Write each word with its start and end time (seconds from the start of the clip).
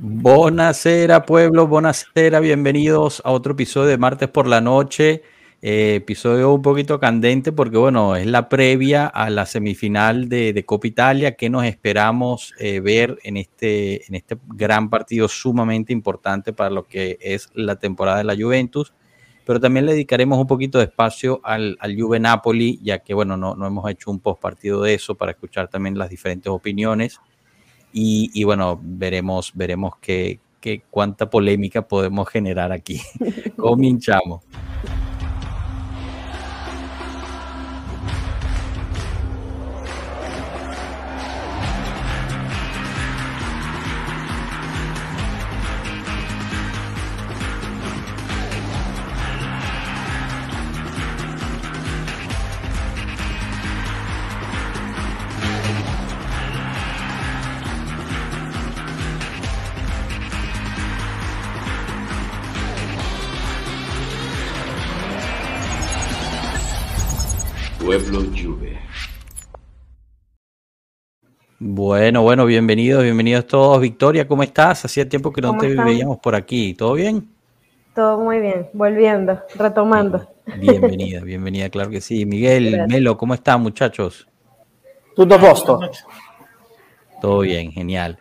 Buonasera, 0.00 1.26
pueblo, 1.26 1.66
buonasera, 1.66 2.38
bienvenidos 2.38 3.20
a 3.24 3.32
otro 3.32 3.54
episodio 3.54 3.88
de 3.88 3.98
martes 3.98 4.28
por 4.28 4.46
la 4.46 4.60
noche. 4.60 5.24
Eh, 5.60 5.96
episodio 5.96 6.54
un 6.54 6.62
poquito 6.62 7.00
candente 7.00 7.50
porque, 7.50 7.78
bueno, 7.78 8.14
es 8.14 8.26
la 8.26 8.48
previa 8.48 9.08
a 9.08 9.28
la 9.28 9.44
semifinal 9.44 10.28
de, 10.28 10.62
Copa 10.64 10.86
Italia 10.86 11.34
que 11.34 11.50
nos 11.50 11.64
esperamos 11.64 12.54
eh, 12.60 12.78
ver 12.78 13.18
en 13.24 13.38
este, 13.38 14.06
en 14.06 14.14
este 14.14 14.38
gran 14.46 14.88
partido 14.88 15.26
sumamente 15.26 15.92
importante 15.92 16.52
para 16.52 16.70
lo 16.70 16.86
que 16.86 17.18
es 17.20 17.50
la 17.54 17.74
temporada 17.80 18.18
de 18.18 18.24
la 18.24 18.36
Juventus. 18.36 18.94
Pero 19.44 19.58
también 19.58 19.84
le 19.84 19.94
dedicaremos 19.94 20.38
un 20.38 20.46
poquito 20.46 20.78
de 20.78 20.84
espacio 20.84 21.40
al, 21.42 21.76
al 21.80 22.00
Juve 22.00 22.20
Napoli, 22.20 22.78
ya 22.84 23.00
que, 23.00 23.14
bueno, 23.14 23.36
no, 23.36 23.56
no 23.56 23.66
hemos 23.66 23.90
hecho 23.90 24.12
un 24.12 24.20
post 24.20 24.40
partido 24.40 24.80
de 24.80 24.94
eso 24.94 25.16
para 25.16 25.32
escuchar 25.32 25.66
también 25.66 25.98
las 25.98 26.08
diferentes 26.08 26.46
opiniones. 26.46 27.18
Y, 27.92 28.44
bueno, 28.44 28.78
veremos, 28.82 29.52
veremos 29.54 29.94
qué, 30.00 30.40
qué, 30.60 30.82
cuánta 30.90 31.28
polémica 31.28 31.82
podemos 31.82 32.28
generar 32.28 32.72
aquí. 32.72 33.00
Cominchamos. 33.56 34.44
Bueno, 71.60 72.22
bueno, 72.22 72.46
bienvenidos, 72.46 73.02
bienvenidos 73.02 73.44
todos. 73.48 73.80
Victoria, 73.80 74.28
¿cómo 74.28 74.44
estás? 74.44 74.84
Hacía 74.84 75.08
tiempo 75.08 75.32
que 75.32 75.40
no 75.40 75.58
te 75.58 75.74
veíamos 75.74 76.18
por 76.20 76.36
aquí. 76.36 76.72
¿Todo 76.74 76.92
bien? 76.92 77.28
Todo 77.96 78.16
muy 78.20 78.38
bien, 78.38 78.68
volviendo, 78.72 79.40
retomando. 79.56 80.24
Bienvenida, 80.60 81.20
bienvenida, 81.20 81.68
claro 81.68 81.90
que 81.90 82.00
sí. 82.00 82.24
Miguel, 82.24 82.86
Melo, 82.86 83.18
¿cómo 83.18 83.34
están, 83.34 83.60
muchachos? 83.60 84.28
Todo 85.16 85.36
posto. 85.40 85.80
Todo 87.20 87.40
bien, 87.40 87.72
genial. 87.72 88.20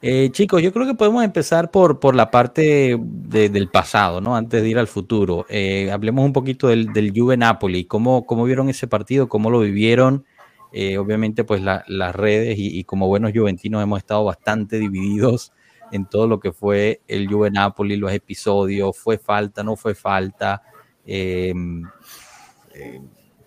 Eh, 0.00 0.30
chicos, 0.32 0.62
yo 0.62 0.72
creo 0.72 0.86
que 0.86 0.94
podemos 0.94 1.22
empezar 1.22 1.70
por, 1.70 2.00
por 2.00 2.16
la 2.16 2.30
parte 2.30 2.98
del 2.98 3.68
pasado, 3.68 4.22
¿no? 4.22 4.34
Antes 4.34 4.62
de 4.62 4.68
ir 4.70 4.78
al 4.78 4.86
futuro. 4.86 5.44
Eh, 5.50 5.90
hablemos 5.92 6.24
un 6.24 6.32
poquito 6.32 6.68
del, 6.68 6.94
del 6.94 7.12
Juve 7.14 7.36
Napoli. 7.36 7.84
¿Cómo, 7.84 8.24
¿Cómo 8.24 8.44
vieron 8.44 8.70
ese 8.70 8.86
partido? 8.86 9.28
¿Cómo 9.28 9.50
lo 9.50 9.60
vivieron? 9.60 10.24
Eh, 10.72 10.98
obviamente, 10.98 11.44
pues 11.44 11.62
las 11.62 12.14
redes 12.14 12.56
y, 12.58 12.84
como 12.84 13.08
buenos 13.08 13.32
juventinos 13.34 13.82
hemos 13.82 13.98
estado 13.98 14.24
bastante 14.24 14.78
divididos 14.78 15.52
en 15.90 16.06
todo 16.06 16.28
lo 16.28 16.38
que 16.38 16.52
fue 16.52 17.00
el 17.08 17.28
Juve 17.28 17.50
Napoli, 17.50 17.96
los 17.96 18.12
episodios, 18.12 18.96
fue 18.96 19.18
falta, 19.18 19.64
no 19.64 19.74
fue 19.74 19.94
falta, 19.94 20.62
eh, 21.04 21.52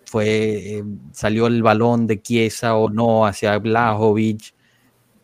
fue, 0.05 0.77
em, 0.77 0.99
salió 1.13 1.47
el 1.47 1.63
balón 1.63 2.05
de 2.07 2.21
Chiesa 2.21 2.75
o 2.75 2.89
no 2.89 3.25
hacia 3.25 3.57
Blajovic. 3.57 4.53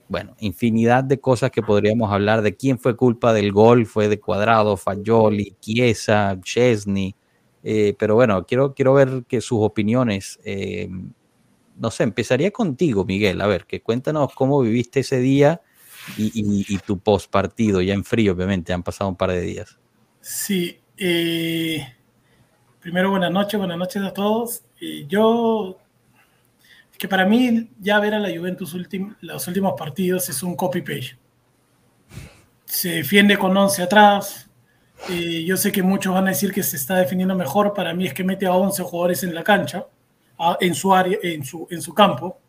Bueno, 0.08 0.36
infinidad 0.40 1.04
de 1.04 1.20
cosas 1.20 1.52
que 1.52 1.62
podríamos 1.62 2.12
hablar 2.12 2.42
de 2.42 2.56
quién 2.56 2.80
fue 2.80 2.96
culpa 2.96 3.34
del 3.34 3.52
gol, 3.52 3.86
fue 3.86 4.08
de 4.08 4.20
Cuadrado, 4.20 4.78
Fagioli, 4.78 5.56
Chiesa, 5.60 6.40
Chesney. 6.42 7.16
Eh, 7.64 7.96
pero 8.00 8.16
bueno, 8.16 8.46
quiero, 8.46 8.74
quiero 8.74 8.94
ver 8.94 9.26
que 9.28 9.42
sus 9.42 9.60
opiniones 9.62 10.40
no 11.80 11.92
sé, 11.92 12.04
empezaría 12.04 12.52
contigo, 12.52 13.06
Miguel. 13.06 13.42
A 13.42 13.48
ver, 13.48 13.66
que 13.66 13.82
cuéntanos 13.82 14.34
cómo 14.36 14.62
viviste 14.62 15.00
ese 15.00 15.20
día 15.20 15.62
y, 16.18 16.78
tu 16.80 17.00
post 17.00 17.30
partido, 17.30 17.82
ya 17.82 17.94
en 17.94 18.04
frío, 18.04 18.34
obviamente, 18.34 18.74
han 18.74 18.84
pasado 18.84 19.10
un 19.10 19.16
par 19.16 19.32
de 19.32 19.42
días. 19.42 19.78
Sí, 20.22 20.80
eh, 20.98 21.96
primero 22.80 23.12
buenas 23.12 23.32
noches, 23.32 23.58
buenas 23.58 23.78
noches 23.78 24.04
a 24.04 24.14
todos. 24.14 24.64
Eh, 24.82 25.06
yo, 25.08 25.78
que 26.98 27.08
para 27.08 27.26
mí 27.26 27.70
ya 27.80 28.00
ver 28.00 28.14
a 28.14 28.20
la 28.20 28.30
Juventus 28.30 28.76
los 29.22 29.48
últimos 29.48 29.74
partidos 29.78 30.28
es 30.30 30.44
un 30.44 30.56
copy-page. 30.56 31.18
Se 32.66 32.90
defiende 32.90 33.38
con 33.38 33.56
11 33.56 33.84
atrás. 33.84 34.50
Eh, 35.10 35.44
yo 35.46 35.56
sé 35.56 35.72
que 35.72 35.82
muchos 35.82 36.14
van 36.14 36.28
a 36.28 36.32
decir 36.32 36.52
que 36.52 36.62
se 36.62 36.76
está 36.76 36.96
defendiendo 36.96 37.36
mejor. 37.36 37.74
Para 37.74 37.94
mí 37.94 38.06
es 38.06 38.14
que 38.14 38.24
mete 38.24 38.46
a 38.46 38.54
11 38.54 38.84
jugadores 38.84 39.24
en 39.24 39.34
la 39.34 39.44
cancha 39.44 39.88
en 40.60 40.76
su 40.76 40.94
área, 40.94 41.18
en 41.22 41.44
su, 41.44 41.68
en 41.70 41.82
su 41.82 41.94
campo. 41.94 42.40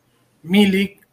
Milik 0.42 1.06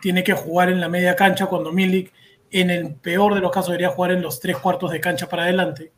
tiene 0.00 0.22
que 0.22 0.32
jugar 0.32 0.70
en 0.70 0.80
la 0.80 0.88
media 0.88 1.16
cancha 1.16 1.46
cuando 1.46 1.72
Milik, 1.72 2.12
en 2.50 2.70
el 2.70 2.94
peor 2.94 3.34
de 3.34 3.40
los 3.40 3.50
casos, 3.50 3.68
debería 3.70 3.90
jugar 3.90 4.12
en 4.12 4.22
los 4.22 4.38
tres 4.40 4.56
cuartos 4.58 4.90
de 4.90 5.00
cancha 5.00 5.28
para 5.28 5.44
adelante. 5.44 5.92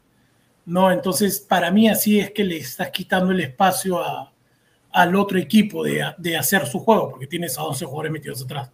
No, 0.65 0.91
entonces 0.91 1.41
para 1.41 1.71
mí 1.71 1.89
así 1.89 2.19
es 2.19 2.31
que 2.33 2.45
le 2.45 2.57
estás 2.57 2.91
quitando 2.91 3.33
el 3.33 3.41
espacio 3.41 4.01
al 4.91 5.15
otro 5.17 5.39
equipo 5.39 5.85
de, 5.85 6.03
de, 6.19 6.37
hacer 6.37 6.67
su 6.67 6.81
juego, 6.81 7.11
porque 7.11 7.27
tienes 7.27 7.59
a 7.59 7.65
11 7.65 7.85
jugadores 7.85 8.13
metidos 8.13 8.43
atrás. 8.43 8.71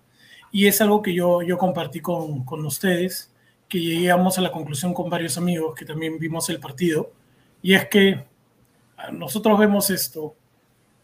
Y 0.50 0.66
es 0.66 0.80
algo 0.80 1.02
que 1.02 1.12
yo, 1.12 1.42
yo 1.42 1.58
compartí 1.58 2.00
con, 2.00 2.44
con 2.44 2.64
ustedes, 2.64 3.32
que 3.68 3.78
llegamos 3.78 4.38
a 4.38 4.42
la 4.42 4.52
conclusión 4.52 4.94
con 4.94 5.10
varios 5.10 5.36
amigos 5.36 5.74
que 5.74 5.84
también 5.84 6.18
vimos 6.18 6.48
el 6.50 6.60
partido, 6.60 7.10
y 7.62 7.74
es 7.74 7.88
que 7.88 8.24
nosotros 9.12 9.58
vemos 9.58 9.90
esto 9.90 10.34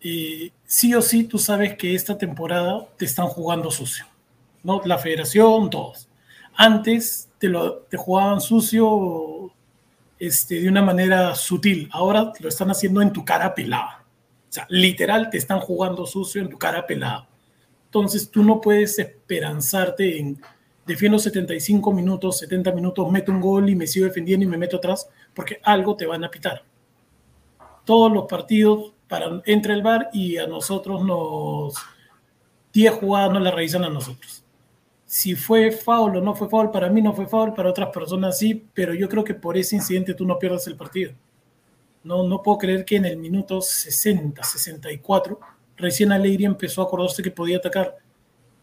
sí 0.01 0.95
o 0.95 1.03
sí 1.03 1.25
tú 1.25 1.39
sabes 1.39 1.77
que 1.77 1.95
esta 1.95 2.17
temporada 2.17 2.87
te 2.97 3.05
están 3.05 3.27
jugando 3.27 3.71
sucio, 3.71 4.07
¿no? 4.63 4.81
La 4.85 4.99
federación, 4.99 5.71
todos. 5.71 6.09
Antes 6.55 7.29
te, 7.39 7.49
lo, 7.49 7.79
te 7.79 7.97
jugaban 7.97 8.41
sucio 8.41 9.53
este, 10.19 10.61
de 10.61 10.69
una 10.69 10.83
manera 10.83 11.35
sutil, 11.35 11.89
ahora 11.93 12.33
lo 12.41 12.49
están 12.49 12.71
haciendo 12.71 13.03
en 13.03 13.13
tu 13.13 13.25
cara 13.25 13.55
pelada. 13.55 14.05
O 14.49 14.53
sea, 14.53 14.67
literal 14.71 15.31
te 15.31 15.39
están 15.39 15.61
jugando 15.61 16.07
sucio 16.07 16.41
en 16.41 16.49
tu 16.49 16.59
cara 16.59 16.87
pelada. 16.87 17.29
Entonces 17.85 18.31
tú 18.31 18.43
no 18.43 18.61
puedes 18.61 18.99
esperanzarte 18.99 20.19
en 20.19 20.41
defiendo 20.89 21.19
75 21.19 21.93
minutos, 21.93 22.39
70 22.39 22.73
minutos, 22.73 23.11
meto 23.13 23.31
un 23.31 23.43
gol 23.43 23.69
y 23.69 23.77
me 23.77 23.87
sigo 23.87 24.07
defendiendo 24.07 24.45
y 24.45 24.49
me 24.49 24.57
meto 24.57 24.79
atrás, 24.79 25.07
porque 25.35 25.61
algo 25.63 25.95
te 25.95 26.07
van 26.07 26.25
a 26.25 26.31
pitar. 26.31 26.65
Todos 27.85 28.11
los 28.11 28.25
partidos 28.25 28.93
para, 29.09 29.43
entre 29.47 29.75
el 29.75 29.83
bar 29.83 30.11
y 30.13 30.37
a 30.37 30.47
nosotros 30.47 31.05
nos 31.05 31.75
10 32.73 32.95
jugadas 32.95 33.33
no 33.33 33.41
la 33.41 33.51
revisan 33.51 33.85
a 33.85 33.91
nosotros. 33.91 34.45
Si 35.05 35.35
fue 35.35 35.73
foul 35.73 36.17
o 36.17 36.21
no 36.21 36.35
fue 36.35 36.49
foul, 36.49 36.71
para 36.71 36.91
mí 36.91 37.01
no 37.01 37.15
fue 37.15 37.27
foul, 37.27 37.55
para 37.55 37.71
otras 37.71 37.89
personas 37.89 38.39
sí, 38.39 38.69
pero 38.75 38.93
yo 38.93 39.09
creo 39.09 39.25
que 39.25 39.35
por 39.35 39.57
ese 39.57 39.77
incidente 39.77 40.15
tú 40.15 40.27
no 40.27 40.39
pierdas 40.39 40.67
el 40.67 40.77
partido. 40.77 41.13
No, 42.05 42.23
no 42.23 42.43
puedo 42.43 42.59
creer 42.59 42.85
que 42.85 42.97
en 42.97 43.07
el 43.07 43.17
minuto 43.17 43.61
60, 43.61 44.43
64, 44.43 45.41
recién 45.77 46.13
Alegri 46.13 46.45
empezó 46.45 46.83
a 46.83 46.85
acordarse 46.85 47.23
que 47.23 47.31
podía 47.31 47.57
atacar. 47.57 47.97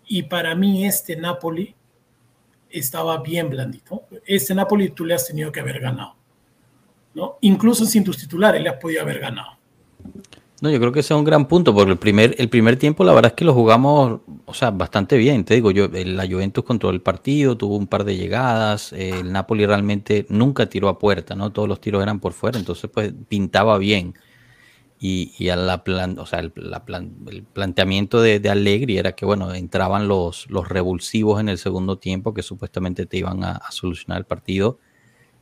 Y 0.08 0.24
para 0.24 0.54
mí 0.54 0.86
este 0.86 1.16
Napoli 1.16 1.76
estaba 2.70 3.18
bien 3.22 3.50
blandito. 3.50 4.04
Este 4.26 4.54
Napoli 4.54 4.90
tú 4.90 5.04
le 5.04 5.16
has 5.16 5.28
tenido 5.28 5.52
que 5.52 5.60
haber 5.60 5.80
ganado. 5.80 6.16
¿no? 7.16 7.38
Incluso 7.42 7.86
sin 7.86 8.04
tus 8.04 8.18
titulares 8.18 8.62
le 8.62 8.70
has 8.70 8.78
podido 8.78 9.02
haber 9.02 9.20
ganado. 9.20 9.58
No, 10.62 10.70
yo 10.70 10.80
creo 10.80 10.94
que 10.94 11.02
ese 11.02 11.14
es 11.14 11.18
un 11.18 11.26
gran 11.26 11.48
punto, 11.48 11.74
porque 11.76 11.92
el 11.92 11.98
primer, 11.98 12.34
el 12.38 12.48
primer 12.50 12.78
tiempo 12.78 13.04
la 13.04 13.14
verdad 13.14 13.32
es 13.32 13.36
que 13.36 13.44
lo 13.44 13.54
jugamos, 13.54 14.22
o 14.46 14.54
sea, 14.54 14.72
bastante 14.72 15.18
bien. 15.18 15.44
Te 15.44 15.54
digo, 15.54 15.70
yo, 15.72 15.90
la 15.90 16.26
Juventus 16.28 16.64
controló 16.64 16.96
el 16.96 17.02
partido, 17.02 17.58
tuvo 17.58 17.76
un 17.76 17.88
par 17.88 18.06
de 18.06 18.16
llegadas, 18.16 18.94
el 18.94 19.32
Napoli 19.34 19.66
realmente 19.66 20.26
nunca 20.30 20.68
tiró 20.68 20.88
a 20.88 20.98
puerta, 20.98 21.36
¿no? 21.36 21.52
Todos 21.52 21.68
los 21.68 21.82
tiros 21.82 22.02
eran 22.02 22.20
por 22.22 22.32
fuera, 22.34 22.58
entonces 22.58 22.90
pues 22.92 23.14
pintaba 23.28 23.78
bien. 23.78 24.16
Y, 25.00 25.34
y 25.38 25.50
a 25.50 25.58
la 25.58 25.84
plan, 25.84 26.18
o 26.20 26.26
sea, 26.26 26.40
el, 26.40 26.54
el 27.28 27.44
planteamiento 27.44 28.22
de, 28.22 28.40
de, 28.40 28.50
Allegri 28.50 28.98
era 28.98 29.12
que, 29.12 29.26
bueno, 29.26 29.54
entraban 29.54 30.08
los, 30.08 30.50
los 30.50 30.70
revulsivos 30.70 31.42
en 31.42 31.50
el 31.50 31.58
segundo 31.58 31.98
tiempo 31.98 32.34
que 32.34 32.44
supuestamente 32.44 33.06
te 33.06 33.18
iban 33.18 33.44
a 33.44 33.62
solucionar 33.72 34.20
el 34.20 34.26
partido, 34.26 34.80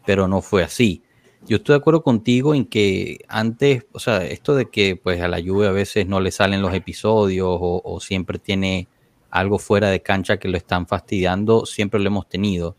pero 0.06 0.28
no 0.28 0.42
fue 0.42 0.64
así 0.64 1.03
yo 1.46 1.58
estoy 1.58 1.74
de 1.74 1.78
acuerdo 1.78 2.04
contigo 2.04 2.56
en 2.56 2.66
que 2.66 3.20
antes, 3.28 3.86
o 3.92 4.00
sea, 4.00 4.24
esto 4.26 4.56
de 4.56 4.70
que 4.70 4.96
pues 4.96 5.22
a 5.22 5.28
la 5.28 5.40
lluvia 5.40 5.70
a 5.70 5.74
veces 5.74 6.08
no 6.08 6.20
le 6.20 6.32
salen 6.32 6.62
los 6.62 6.74
episodios 6.74 7.58
o, 7.60 8.00
siempre 8.00 8.40
tiene 8.40 8.88
algo 9.30 9.60
fuera 9.60 9.90
de 9.90 10.02
cancha 10.02 10.38
que 10.38 10.48
lo 10.48 10.58
están 10.58 10.88
fastidiando, 10.88 11.66
siempre 11.66 12.00
lo 12.00 12.08
hemos 12.08 12.30
tenido. 12.30 12.76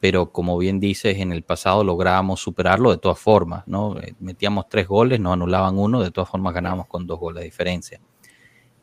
Pero 0.00 0.32
como 0.32 0.58
bien 0.58 0.80
dices, 0.80 1.18
en 1.18 1.32
el 1.32 1.42
pasado 1.42 1.84
lográbamos 1.84 2.40
superarlo 2.40 2.90
de 2.90 2.98
todas 2.98 3.18
formas, 3.18 3.62
¿no? 3.66 3.98
Eh, 4.00 4.14
metíamos 4.20 4.68
tres 4.68 4.88
goles, 4.88 5.20
nos 5.20 5.34
anulaban 5.34 5.78
uno, 5.78 6.02
de 6.02 6.10
todas 6.10 6.28
formas 6.28 6.54
ganábamos 6.54 6.88
con 6.88 7.06
dos 7.06 7.20
goles 7.20 7.40
de 7.40 7.44
diferencia. 7.44 8.00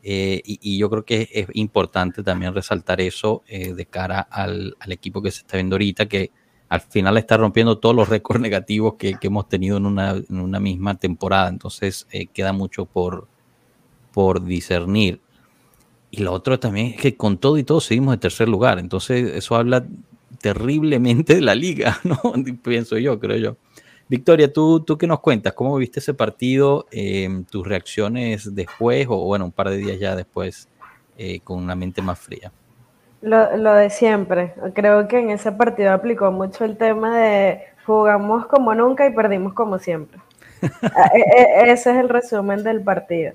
Eh, 0.02 0.40
y, 0.44 0.78
yo 0.78 0.88
creo 0.88 1.04
que 1.04 1.28
es 1.30 1.46
importante 1.52 2.22
también 2.22 2.54
resaltar 2.54 3.00
eso 3.02 3.42
eh, 3.46 3.74
de 3.74 3.84
cara 3.84 4.20
al, 4.20 4.74
equipo 4.88 5.20
que 5.20 5.30
se 5.30 5.40
está 5.40 5.58
viendo 5.58 5.74
ahorita, 5.74 6.06
que 6.06 6.30
al 6.70 6.80
final 6.80 7.18
está 7.18 7.36
rompiendo 7.36 7.78
todos 7.78 7.96
los 7.96 8.08
récords 8.08 8.40
negativos 8.40 8.94
que, 8.94 9.16
hemos 9.20 9.48
tenido 9.48 9.76
en 9.76 9.86
una, 9.86 10.60
misma 10.60 10.94
temporada. 10.94 11.48
Entonces 11.48 12.06
eh, 12.12 12.26
queda 12.26 12.52
mucho 12.52 12.86
por, 12.86 13.26
discernir. 14.44 15.20
Y 16.12 16.22
lo 16.22 16.32
otro 16.32 16.60
también 16.60 16.88
es 16.88 16.96
que 16.96 17.16
con 17.16 17.38
todo 17.38 17.58
y 17.58 17.64
todo 17.64 17.80
seguimos 17.80 18.14
en 18.14 18.20
tercer 18.20 18.48
lugar. 18.48 18.78
Entonces 18.78 19.34
eso 19.34 19.56
habla 19.56 19.84
terriblemente 20.40 21.34
de 21.34 21.40
la 21.40 21.56
liga, 21.56 21.98
¿no? 22.04 22.20
Pienso 22.62 22.96
yo, 22.98 23.18
creo 23.18 23.36
yo. 23.36 23.56
Victoria, 24.08 24.52
¿tú, 24.52 24.80
¿tú 24.80 24.96
qué 24.96 25.08
nos 25.08 25.18
cuentas? 25.18 25.54
¿Cómo 25.54 25.76
viste 25.76 25.98
ese 25.98 26.14
partido? 26.14 26.86
Em, 26.92 27.44
¿Tus 27.44 27.66
reacciones 27.66 28.54
después 28.54 29.08
o 29.08 29.24
bueno, 29.24 29.44
un 29.46 29.52
par 29.52 29.70
de 29.70 29.78
días 29.78 29.98
ya 29.98 30.14
después 30.14 30.68
eh, 31.18 31.40
con 31.40 31.58
una 31.58 31.74
mente 31.74 32.00
más 32.00 32.18
fría? 32.20 32.52
Lo, 33.22 33.56
lo, 33.56 33.74
de 33.74 33.90
siempre. 33.90 34.54
Creo 34.74 35.06
que 35.08 35.18
en 35.18 35.30
ese 35.30 35.52
partido 35.52 35.92
aplicó 35.92 36.30
mucho 36.32 36.64
el 36.64 36.76
tema 36.76 37.18
de 37.18 37.62
jugamos 37.84 38.46
como 38.46 38.74
nunca 38.74 39.06
y 39.06 39.12
perdimos 39.12 39.52
como 39.52 39.78
siempre. 39.78 40.18
Ah, 40.94 41.10
e, 41.14 41.20
e, 41.20 41.72
ese 41.72 41.90
es 41.90 41.96
el 41.96 42.08
resumen 42.08 42.62
del 42.62 42.82
partido. 42.82 43.32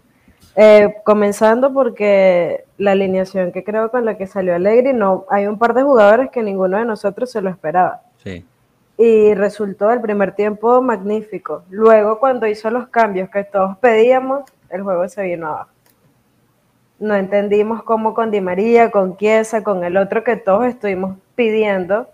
Eh, 0.55 0.95
comenzando 1.03 1.73
porque 1.73 2.65
la 2.77 2.91
alineación 2.91 3.51
que 3.51 3.63
creo 3.63 3.89
con 3.89 4.05
la 4.05 4.15
que 4.15 4.27
salió 4.27 4.53
Alegri, 4.55 4.93
no, 4.93 5.25
hay 5.29 5.47
un 5.47 5.57
par 5.57 5.73
de 5.73 5.81
jugadores 5.81 6.29
que 6.29 6.43
ninguno 6.43 6.77
de 6.77 6.85
nosotros 6.85 7.31
se 7.31 7.41
lo 7.41 7.49
esperaba. 7.49 8.01
Sí 8.23 8.45
y 8.97 9.33
resultó 9.33 9.91
el 9.91 10.01
primer 10.01 10.33
tiempo 10.33 10.81
magnífico. 10.81 11.63
Luego, 11.69 12.19
cuando 12.19 12.47
hizo 12.47 12.69
los 12.69 12.87
cambios 12.87 13.29
que 13.29 13.43
todos 13.43 13.77
pedíamos, 13.77 14.43
el 14.69 14.83
juego 14.83 15.07
se 15.09 15.23
vino 15.23 15.47
abajo. 15.47 15.69
No 17.00 17.15
entendimos 17.15 17.83
cómo 17.83 18.13
con 18.13 18.31
Di 18.31 18.42
María, 18.42 18.92
con 18.92 19.18
Chiesa, 19.18 19.63
con 19.63 19.83
el 19.83 19.97
otro 19.97 20.24
que 20.24 20.38
todos 20.38 20.65
estuvimos 20.65 21.18
pidiendo, 21.36 22.09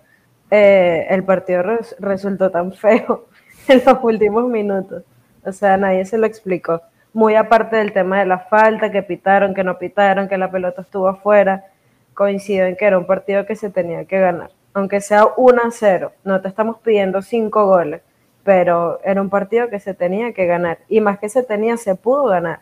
eh, 0.49 1.07
el 1.09 1.23
partido 1.23 1.63
resultó 1.99 2.49
tan 2.51 2.73
feo 2.73 3.25
en 3.67 3.81
los 3.85 3.97
últimos 4.03 4.47
minutos. 4.49 5.03
O 5.45 5.51
sea, 5.51 5.77
nadie 5.77 6.05
se 6.05 6.17
lo 6.17 6.25
explicó. 6.25 6.81
Muy 7.13 7.35
aparte 7.35 7.75
del 7.75 7.93
tema 7.93 8.19
de 8.19 8.25
la 8.25 8.39
falta, 8.39 8.91
que 8.91 9.03
pitaron, 9.03 9.53
que 9.53 9.63
no 9.63 9.77
pitaron, 9.77 10.27
que 10.27 10.37
la 10.37 10.51
pelota 10.51 10.81
estuvo 10.81 11.07
afuera, 11.07 11.65
coincido 12.13 12.65
en 12.65 12.75
que 12.75 12.85
era 12.85 12.97
un 12.97 13.05
partido 13.05 13.45
que 13.45 13.55
se 13.55 13.69
tenía 13.69 14.05
que 14.05 14.19
ganar 14.19 14.51
aunque 14.73 15.01
sea 15.01 15.27
1 15.37 15.61
a 15.61 15.71
0, 15.71 16.11
no 16.23 16.41
te 16.41 16.47
estamos 16.47 16.77
pidiendo 16.79 17.21
5 17.21 17.65
goles, 17.65 18.01
pero 18.43 18.99
era 19.03 19.21
un 19.21 19.29
partido 19.29 19.69
que 19.69 19.79
se 19.79 19.93
tenía 19.93 20.33
que 20.33 20.45
ganar. 20.45 20.79
Y 20.89 21.01
más 21.01 21.19
que 21.19 21.29
se 21.29 21.43
tenía, 21.43 21.77
se 21.77 21.95
pudo 21.95 22.25
ganar. 22.25 22.61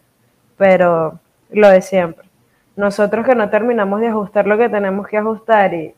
Pero 0.57 1.19
lo 1.51 1.69
de 1.69 1.81
siempre. 1.81 2.27
Nosotros 2.75 3.25
que 3.25 3.35
no 3.35 3.49
terminamos 3.49 3.99
de 4.01 4.07
ajustar 4.07 4.47
lo 4.47 4.57
que 4.57 4.69
tenemos 4.69 5.07
que 5.07 5.17
ajustar 5.17 5.73
y, 5.73 5.93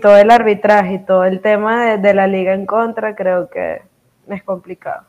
todo 0.00 0.16
el 0.16 0.30
arbitraje 0.30 0.94
y 0.94 0.98
todo 0.98 1.24
el 1.24 1.40
tema 1.40 1.96
de, 1.96 2.14
la 2.14 2.26
liga 2.26 2.54
en 2.54 2.66
contra, 2.66 3.14
creo 3.14 3.48
que 3.48 3.82
es 4.28 4.42
complicado. 4.42 5.02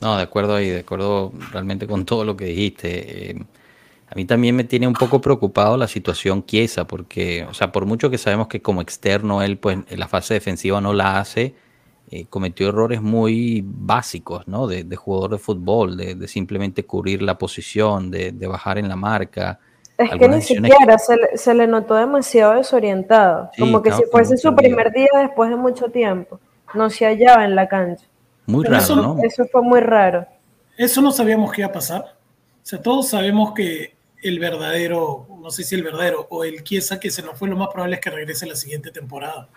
No, 0.00 0.16
de 0.16 0.22
acuerdo 0.22 0.54
ahí, 0.54 0.68
de 0.68 0.80
acuerdo 0.80 1.32
realmente 1.50 1.86
con 1.86 2.04
todo 2.04 2.24
lo 2.24 2.36
que 2.36 2.46
dijiste. 2.46 3.30
Eh, 3.30 3.42
a 4.10 4.14
mí 4.16 4.24
también 4.24 4.56
me 4.56 4.64
tiene 4.64 4.86
un 4.86 4.94
poco 4.94 5.20
preocupado 5.20 5.76
la 5.76 5.86
situación 5.86 6.44
Chiesa, 6.44 6.86
porque, 6.86 7.46
o 7.48 7.54
sea, 7.54 7.72
por 7.72 7.86
mucho 7.86 8.10
que 8.10 8.18
sabemos 8.18 8.48
que 8.48 8.60
como 8.60 8.82
externo 8.82 9.40
él, 9.40 9.56
pues 9.56 9.78
en 9.88 10.00
la 10.00 10.08
fase 10.08 10.34
defensiva 10.34 10.80
no 10.80 10.92
la 10.92 11.20
hace, 11.20 11.54
eh, 12.12 12.26
cometió 12.28 12.70
errores 12.70 13.00
muy 13.00 13.62
básicos, 13.64 14.48
¿no? 14.48 14.66
De, 14.66 14.84
jugador 14.96 15.30
de 15.30 15.38
fútbol, 15.38 15.96
de, 15.96 16.26
simplemente 16.26 16.84
cubrir 16.84 17.22
la 17.22 17.38
posición, 17.38 18.10
de, 18.10 18.32
bajar 18.48 18.78
en 18.78 18.88
la 18.88 18.96
marca. 18.96 19.60
Es 19.96 20.10
que 20.10 20.28
ni 20.28 20.42
siquiera 20.42 20.96
se, 20.98 21.54
le, 21.54 21.68
notó 21.68 21.94
demasiado 21.94 22.54
desorientado, 22.54 23.50
como 23.56 23.80
que 23.80 23.92
si 23.92 24.02
fuese 24.10 24.36
su 24.38 24.52
primer 24.56 24.90
día 24.92 25.08
después 25.18 25.50
de 25.50 25.56
mucho 25.56 25.88
tiempo, 25.90 26.40
no 26.74 26.90
se 26.90 27.04
hallaba 27.06 27.44
en 27.44 27.54
la 27.54 27.68
cancha. 27.68 28.06
Muy 28.46 28.64
raro, 28.64 28.82
eso, 28.82 28.96
¿no? 28.96 29.18
Eso 29.22 29.44
fue 29.44 29.62
muy 29.62 29.78
raro. 29.78 30.26
Eso 30.76 31.00
no 31.02 31.12
sabíamos 31.12 31.52
qué 31.52 31.60
iba 31.60 31.68
a 31.68 31.72
pasar. 31.72 32.02
O 32.02 32.66
sea, 32.66 32.82
todos 32.82 33.08
sabemos 33.08 33.52
que 33.54 33.94
el 34.20 34.40
verdadero, 34.40 35.28
no 35.40 35.50
sé 35.50 35.62
si 35.62 35.76
el 35.76 35.84
verdadero, 35.84 36.26
o 36.28 36.42
el 36.42 36.64
Chiesa 36.64 36.98
que 36.98 37.10
se 37.10 37.22
nos 37.22 37.38
fue, 37.38 37.48
lo 37.48 37.56
más 37.56 37.68
probable 37.68 37.96
es 37.96 38.00
que 38.00 38.10
regrese 38.10 38.46
la 38.46 38.56
siguiente 38.56 38.90
temporada. 38.90 39.48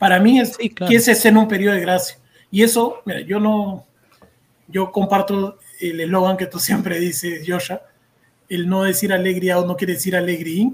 Para 0.00 0.18
mí 0.18 0.40
es 0.40 0.56
que 0.56 0.72
Chiesa 0.86 1.12
es 1.12 1.26
en 1.26 1.36
un 1.36 1.46
periodo 1.46 1.74
de 1.74 1.82
gracia. 1.82 2.16
Y 2.50 2.62
eso, 2.62 3.02
mira, 3.04 3.20
yo 3.20 3.38
no, 3.38 3.84
yo 4.66 4.90
comparto 4.90 5.58
el 5.78 6.00
eslogan 6.00 6.38
que 6.38 6.46
tú 6.46 6.58
siempre 6.68 6.98
dices, 6.98 7.46
Yosha, 7.46 7.82
el 8.48 8.66
no 8.66 8.84
decir 8.84 9.12
alegría 9.12 9.58
o 9.58 9.66
no 9.66 9.76
quiere 9.76 9.92
decir 9.92 10.16
alegría, 10.16 10.70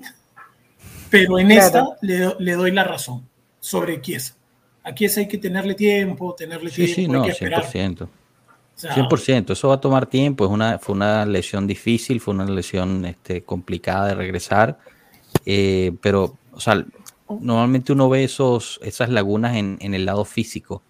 pero 1.10 1.40
en 1.40 1.50
esta 1.50 1.84
le, 2.02 2.52
doy 2.52 2.70
la 2.70 2.84
razón 2.84 3.28
sobre 3.58 4.00
Chiesa. 4.00 4.36
A 4.84 4.94
Chiesa 4.94 5.18
hay 5.18 5.26
que 5.26 5.38
tenerle 5.38 5.74
tiempo, 5.74 6.32
tenerle 6.38 6.70
tiempo, 6.70 6.94
sí, 6.94 7.08
no, 7.08 7.22
hay 7.22 7.26
que 7.26 7.32
esperar. 7.32 7.64
100%, 7.64 9.50
eso 9.50 9.68
va 9.68 9.74
a 9.74 9.80
tomar 9.80 10.06
tiempo, 10.06 10.44
es 10.44 10.52
una, 10.52 10.78
fue 10.78 10.94
una 10.94 11.26
lesión 11.26 11.66
difícil, 11.66 12.20
fue 12.20 12.32
una 12.32 12.44
lesión 12.44 13.04
este, 13.06 13.42
complicada 13.42 14.08
de 14.08 14.14
regresar, 14.14 14.78
eh, 15.44 15.92
pero, 16.00 16.38
o 16.52 16.60
sea, 16.60 16.84
normalmente 17.28 17.92
uno 17.92 18.08
ve 18.08 18.24
esos, 18.24 18.80
esas 18.82 19.08
lagunas 19.08 19.56
en, 19.56 19.78
el 19.80 20.04
lado 20.04 20.24
físico. 20.24 20.82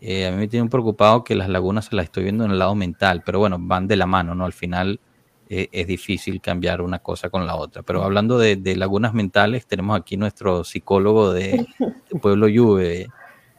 Eh, 0.00 0.26
a 0.26 0.30
mí 0.32 0.36
me 0.36 0.48
tiene 0.48 0.68
preocupado 0.68 1.22
que 1.22 1.34
las 1.34 1.48
lagunas 1.48 1.86
se 1.86 1.96
las 1.96 2.04
estoy 2.04 2.24
viendo 2.24 2.44
en 2.44 2.50
el 2.50 2.58
lado 2.58 2.74
mental, 2.74 3.22
pero 3.24 3.38
bueno, 3.38 3.56
van 3.60 3.86
de 3.86 3.96
la 3.96 4.06
mano, 4.06 4.34
¿no? 4.34 4.44
Al 4.44 4.52
final 4.52 4.98
eh, 5.48 5.68
es 5.70 5.86
difícil 5.86 6.40
cambiar 6.40 6.80
una 6.80 6.98
cosa 6.98 7.28
con 7.28 7.46
la 7.46 7.56
otra. 7.56 7.82
Pero 7.82 8.02
hablando 8.02 8.38
de, 8.38 8.56
lagunas 8.76 9.14
mentales, 9.14 9.66
tenemos 9.66 9.98
aquí 9.98 10.16
nuestro 10.16 10.64
psicólogo 10.64 11.32
de, 11.32 11.66
Pueblo 12.22 12.46
Juve. 12.46 13.08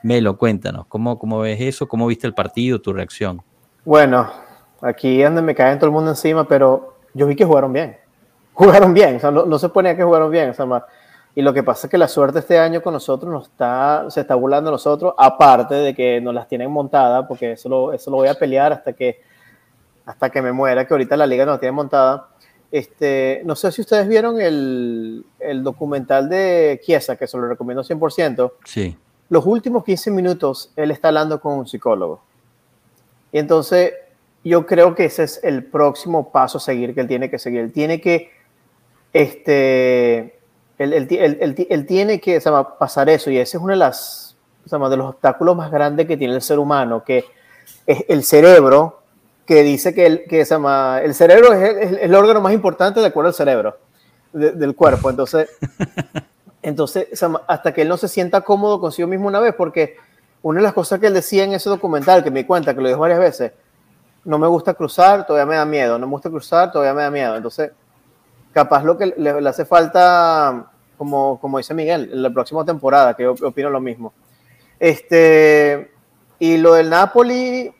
Melo, 0.01 0.37
cuéntanos, 0.37 0.85
¿cómo, 0.87 1.17
¿cómo 1.17 1.39
ves 1.39 1.61
eso? 1.61 1.87
¿Cómo 1.87 2.07
viste 2.07 2.27
el 2.27 2.33
partido, 2.33 2.81
tu 2.81 2.91
reacción? 2.91 3.41
Bueno, 3.85 4.29
aquí 4.81 5.21
donde 5.21 5.41
me 5.41 5.55
caen 5.55 5.77
todo 5.79 5.85
el 5.87 5.93
mundo 5.93 6.09
encima, 6.09 6.45
pero 6.45 6.97
yo 7.13 7.25
vi 7.27 7.35
que 7.35 7.45
jugaron 7.45 7.71
bien. 7.71 7.97
Jugaron 8.53 8.93
bien, 8.93 9.15
o 9.15 9.19
sea, 9.19 9.31
no, 9.31 9.59
se 9.59 9.69
ponía 9.69 9.95
que 9.95 10.03
jugaron 10.03 10.29
bien. 10.29 10.49
O 10.49 10.53
sea, 10.53 10.65
y 11.35 11.41
lo 11.41 11.53
que 11.53 11.63
pasa 11.63 11.87
es 11.87 11.91
que 11.91 11.97
la 11.97 12.07
suerte 12.07 12.39
este 12.39 12.59
año 12.59 12.81
con 12.81 12.93
nosotros 12.93 13.31
nos 13.31 13.47
está, 13.47 14.05
se 14.09 14.21
está 14.21 14.35
burlando 14.35 14.69
a 14.69 14.73
nosotros, 14.73 15.13
aparte 15.17 15.73
de 15.75 15.95
que 15.95 16.21
nos 16.21 16.33
las 16.33 16.47
tienen 16.47 16.69
montada, 16.69 17.27
porque 17.27 17.53
eso 17.53 17.69
lo, 17.69 17.93
eso 17.93 18.11
lo 18.11 18.17
voy 18.17 18.27
a 18.27 18.35
pelear 18.35 18.71
hasta 18.71 18.93
que, 18.93 19.21
hasta 20.05 20.29
que 20.29 20.41
me 20.41 20.51
muera, 20.51 20.85
que 20.85 20.93
ahorita 20.93 21.17
la 21.17 21.25
liga 21.25 21.45
nos 21.45 21.59
tiene 21.59 21.71
montada. 21.71 22.29
Este, 22.71 23.41
no 23.45 23.55
sé 23.55 23.71
si 23.71 23.81
ustedes 23.81 24.07
vieron 24.07 24.39
el, 24.39 25.25
el 25.39 25.63
documental 25.63 26.29
de 26.29 26.79
Chiesa, 26.83 27.15
que 27.15 27.25
se 27.25 27.37
lo 27.37 27.47
recomiendo 27.47 27.83
100%. 27.83 28.51
Sí. 28.65 28.95
Los 29.29 29.45
últimos 29.47 29.83
15 29.83 30.11
minutos 30.11 30.71
él 30.75 30.91
está 30.91 31.07
hablando 31.07 31.41
con 31.41 31.57
un 31.57 31.67
psicólogo. 31.67 32.21
Y 33.31 33.39
entonces 33.39 33.93
yo 34.43 34.67
creo 34.67 34.93
que 34.93 35.05
ese 35.05 35.23
es 35.23 35.39
el 35.43 35.63
próximo 35.63 36.31
paso 36.31 36.59
a 36.59 36.61
seguir 36.61 36.93
que 36.93 37.01
él 37.01 37.07
tiene 37.07 37.31
que 37.31 37.39
seguir. 37.39 37.61
Él 37.61 37.71
tiene 37.71 37.99
que, 37.99 38.29
este, 39.13 40.39
él, 40.77 41.85
tiene 41.87 42.19
que 42.19 42.41
pasar 42.79 43.09
eso 43.09 43.29
y 43.29 43.37
ese 43.37 43.57
es 43.57 43.63
uno 43.63 43.73
de, 43.73 43.77
las, 43.77 44.35
de 44.65 44.97
los 44.97 45.09
obstáculos 45.09 45.55
más 45.55 45.71
grandes 45.71 46.07
que 46.07 46.17
tiene 46.17 46.33
el 46.33 46.41
ser 46.41 46.59
humano, 46.59 47.03
que 47.03 47.25
es 47.85 48.05
el 48.07 48.23
cerebro, 48.23 49.01
que 49.45 49.61
dice 49.63 49.93
que, 49.93 50.05
el, 50.05 50.23
que 50.25 50.41
el 50.41 51.13
cerebro 51.13 51.53
es 51.53 51.97
el, 52.01 52.15
órgano 52.15 52.41
más 52.41 52.53
importante 52.53 52.99
de 52.99 53.07
acuerdo 53.07 53.29
al 53.29 53.33
cerebro 53.33 53.77
del 54.31 54.75
cuerpo. 54.75 55.09
Entonces, 55.09 55.49
entonces 56.61 57.07
hasta 57.47 57.73
que 57.73 57.81
él 57.81 57.89
no 57.89 57.97
se 57.97 58.07
sienta 58.07 58.41
cómodo 58.41 58.79
consigo 58.79 59.07
mismo 59.07 59.27
una 59.27 59.39
vez, 59.39 59.53
porque 59.55 59.97
una 60.41 60.59
de 60.59 60.63
las 60.63 60.73
cosas 60.73 60.99
que 60.99 61.07
él 61.07 61.13
decía 61.13 61.43
en 61.43 61.53
ese 61.53 61.69
documental, 61.69 62.23
que 62.23 62.31
me 62.31 62.39
di 62.41 62.45
cuenta, 62.45 62.73
que 62.73 62.81
lo 62.81 62.87
dijo 62.87 62.99
varias 62.99 63.19
veces, 63.19 63.51
no 64.25 64.37
me 64.37 64.47
gusta 64.47 64.73
cruzar, 64.73 65.25
todavía 65.25 65.45
me 65.45 65.55
da 65.55 65.65
miedo, 65.65 65.99
no 65.99 66.07
me 66.07 66.11
gusta 66.11 66.29
cruzar, 66.29 66.71
todavía 66.71 66.93
me 66.93 67.01
da 67.03 67.11
miedo. 67.11 67.35
Entonces, 67.35 67.71
capaz 68.53 68.83
lo 68.83 68.97
que 68.97 69.07
le, 69.17 69.49
hace 69.49 69.65
falta, 69.65 70.71
como, 70.97 71.39
como 71.41 71.57
dice 71.57 71.73
Miguel, 71.73 72.09
en 72.13 72.21
la 72.21 72.29
próxima 72.29 72.63
temporada, 72.63 73.15
que 73.15 73.23
yo 73.23 73.35
opino 73.43 73.69
lo 73.69 73.81
mismo. 73.81 74.13
Este, 74.79 75.91
y 76.39 76.57
lo 76.57 76.75
del 76.75 76.89
Napoli, 76.89 77.73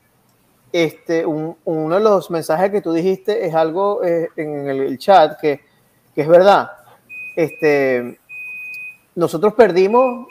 este, 0.72 1.26
uno 1.26 1.96
de 1.96 2.02
los 2.02 2.32
mensajes 2.32 2.72
que 2.72 2.82
tú 2.82 2.92
dijiste 2.92 3.46
es 3.46 3.54
algo 3.54 4.04
eh, 4.04 4.30
en 4.36 4.68
el, 4.68 4.98
chat 4.98 5.40
que, 5.40 5.62
que, 6.16 6.22
es 6.22 6.28
verdad. 6.28 6.72
Este, 7.36 8.20
nosotros 9.16 9.54
perdimos 9.54 10.28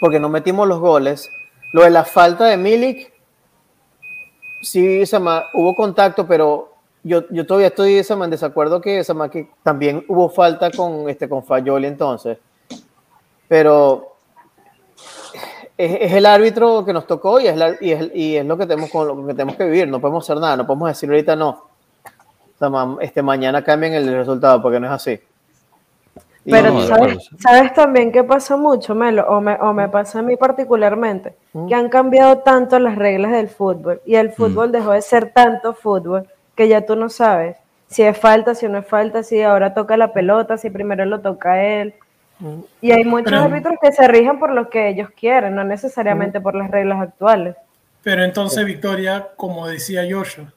porque 0.00 0.20
no 0.20 0.28
metimos 0.28 0.68
los 0.68 0.78
goles. 0.78 1.28
Lo 1.72 1.82
de 1.82 1.90
la 1.90 2.04
falta 2.04 2.44
de 2.44 2.56
Milik, 2.56 3.12
sí, 4.62 5.02
hubo 5.54 5.74
contacto, 5.74 6.26
pero 6.26 6.75
yo, 7.06 7.22
yo 7.30 7.46
todavía 7.46 7.68
estoy 7.68 8.02
en 8.08 8.30
desacuerdo 8.30 8.80
que, 8.80 9.00
que 9.30 9.48
también 9.62 10.04
hubo 10.08 10.28
falta 10.28 10.72
con, 10.72 11.08
este, 11.08 11.28
con 11.28 11.44
Fayoli 11.44 11.86
entonces. 11.86 12.38
Pero 13.46 14.16
es, 15.78 16.12
el 16.12 16.26
árbitro 16.26 16.84
que 16.84 16.92
nos 16.92 17.06
tocó 17.06 17.38
y 17.40 17.46
es, 17.46 17.56
y 17.80 17.92
es, 17.92 18.10
y 18.12 18.36
es 18.36 18.44
lo, 18.44 18.58
que 18.58 18.66
tenemos, 18.66 18.90
con 18.90 19.06
lo 19.06 19.24
que 19.24 19.34
tenemos 19.34 19.54
que 19.54 19.66
vivir. 19.66 19.86
No 19.86 20.00
podemos 20.00 20.24
hacer 20.24 20.40
nada, 20.40 20.56
no 20.56 20.66
podemos 20.66 20.88
decir 20.88 21.08
ahorita 21.08 21.36
no. 21.36 21.68
este, 23.00 23.22
mañana 23.22 23.62
cambien 23.62 23.94
el 23.94 24.12
resultado, 24.12 24.60
porque 24.60 24.80
no 24.80 24.86
es 24.86 24.92
así. 24.92 25.20
Pero 26.44 26.80
¿sabes, 27.38 27.72
también 27.72 28.10
qué 28.10 28.24
pasa 28.24 28.56
mucho, 28.56 28.96
Melo, 28.96 29.26
o 29.28 29.40
me, 29.40 29.54
o 29.60 29.72
me 29.72 29.88
pasa 29.88 30.20
a 30.20 30.22
mí 30.22 30.36
particularmente, 30.36 31.36
que 31.68 31.74
han 31.74 31.88
cambiado 31.88 32.38
tanto 32.38 32.78
las 32.80 32.96
reglas 32.96 33.32
del 33.32 33.48
fútbol 33.48 34.00
y 34.06 34.14
el 34.14 34.32
fútbol 34.32 34.70
dejó 34.70 34.92
de 34.92 35.02
ser 35.02 35.32
tanto 35.32 35.74
fútbol 35.74 36.28
que 36.56 36.68
ya 36.68 36.84
tú 36.84 36.96
no 36.96 37.08
sabes 37.08 37.56
si 37.88 38.02
es 38.02 38.18
falta, 38.18 38.54
si 38.54 38.68
no 38.68 38.78
es 38.78 38.86
falta, 38.86 39.22
si 39.22 39.42
ahora 39.42 39.74
toca 39.74 39.96
la 39.96 40.12
pelota, 40.12 40.58
si 40.58 40.70
primero 40.70 41.04
lo 41.04 41.20
toca 41.20 41.62
él. 41.62 41.94
Y 42.82 42.90
hay 42.90 43.04
muchos 43.04 43.32
árbitros 43.32 43.76
que 43.80 43.92
se 43.92 44.06
rigen 44.08 44.38
por 44.38 44.52
lo 44.52 44.68
que 44.68 44.88
ellos 44.88 45.08
quieren, 45.18 45.54
no 45.54 45.64
necesariamente 45.64 46.40
por 46.40 46.54
las 46.54 46.70
reglas 46.70 47.00
actuales. 47.00 47.56
Pero 48.02 48.24
entonces, 48.24 48.64
Victoria, 48.64 49.28
como 49.36 49.66
decía 49.66 50.02
Joshua, 50.08 50.52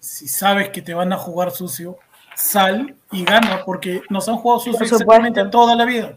si 0.00 0.28
sabes 0.28 0.70
que 0.70 0.82
te 0.82 0.94
van 0.94 1.12
a 1.12 1.16
jugar 1.16 1.50
sucio, 1.50 1.98
sal 2.34 2.94
y 3.12 3.24
gana, 3.24 3.62
porque 3.64 4.02
nos 4.10 4.28
han 4.28 4.36
jugado 4.36 4.60
sucio 4.60 4.82
exactamente 4.82 5.44
toda 5.46 5.76
la 5.76 5.84
vida. 5.84 6.16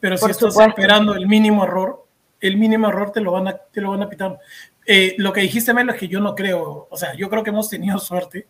Pero 0.00 0.16
si 0.16 0.30
estás 0.30 0.56
esperando 0.58 1.14
el 1.14 1.26
mínimo 1.26 1.64
error, 1.64 2.04
el 2.40 2.56
mínimo 2.56 2.88
error 2.88 3.12
te 3.12 3.20
lo 3.20 3.32
van 3.32 3.48
a, 3.48 3.52
te 3.56 3.80
lo 3.80 3.90
van 3.90 4.02
a 4.02 4.08
pitar. 4.08 4.38
Eh, 4.86 5.14
lo 5.18 5.32
que 5.32 5.42
dijiste, 5.42 5.72
Melo, 5.74 5.92
es 5.92 5.98
que 5.98 6.08
yo 6.08 6.20
no 6.20 6.34
creo, 6.34 6.88
o 6.90 6.96
sea, 6.96 7.14
yo 7.14 7.28
creo 7.28 7.42
que 7.42 7.50
hemos 7.50 7.68
tenido 7.68 7.98
suerte, 8.00 8.46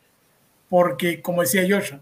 porque 0.68 1.20
como 1.20 1.42
decía 1.42 1.66
Joshua, 1.68 2.00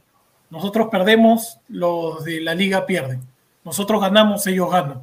nosotros 0.50 0.88
perdemos, 0.90 1.58
los 1.68 2.24
de 2.24 2.40
la 2.40 2.54
liga 2.54 2.86
pierden. 2.86 3.22
Nosotros 3.64 4.00
ganamos, 4.00 4.46
ellos 4.46 4.70
ganan. 4.70 5.02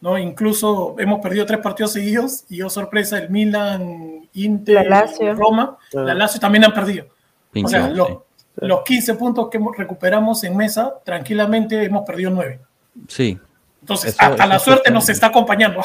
¿no? 0.00 0.18
Incluso 0.18 0.94
hemos 0.98 1.20
perdido 1.20 1.46
tres 1.46 1.60
partidos 1.60 1.92
seguidos 1.92 2.44
y 2.48 2.58
yo 2.58 2.70
sorpresa, 2.70 3.18
el 3.18 3.30
Milan, 3.30 4.28
Inter, 4.34 4.88
Roma, 5.36 5.76
la 5.92 6.14
Lazio 6.14 6.40
también 6.40 6.64
han 6.64 6.74
perdido. 6.74 7.06
o 7.62 7.68
sea, 7.68 7.88
los, 7.88 8.82
15 8.84 9.14
puntos 9.14 9.48
que 9.50 9.60
recuperamos 9.76 10.42
en 10.44 10.56
mesa, 10.56 10.94
tranquilamente 11.04 11.82
hemos 11.84 12.04
perdido 12.04 12.30
9. 12.30 12.60
Sí. 13.08 13.38
Entonces, 13.80 14.16
hasta 14.18 14.46
la 14.46 14.58
suerte 14.58 14.90
nos 14.90 15.08
está 15.08 15.28
acompañando. 15.28 15.80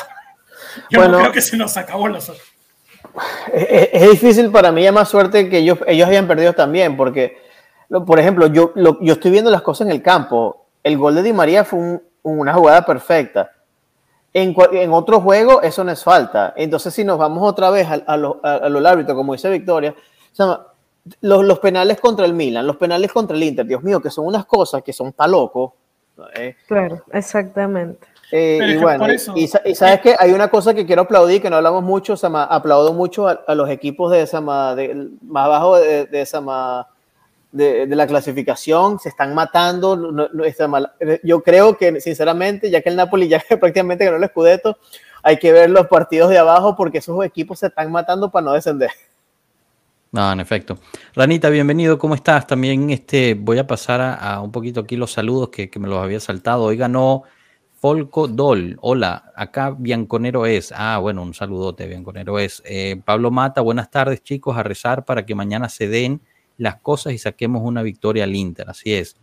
Yo 0.90 1.08
no 1.08 1.20
creo 1.20 1.32
que 1.32 1.42
se 1.42 1.56
nos 1.56 1.78
acabó 1.78 2.08
la 2.08 2.20
suerte. 2.20 2.44
Es, 3.54 4.10
difícil 4.10 4.52
para 4.52 4.72
mí, 4.72 4.90
más 4.92 5.10
suerte 5.10 5.50
que 5.50 5.60
ellos, 5.60 5.80
ellos 5.88 6.08
hayan 6.10 6.28
perdido 6.28 6.54
también, 6.54 6.98
porque, 6.98 7.38
por 8.06 8.20
ejemplo, 8.20 8.48
yo, 8.48 8.74
yo 8.76 9.14
estoy 9.14 9.32
viendo 9.32 9.52
las 9.52 9.62
cosas 9.62 9.88
en 9.88 9.92
el 9.92 10.02
campo. 10.02 10.66
El 10.84 10.98
gol 10.98 11.16
de 11.16 11.24
Di 11.24 11.34
María 11.34 11.64
fue 11.64 12.02
una 12.24 12.54
jugada 12.54 12.86
perfecta 12.86 13.52
en, 14.34 14.56
en 14.72 14.92
otro 14.92 15.22
juego 15.22 15.62
eso 15.62 15.84
no 15.84 15.92
es 15.92 16.04
falta. 16.04 16.54
Entonces, 16.58 16.94
si 16.94 17.04
nos 17.04 17.18
vamos 17.18 17.48
otra 17.48 17.70
vez 17.70 17.88
a, 17.88 17.94
a, 17.94 18.18
lo, 18.18 18.40
a, 18.44 18.56
árbitro, 18.90 19.16
como 19.16 19.34
dice 19.34 19.50
Victoria, 19.50 19.96
los, 21.22 21.46
los, 21.46 21.60
penales 21.60 22.00
contra 22.00 22.26
el 22.26 22.34
Milan, 22.34 22.66
los 22.66 22.78
penales 22.78 23.12
contra 23.12 23.38
el 23.38 23.44
Inter, 23.44 23.66
Dios 23.66 23.84
mío, 23.84 24.02
que 24.02 24.10
son 24.10 24.26
unas 24.26 24.46
cosas 24.46 24.82
que 24.82 24.92
son 24.92 25.14
pa' 25.14 25.28
loco. 25.28 25.76
¿eh? 26.36 26.56
Claro, 26.68 27.04
exactamente. 27.12 28.08
Eh, 28.32 28.60
y 28.68 28.78
bueno, 28.78 29.06
y, 29.36 29.48
sabes 29.48 30.00
que 30.02 30.16
hay 30.18 30.32
una 30.32 30.48
cosa 30.48 30.74
que 30.74 30.86
quiero 30.86 31.04
aplaudir, 31.04 31.42
que 31.42 31.50
no 31.50 31.58
hablamos 31.58 31.84
mucho, 31.84 32.14
o 32.14 32.38
aplaudo 32.38 32.94
mucho 32.94 33.28
a, 33.28 33.56
los 33.56 33.70
equipos 33.70 34.12
de, 34.12 34.22
esa 34.22 34.42
de, 34.76 35.10
más 35.22 35.46
abajo 35.46 35.78
de, 35.78 36.06
de 36.08 36.22
esa 36.22 36.42
de, 37.54 37.88
la 37.88 38.08
clasificación, 38.08 39.00
se 39.00 39.10
están 39.10 39.34
matando. 39.34 39.96
No, 39.96 40.28
Yo 41.24 41.44
creo 41.44 41.78
que, 41.78 42.02
sinceramente, 42.02 42.70
ya 42.70 42.82
que 42.82 42.90
el 42.90 42.96
Napoli 42.96 43.28
ya 43.28 43.42
prácticamente 43.60 44.06
ganó 44.06 44.18
el 44.18 44.30
Scudetto, 44.30 44.78
hay 45.22 45.38
que 45.38 45.52
ver 45.54 45.70
los 45.70 45.88
partidos 45.88 46.30
de 46.30 46.38
abajo 46.38 46.76
porque 46.76 46.98
esos 46.98 47.24
equipos 47.24 47.60
se 47.60 47.68
están 47.68 47.92
matando 47.92 48.30
para 48.30 48.46
no 48.46 48.54
descender. 48.54 48.90
No, 50.12 50.32
en 50.32 50.40
efecto. 50.40 50.78
Ranita, 51.16 51.50
bienvenido, 51.50 51.98
¿cómo 51.98 52.14
estás? 52.14 52.46
También 52.46 52.90
este, 52.92 53.34
voy 53.34 53.58
a 53.58 53.66
pasar 53.66 54.00
a, 54.02 54.42
un 54.42 54.52
poquito 54.52 54.82
aquí 54.82 54.96
los 54.96 55.12
saludos 55.12 55.50
que, 55.50 55.72
me 55.80 55.88
los 55.88 56.04
había 56.04 56.20
saltado. 56.20 56.64
Hoy 56.64 56.78
ganó 56.78 57.24
Folco 57.84 58.30
Dol. 58.30 58.78
Hola, 58.80 59.34
acá 59.36 59.76
Bianconero 59.78 60.46
es. 60.46 60.72
Ah, 60.74 61.00
bueno, 61.00 61.22
un 61.22 61.34
saludote, 61.34 61.86
Bianconero 61.86 62.40
es. 62.40 62.64
Eh, 62.66 63.02
Pablo 63.04 63.30
Mata, 63.30 63.60
buenas 63.60 63.92
tardes, 63.92 64.24
chicos, 64.24 64.56
a 64.56 64.64
rezar 64.64 65.04
para 65.04 65.26
que 65.26 65.36
mañana 65.36 65.68
se 65.68 65.90
den 65.90 66.22
las 66.58 66.78
cosas 66.78 67.12
y 67.12 67.18
saquemos 67.18 67.62
una 67.62 67.82
victoria 67.82 68.24
al 68.24 68.38
Inter. 68.38 68.70
Así 68.70 68.94
es. 68.94 69.18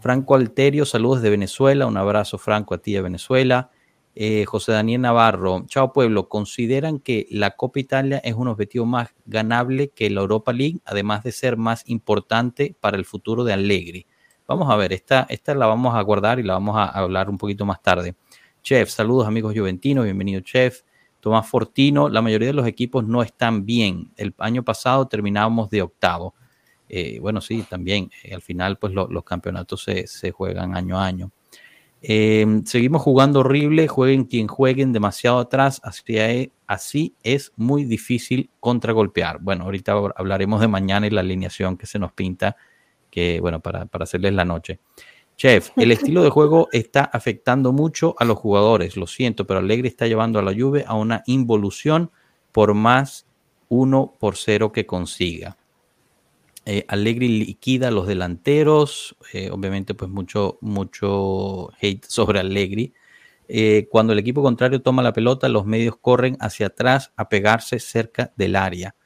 Franco 0.00 0.34
Alterio, 0.34 0.84
saludos 0.84 1.22
de 1.22 1.30
Venezuela. 1.30 1.86
Un 1.86 1.96
abrazo, 1.96 2.36
Franco, 2.36 2.74
a 2.74 2.78
ti 2.78 2.92
de 2.92 3.00
Venezuela. 3.00 3.70
Eh, 4.14 4.44
José 4.44 4.72
Daniel 4.72 5.00
Navarro, 5.00 5.64
chao 5.66 5.94
pueblo, 5.94 6.28
¿consideran 6.28 6.98
que 6.98 7.26
la 7.30 7.52
Copa 7.52 7.80
Italia 7.80 8.18
es 8.18 8.34
un 8.34 8.48
objetivo 8.48 8.84
más 8.84 9.14
ganable 9.24 9.88
que 9.88 10.10
la 10.10 10.20
Europa 10.20 10.52
League, 10.52 10.80
además 10.84 11.24
de 11.24 11.32
ser 11.32 11.56
más 11.56 11.84
importante 11.86 12.76
para 12.80 12.98
el 12.98 13.06
futuro 13.06 13.44
de 13.44 13.54
Allegri? 13.54 14.06
Vamos 14.46 14.70
a 14.70 14.76
ver, 14.76 14.92
esta, 14.92 15.26
esta 15.30 15.54
la 15.54 15.66
vamos 15.66 15.94
a 15.94 16.02
guardar 16.02 16.38
y 16.38 16.42
la 16.42 16.52
vamos 16.52 16.76
a 16.76 16.84
hablar 16.84 17.30
un 17.30 17.38
poquito 17.38 17.64
más 17.64 17.80
tarde. 17.80 18.14
Chef, 18.62 18.90
saludos 18.90 19.26
amigos 19.26 19.54
juventinos, 19.56 20.04
bienvenido 20.04 20.42
Chef. 20.42 20.82
Tomás 21.20 21.48
Fortino, 21.48 22.10
la 22.10 22.20
mayoría 22.20 22.48
de 22.48 22.52
los 22.52 22.66
equipos 22.66 23.06
no 23.06 23.22
están 23.22 23.64
bien. 23.64 24.12
El 24.18 24.34
año 24.36 24.62
pasado 24.62 25.08
terminábamos 25.08 25.70
de 25.70 25.80
octavo. 25.80 26.34
Eh, 26.90 27.18
bueno, 27.20 27.40
sí, 27.40 27.64
también 27.66 28.10
eh, 28.22 28.34
al 28.34 28.42
final 28.42 28.76
pues 28.76 28.92
los 28.92 29.24
campeonatos 29.24 29.82
se, 29.82 30.30
juegan 30.32 30.76
año 30.76 30.98
a 30.98 31.06
año. 31.06 31.30
Em, 32.02 32.66
seguimos 32.66 33.00
jugando 33.00 33.40
horrible, 33.40 33.88
jueguen 33.88 34.24
quien 34.24 34.46
jueguen 34.46 34.92
demasiado 34.92 35.38
atrás, 35.38 35.80
así, 35.82 36.18
e, 36.18 36.52
así 36.66 37.14
es 37.22 37.50
muy 37.56 37.84
difícil 37.84 38.50
contragolpear. 38.60 39.38
Bueno, 39.40 39.64
ahorita 39.64 39.94
hablaremos 40.16 40.60
de 40.60 40.68
mañana 40.68 41.06
y 41.06 41.10
la 41.10 41.22
alineación 41.22 41.78
que 41.78 41.86
se 41.86 41.98
nos 41.98 42.12
pinta, 42.12 42.56
que 43.14 43.38
bueno, 43.40 43.60
para, 43.60 43.86
para 43.86 44.02
hacerles 44.02 44.34
la 44.34 44.44
noche. 44.44 44.80
Chef, 45.36 45.70
el 45.76 45.92
estilo 45.92 46.24
de 46.24 46.30
juego 46.30 46.68
está 46.72 47.04
afectando 47.04 47.72
mucho 47.72 48.16
a 48.18 48.24
los 48.24 48.38
jugadores, 48.38 48.96
lo 48.96 49.06
siento, 49.06 49.46
pero 49.46 49.60
Alegre 49.60 49.86
está 49.86 50.08
llevando 50.08 50.40
a 50.40 50.42
la 50.42 50.52
Juve 50.52 50.84
a 50.84 50.94
una 50.94 51.22
involución 51.26 52.10
por 52.50 52.74
más 52.74 53.26
uno 53.68 54.14
por 54.18 54.36
cero 54.36 54.72
que 54.72 54.84
consiga. 54.84 55.56
Eh, 56.66 56.84
Allegri 56.88 57.28
liquida 57.28 57.88
a 57.88 57.90
los 57.92 58.08
delanteros, 58.08 59.16
eh, 59.32 59.48
obviamente 59.52 59.94
pues 59.94 60.10
mucho, 60.10 60.58
mucho 60.60 61.70
hate 61.80 62.04
sobre 62.06 62.40
Allegri. 62.40 62.94
Eh, 63.46 63.86
cuando 63.90 64.12
el 64.12 64.18
equipo 64.18 64.42
contrario 64.42 64.82
toma 64.82 65.02
la 65.02 65.12
pelota, 65.12 65.48
los 65.48 65.66
medios 65.66 65.96
corren 66.00 66.36
hacia 66.40 66.66
atrás 66.66 67.12
a 67.16 67.28
pegarse 67.28 67.78
cerca 67.78 68.32
del 68.36 68.56
área. 68.56 68.96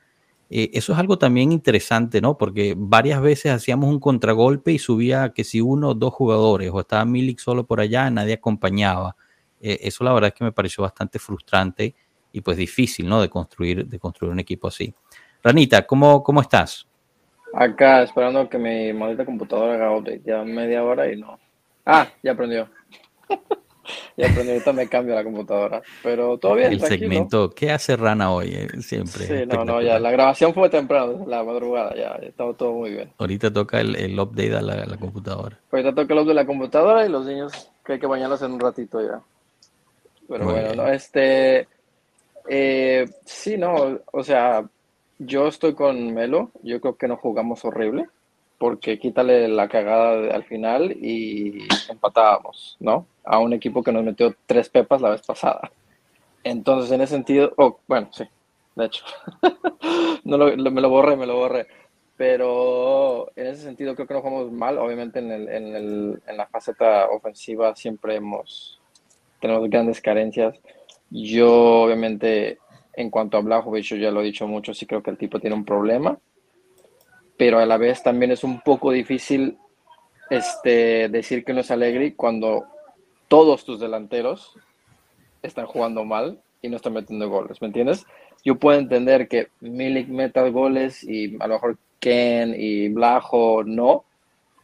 Eso 0.50 0.92
es 0.92 0.98
algo 0.98 1.18
también 1.18 1.52
interesante, 1.52 2.20
¿no? 2.20 2.38
Porque 2.38 2.74
varias 2.76 3.20
veces 3.20 3.52
hacíamos 3.52 3.90
un 3.90 4.00
contragolpe 4.00 4.72
y 4.72 4.78
subía 4.78 5.32
que 5.34 5.44
si 5.44 5.60
uno 5.60 5.90
o 5.90 5.94
dos 5.94 6.14
jugadores, 6.14 6.70
o 6.72 6.80
estaba 6.80 7.04
Milik 7.04 7.38
solo 7.38 7.66
por 7.66 7.80
allá, 7.80 8.10
nadie 8.10 8.34
acompañaba. 8.34 9.16
eso 9.60 10.04
la 10.04 10.12
verdad 10.12 10.28
es 10.28 10.34
que 10.34 10.44
me 10.44 10.52
pareció 10.52 10.82
bastante 10.82 11.18
frustrante 11.18 11.94
y 12.32 12.40
pues 12.40 12.56
difícil, 12.56 13.08
¿no? 13.08 13.20
De 13.20 13.28
construir, 13.28 13.86
de 13.86 13.98
construir 13.98 14.32
un 14.32 14.40
equipo 14.40 14.68
así. 14.68 14.94
Ranita, 15.42 15.86
¿cómo, 15.86 16.22
cómo 16.22 16.40
estás? 16.40 16.86
Acá 17.54 18.02
esperando 18.02 18.48
que 18.48 18.58
mi 18.58 18.92
maldita 18.92 19.24
computadora 19.24 19.74
haga 19.74 19.96
update. 19.96 20.22
Ya 20.24 20.44
media 20.44 20.84
hora 20.84 21.10
y 21.12 21.16
no. 21.16 21.38
Ah, 21.86 22.06
ya 22.22 22.32
aprendió. 22.32 22.68
ya 24.16 24.30
aprendió. 24.30 24.54
Ahorita 24.54 24.72
me 24.72 24.88
cambio 24.88 25.14
la 25.14 25.24
computadora. 25.24 25.82
Pero 26.02 26.38
todo 26.38 26.54
bien. 26.54 26.72
El 26.72 26.80
segmento. 26.80 27.50
¿Qué 27.50 27.70
hace 27.70 27.96
Rana 27.96 28.32
hoy? 28.32 28.54
Eh, 28.54 28.68
siempre. 28.82 29.26
Sí, 29.26 29.46
no, 29.46 29.64
no, 29.64 29.80
ya. 29.80 29.98
La 29.98 30.10
grabación 30.10 30.54
fue 30.54 30.68
temprano, 30.68 31.24
la 31.26 31.42
madrugada. 31.42 31.94
Ya, 31.94 32.18
estaba 32.26 32.54
todo 32.54 32.72
muy 32.72 32.90
bien. 32.90 33.12
Ahorita 33.18 33.52
toca 33.52 33.80
el, 33.80 33.96
el 33.96 34.18
update 34.18 34.56
a 34.56 34.62
la, 34.62 34.96
computadora. 34.96 35.58
Ahorita 35.70 35.90
toca 35.94 36.12
el 36.12 36.18
update 36.20 36.28
de 36.28 36.34
la 36.34 36.46
computadora 36.46 37.06
y 37.06 37.08
los 37.08 37.26
niños 37.26 37.70
que 37.84 37.94
hay 37.94 37.98
que 37.98 38.06
bañarlos 38.06 38.42
en 38.42 38.52
un 38.52 38.60
ratito 38.60 39.00
ya. 39.00 39.20
Pero 40.28 40.44
bueno, 40.44 40.74
no, 40.74 40.88
este. 40.88 41.66
Eh, 42.50 43.06
sí, 43.24 43.56
no, 43.58 43.98
o 44.12 44.24
sea, 44.24 44.64
yo 45.18 45.48
estoy 45.48 45.74
con 45.74 46.14
Melo. 46.14 46.50
Yo 46.62 46.80
creo 46.80 46.96
que 46.96 47.08
no 47.08 47.16
jugamos 47.16 47.64
horrible. 47.64 48.08
Porque 48.58 48.98
quítale 48.98 49.48
la 49.48 49.68
cagada 49.68 50.34
al 50.34 50.44
final 50.44 50.92
y 50.92 51.68
empatábamos, 51.88 52.76
¿no? 52.80 53.06
A 53.24 53.38
un 53.38 53.52
equipo 53.52 53.82
que 53.82 53.92
nos 53.92 54.04
metió 54.04 54.34
tres 54.46 54.68
pepas 54.68 55.00
la 55.00 55.10
vez 55.10 55.22
pasada. 55.22 55.70
Entonces, 56.42 56.90
en 56.90 57.00
ese 57.02 57.14
sentido, 57.14 57.52
oh, 57.56 57.78
bueno, 57.86 58.08
sí, 58.12 58.24
de 58.74 58.86
hecho, 58.86 59.04
no 60.24 60.38
me 60.38 60.80
lo 60.80 60.90
borré, 60.90 61.16
me 61.16 61.26
lo 61.26 61.36
borré. 61.36 61.66
Pero 62.16 63.30
en 63.36 63.46
ese 63.46 63.62
sentido 63.62 63.94
creo 63.94 64.08
que 64.08 64.14
no 64.14 64.20
jugamos 64.22 64.50
mal. 64.50 64.76
Obviamente 64.78 65.20
en, 65.20 65.30
el, 65.30 65.48
en, 65.48 65.76
el, 65.76 66.22
en 66.26 66.36
la 66.36 66.48
faceta 66.48 67.08
ofensiva 67.10 67.76
siempre 67.76 68.16
hemos, 68.16 68.80
tenemos 69.40 69.70
grandes 69.70 70.00
carencias. 70.00 70.58
Yo 71.10 71.82
obviamente 71.82 72.58
en 72.98 73.10
cuanto 73.10 73.36
a 73.36 73.40
Blajovic, 73.40 73.84
yo 73.84 73.96
ya 73.96 74.10
lo 74.10 74.20
he 74.20 74.24
dicho 74.24 74.48
mucho, 74.48 74.74
sí 74.74 74.84
creo 74.84 75.04
que 75.04 75.10
el 75.10 75.16
tipo 75.16 75.38
tiene 75.38 75.54
un 75.54 75.64
problema, 75.64 76.18
pero 77.38 77.60
a 77.60 77.66
la 77.66 77.78
vez 77.78 78.02
también 78.02 78.32
es 78.32 78.44
un 78.44 78.60
poco 78.60 78.90
difícil 78.90 79.56
este, 80.28 81.08
decir 81.08 81.44
que 81.44 81.54
no 81.54 81.60
es 81.60 81.70
Allegri 81.70 82.12
cuando 82.12 82.64
todos 83.28 83.64
tus 83.64 83.80
delanteros 83.80 84.54
están 85.42 85.66
jugando 85.66 86.04
mal 86.04 86.40
y 86.60 86.68
no 86.68 86.76
están 86.76 86.94
metiendo 86.94 87.28
goles, 87.30 87.62
¿me 87.62 87.68
entiendes? 87.68 88.04
Yo 88.44 88.56
puedo 88.56 88.78
entender 88.78 89.28
que 89.28 89.48
Milik 89.60 90.08
meta 90.08 90.46
goles 90.48 91.04
y 91.04 91.36
a 91.40 91.46
lo 91.46 91.54
mejor 91.54 91.78
Ken 92.00 92.54
y 92.56 92.88
Blajo 92.88 93.62
no, 93.64 94.04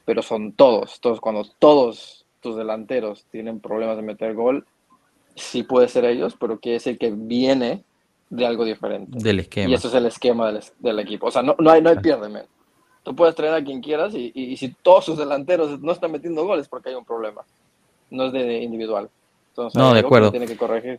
pero 0.04 0.22
son 0.22 0.52
todos. 0.52 1.00
Todos, 1.00 1.20
cuando 1.20 1.44
todos 1.58 2.26
tus 2.40 2.56
delanteros 2.56 3.24
tienen 3.30 3.60
problemas 3.60 3.96
de 3.96 4.02
meter 4.02 4.34
gol, 4.34 4.66
sí 5.36 5.62
puede 5.62 5.88
ser 5.88 6.04
ellos, 6.04 6.36
pero 6.38 6.58
quiere 6.58 6.74
decir 6.74 6.98
que 6.98 7.10
viene 7.10 7.84
de 8.30 8.46
algo 8.46 8.64
diferente. 8.64 9.18
Del 9.18 9.40
esquema. 9.40 9.70
Y 9.70 9.74
eso 9.74 9.88
es 9.88 9.94
el 9.94 10.06
esquema 10.06 10.50
del, 10.50 10.62
del 10.78 10.98
equipo. 10.98 11.28
O 11.28 11.30
sea, 11.30 11.42
no, 11.42 11.54
no 11.58 11.70
hay, 11.70 11.82
no 11.82 11.90
hay. 11.90 11.96
Tú 13.04 13.14
puedes 13.14 13.34
traer 13.34 13.52
a 13.52 13.62
quien 13.62 13.82
quieras 13.82 14.14
y, 14.14 14.32
y, 14.34 14.44
y, 14.44 14.56
si 14.56 14.70
todos 14.82 15.04
sus 15.04 15.18
delanteros 15.18 15.78
no 15.80 15.92
están 15.92 16.10
metiendo 16.10 16.44
goles 16.46 16.66
porque 16.68 16.88
hay 16.88 16.94
un 16.94 17.04
problema. 17.04 17.42
No 18.10 18.26
es 18.26 18.32
de 18.32 18.62
individual. 18.62 19.10
Entonces, 19.50 19.78
no, 19.78 19.92
de 19.92 20.00
acuerdo. 20.00 20.30
Tiene 20.30 20.46
que 20.46 20.56
corregir. 20.56 20.98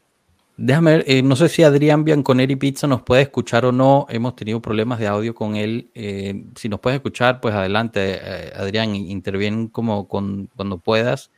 Déjame 0.58 0.98
ver, 0.98 1.06
eh, 1.08 1.22
no 1.24 1.36
sé 1.36 1.50
si 1.50 1.64
Adrián 1.64 2.06
Bianconeri 2.06 2.56
Pizza 2.56 2.86
nos 2.88 3.02
puede 3.02 3.24
escuchar 3.24 3.66
o 3.66 3.72
no. 3.72 4.06
Hemos 4.08 4.36
tenido 4.36 4.62
problemas 4.62 5.00
de 5.00 5.08
audio 5.08 5.34
con 5.34 5.56
él. 5.56 5.90
Eh, 5.96 6.46
si 6.56 6.70
nos 6.70 6.80
puedes 6.80 6.98
escuchar, 6.98 7.42
pues 7.42 7.56
adelante, 7.56 8.20
eh, 8.22 8.54
Adrián, 8.56 8.96
interviene 8.96 9.70
como 9.72 10.08
con, 10.08 10.48
cuando 10.56 10.78
puedas. 10.78 11.32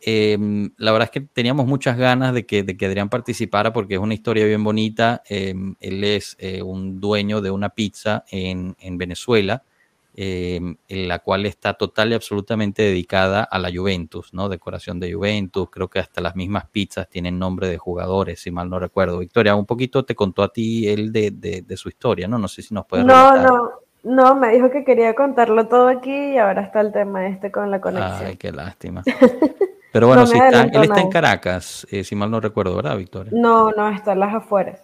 Em, 0.00 0.70
la 0.76 0.92
verdad 0.92 1.10
es 1.12 1.20
que 1.20 1.28
teníamos 1.32 1.66
muchas 1.66 1.98
ganas 1.98 2.32
de 2.32 2.46
que, 2.46 2.62
de 2.62 2.76
que 2.76 2.86
Adrián 2.86 3.08
participara 3.08 3.72
porque 3.72 3.94
es 3.94 4.00
una 4.00 4.14
historia 4.14 4.46
bien 4.46 4.62
bonita. 4.62 5.22
Él 5.28 6.04
es 6.04 6.36
un 6.62 7.00
dueño 7.00 7.40
de 7.40 7.50
una 7.50 7.70
pizza 7.70 8.24
en, 8.30 8.76
en 8.78 8.96
Venezuela 8.96 9.62
eh, 9.62 9.73
en 10.16 10.78
la 11.08 11.18
cual 11.18 11.44
está 11.46 11.74
total 11.74 12.12
y 12.12 12.14
absolutamente 12.14 12.82
dedicada 12.82 13.42
a 13.42 13.58
la 13.58 13.70
Juventus, 13.74 14.32
¿no? 14.32 14.48
Decoración 14.48 15.00
de 15.00 15.12
Juventus, 15.12 15.68
creo 15.70 15.88
que 15.88 15.98
hasta 15.98 16.20
las 16.20 16.36
mismas 16.36 16.66
pizzas 16.70 17.08
tienen 17.08 17.38
nombre 17.38 17.68
de 17.68 17.78
jugadores, 17.78 18.40
si 18.40 18.50
mal 18.50 18.70
no 18.70 18.78
recuerdo. 18.78 19.18
Victoria, 19.18 19.56
un 19.56 19.66
poquito 19.66 20.04
te 20.04 20.14
contó 20.14 20.42
a 20.42 20.52
ti 20.52 20.86
él 20.88 21.12
de, 21.12 21.32
de, 21.32 21.62
de 21.62 21.76
su 21.76 21.88
historia, 21.88 22.28
¿no? 22.28 22.38
No 22.38 22.48
sé 22.48 22.62
si 22.62 22.72
nos 22.74 22.86
puedes 22.86 23.04
No, 23.04 23.32
relatar. 23.32 23.50
no, 23.50 23.70
no, 24.04 24.34
me 24.36 24.52
dijo 24.52 24.70
que 24.70 24.84
quería 24.84 25.14
contarlo 25.14 25.66
todo 25.66 25.88
aquí 25.88 26.12
y 26.34 26.38
ahora 26.38 26.62
está 26.62 26.80
el 26.80 26.92
tema 26.92 27.26
este 27.26 27.50
con 27.50 27.70
la 27.70 27.80
conexión. 27.80 28.26
Ay, 28.28 28.36
qué 28.36 28.52
lástima. 28.52 29.02
Pero 29.92 30.08
bueno, 30.08 30.22
no 30.22 30.26
si 30.26 30.36
está, 30.36 30.62
él 30.62 30.82
está 30.84 31.00
en 31.00 31.08
Caracas, 31.10 31.86
eh, 31.90 32.02
si 32.02 32.16
mal 32.16 32.30
no 32.30 32.40
recuerdo, 32.40 32.74
¿verdad, 32.76 32.96
Victoria? 32.96 33.32
No, 33.34 33.70
no, 33.70 33.88
está 33.90 34.12
en 34.12 34.20
las 34.20 34.34
afueras. 34.34 34.80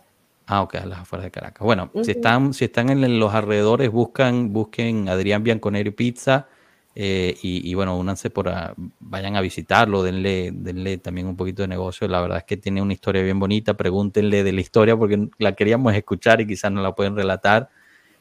Ah, 0.53 0.63
ok, 0.63 0.75
a 0.75 0.87
las 0.87 0.99
afueras 0.99 1.27
de 1.27 1.31
Caracas. 1.31 1.65
Bueno, 1.65 1.91
uh 1.95 2.01
-huh. 2.01 2.05
si 2.05 2.11
están, 2.11 2.53
si 2.55 2.65
están 2.65 2.91
en 2.91 3.21
los 3.21 3.33
alrededores, 3.33 3.89
buscan, 3.89 4.53
busquen 4.53 5.09
Adrián 5.09 5.45
Bianconeri 5.45 5.93
Pizza 5.93 6.49
eh, 6.97 7.37
y, 7.41 7.71
y, 7.71 7.75
bueno, 7.75 7.97
únanse 7.97 8.31
por 8.31 8.49
a, 8.49 8.75
vayan 8.99 9.37
a 9.37 9.43
visitarlo, 9.43 10.03
denle, 10.03 10.51
denle 10.53 10.99
también 10.99 11.29
un 11.29 11.37
poquito 11.37 11.63
de 11.63 11.69
negocio. 11.69 12.09
La 12.09 12.21
verdad 12.21 12.39
es 12.39 12.45
que 12.45 12.57
tiene 12.57 12.83
una 12.83 12.93
historia 12.93 13.23
bien 13.23 13.39
bonita. 13.39 13.75
Pregúntenle 13.75 14.43
de 14.43 14.53
la 14.53 14.61
historia 14.61 14.97
porque 14.97 15.29
la 15.39 15.55
queríamos 15.55 15.95
escuchar 15.95 16.41
y 16.41 16.49
quizás 16.49 16.73
no 16.73 16.83
la 16.83 16.97
pueden 16.97 17.15
relatar. 17.15 17.69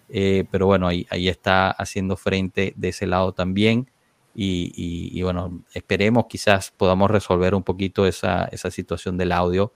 Eh, 0.08 0.46
pero 0.52 0.68
bueno, 0.68 0.88
ahí, 0.88 1.08
ahí 1.10 1.30
está 1.30 1.72
haciendo 1.72 2.16
frente 2.16 2.74
de 2.76 2.90
ese 2.90 3.08
lado 3.08 3.34
también. 3.34 3.90
Y, 4.36 4.72
y, 4.76 5.18
y 5.20 5.24
bueno, 5.24 5.64
esperemos 5.74 6.26
quizás 6.30 6.72
podamos 6.78 7.10
resolver 7.10 7.56
un 7.56 7.64
poquito 7.64 8.06
esa, 8.06 8.46
esa 8.52 8.70
situación 8.70 9.18
del 9.18 9.32
audio 9.32 9.74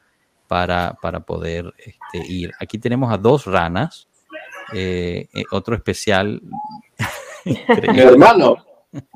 para, 0.53 0.95
para 1.01 1.21
poder 1.21 1.73
este, 1.79 2.31
ir. 2.31 2.51
Aquí 2.59 2.77
tenemos 2.77 3.11
a 3.11 3.17
dos 3.17 3.47
ranas, 3.47 4.07
eh, 4.71 5.27
eh, 5.33 5.43
otro 5.49 5.73
especial. 5.73 6.43
Mi 7.43 7.99
hermano, 7.99 8.57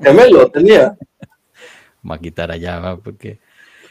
gemelo 0.00 0.50
tenía. 0.50 0.98
Vamos 2.02 2.18
a 2.18 2.20
quitar 2.20 2.50
allá, 2.50 2.96
porque. 2.96 3.38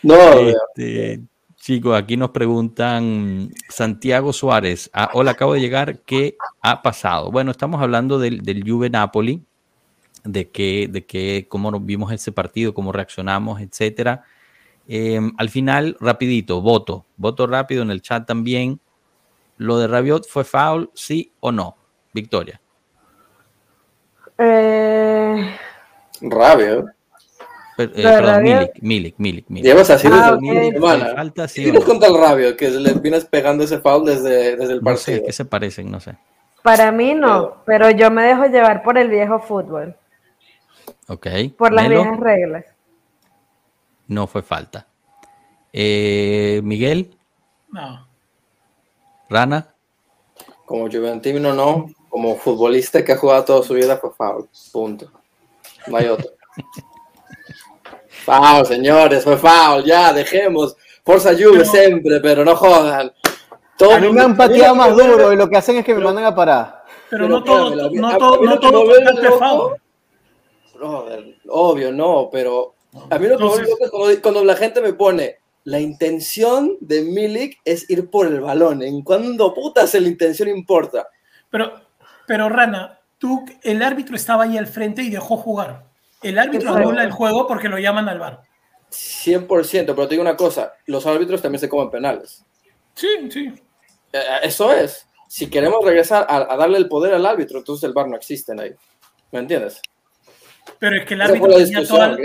No, 0.04 0.18
este, 0.34 1.22
chicos, 1.56 1.98
aquí 1.98 2.18
nos 2.18 2.32
preguntan 2.32 3.50
Santiago 3.70 4.34
Suárez. 4.34 4.89
Ah, 4.92 5.12
hola, 5.13 5.32
acabo 5.32 5.54
de 5.54 5.62
llegar. 5.62 6.00
¿Qué 6.00 6.36
ha 6.62 6.82
pasado? 6.82 7.32
Bueno, 7.32 7.51
estamos 7.51 7.82
hablando 7.82 8.20
del, 8.20 8.42
del 8.42 8.70
Juve 8.70 8.89
Napoli, 8.89 9.42
de 10.25 10.51
que, 10.51 10.89
de 10.92 11.06
que 11.06 11.46
cómo 11.48 11.72
nos 11.72 11.86
vimos 11.86 12.12
ese 12.12 12.34
partido, 12.34 12.74
cómo 12.74 12.92
reaccionamos, 12.92 13.62
etcétera. 13.62 14.25
Eh, 14.88 15.20
al 15.38 15.50
final, 15.50 15.98
rapidito, 16.00 16.62
voto. 16.62 17.06
Voto 17.17 17.46
rápido 17.48 17.84
en 17.84 17.91
el 17.91 18.01
chat 18.01 18.25
también. 18.25 18.79
¿Lo 19.58 19.77
de 19.79 19.88
Rabiot 19.88 20.27
fue 20.27 20.44
foul, 20.44 20.90
sí 20.94 21.31
o 21.40 21.51
no? 21.51 21.75
Victoria. 22.14 22.61
Eh... 24.38 25.55
Rabiot. 26.22 26.85
Eh, 27.79 27.90
perdón, 28.01 28.42
Milik, 28.42 28.72
Milik, 28.81 29.16
Milik, 29.20 29.50
Milik. 29.50 29.66
Llevas 29.66 29.90
así 29.92 30.07
desde 30.07 30.20
Ah, 30.24 30.29
el 30.29 30.33
ok. 30.35 30.40
fin 30.42 30.53
de 30.55 30.72
semana. 30.74 31.14
Falta, 31.16 31.48
sí 31.48 31.64
¿Qué 31.64 31.72
nos 31.72 31.81
no? 31.81 31.85
cuenta 31.85 32.07
el 32.07 32.18
Rabiot? 32.18 32.55
Que 32.57 32.70
le 32.72 32.94
vienes 32.94 33.25
pegando 33.25 33.64
ese 33.64 33.77
foul 33.79 34.03
desde, 34.05 34.55
desde 34.55 34.74
el 34.74 34.81
No 34.81 34.96
sé, 34.98 35.11
partido. 35.11 35.25
¿qué 35.27 35.31
se 35.33 35.46
parecen? 35.46 35.92
No 35.92 36.00
sé. 36.00 36.18
Para 36.64 36.92
mí 36.92 37.14
no, 37.14 37.57
pero 37.66 37.92
yo 37.92 38.09
me 38.09 38.24
dejo 38.24 38.46
llevar 38.48 38.81
por 38.83 38.98
el 38.98 39.09
viejo 39.09 39.40
fútbol, 39.40 39.96
Ok. 41.07 41.27
por 41.57 41.72
las 41.72 41.88
Melo, 41.88 42.01
viejas 42.01 42.20
reglas. 42.20 42.66
No 44.07 44.27
fue 44.27 44.41
falta. 44.43 44.87
Eh, 45.74 46.61
Miguel, 46.63 47.15
No. 47.70 48.07
Rana, 49.29 49.74
Como 50.65 50.89
Juventino 50.89 51.53
no, 51.53 51.87
como 52.09 52.35
futbolista 52.37 53.03
que 53.03 53.11
ha 53.13 53.17
jugado 53.17 53.43
toda 53.46 53.63
su 53.63 53.74
vida 53.74 53.98
fue 53.98 54.11
foul. 54.11 54.50
Punto. 54.72 55.11
No 55.87 55.98
hay 55.98 56.07
otro. 56.07 56.29
foul, 58.25 58.65
señores, 58.65 59.24
fue 59.24 59.37
foul. 59.37 59.83
Ya, 59.83 60.13
dejemos. 60.13 60.75
Forza 61.05 61.31
Juve 61.33 61.59
Pero- 61.59 61.65
siempre, 61.65 62.20
pero 62.20 62.43
no 62.46 62.55
jodan. 62.55 63.11
Todo 63.77 63.93
A 63.93 64.00
mí 64.00 64.11
me 64.11 64.22
han 64.22 64.35
pateado 64.35 64.75
más 64.75 64.89
Pero- 64.96 65.11
duro 65.11 65.33
y 65.33 65.35
lo 65.35 65.48
que 65.50 65.57
hacen 65.57 65.77
es 65.77 65.85
que 65.85 65.93
me 65.93 66.03
mandan 66.03 66.25
a 66.25 66.35
parar. 66.35 66.83
Pero, 67.09 67.24
Pero 67.25 67.27
no 67.29 67.43
todo, 67.43 67.89
no 67.91 68.07
a- 68.09 68.17
todo, 68.17 68.41
no 68.43 68.59
todo 68.59 68.83
tocaste 68.83 69.22
loco- 69.24 69.39
foul. 69.39 69.75
Brother, 70.74 71.37
obvio, 71.50 71.91
no, 71.91 72.29
pero 72.31 72.74
a 73.10 73.20
mí 73.20 73.27
lo 73.27 73.38
que 73.38 73.44
me 73.44 73.51
es 73.51 73.77
cuando, 73.77 74.22
cuando 74.22 74.46
la 74.46 74.55
gente 74.55 74.81
me 74.81 74.94
pone 74.94 75.38
la 75.68 75.81
intención 75.81 76.77
de 76.79 77.01
Milik 77.01 77.60
es 77.66 77.90
ir 77.90 78.10
por 78.10 78.27
el 78.27 78.40
balón. 78.40 78.81
En 78.81 79.01
cuando 79.01 79.53
putas 79.53 79.94
la 79.96 80.07
intención 80.07 80.48
importa. 80.48 81.10
Pero, 81.50 81.74
pero 82.25 82.48
Rana, 82.48 83.01
tú, 83.18 83.44
el 83.64 83.83
árbitro 83.83 84.16
estaba 84.16 84.46
ahí 84.46 84.57
al 84.57 84.68
frente 84.68 85.01
y 85.01 85.10
dejó 85.10 85.36
jugar. 85.36 85.83
El 86.24 86.40
árbitro 86.40 86.74
anula 86.74 87.03
el 87.03 87.12
juego 87.12 87.48
porque 87.48 87.68
lo 87.68 87.77
llaman 87.77 88.07
al 88.07 88.18
bar. 88.18 88.42
100%, 88.90 89.86
pero 89.88 90.07
te 90.07 90.14
digo 90.16 90.22
una 90.22 90.38
cosa, 90.38 90.72
los 90.86 91.05
árbitros 91.05 91.42
también 91.42 91.60
se 91.60 91.68
comen 91.68 91.92
penales. 91.92 92.46
Sí, 92.96 93.29
sí. 93.29 93.53
Eh, 94.14 94.22
Eso 94.44 94.72
es. 94.72 95.05
Si 95.27 95.50
queremos 95.50 95.83
regresar 95.83 96.25
a, 96.29 96.53
a 96.53 96.55
darle 96.55 96.77
el 96.77 96.88
poder 96.88 97.14
al 97.14 97.25
árbitro, 97.25 97.57
entonces 97.60 97.83
el 97.83 97.94
bar 97.94 98.07
no 98.07 98.16
existe 98.16 98.53
ahí. 98.57 98.74
¿Me 99.33 99.40
entiendes? 99.40 99.81
Pero 100.79 100.96
es 100.96 101.05
que 101.05 101.16
el 101.16 101.22
árbitro 101.22 101.57
tenía 101.57 101.86
toda. 101.86 102.18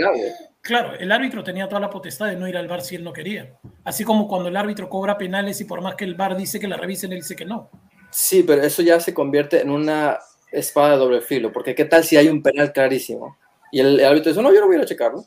Claro, 0.63 0.93
el 0.97 1.11
árbitro 1.11 1.43
tenía 1.43 1.67
toda 1.69 1.79
la 1.81 1.89
potestad 1.91 2.25
de 2.27 2.35
no 2.35 2.47
ir 2.47 2.57
al 2.57 2.67
bar 2.67 2.81
si 2.81 2.95
él 2.95 3.03
no 3.03 3.13
quería. 3.13 3.53
Así 3.83 4.03
como 4.03 4.27
cuando 4.27 4.49
el 4.49 4.57
árbitro 4.57 4.89
cobra 4.89 5.17
penales 5.17 5.61
y 5.61 5.65
por 5.65 5.81
más 5.81 5.93
que 5.95 6.05
el 6.05 6.15
bar 6.15 6.35
dice 6.35 6.59
que 6.59 6.67
la 6.67 6.77
revisen, 6.77 7.11
él 7.11 7.19
dice 7.19 7.35
que 7.35 7.45
no. 7.45 7.69
Sí, 8.09 8.43
pero 8.43 8.63
eso 8.63 8.81
ya 8.81 8.99
se 8.99 9.13
convierte 9.13 9.61
en 9.61 9.69
una 9.69 10.17
espada 10.51 10.91
de 10.91 10.97
doble 10.97 11.21
filo, 11.21 11.51
porque 11.51 11.75
¿qué 11.75 11.85
tal 11.85 12.03
si 12.03 12.17
hay 12.17 12.27
un 12.29 12.41
penal 12.41 12.71
clarísimo? 12.71 13.37
Y 13.71 13.79
el, 13.79 13.99
el 13.99 14.05
árbitro 14.05 14.31
dice, 14.31 14.41
no, 14.41 14.53
yo 14.53 14.59
no 14.61 14.67
voy 14.67 14.75
a 14.75 14.79
ir 14.79 14.83
a 14.83 14.87
checarlo. 14.87 15.23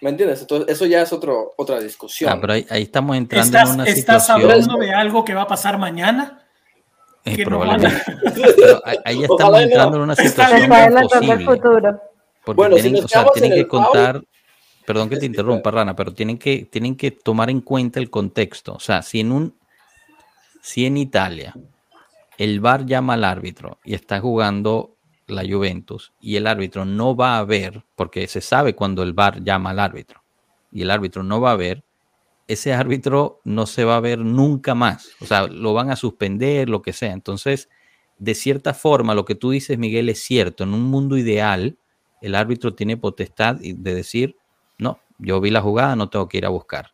¿Me 0.00 0.10
entiendes? 0.10 0.40
Entonces, 0.42 0.68
eso 0.72 0.86
ya 0.86 1.02
es 1.02 1.12
otro, 1.12 1.54
otra 1.56 1.80
discusión. 1.80 2.30
Ah, 2.32 2.38
pero 2.40 2.52
ahí, 2.52 2.64
ahí 2.70 2.82
estamos 2.84 3.16
entrando 3.16 3.46
¿Estás, 3.46 3.68
en 3.70 3.74
una 3.74 3.84
estás 3.84 4.24
situación. 4.26 4.42
hablando 4.42 4.76
de 4.78 4.92
algo 4.94 5.24
que 5.24 5.34
va 5.34 5.42
a 5.42 5.46
pasar 5.48 5.76
mañana? 5.78 6.44
eh, 7.24 7.34
que 7.34 7.44
no 7.44 7.58
probablemente. 7.58 8.02
Pero 8.56 8.80
ahí, 9.04 9.22
estamos 9.22 9.40
Ojalá 9.40 9.58
no. 9.58 9.64
entrando 9.64 9.96
en 9.96 10.02
una 10.04 10.14
situación 10.14 10.72
imposible. 11.02 11.44
futuro. 11.44 12.02
Porque 12.44 12.56
Bueno, 12.56 12.76
tienen, 12.76 13.04
o 13.04 13.08
sea, 13.08 13.26
que 13.34 13.66
contar, 13.66 14.22
perdón 14.88 15.10
que 15.10 15.16
te 15.16 15.26
es 15.26 15.30
interrumpa, 15.30 15.70
Rana, 15.70 15.94
pero 15.94 16.14
tienen 16.14 16.38
que, 16.38 16.64
tienen 16.64 16.96
que 16.96 17.10
tomar 17.10 17.50
en 17.50 17.60
cuenta 17.60 18.00
el 18.00 18.08
contexto. 18.08 18.72
O 18.72 18.80
sea, 18.80 19.02
si 19.02 19.20
en 19.20 19.32
un, 19.32 19.54
si 20.62 20.86
en 20.86 20.96
Italia 20.96 21.54
el 22.38 22.60
VAR 22.60 22.86
llama 22.86 23.12
al 23.12 23.24
árbitro 23.24 23.80
y 23.84 23.92
está 23.92 24.18
jugando 24.18 24.96
la 25.26 25.42
Juventus 25.46 26.14
y 26.22 26.36
el 26.36 26.46
árbitro 26.46 26.86
no 26.86 27.14
va 27.14 27.36
a 27.36 27.44
ver, 27.44 27.84
porque 27.96 28.26
se 28.28 28.40
sabe 28.40 28.74
cuando 28.74 29.02
el 29.02 29.12
VAR 29.12 29.44
llama 29.44 29.70
al 29.70 29.78
árbitro 29.78 30.22
y 30.72 30.80
el 30.80 30.90
árbitro 30.90 31.22
no 31.22 31.38
va 31.38 31.50
a 31.50 31.56
ver, 31.56 31.84
ese 32.46 32.72
árbitro 32.72 33.42
no 33.44 33.66
se 33.66 33.84
va 33.84 33.96
a 33.96 34.00
ver 34.00 34.20
nunca 34.20 34.74
más. 34.74 35.10
O 35.20 35.26
sea, 35.26 35.48
lo 35.48 35.74
van 35.74 35.90
a 35.90 35.96
suspender, 35.96 36.70
lo 36.70 36.80
que 36.80 36.94
sea. 36.94 37.12
Entonces, 37.12 37.68
de 38.16 38.34
cierta 38.34 38.72
forma, 38.72 39.14
lo 39.14 39.26
que 39.26 39.34
tú 39.34 39.50
dices, 39.50 39.76
Miguel, 39.76 40.08
es 40.08 40.20
cierto. 40.20 40.64
En 40.64 40.72
un 40.72 40.84
mundo 40.84 41.18
ideal, 41.18 41.76
el 42.22 42.34
árbitro 42.34 42.74
tiene 42.74 42.96
potestad 42.96 43.56
de 43.56 43.94
decir, 43.94 44.36
no, 44.78 45.00
yo 45.18 45.40
vi 45.40 45.50
la 45.50 45.60
jugada, 45.60 45.96
no 45.96 46.08
tengo 46.08 46.28
que 46.28 46.38
ir 46.38 46.46
a 46.46 46.50
buscar. 46.50 46.92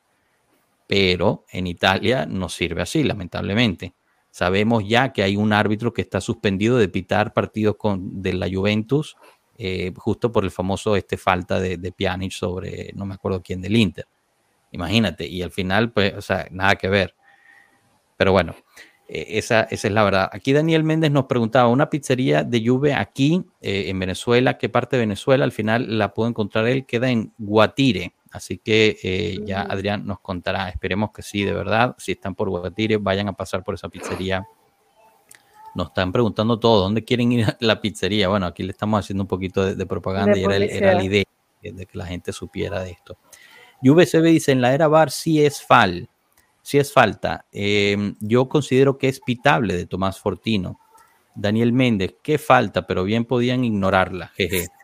Pero 0.86 1.44
en 1.50 1.66
Italia 1.66 2.26
no 2.26 2.48
sirve 2.48 2.82
así, 2.82 3.04
lamentablemente. 3.04 3.94
Sabemos 4.30 4.84
ya 4.86 5.12
que 5.12 5.22
hay 5.22 5.36
un 5.36 5.52
árbitro 5.52 5.92
que 5.92 6.02
está 6.02 6.20
suspendido 6.20 6.76
de 6.76 6.88
pitar 6.88 7.32
partidos 7.32 7.76
con, 7.76 8.20
de 8.20 8.32
la 8.32 8.48
Juventus, 8.52 9.16
eh, 9.56 9.92
justo 9.96 10.32
por 10.32 10.44
el 10.44 10.50
famoso 10.50 10.96
este 10.96 11.16
falta 11.16 11.60
de, 11.60 11.76
de 11.76 11.92
Pjanic 11.92 12.32
sobre, 12.32 12.92
no 12.94 13.06
me 13.06 13.14
acuerdo 13.14 13.40
quién, 13.42 13.62
del 13.62 13.76
Inter. 13.76 14.06
Imagínate, 14.72 15.26
y 15.26 15.40
al 15.42 15.52
final, 15.52 15.92
pues, 15.92 16.14
o 16.14 16.20
sea, 16.20 16.48
nada 16.50 16.74
que 16.74 16.88
ver. 16.88 17.14
Pero 18.16 18.32
bueno, 18.32 18.56
Eh, 19.08 19.38
esa, 19.38 19.62
esa, 19.62 19.88
es 19.88 19.94
la 19.94 20.02
verdad. 20.02 20.30
Aquí 20.32 20.52
Daniel 20.52 20.82
Méndez 20.82 21.10
nos 21.10 21.26
preguntaba, 21.26 21.68
una 21.68 21.90
pizzería 21.90 22.42
de 22.42 22.66
Juve 22.66 22.94
aquí 22.94 23.44
eh, 23.60 23.84
en 23.88 23.98
Venezuela, 23.98 24.56
¿qué 24.56 24.68
parte 24.68 24.96
de 24.96 25.00
Venezuela? 25.00 25.44
Al 25.44 25.52
final 25.52 25.98
la 25.98 26.14
puedo 26.14 26.28
encontrar 26.28 26.66
él, 26.66 26.86
queda 26.86 27.10
en 27.10 27.32
Guatire. 27.38 28.14
Así 28.32 28.58
que 28.58 28.98
eh, 29.02 29.38
ya 29.44 29.62
Adrián 29.62 30.06
nos 30.06 30.18
contará. 30.20 30.68
Esperemos 30.68 31.12
que 31.12 31.22
sí, 31.22 31.44
de 31.44 31.52
verdad. 31.52 31.94
Si 31.98 32.12
están 32.12 32.34
por 32.34 32.48
Guatire, 32.48 32.96
vayan 32.96 33.28
a 33.28 33.32
pasar 33.34 33.62
por 33.62 33.74
esa 33.74 33.88
pizzería. 33.88 34.44
Nos 35.76 35.88
están 35.88 36.10
preguntando 36.10 36.58
todo, 36.58 36.82
¿dónde 36.82 37.04
quieren 37.04 37.30
ir 37.30 37.44
a 37.44 37.56
la 37.60 37.80
pizzería? 37.80 38.28
Bueno, 38.28 38.46
aquí 38.46 38.62
le 38.62 38.72
estamos 38.72 38.98
haciendo 38.98 39.22
un 39.22 39.28
poquito 39.28 39.74
de, 39.74 39.86
propaganda 39.86 40.36
y 40.36 40.44
era, 40.44 40.56
era, 40.56 40.94
la 40.94 41.04
idea 41.04 41.24
de 41.62 41.86
que 41.86 41.98
la 41.98 42.06
gente 42.06 42.32
supiera 42.32 42.82
de 42.82 42.90
esto. 42.92 43.18
VCB 43.82 44.24
dice, 44.24 44.52
en 44.52 44.60
la 44.60 44.72
era 44.74 44.88
bar 44.88 45.10
sí 45.10 45.44
es 45.44 45.62
fal, 45.62 46.08
sí 46.64 46.78
es 46.78 46.92
falta. 46.92 47.46
Em, 47.52 48.16
yo 48.20 48.48
considero 48.48 48.98
que 48.98 49.08
es 49.08 49.20
pitable 49.20 49.76
de 49.76 49.86
Tomás 49.86 50.18
Fortino. 50.18 50.80
Daniel 51.36 51.72
Méndez, 51.72 52.16
qué 52.22 52.38
falta, 52.38 52.86
pero 52.86 53.04
bien 53.04 53.24
podían 53.24 53.64
ignorarla. 53.64 54.32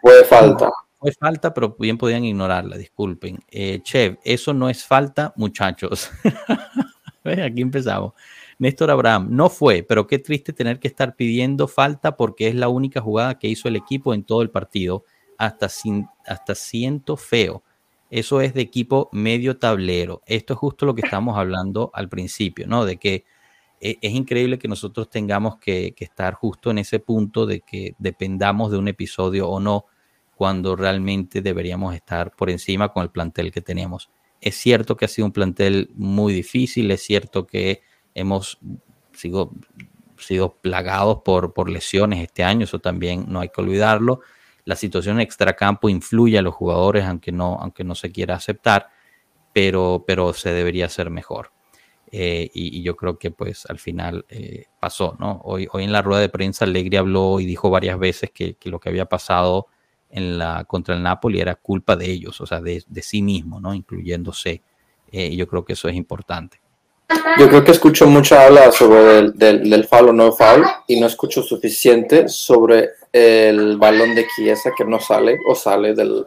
Fue 0.03 0.25
falta. 0.25 0.71
Fue 0.99 1.13
falta, 1.13 1.55
pero 1.55 1.77
bien 1.79 1.97
podían 1.97 2.25
ignorarla, 2.25 2.77
disculpen. 2.77 3.39
Eh, 3.49 3.81
Chev, 3.83 4.19
eso 4.25 4.53
no 4.53 4.69
es 4.69 4.85
falta, 4.85 5.33
muchachos. 5.37 6.11
Aquí 7.25 7.63
empezamos. 7.63 8.13
Néstor 8.59 8.91
Abraham, 8.91 9.29
no 9.31 9.49
fue, 9.49 9.83
pero 9.83 10.07
qué 10.07 10.19
triste 10.19 10.53
tener 10.53 10.79
que 10.79 10.89
estar 10.89 11.17
pidiendo 11.17 11.67
falta 11.67 12.17
porque 12.17 12.49
es 12.49 12.55
la 12.55 12.69
única 12.69 13.01
jugada 13.01 13.39
que 13.39 13.49
hizo 13.49 13.69
el 13.69 13.77
equipo 13.77 14.13
en 14.13 14.25
todo 14.25 14.43
el 14.43 14.51
partido. 14.51 15.05
Hasta, 15.39 15.71
sin, 15.71 16.07
hasta 16.27 16.55
siento 16.55 17.17
feo. 17.17 17.63
Eso 18.11 18.41
es 18.41 18.55
de 18.55 18.61
equipo 18.61 19.09
medio 19.13 19.59
tablero. 19.59 20.23
Esto 20.27 20.55
es 20.55 20.59
justo 20.59 20.85
lo 20.85 20.95
que 20.95 21.03
estamos 21.03 21.39
hablando 21.39 21.93
al 21.95 22.09
principio, 22.09 22.67
¿no? 22.67 22.85
De 22.85 22.97
que 22.97 23.25
eh, 23.81 23.99
es 24.01 24.13
increíble 24.13 24.59
que 24.59 24.67
nosotros 24.67 25.09
tengamos 25.09 25.59
que, 25.59 25.95
estar 25.97 26.35
justo 26.35 26.73
en 26.73 26.79
ese 26.79 26.99
punto 26.99 27.47
de 27.47 27.61
que 27.61 27.95
dependamos 27.99 28.73
de 28.73 28.79
un 28.79 28.89
episodio 28.89 29.49
o 29.49 29.61
no, 29.61 29.87
cuando 30.35 30.75
realmente 30.75 31.41
deberíamos 31.41 31.95
estar 31.95 32.35
por 32.35 32.51
encima 32.51 32.93
con 32.93 33.05
el 33.05 33.11
plantel 33.11 33.53
que 33.53 33.61
teníamos. 33.61 34.11
Es 34.41 34.57
cierto 34.57 34.97
que 34.97 35.05
ha 35.05 35.09
sido 35.09 35.27
un 35.27 35.33
plantel 35.33 35.91
muy 35.95 36.33
difícil, 36.33 36.91
es 36.91 37.03
cierto 37.03 37.47
que 37.47 37.83
hemos 38.15 38.59
sido, 39.13 39.53
sido 40.19 40.57
plagados 40.57 41.19
por, 41.25 41.53
por 41.53 41.71
lesiones 41.71 42.21
este 42.21 42.43
año, 42.43 42.65
eso 42.65 42.81
también 42.81 43.27
no 43.29 43.41
hay 43.41 43.51
que 43.51 43.61
olvidarlo 43.61 44.21
la 44.65 44.77
situación 44.77 45.21
extracampo 45.21 45.89
influye 45.89 46.39
a 46.39 46.43
los 46.43 46.55
jugadores, 46.55 47.05
aunque 47.05 47.33
no, 47.33 47.59
aunque 47.61 47.85
no 47.85 47.95
se 47.95 48.11
quiera 48.11 48.35
aceptar, 48.37 48.89
pero, 49.53 50.05
pero 50.07 50.33
se 50.33 50.53
debería 50.53 50.87
hacer 50.87 51.11
mejor. 51.11 51.53
Eh, 52.13 52.51
y, 52.53 52.83
yo 52.83 52.97
creo 52.97 53.19
que 53.19 53.31
pues 53.31 53.67
al 53.67 53.79
final 53.79 54.25
eh, 54.29 54.65
pasó, 54.81 55.17
¿no? 55.21 55.41
Hoy, 55.45 55.69
hoy 55.73 55.85
en 55.85 55.93
la 55.93 56.03
rueda 56.03 56.21
de 56.21 56.29
prensa 56.29 56.65
Allegri 56.65 56.97
habló 56.97 57.39
y 57.39 57.47
dijo 57.47 57.71
varias 57.71 57.99
veces 58.01 58.31
que, 58.33 58.57
lo 58.65 58.81
que 58.81 58.89
había 58.89 59.07
pasado 59.07 59.69
en 60.11 60.39
la, 60.39 60.65
contra 60.65 60.97
el 60.97 61.05
Napoli 61.05 61.41
era 61.41 61.55
culpa 61.55 61.95
de 61.95 62.11
ellos, 62.11 62.41
o 62.41 62.47
sea, 62.47 62.61
de, 62.61 62.83
sí 63.01 63.23
mismo, 63.23 63.61
¿no? 63.61 63.75
Incluyéndose. 63.75 64.63
Eh, 65.13 65.29
y 65.29 65.37
yo 65.37 65.47
creo 65.47 65.65
que 65.65 65.75
eso 65.75 65.89
es 65.89 65.95
importante. 65.95 66.61
Yo 67.39 67.49
creo 67.49 67.65
que 67.65 67.73
escucho 67.73 68.07
mucha 68.07 68.47
habla 68.47 68.71
sobre 68.71 69.19
el, 69.19 69.33
del, 69.35 69.69
del 69.69 69.85
foul 69.85 70.11
o 70.11 70.13
no 70.13 70.33
foul 70.33 70.65
y 70.87 71.01
no 71.01 71.07
escucho 71.07 71.43
suficiente 71.43 72.29
sobre 72.29 72.91
el 73.13 73.77
balón 73.77 74.15
de 74.15 74.27
Chiesa 74.35 74.71
que 74.77 74.85
no 74.85 75.01
sale 75.01 75.39
o 75.49 75.55
sale 75.55 75.95
del... 75.95 76.25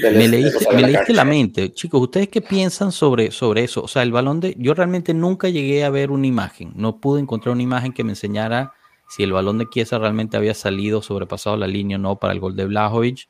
me 0.00 0.28
leíste, 0.28 1.12
la, 1.12 1.24
mente. 1.24 1.72
Chicos, 1.72 2.00
¿ustedes 2.00 2.28
qué 2.28 2.40
piensan 2.40 2.92
sobre, 2.92 3.30
sobre 3.30 3.64
eso? 3.64 3.82
O 3.82 3.88
sea, 3.88 4.02
el 4.02 4.12
balón 4.12 4.40
de... 4.40 4.54
Yo 4.58 4.74
realmente 4.74 5.14
nunca 5.14 5.48
llegué 5.48 5.84
a 5.84 5.90
ver 5.90 6.10
una 6.10 6.26
imagen. 6.26 6.72
No 6.76 7.00
pude 7.00 7.20
encontrar 7.20 7.52
una 7.54 7.62
imagen 7.62 7.92
que 7.92 8.04
me 8.04 8.12
enseñara 8.12 8.74
si 9.08 9.22
el 9.22 9.32
balón 9.32 9.58
de 9.58 9.68
Chiesa 9.68 9.98
realmente 9.98 10.36
había 10.36 10.54
salido, 10.54 11.02
sobrepasado 11.02 11.56
la 11.56 11.66
línea 11.66 11.96
o 11.96 12.00
no 12.00 12.16
para 12.16 12.32
el 12.32 12.40
gol 12.40 12.56
de 12.56 12.66
Blajovic. 12.66 13.28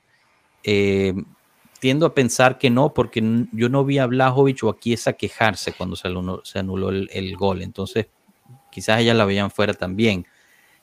Eh, 0.64 1.14
tiendo 1.86 2.06
a 2.06 2.14
pensar 2.14 2.58
que 2.58 2.68
no, 2.68 2.92
porque 2.92 3.22
yo 3.52 3.68
no 3.68 3.84
vi 3.84 3.98
a 3.98 4.06
Blajovic 4.06 4.64
o 4.64 4.70
a 4.70 4.76
Chiesa 4.76 5.12
quejarse 5.12 5.72
cuando 5.72 5.94
se 5.94 6.08
anuló, 6.08 6.40
se 6.44 6.58
anuló 6.58 6.88
el, 6.88 7.08
el, 7.12 7.36
gol. 7.36 7.62
Entonces, 7.62 8.08
quizás 8.72 8.98
ellas 8.98 9.16
la 9.16 9.24
veían 9.24 9.52
fuera 9.52 9.72
también. 9.72 10.26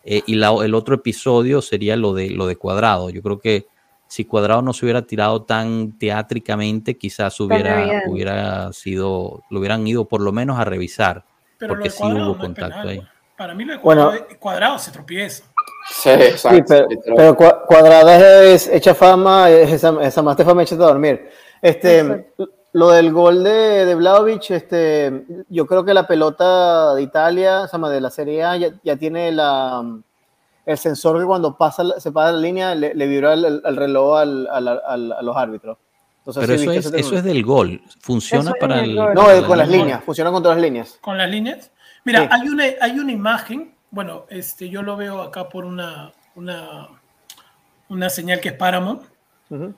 Eh, 0.05 0.21
y 0.25 0.35
el 0.41 0.73
otro 0.73 0.95
episodio 0.95 1.61
sería 1.61 1.97
lo 1.97 2.13
de, 2.13 2.29
lo 2.29 2.47
de 2.47 2.55
Cuadrado. 2.55 3.09
Yo 3.09 3.21
creo 3.21 3.41
que 3.41 3.67
si 4.07 4.23
Cuadrado 4.23 4.61
no 4.61 4.71
se 4.71 4.85
hubiera 4.85 5.01
tirado 5.01 5.43
tan 5.43 5.97
teátricamente, 5.97 6.97
quizás 6.97 7.37
hubiera, 7.41 8.03
hubiera 8.07 8.71
sido, 8.71 9.43
lo 9.49 9.59
hubieran 9.59 9.85
ido 9.85 10.05
por 10.05 10.21
lo 10.21 10.31
menos 10.31 10.57
a 10.57 10.63
revisar. 10.63 11.25
porque 11.67 11.89
sí 11.89 12.05
hubo 12.05 12.37
contacto 12.37 12.87
ahí. 12.87 13.01
Para 13.35 13.53
mí 13.55 13.65
lo 13.65 13.73
de 13.73 13.79
Cuadrado, 13.81 14.13
cuadrado 14.39 14.79
se 14.79 14.89
tropieza. 14.91 15.52
Sí, 15.89 16.09
exacto. 16.09 16.87
pero, 17.05 17.35
Cuadrado 17.35 18.09
es 18.43 18.67
hecha 18.67 18.93
fama, 18.95 19.49
es 19.49 19.71
esa, 19.71 19.95
esa 20.01 20.21
más 20.21 20.35
te 20.35 20.45
fama 20.45 20.63
hecha 20.63 20.75
a 20.75 20.79
dormir. 20.79 21.29
Este, 21.61 22.31
lo 22.73 22.89
del 22.89 23.11
gol 23.11 23.43
de, 23.43 23.85
de 23.85 23.95
Vlaovic, 23.95 24.51
este, 24.51 25.25
yo 25.49 25.65
creo 25.65 25.85
que 25.85 25.93
la 25.93 26.07
pelota 26.07 26.95
de 26.95 27.01
Italia, 27.01 27.69
o 27.71 27.89
de 27.89 28.01
la 28.01 28.09
Serie 28.09 28.43
A, 28.43 28.57
ya, 28.57 28.95
tiene 28.97 29.31
la, 29.31 29.83
el 30.65 30.77
sensor 30.77 31.19
que 31.19 31.25
cuando 31.25 31.57
pasa, 31.57 31.99
se 31.99 32.11
pasa 32.11 32.31
la 32.31 32.39
línea 32.39 32.75
le, 32.75 32.95
le 32.95 33.07
vibra 33.07 33.33
el, 33.33 33.61
reloj 33.75 34.17
al, 34.17 34.47
al, 34.47 35.11
a 35.11 35.21
los 35.21 35.37
árbitros. 35.37 35.77
Entonces, 36.25 36.41
Pero 36.47 36.53
eso, 36.53 36.71
es, 36.71 37.05
eso 37.05 37.17
es 37.17 37.23
del 37.25 37.43
gol. 37.43 37.81
¿Funciona 37.99 38.53
para 38.57 38.79
el, 38.79 38.95
No, 38.95 39.45
con 39.45 39.57
las 39.57 39.67
líneas. 39.67 40.01
Funciona 40.05 40.31
con 40.31 40.41
todas 40.41 40.57
las 40.57 40.63
líneas. 40.63 40.97
¿Con 41.01 41.17
las 41.17 41.29
líneas? 41.29 41.69
Mira, 42.05 42.29
hay, 42.31 42.47
una, 42.47 42.63
hay 42.79 42.97
una 42.97 43.11
imagen. 43.11 43.72
Bueno, 43.93 44.25
este, 44.29 44.69
yo 44.69 44.81
lo 44.81 44.97
veo 44.97 45.21
acá 45.21 45.47
por 45.49 45.65
una, 45.65 46.11
una, 46.33 46.89
una 47.89 48.09
señal 48.09 48.41
que 48.41 48.49
es 48.49 48.55
Paramount, 48.55 49.03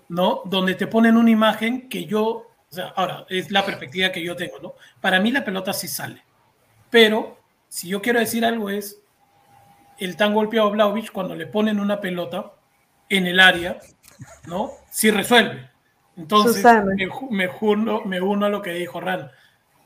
¿no? 0.08 0.41
Donde 0.45 0.75
te 0.75 0.88
ponen 0.88 1.17
una 1.17 1.30
imagen 1.30 1.89
que 1.89 2.06
yo 2.06 2.47
ahora, 2.95 3.25
es 3.28 3.51
la 3.51 3.65
perspectiva 3.65 4.13
que 4.13 4.23
yo 4.23 4.38
tengo, 4.38 4.58
¿no? 4.62 4.75
Para 5.01 5.19
mí 5.19 5.34
la 5.34 5.43
pelota 5.43 5.73
sí 5.73 5.89
sale. 5.89 6.23
Pero, 6.89 7.39
si 7.67 7.89
yo 7.89 8.01
quiero 8.01 8.21
decir 8.21 8.45
algo 8.45 8.69
es, 8.69 9.01
el 9.97 10.15
tan 10.15 10.34
golpeado 10.34 10.71
Blaovic 10.71 11.12
cuando 11.12 11.36
le 11.36 11.47
ponen 11.47 11.82
una 11.82 11.99
pelota 11.99 12.54
en 13.10 13.28
el 13.28 13.41
área, 13.41 13.80
¿no? 14.47 14.71
Sí 14.91 15.12
resuelve. 15.12 15.69
Entonces, 16.15 16.63
me, 16.63 17.10
me, 17.32 17.49
me, 18.06 18.21
uno 18.21 18.45
a 18.45 18.49
lo 18.49 18.62
que 18.62 18.71
dijo 18.71 19.01
Ran. 19.01 19.30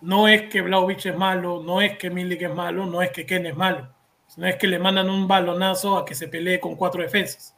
No 0.02 0.28
es 0.28 0.44
que 0.52 0.62
Blaovic 0.62 1.08
es 1.08 1.18
malo, 1.18 1.64
no 1.64 1.82
es 1.82 1.98
que 1.98 2.12
Milik 2.12 2.44
es 2.44 2.54
malo, 2.54 2.86
no 2.86 3.02
es 3.02 3.10
que 3.10 3.26
Ken 3.26 3.48
es 3.48 3.58
malo. 3.58 3.98
No 4.38 4.48
es 4.48 4.58
que 4.58 4.68
le 4.68 4.80
mandan 4.80 5.10
un 5.10 5.28
balonazo 5.28 5.98
a 5.98 6.06
que 6.06 6.16
se 6.16 6.28
pelee 6.28 6.60
con 6.60 6.76
cuatro 6.76 7.02
defensas. 7.02 7.56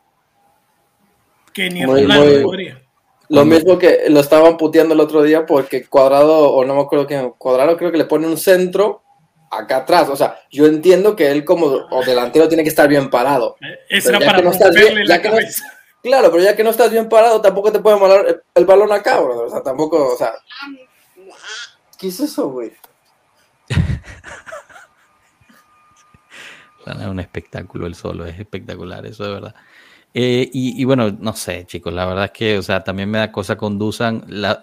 Que 1.54 1.70
ni 1.70 1.86
Ronaldo 1.86 2.44
podría. 2.44 2.82
Lo 3.30 3.46
mismo 3.46 3.78
que 3.78 4.06
lo 4.10 4.20
estaban 4.20 4.58
puteando 4.58 4.94
el 4.94 5.00
otro 5.00 5.24
día 5.24 5.46
porque 5.46 5.86
Cuadrado, 5.86 6.52
o 6.52 6.66
no 6.66 6.76
me 6.76 6.82
acuerdo 6.82 7.08
quién, 7.08 7.32
Cuadrado 7.38 7.78
creo 7.78 7.92
que 7.92 7.98
le 7.98 8.06
pone 8.06 8.28
un 8.28 8.38
centro 8.38 9.04
acá 9.50 9.78
atrás. 9.78 10.10
O 10.10 10.16
sea, 10.16 10.40
yo 10.50 10.66
entiendo 10.66 11.16
que 11.16 11.32
él 11.32 11.46
como 11.46 11.68
o 11.68 12.04
delantero 12.04 12.48
tiene 12.48 12.64
que 12.64 12.70
estar 12.70 12.90
bien 12.90 13.10
parado. 13.10 13.56
Eso 13.88 14.10
era 14.10 14.20
para 14.20 14.42
no 14.42 14.52
bien, 14.74 15.08
la 15.08 15.22
cabeza. 15.22 15.64
claro, 16.04 16.32
pero 16.32 16.44
ya 16.44 16.56
que 16.56 16.64
no 16.64 16.72
estás 16.72 16.92
bien 16.92 17.08
parado, 17.08 17.40
tampoco 17.42 17.72
te 17.72 17.80
pueden 17.80 18.00
mandar 18.02 18.44
el, 18.54 18.66
balón 18.66 18.92
acá, 18.92 19.20
bro. 19.20 19.46
O 19.46 19.50
sea, 19.50 19.62
tampoco, 19.62 20.14
o 20.14 20.18
sea... 20.18 20.34
¿Qué 21.98 22.08
es 22.08 22.20
eso, 22.20 22.50
güey? 22.50 22.74
es 26.86 27.08
un 27.08 27.20
espectáculo 27.20 27.88
el 27.88 27.96
solo, 27.96 28.26
es 28.26 28.40
espectacular, 28.40 29.06
eso 29.06 29.24
de 29.24 29.34
verdad. 29.34 29.56
Eh, 30.14 30.50
y, 30.52 30.84
bueno, 30.84 31.10
no 31.10 31.34
sé, 31.34 31.66
chicos, 31.66 31.94
la 31.94 32.06
verdad 32.06 32.26
es 32.26 32.32
que, 32.32 32.58
o 32.58 32.62
sea, 32.62 32.84
también 32.84 33.10
me 33.10 33.18
da 33.18 33.32
cosa 33.32 33.56
con 33.56 33.80
Dusan. 33.80 34.26
La, 34.28 34.62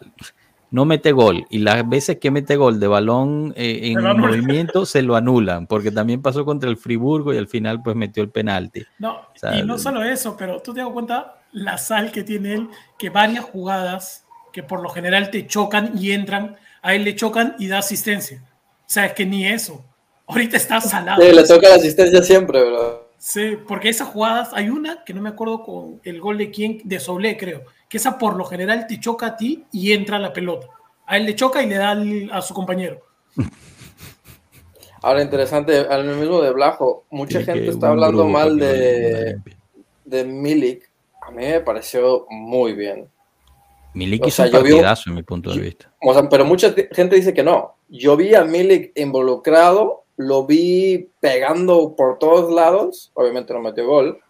no 0.71 0.85
mete 0.85 1.13
gol 1.13 1.47
y 1.49 1.59
las 1.59 1.89
veces 1.89 2.19
que 2.19 2.31
mete 2.31 2.57
gol 2.57 2.79
de 2.79 2.87
balón 2.87 3.55
eh, 3.57 3.81
en 3.85 4.03
movimiento 4.19 4.85
se 4.87 5.03
lo 5.03 5.17
anulan, 5.17 5.67
porque 5.67 5.91
también 5.91 6.21
pasó 6.21 6.45
contra 6.45 6.69
el 6.69 6.77
Friburgo 6.77 7.33
y 7.33 7.39
al 7.39 7.49
final 7.49 7.83
pues 7.83 7.97
metió 7.97 8.23
el 8.23 8.31
penalti. 8.31 8.85
No, 8.99 9.21
y 9.55 9.63
no 9.63 9.79
solo 9.79 10.03
eso, 10.03 10.37
pero 10.37 10.61
tú 10.61 10.75
te 10.75 10.81
das 10.81 10.91
cuenta 10.91 11.43
la 11.53 11.79
sal 11.79 12.13
que 12.13 12.23
tiene 12.23 12.55
él, 12.55 12.69
que 12.99 13.11
varias 13.11 13.45
jugadas 13.45 14.27
que 14.53 14.63
por 14.63 14.83
lo 14.83 14.91
general 14.91 15.31
te 15.31 15.47
chocan 15.47 15.93
y 15.97 16.13
entran, 16.13 16.57
a 16.83 16.95
él 16.95 17.05
le 17.05 17.15
chocan 17.15 17.55
y 17.59 17.69
da 17.69 17.79
asistencia. 17.79 18.43
O 18.81 18.91
sea, 18.91 19.07
es 19.07 19.13
que 19.13 19.27
ni 19.27 19.47
eso. 19.47 19.85
Ahorita 20.29 20.59
está 20.59 20.81
salado. 20.81 21.23
Sí, 21.23 21.33
le 21.33 21.45
toca 21.45 21.69
la 21.69 21.77
asistencia 21.77 22.23
siempre, 22.23 22.63
¿verdad? 22.63 22.99
Sí, 23.17 23.57
porque 23.67 23.89
esas 23.89 24.09
jugadas, 24.09 24.51
hay 24.53 24.69
una 24.69 25.03
que 25.05 25.15
no 25.15 25.23
me 25.23 25.31
acuerdo 25.31 25.65
con 25.65 26.01
el 26.05 26.21
gol 26.21 26.39
de 26.39 26.51
quién, 26.51 26.81
de 26.85 27.01
Soblé, 27.01 27.37
creo, 27.37 27.63
que 27.89 27.97
esa 27.97 28.19
por 28.19 28.37
lo 28.37 28.45
general 28.45 28.87
te 28.87 29.01
choca 29.01 29.27
a 29.27 29.37
ti 29.37 29.65
y 29.73 29.93
entra 29.93 30.19
la 30.19 30.33
pelota. 30.33 30.69
A 31.07 31.17
él 31.17 31.25
le 31.25 31.35
choca 31.35 31.63
y 31.63 31.69
le 31.69 31.77
da 31.77 31.97
a 32.33 32.43
su 32.43 32.55
compañero. 32.55 33.01
Ahora, 35.03 35.23
interesante, 35.23 35.79
al 35.79 36.05
mismo 36.05 36.43
de 36.43 36.53
Blajo, 36.53 37.05
mucha 37.11 37.43
gente 37.43 37.69
está 37.69 37.89
hablando 37.89 38.27
mal 38.27 38.59
de, 38.59 39.41
de 40.05 40.25
Milik. 40.25 40.91
A 41.23 41.31
mí 41.31 41.45
me 41.45 41.61
pareció 41.61 42.27
muy 42.29 42.73
bien. 42.73 43.09
Milik 43.95 44.27
hizo 44.27 44.43
un 44.43 44.51
partidazo 44.51 45.11
en 45.11 45.17
mi 45.17 45.23
punto 45.23 45.53
de 45.53 45.61
vista. 45.61 45.93
O 46.03 46.13
sea, 46.13 46.29
pero 46.29 46.45
mucha 46.45 46.75
gente 46.93 47.17
dice 47.17 47.33
que 47.33 47.43
no. 47.43 47.77
Yo 47.89 48.17
vi 48.17 48.35
a 48.35 48.45
Milik 48.45 48.93
involucrado 48.97 50.05
lo 50.19 50.47
vi 50.47 51.11
pegando 51.21 51.95
por 51.97 52.19
todos 52.19 52.53
lados, 52.53 53.11
obviamente 53.15 53.55
no 53.55 53.61
metió 53.61 53.87
gol, 53.87 54.21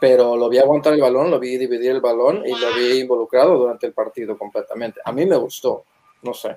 pero 0.00 0.36
lo 0.36 0.48
vi 0.48 0.58
aguantar 0.58 0.94
el 0.94 1.00
balón, 1.00 1.30
lo 1.30 1.38
vi 1.38 1.56
dividir 1.56 1.90
el 1.90 2.00
balón 2.00 2.42
y 2.46 2.50
lo 2.50 2.74
vi 2.74 3.00
involucrado 3.00 3.58
durante 3.58 3.86
el 3.86 3.92
partido 3.92 4.36
completamente. 4.38 5.00
A 5.04 5.12
mí 5.12 5.26
me 5.26 5.36
gustó, 5.36 5.84
no 6.22 6.32
sé. 6.32 6.56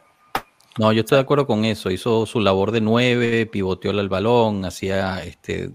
No, 0.78 0.94
yo 0.94 1.02
estoy 1.02 1.18
de 1.18 1.24
acuerdo 1.24 1.46
con 1.46 1.66
eso. 1.66 1.92
Hizo 1.92 2.26
su 2.26 2.40
labor 2.40 2.72
de 2.72 2.80
nueve, 2.80 3.46
pivoteó 3.46 3.92
el 3.92 4.10
balón, 4.10 4.64
hacía 4.64 5.22
este 5.24 5.72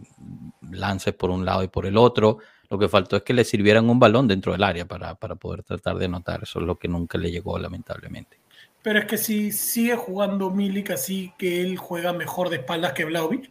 lances 0.70 1.12
por 1.14 1.30
un 1.30 1.44
lado 1.44 1.62
y 1.62 1.68
por 1.68 1.84
el 1.84 1.98
otro. 1.98 2.38
Lo 2.70 2.78
que 2.78 2.88
faltó 2.88 3.16
es 3.16 3.22
que 3.22 3.34
le 3.34 3.44
sirvieran 3.44 3.90
un 3.90 3.98
balón 3.98 4.26
dentro 4.26 4.52
del 4.52 4.64
área 4.64 4.86
para, 4.86 5.14
poder 5.14 5.62
tratar 5.62 5.98
de 5.98 6.06
anotar. 6.06 6.42
Eso 6.42 6.60
es 6.60 6.66
lo 6.66 6.76
que 6.76 6.88
nunca 6.88 7.18
le 7.18 7.30
llegó, 7.30 7.58
lamentablemente. 7.58 8.40
Pero 8.86 9.00
es 9.00 9.06
que 9.06 9.18
si 9.18 9.50
sigue 9.50 9.96
jugando 9.96 10.52
Milik 10.52 10.92
así, 10.92 11.32
que 11.36 11.60
él 11.60 11.76
juega 11.76 12.12
mejor 12.12 12.50
de 12.50 12.58
espaldas 12.58 12.92
que 12.92 13.04
Vlaovic, 13.04 13.50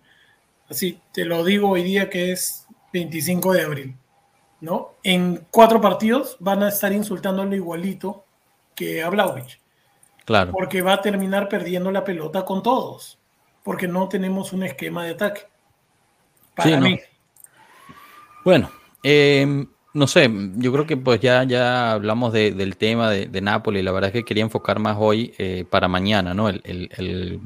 así 0.69 1.01
te 1.11 1.25
lo 1.25 1.43
digo 1.43 1.71
hoy 1.71 1.83
día 1.83 2.09
que 2.09 2.31
es 2.31 2.65
25 2.93 3.51
de 3.51 3.61
abril, 3.63 3.97
¿no? 4.61 4.93
En 5.03 5.45
cuatro 5.51 5.81
partidos 5.81 6.37
van 6.39 6.63
a 6.63 6.69
estar 6.69 6.93
insultándolo 6.93 7.53
igualito 7.53 8.23
que 8.75 9.03
a 9.03 9.09
Vlaovic. 9.09 9.59
Claro. 10.23 10.53
Porque 10.53 10.81
va 10.81 10.93
a 10.93 11.01
terminar 11.01 11.49
perdiendo 11.49 11.91
la 11.91 12.05
pelota 12.05 12.45
con 12.45 12.63
todos, 12.63 13.19
porque 13.61 13.89
no 13.89 14.07
tenemos 14.07 14.53
un 14.53 14.63
esquema 14.63 15.03
de 15.03 15.11
ataque. 15.11 15.41
Para 16.55 16.79
mí. 16.79 16.97
Bueno, 18.45 18.71
em, 19.03 19.67
no 19.95 20.07
sé, 20.07 20.29
yo 20.57 20.73
creo 20.73 20.85
que 20.85 20.97
pues 20.97 21.21
ya, 21.21 21.45
ya 21.45 21.93
hablamos 21.93 22.33
del 22.33 22.75
tema 22.75 23.09
de, 23.09 23.27
de 23.27 23.41
Nápoles. 23.41 23.81
La 23.81 23.93
verdad 23.93 24.09
es 24.09 24.13
que 24.13 24.25
quería 24.25 24.43
enfocar 24.43 24.77
más 24.77 24.97
hoy 24.99 25.33
eh, 25.37 25.63
para 25.69 25.87
mañana, 25.87 26.33
¿no? 26.33 26.49
El, 26.49 27.39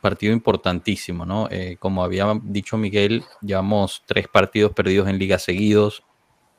partido 0.00 0.32
importantísimo, 0.32 1.24
¿no? 1.24 1.48
Eh, 1.50 1.76
como 1.80 2.04
había 2.04 2.26
dicho 2.42 2.76
Miguel, 2.76 3.24
llevamos 3.40 4.02
tres 4.06 4.26
partidos 4.28 4.72
perdidos 4.72 5.08
en 5.08 5.18
liga 5.18 5.38
seguidos. 5.38 6.02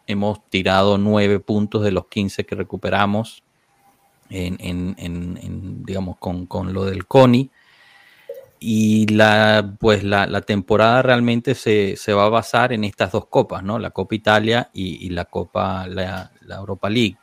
Hemos 0.06 0.50
tirado 0.50 0.98
nueve 0.98 1.40
puntos 1.40 1.84
de 1.84 1.92
los 1.92 2.08
15 2.08 2.46
que 2.46 2.56
recuperamos 2.56 3.44
en, 4.30 5.84
digamos, 5.86 6.18
con, 6.20 6.74
lo 6.74 6.86
del 6.86 7.06
CONI. 7.06 7.52
Y 8.60 9.06
la, 9.14 9.76
pues 9.80 10.04
la, 10.04 10.42
temporada 10.42 11.04
realmente 11.04 11.54
se, 11.54 11.96
va 12.14 12.26
a 12.26 12.30
basar 12.30 12.74
en 12.74 12.84
estas 12.84 13.12
dos 13.12 13.28
copas, 13.28 13.64
¿no? 13.64 13.78
La 13.78 13.92
Copa 13.92 14.16
Italia 14.16 14.70
y, 14.74 15.10
la 15.10 15.26
Copa, 15.26 15.88
la, 15.88 16.32
Europa 16.48 16.90
League. 16.90 17.18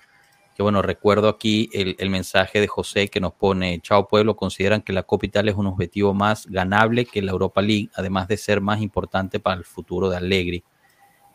Que 0.55 0.63
bueno, 0.63 0.83
recuerdo 0.83 1.29
aquí 1.29 1.69
el, 1.73 1.97
el, 1.99 2.11
mensaje 2.11 2.61
de 2.61 2.69
José 2.69 3.09
que 3.09 3.21
nos 3.21 3.33
pone, 3.33 3.81
chao 3.81 4.07
pueblo, 4.07 4.37
consideran 4.37 4.83
que 4.83 4.93
la 4.93 5.03
Copa 5.03 5.27
Italia 5.27 5.51
es 5.51 5.57
un 5.57 5.67
objetivo 5.67 6.15
más 6.15 6.47
ganable 6.47 7.07
que 7.07 7.23
la 7.23 7.33
Europa 7.33 7.61
League, 7.61 7.91
además 7.97 8.29
de 8.29 8.37
ser 8.37 8.61
más 8.61 8.81
importante 8.81 9.41
para 9.41 9.57
el 9.57 9.65
futuro 9.65 10.09
de 10.09 10.17
Allegri. 10.17 10.63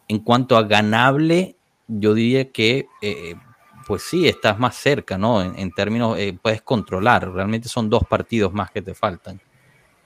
En 0.07 0.19
cuanto 0.19 0.55
a 0.55 0.63
ganable, 0.63 1.57
yo 1.87 2.13
diría 2.13 2.49
que 2.51 2.87
eh, 3.01 3.35
pues 3.89 4.03
sí, 4.03 4.27
estás 4.27 4.59
más 4.59 4.75
cerca, 4.75 5.17
¿no? 5.17 5.41
En, 5.41 5.71
términos, 5.71 6.15
eh, 6.19 6.37
puedes 6.39 6.61
controlar, 6.61 7.27
realmente 7.33 7.67
son 7.67 7.89
dos 7.89 8.03
partidos 8.07 8.53
más 8.53 8.69
que 8.69 8.83
te 8.83 8.93
faltan. 8.93 9.41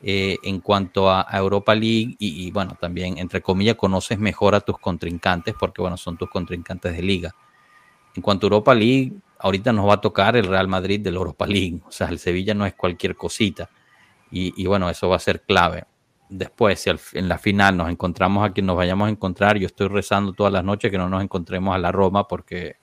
Eh, 0.05 0.37
en 0.43 0.59
cuanto 0.59 1.09
a, 1.09 1.25
Europa 1.31 1.73
League 1.73 2.17
y, 2.19 2.51
bueno, 2.51 2.75
también, 2.77 3.17
entre 3.17 3.41
comillas, 3.41 3.75
conoces 3.75 4.19
mejor 4.19 4.53
a 4.53 4.59
tus 4.59 4.77
contrincantes 4.77 5.55
porque, 5.57 5.81
bueno, 5.81 5.95
son 5.95 6.17
tus 6.17 6.29
contrincantes 6.29 6.93
de 6.93 7.01
liga. 7.01 7.33
En 8.13 8.21
cuanto 8.21 8.45
a 8.45 8.47
Europa 8.47 8.75
League, 8.75 9.13
ahorita 9.39 9.71
nos 9.71 9.87
va 9.87 9.93
a 9.93 10.01
tocar 10.01 10.35
el 10.35 10.45
Real 10.45 10.67
Madrid 10.67 10.99
de 10.99 11.09
la 11.09 11.17
Europa 11.19 11.47
League, 11.47 11.79
o 11.87 11.91
sea, 11.91 12.09
el 12.09 12.19
Sevilla 12.19 12.53
no 12.53 12.65
es 12.65 12.73
cualquier 12.73 13.15
cosita. 13.15 13.69
Y, 14.29 14.65
bueno, 14.65 14.89
eso 14.89 15.07
va 15.07 15.15
a 15.17 15.19
ser 15.19 15.43
clave. 15.43 15.85
Después, 16.27 16.79
si 16.79 16.89
en 16.89 17.29
la 17.29 17.37
final 17.37 17.77
nos 17.77 17.89
encontramos 17.89 18.43
a 18.43 18.51
quien 18.51 18.65
nos 18.65 18.75
vayamos 18.75 19.07
a 19.07 19.11
encontrar, 19.11 19.57
yo 19.57 19.67
estoy 19.67 19.87
rezando 19.87 20.33
todas 20.33 20.51
las 20.51 20.63
noches 20.63 20.91
que 20.91 20.97
no 20.97 21.07
nos 21.07 21.23
encontremos 21.23 21.73
a 21.73 21.77
la 21.77 21.91
Roma 21.91 22.27
porque 22.27 22.77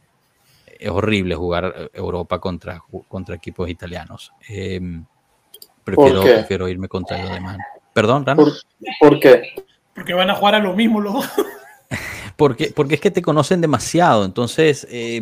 es 0.78 0.88
horrible 0.88 1.34
jugar 1.34 1.74
eh, 1.76 1.90
Europa 1.92 2.38
contra, 2.38 2.82
contra 3.08 3.34
equipos 3.34 3.68
italianos. 3.68 4.32
Em, 4.48 5.04
prefiero, 5.84 6.22
prefiero, 6.22 6.68
irme 6.68 6.88
contra 6.88 7.22
los 7.22 7.30
demás. 7.30 7.58
Perdón, 7.92 8.24
Rano. 8.24 8.46
¿Por, 9.00 9.20
qué? 9.20 9.42
Porque 9.94 10.14
van 10.14 10.30
a 10.30 10.34
jugar 10.34 10.54
a 10.54 10.58
lo 10.58 10.74
mismo 10.74 11.00
los 11.00 11.14
dos. 11.14 11.30
porque, 12.36 12.72
porque 12.74 12.94
es 12.94 13.00
que 13.00 13.10
te 13.10 13.22
conocen 13.22 13.60
demasiado, 13.60 14.24
entonces 14.24 14.86
eh, 14.90 15.20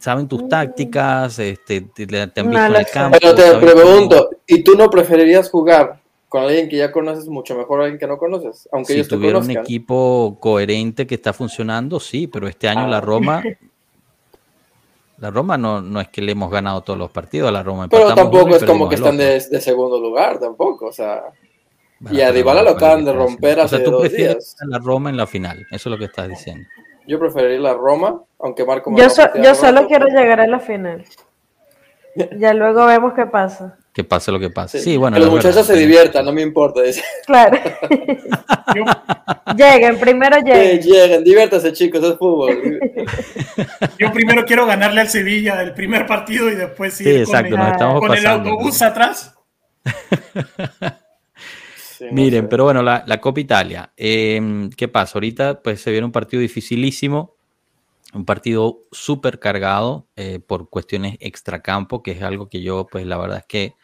saben 0.00 0.28
tus 0.28 0.48
tácticas, 0.48 1.38
este, 1.38 1.82
te, 1.82 2.02
han 2.02 2.50
visto 2.50 2.66
en 2.66 2.76
el 2.76 2.86
campo. 2.92 3.18
Pero 3.20 3.34
te 3.34 3.54
pregunto, 3.58 4.30
¿y 4.46 4.62
tú 4.62 4.74
no 4.74 4.90
preferirías 4.90 5.48
jugar 5.50 6.00
con 6.28 6.44
alguien 6.44 6.68
que 6.68 6.78
ya 6.78 6.90
conoces 6.90 7.28
mucho 7.28 7.54
mejor 7.54 7.80
a 7.80 7.84
alguien 7.84 7.98
que 7.98 8.06
no 8.06 8.16
conoces, 8.16 8.66
aunque 8.72 8.94
si 8.94 9.06
tuviera 9.06 9.38
un 9.38 9.50
equipo 9.50 10.38
coherente 10.40 11.06
que 11.06 11.14
está 11.14 11.34
funcionando, 11.34 12.00
sí, 12.00 12.26
pero 12.26 12.48
este 12.48 12.68
año 12.68 12.88
la. 12.88 13.02
Roma 13.02 13.42
la 15.22 15.30
Roma 15.30 15.56
no, 15.56 15.80
no 15.80 16.00
es 16.00 16.08
que 16.08 16.20
le 16.20 16.32
hemos 16.32 16.50
ganado 16.50 16.82
todos 16.82 16.98
los 16.98 17.08
partidos 17.08 17.48
a 17.48 17.52
la 17.52 17.62
Roma. 17.62 17.86
Pero 17.88 18.12
tampoco 18.12 18.56
es 18.56 18.64
como 18.64 18.88
que 18.88 18.96
están 18.96 19.16
de, 19.16 19.40
segundo 19.40 20.00
lugar, 20.00 20.40
tampoco, 20.40 20.86
o 20.86 20.92
sea. 20.92 21.22
y 22.10 22.20
a 22.20 22.32
Dybala 22.32 22.64
lo 22.64 22.70
acaban 22.70 23.04
de 23.04 23.12
romper 23.12 23.60
hace 23.60 23.76
o 23.76 23.78
sea, 23.78 23.84
tú 23.84 23.92
dos 23.92 24.12
días. 24.12 24.56
la 24.66 24.80
Roma 24.80 25.10
en 25.10 25.16
la 25.16 25.28
final, 25.28 25.64
eso 25.70 25.88
es 25.88 25.92
lo 25.92 25.96
que 25.96 26.06
estás 26.06 26.28
diciendo. 26.28 26.68
Yo 27.06 27.20
preferiría 27.20 27.60
la 27.60 27.74
Roma, 27.74 28.20
aunque 28.40 28.64
Marco 28.64 28.92
Yo, 28.96 29.06
yo 29.40 29.54
solo 29.54 29.86
quiero 29.86 30.06
llegar 30.08 30.40
a 30.40 30.48
la 30.48 30.58
final. 30.58 31.04
Ya 32.36 32.52
luego 32.52 32.84
vemos 32.86 33.14
qué 33.14 33.24
pasa 33.26 33.78
que 33.92 34.04
pase 34.04 34.32
lo 34.32 34.40
que 34.40 34.48
pase. 34.48 34.80
Sí, 34.80 34.96
bueno. 34.96 35.16
Que 35.16 35.20
los 35.20 35.30
muchachos 35.30 35.66
se 35.66 35.76
diviertan, 35.76 36.24
no 36.24 36.32
me 36.32 36.40
importa. 36.40 36.80
Claro. 37.26 37.58
lleguen, 39.56 39.98
primero 39.98 40.38
lleguen. 40.38 40.80
lleguen, 40.80 41.24
diviértase 41.24 41.74
chicos, 41.74 42.02
es 42.02 42.16
fútbol. 42.16 42.58
Yo 43.98 44.12
primero 44.12 44.46
quiero 44.46 44.64
ganarle 44.64 45.02
al 45.02 45.08
Sevilla 45.08 45.60
el 45.60 45.74
primer 45.74 46.06
partido 46.06 46.50
y 46.50 46.54
después 46.54 46.94
sí, 46.94 47.08
exacto, 47.08 47.54
con, 48.00 48.16
el, 48.16 48.26
autobús 48.26 48.80
atrás. 48.80 49.34
Miren, 52.10 52.48
pero 52.48 52.64
bueno, 52.64 52.82
la, 52.82 53.20
Copa 53.20 53.40
Italia. 53.40 53.92
Em, 53.96 54.70
¿Qué 54.70 54.88
pasa? 54.88 55.12
Ahorita 55.14 55.60
pues 55.60 55.82
se 55.82 55.90
viene 55.90 56.06
un 56.06 56.12
partido 56.12 56.40
dificilísimo 56.40 57.36
un 58.14 58.26
partido 58.26 58.80
súper 58.90 59.38
cargado 59.38 60.06
eh, 60.16 60.38
por 60.38 60.68
cuestiones 60.68 61.16
extracampo, 61.20 62.02
que 62.02 62.12
es 62.12 62.22
algo 62.22 62.48
que 62.48 62.60
yo, 62.60 62.86
pues 62.90 63.06
la 63.06 63.16
verdad 63.16 63.38
es 63.38 63.46
que 63.46 63.74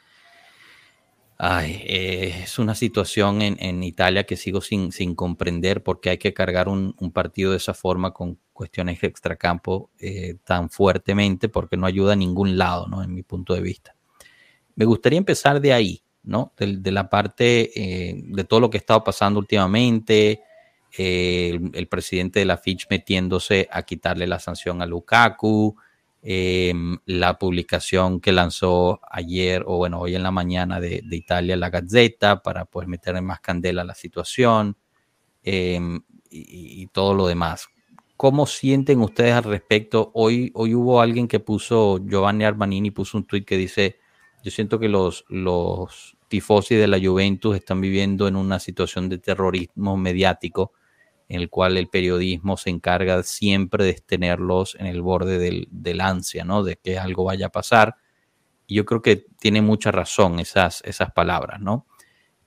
Ay, 1.40 1.83
eh, 1.85 2.40
es 2.42 2.59
una 2.59 2.74
situación 2.74 3.42
en, 3.42 3.83
Italia 3.85 4.24
que 4.24 4.37
sigo 4.37 4.61
sin, 4.61 4.90
sin 4.90 5.14
comprender 5.14 5.85
porque 5.85 6.11
hay 6.11 6.18
que 6.18 6.35
cargar 6.35 6.68
un, 6.68 6.94
partido 7.12 7.53
de 7.53 7.59
esa 7.59 7.74
forma 7.74 8.12
con 8.12 8.40
cuestiones 8.53 9.01
extracampo 9.05 9.88
eh, 10.01 10.35
tan 10.42 10.68
fuertemente 10.68 11.48
porque 11.48 11.77
no 11.77 11.87
ayuda 11.87 12.14
a 12.14 12.16
ningún 12.16 12.59
lado, 12.59 12.88
¿no? 12.88 13.05
En 13.05 13.14
mi 13.14 13.22
punto 13.22 13.55
de 13.55 13.61
vista. 13.61 13.94
Me 14.74 14.85
gustaría 14.85 15.18
empezar 15.18 15.61
de 15.61 15.72
ahí, 15.72 16.03
¿no? 16.24 16.53
De, 16.57 16.90
la 16.90 17.09
parte 17.09 17.70
eh, 17.72 18.20
de 18.20 18.42
todo 18.42 18.59
lo 18.59 18.68
que 18.68 18.79
ha 18.79 18.81
estado 18.81 19.05
pasando 19.05 19.38
últimamente, 19.38 20.42
el, 20.96 21.70
el, 21.72 21.87
presidente 21.87 22.40
de 22.40 22.46
la 22.46 22.57
Fitch 22.57 22.88
metiéndose 22.90 23.68
a 23.70 23.83
quitarle 23.85 24.27
la 24.27 24.40
sanción 24.40 24.83
a 24.83 24.87
Lukaku, 24.87 25.77
Em, 26.20 26.98
la 27.07 27.38
publicación 27.38 28.20
que 28.20 28.33
lanzó 28.33 29.00
ayer 29.09 29.62
o 29.66 29.76
bueno, 29.76 30.00
hoy 30.00 30.16
en 30.16 30.24
la 30.24 30.33
mañana 30.33 30.81
de, 30.81 31.04
Italia 31.12 31.57
la 31.57 31.70
Gazzetta 31.70 32.42
para 32.42 32.64
poder 32.64 32.88
meter 32.88 33.20
más 33.22 33.40
candela 33.40 33.83
a 33.83 33.85
la 33.85 33.94
situación 33.94 34.76
em, 35.44 36.00
y, 36.31 36.87
todo 36.88 37.14
lo 37.14 37.28
demás. 37.28 37.68
¿Cómo 38.16 38.46
sienten 38.46 39.00
ustedes 39.00 39.35
al 39.35 39.44
respecto? 39.44 40.11
Hoy, 40.12 40.50
hoy 40.54 40.74
hubo 40.74 41.00
alguien 41.00 41.28
que 41.28 41.38
puso, 41.38 42.00
Giovanni 42.04 42.44
Armanini 42.44 42.90
puso 42.90 43.16
un 43.16 43.24
tweet 43.24 43.44
que 43.44 43.57
dice, 43.57 44.00
yo 44.42 44.50
siento 44.50 44.81
que 44.81 44.88
los, 44.88 45.24
los 45.28 46.16
tifosi 46.26 46.74
de 46.74 46.88
la 46.88 46.98
Juventus 47.00 47.57
están 47.57 47.81
viviendo 47.81 48.26
en 48.26 48.35
una 48.35 48.59
situación 48.59 49.09
de 49.09 49.18
terrorismo 49.18 49.96
mediático 49.96 50.72
en 51.29 51.41
el 51.41 51.51
cual 51.51 51.77
el 51.77 51.88
periodismo 51.88 52.57
se 52.57 52.71
encarga 52.71 53.23
siempre 53.23 53.85
de 53.85 53.95
tenerlos 53.95 54.77
en 54.79 54.87
el 54.87 55.03
borde 55.03 55.38
del, 55.38 56.01
ansia, 56.01 56.45
¿no? 56.45 56.62
De 56.62 56.77
que 56.77 56.99
algo 56.99 57.25
vaya 57.25 57.47
a 57.47 57.51
pasar. 57.51 57.97
Y 58.67 58.77
yo 58.77 58.85
creo 58.85 59.03
que 59.03 59.27
tiene 59.38 59.61
mucha 59.61 59.91
razón 59.91 60.41
esas, 60.41 60.83
esas 60.85 61.12
palabras, 61.12 61.61
¿no? 61.61 61.87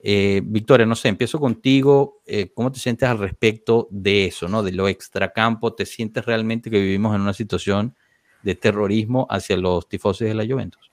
Eh, 0.00 0.42
Victoria, 0.44 0.84
no 0.84 0.96
sé, 0.96 1.08
empiezo 1.08 1.38
contigo. 1.38 2.22
Eh, 2.26 2.52
¿Cómo 2.52 2.72
te 2.72 2.80
sientes 2.80 3.08
al 3.08 3.18
respecto 3.18 3.86
de 3.90 4.26
eso, 4.26 4.48
¿no? 4.48 4.64
De 4.64 4.72
lo 4.72 4.88
extracampo. 4.88 5.74
¿Te 5.74 5.86
sientes 5.86 6.26
realmente 6.26 6.70
que 6.70 6.80
vivimos 6.80 7.14
en 7.14 7.20
una 7.20 7.34
situación 7.34 7.94
de 8.42 8.56
terrorismo 8.56 9.28
hacia 9.30 9.56
los 9.56 9.88
tifosis 9.88 10.26
de 10.26 10.34
la 10.34 10.44
Juventus? 10.44 10.90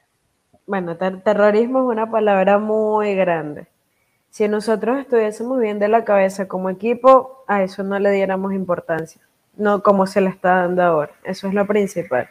Bueno, 0.68 0.96
terrorismo 0.98 1.80
es 1.80 1.86
una 1.86 2.12
palabra 2.12 2.60
muy 2.60 3.16
grande 3.16 3.68
si 4.30 4.48
nosotros 4.48 5.00
estuviésemos 5.00 5.60
bien 5.60 5.80
de 5.80 5.88
la 5.88 6.06
cabeza 6.06 6.48
como 6.48 6.70
equipo, 6.70 7.44
a 7.48 7.64
eso 7.64 7.84
no 7.84 8.00
le 8.00 8.12
diéramos 8.12 8.54
importancia, 8.54 9.22
no 9.58 9.82
como 9.84 10.08
se 10.08 10.22
le 10.22 10.30
está 10.30 10.58
dando 10.58 10.84
ahora. 10.84 11.12
Eso 11.24 11.48
es 11.48 11.54
lo 11.54 11.66
principal. 11.66 12.30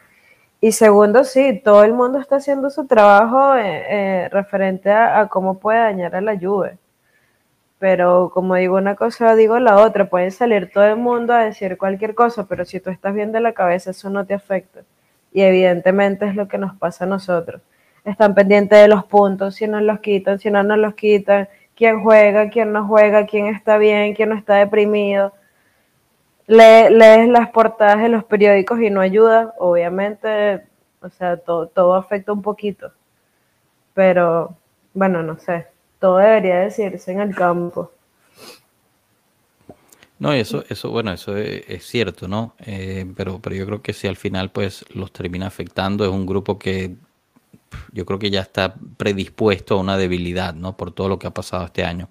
Y 0.61 0.73
segundo, 0.73 1.23
sí, 1.23 1.61
todo 1.63 1.83
el 1.83 1.93
mundo 1.93 2.19
está 2.19 2.37
haciendo 2.37 2.69
su 2.69 2.85
trabajo 2.85 3.55
eh, 3.55 4.25
eh, 4.25 4.29
referente 4.29 4.91
a, 4.91 5.27
cómo 5.27 5.59
puede 5.59 5.79
dañar 5.79 6.15
a 6.15 6.21
la 6.21 6.33
lluvia. 6.33 6.77
Pero 7.79 8.29
como 8.33 8.55
digo 8.55 8.75
una 8.75 8.95
cosa, 8.95 9.35
digo 9.35 9.57
la 9.59 9.77
otra. 9.77 10.09
Puede 10.09 10.31
salir 10.31 10.69
todo 10.71 10.83
el 10.85 10.97
mundo 10.97 11.33
a 11.33 11.45
decir 11.45 11.77
cualquier 11.77 12.13
cosa, 12.13 12.45
pero 12.47 12.65
si 12.65 12.81
tú 12.81 12.89
estás 12.89 13.13
bien 13.13 13.31
de 13.31 13.39
la 13.39 13.53
cabeza, 13.53 13.91
eso 13.91 14.09
no 14.09 14.25
te 14.25 14.33
afecta. 14.33 14.81
Y 15.31 15.41
evidentemente 15.43 16.25
es 16.27 16.35
lo 16.35 16.47
que 16.49 16.57
nos 16.57 16.75
pasa 16.77 17.05
a 17.05 17.07
nosotros. 17.07 17.61
Están 18.03 18.35
pendientes 18.35 18.79
de 18.81 18.87
los 18.89 19.05
puntos, 19.05 19.55
si 19.55 19.67
nos 19.67 19.81
los 19.83 19.99
quitan, 19.99 20.39
si 20.39 20.51
no 20.51 20.63
nos 20.63 20.77
los 20.77 20.93
quitan, 20.95 21.47
quién 21.79 22.03
juega, 22.03 22.51
quién 22.51 22.71
no 22.73 22.85
juega, 22.85 23.25
quién 23.25 23.47
está 23.47 23.79
bien, 23.79 24.13
quién 24.13 24.29
no 24.29 24.35
está 24.35 24.53
deprimido 24.57 25.33
lees 26.49 27.29
las 27.29 27.49
portadas 27.51 28.01
de 28.01 28.09
los 28.09 28.23
periódicos 28.23 28.81
y 28.81 28.89
no 28.89 29.01
ayuda, 29.01 29.53
obviamente, 29.59 30.63
o 31.01 31.09
sea, 31.09 31.37
todo, 31.37 31.95
afecta 31.95 32.33
un 32.33 32.41
poquito. 32.41 32.91
Pero, 33.93 34.57
bueno, 34.93 35.21
no 35.21 35.37
sé, 35.39 35.67
todo 35.99 36.17
debería 36.17 36.59
decirse 36.59 37.11
en 37.11 37.21
el 37.21 37.35
campo. 37.35 37.91
No, 40.17 40.33
eso, 40.33 40.63
eso, 40.67 40.89
bueno, 40.89 41.13
eso 41.13 41.37
es, 41.37 41.85
cierto, 41.85 42.27
¿no? 42.27 42.53
Eh, 42.65 43.05
pero, 43.15 43.39
pero 43.39 43.55
yo 43.55 43.65
creo 43.65 43.81
que 43.81 43.93
si 43.93 44.07
al 44.07 44.17
final, 44.17 44.51
pues, 44.51 44.83
los 44.93 45.13
termina 45.13 45.47
afectando, 45.47 46.03
es 46.03 46.09
un 46.09 46.25
grupo 46.25 46.59
que 46.59 46.95
yo 47.91 48.05
creo 48.05 48.19
que 48.19 48.29
ya 48.29 48.41
está 48.41 48.75
predispuesto 48.97 49.75
a 49.75 49.77
una 49.77 49.97
debilidad, 49.97 50.53
¿no? 50.53 50.77
Por 50.77 50.91
todo 50.91 51.09
lo 51.09 51.19
que 51.19 51.27
ha 51.27 51.33
pasado 51.33 51.65
este 51.65 51.83
año. 51.83 52.09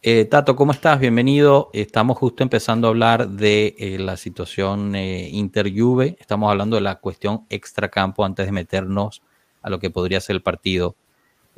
Eh, 0.00 0.26
Tato, 0.26 0.54
¿cómo 0.54 0.70
estás? 0.70 1.00
Bienvenido. 1.00 1.70
Estamos 1.72 2.18
justo 2.18 2.44
empezando 2.44 2.86
a 2.86 2.90
hablar 2.90 3.30
de 3.30 3.74
eh, 3.78 3.98
la 3.98 4.16
situación 4.16 4.94
eh, 4.94 5.28
Inter-Juve. 5.32 6.16
Estamos 6.20 6.50
hablando 6.50 6.76
de 6.76 6.82
la 6.82 7.00
cuestión 7.00 7.46
extracampo 7.50 8.24
antes 8.24 8.46
de 8.46 8.52
meternos 8.52 9.22
a 9.60 9.70
lo 9.70 9.80
que 9.80 9.90
podría 9.90 10.20
ser 10.20 10.36
el 10.36 10.42
partido. 10.42 10.96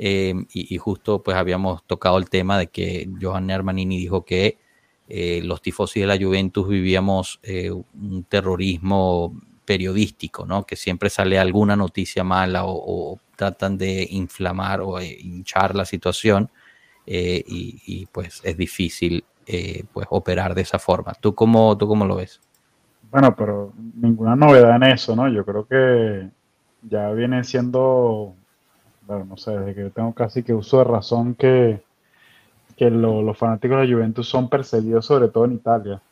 Y, 0.03 0.79
justo 0.79 1.23
pues 1.23 1.37
habíamos 1.37 1.85
tocado 1.85 2.17
el 2.17 2.31
tema 2.31 2.59
de 2.59 2.69
que 2.69 3.07
Johan 3.21 3.51
Armanini 3.51 3.99
dijo 3.99 4.25
que 4.25 4.57
los 5.43 5.61
tifosi 5.61 6.01
de 6.01 6.07
la 6.07 6.17
Juventus 6.17 6.67
vivíamos 6.67 7.39
un 7.45 8.25
terrorismo 8.27 9.39
periodístico, 9.71 10.45
¿no? 10.47 10.65
Que 10.65 10.75
siempre 10.75 11.11
sale 11.11 11.39
alguna 11.39 11.77
noticia 11.77 12.25
mala 12.25 12.63
o 12.65 13.21
tratan 13.37 13.79
de 13.79 14.05
inflamar 14.11 14.81
o 14.81 15.01
hinchar 15.01 15.77
la 15.77 15.85
situación 15.85 16.51
eh, 17.07 17.45
y, 17.47 18.05
pues 18.11 18.41
es 18.43 18.57
difícil 18.57 19.23
eh, 19.47 19.85
pues 19.93 20.09
operar 20.11 20.57
de 20.57 20.63
esa 20.63 20.81
forma. 20.81 21.13
¿Tú 21.15 21.37
cómo, 21.37 21.79
¿Tú 21.79 21.87
cómo 21.87 22.05
lo 22.05 22.17
ves? 22.17 22.41
Bueno, 23.13 23.37
pero 23.37 23.73
ninguna 23.95 24.35
novedad 24.35 24.75
en 24.75 24.83
eso, 24.83 25.15
¿no? 25.15 25.29
Yo 25.29 25.45
creo 25.45 25.65
que 25.69 26.29
ya 26.83 27.13
viene 27.13 27.45
siendo, 27.45 28.35
bueno, 29.07 29.25
no 29.25 29.37
sé, 29.37 29.57
desde 29.57 29.75
que 29.75 29.91
tengo 29.91 30.13
casi 30.13 30.43
que 30.43 30.53
uso 30.53 30.79
de 30.79 30.85
razón 30.85 31.37
que, 31.37 31.81
que 32.77 32.91
los 32.91 33.39
fanáticos 33.39 33.79
de 33.79 33.87
la 33.87 33.95
Juventus 33.95 34.29
son 34.29 34.49
perseguidos 34.49 35.07
sobre 35.07 35.29
todo 35.29 35.45
en 35.45 35.53
Italia. 35.53 36.03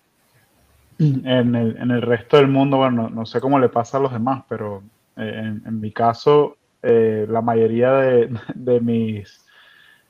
En 0.99 1.55
el, 1.55 1.77
en 1.77 1.91
el 1.93 2.03
resto 2.03 2.39
del 2.39 2.49
mundo, 2.49 2.79
bueno, 2.79 3.09
no, 3.09 3.25
sé 3.25 3.41
cómo 3.41 3.61
le 3.61 3.69
pasa 3.69 3.99
a 3.99 4.01
los 4.01 4.13
demás, 4.13 4.43
pero 4.49 4.83
eh, 5.17 5.61
en, 5.65 5.81
mi 5.81 5.93
caso, 5.93 6.57
la 6.83 7.41
mayoría 7.41 7.93
de, 7.93 8.37
de 8.55 8.81
mis 8.81 9.45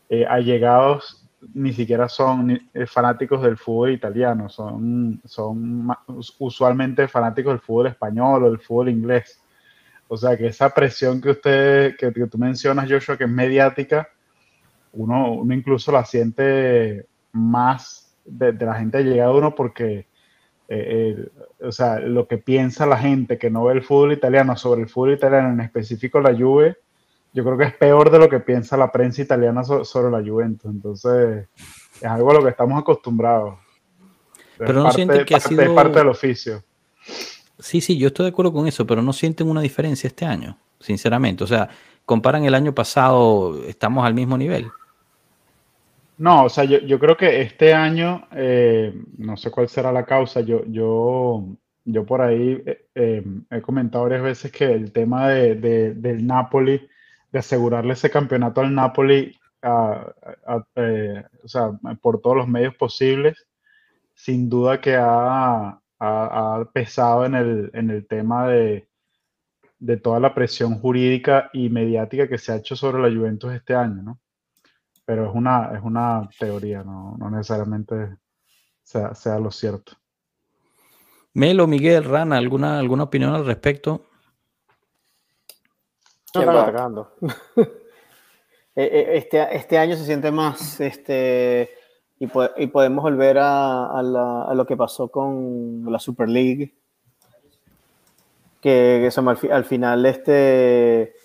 eh, 0.08 0.24
allegados 0.26 1.24
ni 1.54 1.72
siquiera 1.72 2.08
son 2.08 2.50
eh, 2.50 2.86
fanáticos 2.86 3.42
del 3.42 3.56
fútbol 3.56 3.92
italiano, 3.92 4.48
son, 4.48 5.20
son 5.24 5.88
usualmente 6.38 7.06
fanáticos 7.08 7.52
del 7.52 7.60
fútbol 7.60 7.88
español 7.88 8.44
o 8.44 8.50
del 8.50 8.58
fútbol 8.58 8.88
inglés. 8.88 9.40
O 10.08 10.16
sea 10.16 10.36
que 10.36 10.46
esa 10.46 10.70
presión 10.70 11.20
que 11.20 11.30
usted, 11.30 11.96
que, 11.96 12.10
tú 12.10 12.38
mencionas, 12.38 12.90
Joshua, 12.90 13.16
que 13.16 13.24
es 13.24 13.30
mediática, 13.30 14.08
uno, 14.92 15.32
uno 15.32 15.54
incluso 15.54 15.92
la 15.92 16.04
siente 16.04 17.06
más 17.32 18.16
de, 18.24 18.52
la 18.54 18.74
gente 18.74 18.98
allegada 18.98 19.30
a 19.30 19.34
uno 19.34 19.54
porque, 19.54 20.06
eh, 20.68 21.28
o 21.60 21.72
sea, 21.72 21.98
lo 21.98 22.28
que 22.28 22.38
piensa 22.38 22.86
la 22.86 22.98
gente 22.98 23.38
que 23.38 23.50
no 23.50 23.64
ve 23.64 23.74
el 23.74 23.82
fútbol 23.82 24.12
italiano 24.12 24.56
sobre 24.56 24.82
el 24.82 24.88
fútbol 24.88 25.14
italiano, 25.14 25.50
en 25.50 25.60
específico 25.60 26.20
la 26.20 26.36
Juve, 26.36 26.76
yo 27.32 27.44
creo 27.44 27.56
que 27.56 27.64
es 27.64 27.74
peor 27.74 28.10
de 28.10 28.18
lo 28.18 28.28
que 28.28 28.40
piensa 28.40 28.76
la 28.76 28.92
prensa 28.92 29.22
italiana 29.22 29.64
sobre 29.64 30.10
la 30.10 30.28
Juventus. 30.28 30.70
Entonces, 30.70 31.48
es 31.96 32.04
algo 32.04 32.30
a 32.30 32.34
lo 32.34 32.42
que 32.42 32.50
estamos 32.50 32.78
acostumbrados. 32.78 33.58
Pero 34.58 34.82
no 34.82 34.90
sienten 34.92 35.24
que 35.24 35.34
ha 35.34 35.40
sido... 35.40 35.62
Es 35.62 35.70
parte 35.70 35.98
del 35.98 36.08
oficio. 36.08 36.62
Sí, 37.58 37.80
sí, 37.80 37.98
yo 37.98 38.08
estoy 38.08 38.24
de 38.24 38.30
acuerdo 38.30 38.52
con 38.52 38.66
eso, 38.66 38.86
pero 38.86 39.02
no 39.02 39.12
sienten 39.12 39.48
una 39.48 39.60
diferencia 39.60 40.06
este 40.06 40.24
año, 40.24 40.58
sinceramente. 40.80 41.44
O 41.44 41.46
sea, 41.46 41.68
comparan 42.04 42.44
el 42.44 42.54
año 42.54 42.74
pasado, 42.74 43.64
estamos 43.66 44.04
al 44.04 44.14
mismo 44.14 44.36
nivel. 44.38 44.68
No, 46.18 46.44
o 46.44 46.48
sea, 46.48 46.64
yo, 46.64 46.98
creo 46.98 47.16
que 47.16 47.42
este 47.42 47.72
año, 47.72 48.26
eh, 48.32 48.92
no 49.18 49.36
sé 49.36 49.52
cuál 49.52 49.68
será 49.68 49.92
la 49.92 50.04
causa, 50.04 50.40
yo, 50.40 50.64
yo, 50.66 51.46
yo 51.84 52.06
por 52.06 52.20
ahí 52.22 52.60
eh, 52.66 52.86
eh, 52.96 53.24
he 53.50 53.60
comentado 53.62 54.04
varias 54.04 54.22
veces 54.22 54.50
que 54.50 54.64
el 54.64 54.92
tema 54.92 55.28
de, 55.28 55.54
del 55.94 56.26
Napoli 56.26 56.88
de 57.30 57.38
asegurarle 57.38 57.92
ese 57.92 58.10
campeonato 58.10 58.60
al 58.60 58.74
Napoli 58.74 59.38
o 59.62 61.48
sea, 61.48 61.70
por 62.00 62.20
todos 62.20 62.36
los 62.36 62.48
medios 62.48 62.74
posibles, 62.74 63.46
sin 64.14 64.48
duda 64.48 64.80
que 64.80 64.96
ha, 64.98 65.80
pesado 66.72 67.26
en 67.26 67.34
el, 67.34 67.70
en 67.74 67.90
el 67.90 68.06
tema 68.06 68.48
de, 68.48 68.88
de, 69.78 69.96
toda 69.98 70.20
la 70.20 70.34
presión 70.34 70.78
jurídica 70.80 71.50
y 71.52 71.68
mediática 71.70 72.28
que 72.28 72.38
se 72.38 72.52
ha 72.52 72.56
hecho 72.56 72.76
sobre 72.76 73.02
la 73.02 73.16
Juventus 73.16 73.52
este 73.52 73.74
año, 73.74 74.02
¿no? 74.02 74.20
Pero 75.08 75.26
es 75.26 75.34
una, 75.34 75.70
es 75.74 75.82
una 75.82 76.28
teoría, 76.38 76.84
no, 76.84 77.16
no 77.18 77.30
necesariamente 77.30 78.18
sea, 78.82 79.14
sea, 79.14 79.38
lo 79.38 79.50
cierto. 79.50 79.94
Melo, 81.32 81.66
Miguel, 81.66 82.04
Rana, 82.04 82.36
¿alguna, 82.36 82.78
¿alguna 82.78 83.04
opinión 83.04 83.34
al 83.34 83.46
respecto? 83.46 84.04
Eh, 88.80 88.84
eh, 88.92 89.16
este, 89.16 89.56
este 89.56 89.76
año 89.76 89.96
se 89.96 90.04
siente 90.04 90.30
más, 90.30 90.78
este, 90.78 91.68
y, 92.20 92.28
y 92.58 92.66
podemos 92.68 93.02
volver 93.02 93.38
a, 93.38 93.86
a, 93.86 94.54
lo 94.54 94.66
que 94.66 94.76
pasó 94.76 95.08
con 95.08 95.84
la 95.90 95.98
Super 95.98 96.28
League, 96.28 96.76
que, 98.60 99.10
al, 99.50 99.64
final 99.64 100.06
este, 100.06 101.16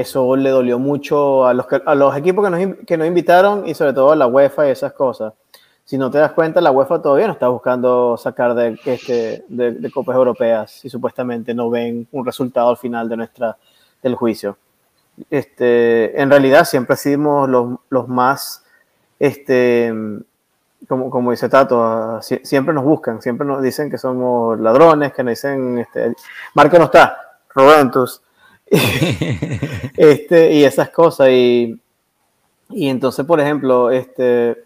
eso 0.00 0.36
le 0.36 0.50
dolió 0.50 0.78
mucho 0.78 1.46
a 1.46 1.54
los, 1.54 2.16
equipos 2.16 2.44
que 2.86 2.96
nos, 2.96 3.06
invitaron 3.06 3.66
y 3.66 3.74
sobre 3.74 3.92
todo 3.92 4.12
a 4.12 4.16
la 4.16 4.26
UEFA 4.26 4.68
y 4.68 4.70
esas 4.70 4.92
cosas. 4.92 5.32
Si 5.84 5.98
no 5.98 6.10
te 6.10 6.18
das 6.18 6.32
cuenta, 6.32 6.60
la 6.60 6.70
UEFA 6.70 7.02
todavía 7.02 7.26
no 7.26 7.32
está 7.32 7.48
buscando 7.48 8.16
sacar 8.16 8.54
de, 8.54 8.78
este, 8.84 9.44
copas 9.92 10.16
europeas 10.16 10.84
y 10.84 10.90
supuestamente 10.90 11.52
no 11.54 11.68
ven 11.68 12.06
un 12.12 12.24
resultado 12.24 12.70
al 12.70 12.76
final 12.76 13.08
de 13.08 13.16
nuestra 13.16 13.56
del 14.02 14.14
juicio. 14.14 14.56
Este, 15.28 16.20
en 16.20 16.30
realidad 16.30 16.64
siempre 16.64 16.96
los, 17.16 17.78
los 17.90 18.08
más, 18.08 18.64
este, 19.18 19.92
como, 20.88 21.10
como 21.10 21.30
dice 21.30 21.48
Tato, 21.48 22.20
siempre 22.22 22.72
nos 22.72 22.84
buscan, 22.84 23.20
siempre 23.20 23.46
nos 23.46 23.62
dicen 23.62 23.90
que 23.90 23.98
somos 23.98 24.58
ladrones, 24.60 25.12
que 25.12 25.22
nos 25.22 25.32
dicen, 25.32 25.78
este, 25.78 26.14
Marco 26.54 26.78
no 26.78 26.84
está, 26.84 27.38
Robentus, 27.54 28.22
este, 29.96 30.52
y 30.52 30.64
esas 30.64 30.90
cosas. 30.90 31.28
Y, 31.30 31.80
y 32.70 32.88
entonces, 32.88 33.26
por 33.26 33.40
ejemplo, 33.40 33.90
este, 33.90 34.56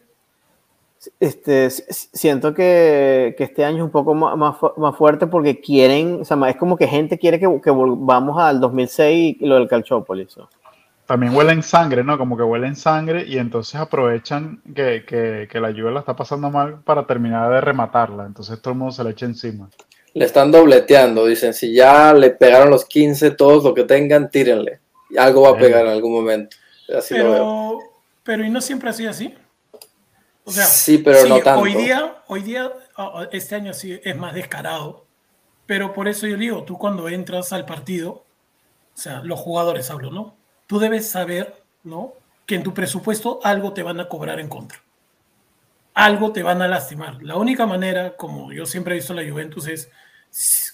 este, 1.20 1.70
siento 1.70 2.54
que, 2.54 3.34
que, 3.36 3.44
este 3.44 3.64
año 3.64 3.78
es 3.78 3.82
un 3.84 3.90
poco 3.90 4.14
más, 4.14 4.36
más, 4.76 4.96
fuerte 4.96 5.26
porque 5.26 5.60
quieren, 5.60 6.20
o 6.20 6.24
sea, 6.24 6.38
es 6.48 6.56
como 6.56 6.76
que 6.76 6.86
gente 6.86 7.18
quiere 7.18 7.38
que, 7.38 7.60
que 7.62 7.70
volvamos 7.70 8.38
al 8.38 8.60
2006 8.60 9.36
y 9.40 9.46
lo 9.46 9.56
del 9.56 9.68
Calchópolis. 9.68 10.36
También 11.06 11.34
huele 11.34 11.52
en 11.52 11.62
sangre, 11.62 12.02
¿no? 12.02 12.16
Como 12.16 12.36
que 12.36 12.42
huele 12.42 12.66
en 12.66 12.76
sangre 12.76 13.26
y 13.26 13.36
entonces 13.36 13.78
aprovechan 13.78 14.62
que, 14.74 15.04
que, 15.06 15.60
la 15.60 15.70
lluvia 15.70 15.90
la 15.90 16.00
está 16.00 16.16
pasando 16.16 16.50
mal 16.50 16.80
para 16.82 17.06
terminar 17.06 17.50
de 17.50 17.60
rematarla. 17.60 18.24
Entonces 18.24 18.60
todo 18.62 18.72
el 18.72 18.78
mundo 18.78 18.92
se 18.92 19.04
le 19.04 19.10
echa 19.10 19.26
encima. 19.26 19.68
Le 20.14 20.24
están 20.24 20.50
dobleteando, 20.50 21.26
dicen, 21.26 21.52
si 21.52 21.74
ya 21.74 22.14
le 22.14 22.30
pegaron 22.30 22.70
los 22.70 22.84
15, 22.86 23.32
todos 23.32 23.64
lo 23.64 23.74
que 23.74 23.84
tengan, 23.84 24.30
tírenle. 24.30 24.80
Y 25.10 25.18
algo 25.18 25.42
va 25.42 25.50
a 25.50 25.58
pegar 25.58 25.84
en 25.84 25.92
algún 25.92 26.12
momento. 26.12 26.56
Así 26.96 27.14
pero, 27.14 27.24
lo 27.24 27.32
veo. 27.32 27.78
pero, 28.22 28.44
¿y 28.44 28.50
no 28.50 28.60
siempre 28.60 28.90
ha 28.90 28.92
sido 28.92 29.10
así? 29.10 29.34
O 30.44 30.52
sea, 30.52 30.66
sí, 30.66 30.98
pero 30.98 31.26
no 31.26 31.40
tanto. 31.40 31.60
Hoy 31.62 31.74
día, 31.74 32.22
hoy 32.28 32.42
día, 32.42 32.70
este 33.32 33.54
año 33.54 33.72
sí 33.72 33.98
es 34.02 34.16
más 34.16 34.34
descarado, 34.34 35.06
pero 35.66 35.92
por 35.94 36.06
eso 36.06 36.26
yo 36.26 36.36
digo, 36.36 36.64
tú 36.64 36.78
cuando 36.78 37.08
entras 37.08 37.52
al 37.52 37.64
partido, 37.64 38.10
o 38.10 38.24
sea, 38.96 39.20
los 39.24 39.40
jugadores 39.40 39.90
hablo, 39.90 40.10
¿no? 40.10 40.36
Tú 40.66 40.78
debes 40.78 41.08
saber, 41.08 41.62
¿no? 41.82 42.12
Que 42.46 42.54
en 42.56 42.62
tu 42.62 42.74
presupuesto 42.74 43.40
algo 43.42 43.72
te 43.72 43.82
van 43.82 44.00
a 44.00 44.08
cobrar 44.08 44.38
en 44.38 44.48
contra. 44.48 44.82
Algo 45.94 46.32
te 46.32 46.42
van 46.42 46.60
a 46.60 46.68
lastimar. 46.68 47.22
La 47.22 47.36
única 47.36 47.66
manera, 47.66 48.16
como 48.16 48.52
yo 48.52 48.66
siempre 48.66 48.94
he 48.94 48.98
visto 48.98 49.14
la 49.14 49.28
Juventus, 49.28 49.66
es 49.66 49.90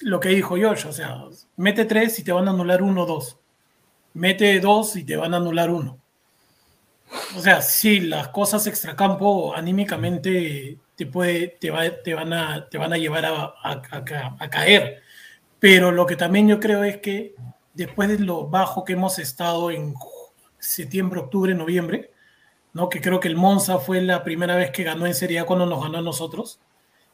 lo 0.00 0.20
que 0.20 0.30
dijo 0.30 0.56
George, 0.56 0.88
o 0.88 0.92
sea, 0.92 1.24
mete 1.56 1.84
tres 1.84 2.18
y 2.18 2.24
te 2.24 2.32
van 2.32 2.48
a 2.48 2.52
anular 2.52 2.82
uno 2.82 3.02
o 3.02 3.06
dos. 3.06 3.38
Mete 4.14 4.58
dos 4.60 4.96
y 4.96 5.04
te 5.04 5.16
van 5.16 5.34
a 5.34 5.36
anular 5.36 5.70
uno. 5.70 5.98
O 7.36 7.40
sea, 7.40 7.60
sí, 7.60 8.00
las 8.00 8.28
cosas 8.28 8.66
extracampo 8.66 9.54
anímicamente 9.54 10.78
te, 10.96 11.06
puede, 11.06 11.48
te, 11.48 11.70
te, 12.04 12.14
van, 12.14 12.32
a, 12.32 12.68
te 12.68 12.78
van 12.78 12.92
a 12.92 12.98
llevar 12.98 13.26
a, 13.26 13.54
a, 13.62 14.50
caer. 14.50 15.02
Pero 15.58 15.90
lo 15.90 16.06
que 16.06 16.16
también 16.16 16.48
yo 16.48 16.60
creo 16.60 16.84
es 16.84 16.98
que 16.98 17.34
después 17.74 18.08
de 18.08 18.18
lo 18.20 18.46
bajo 18.48 18.84
que 18.84 18.94
hemos 18.94 19.18
estado 19.18 19.70
en 19.70 19.94
septiembre, 20.58 21.20
octubre, 21.20 21.54
noviembre, 21.54 22.12
¿no? 22.72 22.88
que 22.88 23.00
creo 23.00 23.20
que 23.20 23.28
el 23.28 23.36
Monza 23.36 23.78
fue 23.78 24.00
la 24.00 24.22
primera 24.22 24.56
vez 24.56 24.70
que 24.70 24.84
ganó 24.84 25.06
en 25.06 25.14
Serie 25.14 25.40
A 25.40 25.46
cuando 25.46 25.66
nos 25.66 25.82
ganó 25.82 25.98
a 25.98 26.02
nosotros, 26.02 26.60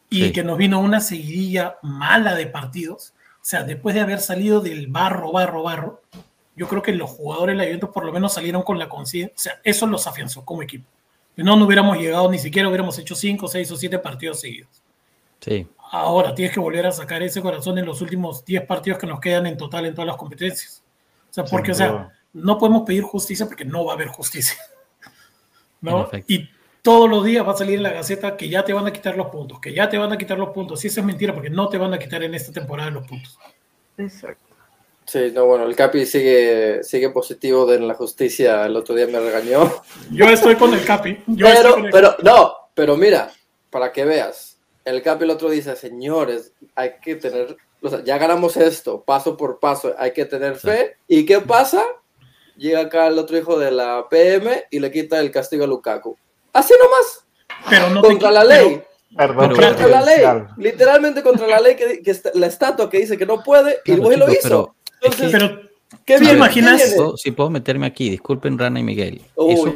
y 0.09 0.33
que 0.33 0.45
nos 0.45 0.57
vino 0.57 0.81
una 0.81 1.01
seguidilla 1.01 1.77
mala 1.83 2.35
de 2.35 2.47
partidos. 2.47 3.15
O 3.37 3.49
sea, 3.49 3.63
después 3.63 3.95
de 3.95 4.01
haber 4.01 4.21
salido 4.21 4.61
del 4.61 4.87
barro, 4.89 5.33
barro, 5.33 5.63
barro, 5.63 6.03
yo 6.57 6.69
creo 6.69 6.83
que 6.83 6.93
los 6.93 7.11
jugadores 7.11 7.55
de 7.55 7.59
la 7.59 7.65
Juventus 7.65 7.91
por 7.91 8.05
lo 8.05 8.13
menos 8.13 8.33
salieron 8.33 8.63
con 8.63 8.79
la 8.79 8.89
conciencia, 8.89 9.35
o 9.35 9.39
sea, 9.39 9.61
eso 9.63 9.87
los 9.87 10.07
afianzó 10.07 10.45
como 10.45 10.63
equipo. 10.63 10.87
No, 11.37 11.55
no 11.55 11.67
hubiéramos 11.67 11.99
llegado, 11.99 12.31
ni 12.31 12.39
siquiera 12.39 12.67
hubiéramos 12.69 12.99
hecho 12.99 13.15
cinco, 13.15 13.47
seis 13.47 13.71
o 13.71 13.77
siete 13.77 13.99
partidos 13.99 14.41
seguidos. 14.41 14.83
Sí. 15.41 15.67
Ahora 15.91 16.35
tienes 16.35 16.55
que 16.55 16.61
volver 16.61 16.87
a 16.87 16.93
sacar 16.93 17.23
ese 17.23 17.43
corazón 17.43 17.79
en 17.79 17.85
los 17.85 18.01
últimos 18.01 18.45
10 18.45 18.67
partidos 18.67 18.99
que 18.99 19.07
nos 19.07 19.21
quedan 19.21 19.47
en 19.47 19.57
total 19.57 19.87
en 19.87 19.95
todas 19.95 20.07
las 20.07 20.17
competencias. 20.17 20.83
O 21.31 21.35
sea, 21.35 21.45
porque, 21.45 21.73
o 21.73 21.75
sea, 21.75 22.09
no 22.33 22.59
podemos 22.59 22.83
pedir 22.83 23.03
justicia 23.03 23.47
porque 23.47 23.65
no 23.65 23.85
va 23.85 23.93
a 23.93 23.95
haber 23.95 24.09
justicia. 24.09 24.57
¿no? 25.81 26.09
Y 26.27 26.49
todos 26.87 27.11
los 27.11 27.25
días 27.25 27.45
va 27.45 27.51
a 27.51 27.57
salir 27.57 27.79
en 27.79 27.83
la 27.83 27.91
Gaceta 27.91 28.37
que 28.37 28.49
ya 28.49 28.65
te 28.65 28.73
van 28.73 28.87
a 28.87 28.93
quitar 28.93 29.17
los 29.17 29.27
puntos, 29.27 29.59
que 29.59 29.75
ya 29.75 29.89
te 29.89 29.99
van 29.99 30.13
a 30.13 30.17
quitar 30.17 30.39
los 30.39 30.51
puntos. 30.51 30.85
Y 30.85 30.87
eso 30.87 31.01
es 31.01 31.07
mentira 31.07 31.35
porque 31.35 31.51
no 31.51 31.69
te 31.69 31.79
van 31.79 31.93
a 31.93 31.99
quitar 31.99 32.23
en 32.23 32.33
esta 32.33 32.53
temporada 32.53 32.93
los 32.93 33.05
puntos. 33.09 33.37
Exacto. 33.99 34.55
Sí, 35.05 35.33
no, 35.35 35.47
bueno, 35.47 35.65
el 35.65 35.75
Capi 35.75 36.07
sigue, 36.07 36.85
sigue 36.85 37.11
positivo 37.11 37.67
de 37.67 37.81
la 37.81 37.95
justicia. 37.95 38.67
El 38.67 38.77
otro 38.77 38.95
día 38.95 39.09
me 39.09 39.19
regañó. 39.19 39.83
Yo 40.13 40.27
estoy 40.27 40.55
con 40.55 40.73
el 40.75 40.85
Capi. 40.85 41.25
pero, 41.37 41.77
pero, 41.91 42.17
no, 42.23 42.55
pero 42.73 42.97
mira, 42.97 43.33
para 43.69 43.91
que 43.91 44.05
veas, 44.05 44.57
el 44.85 45.03
Capi 45.03 45.25
el 45.25 45.31
otro 45.31 45.51
dice, 45.51 45.75
señores, 45.75 46.53
hay 46.77 47.01
que 47.03 47.17
tener, 47.17 47.57
o 47.83 47.89
sea, 47.89 48.05
ya 48.05 48.17
ganamos 48.17 48.57
esto, 48.57 49.03
paso 49.03 49.37
por 49.37 49.59
paso, 49.59 49.93
hay 49.99 50.13
que 50.13 50.25
tener 50.25 50.55
fe. 50.55 50.99
¿Y 51.09 51.27
qué 51.27 51.41
pasa? 51.41 51.83
Llega 52.57 52.83
acá 52.83 53.09
el 53.09 53.19
otro 53.19 53.37
hijo 53.37 53.59
de 53.59 53.73
la 53.73 54.07
PM 54.09 54.67
y 54.71 54.79
le 54.79 54.93
quita 54.93 55.19
el 55.19 55.33
castigo 55.33 55.65
a 55.65 55.67
Lukaku. 55.67 56.17
Así 56.57 56.73
nomás. 56.83 57.27
Pero 57.69 57.91
no 57.91 58.01
contra 58.01 58.31
la 58.31 58.45
ley. 58.45 58.83
contra 59.15 59.89
la 59.89 60.03
ley. 60.03 60.25
Literalmente 60.57 61.23
contra 61.23 61.47
la 61.47 61.61
ley 61.61 61.77
que, 61.77 62.03
que 62.03 62.21
la 62.35 62.47
estatua 62.47 62.89
que 62.89 62.99
dice 62.99 63.19
que 63.19 63.27
no 63.27 63.43
puede, 63.43 63.81
y 63.85 63.93
el 63.93 64.01
lo 64.01 64.33
hizo. 64.33 64.75
pero, 65.31 65.61
¿qué 66.05 66.19
bien 66.19 66.37
imaginas? 66.37 66.95
Si 67.17 67.31
puedo 67.33 67.51
meterme 67.51 67.87
aquí, 67.87 68.09
disculpen 68.09 68.59
Rana 68.59 68.81
y 68.81 68.83
Miguel. 68.83 69.23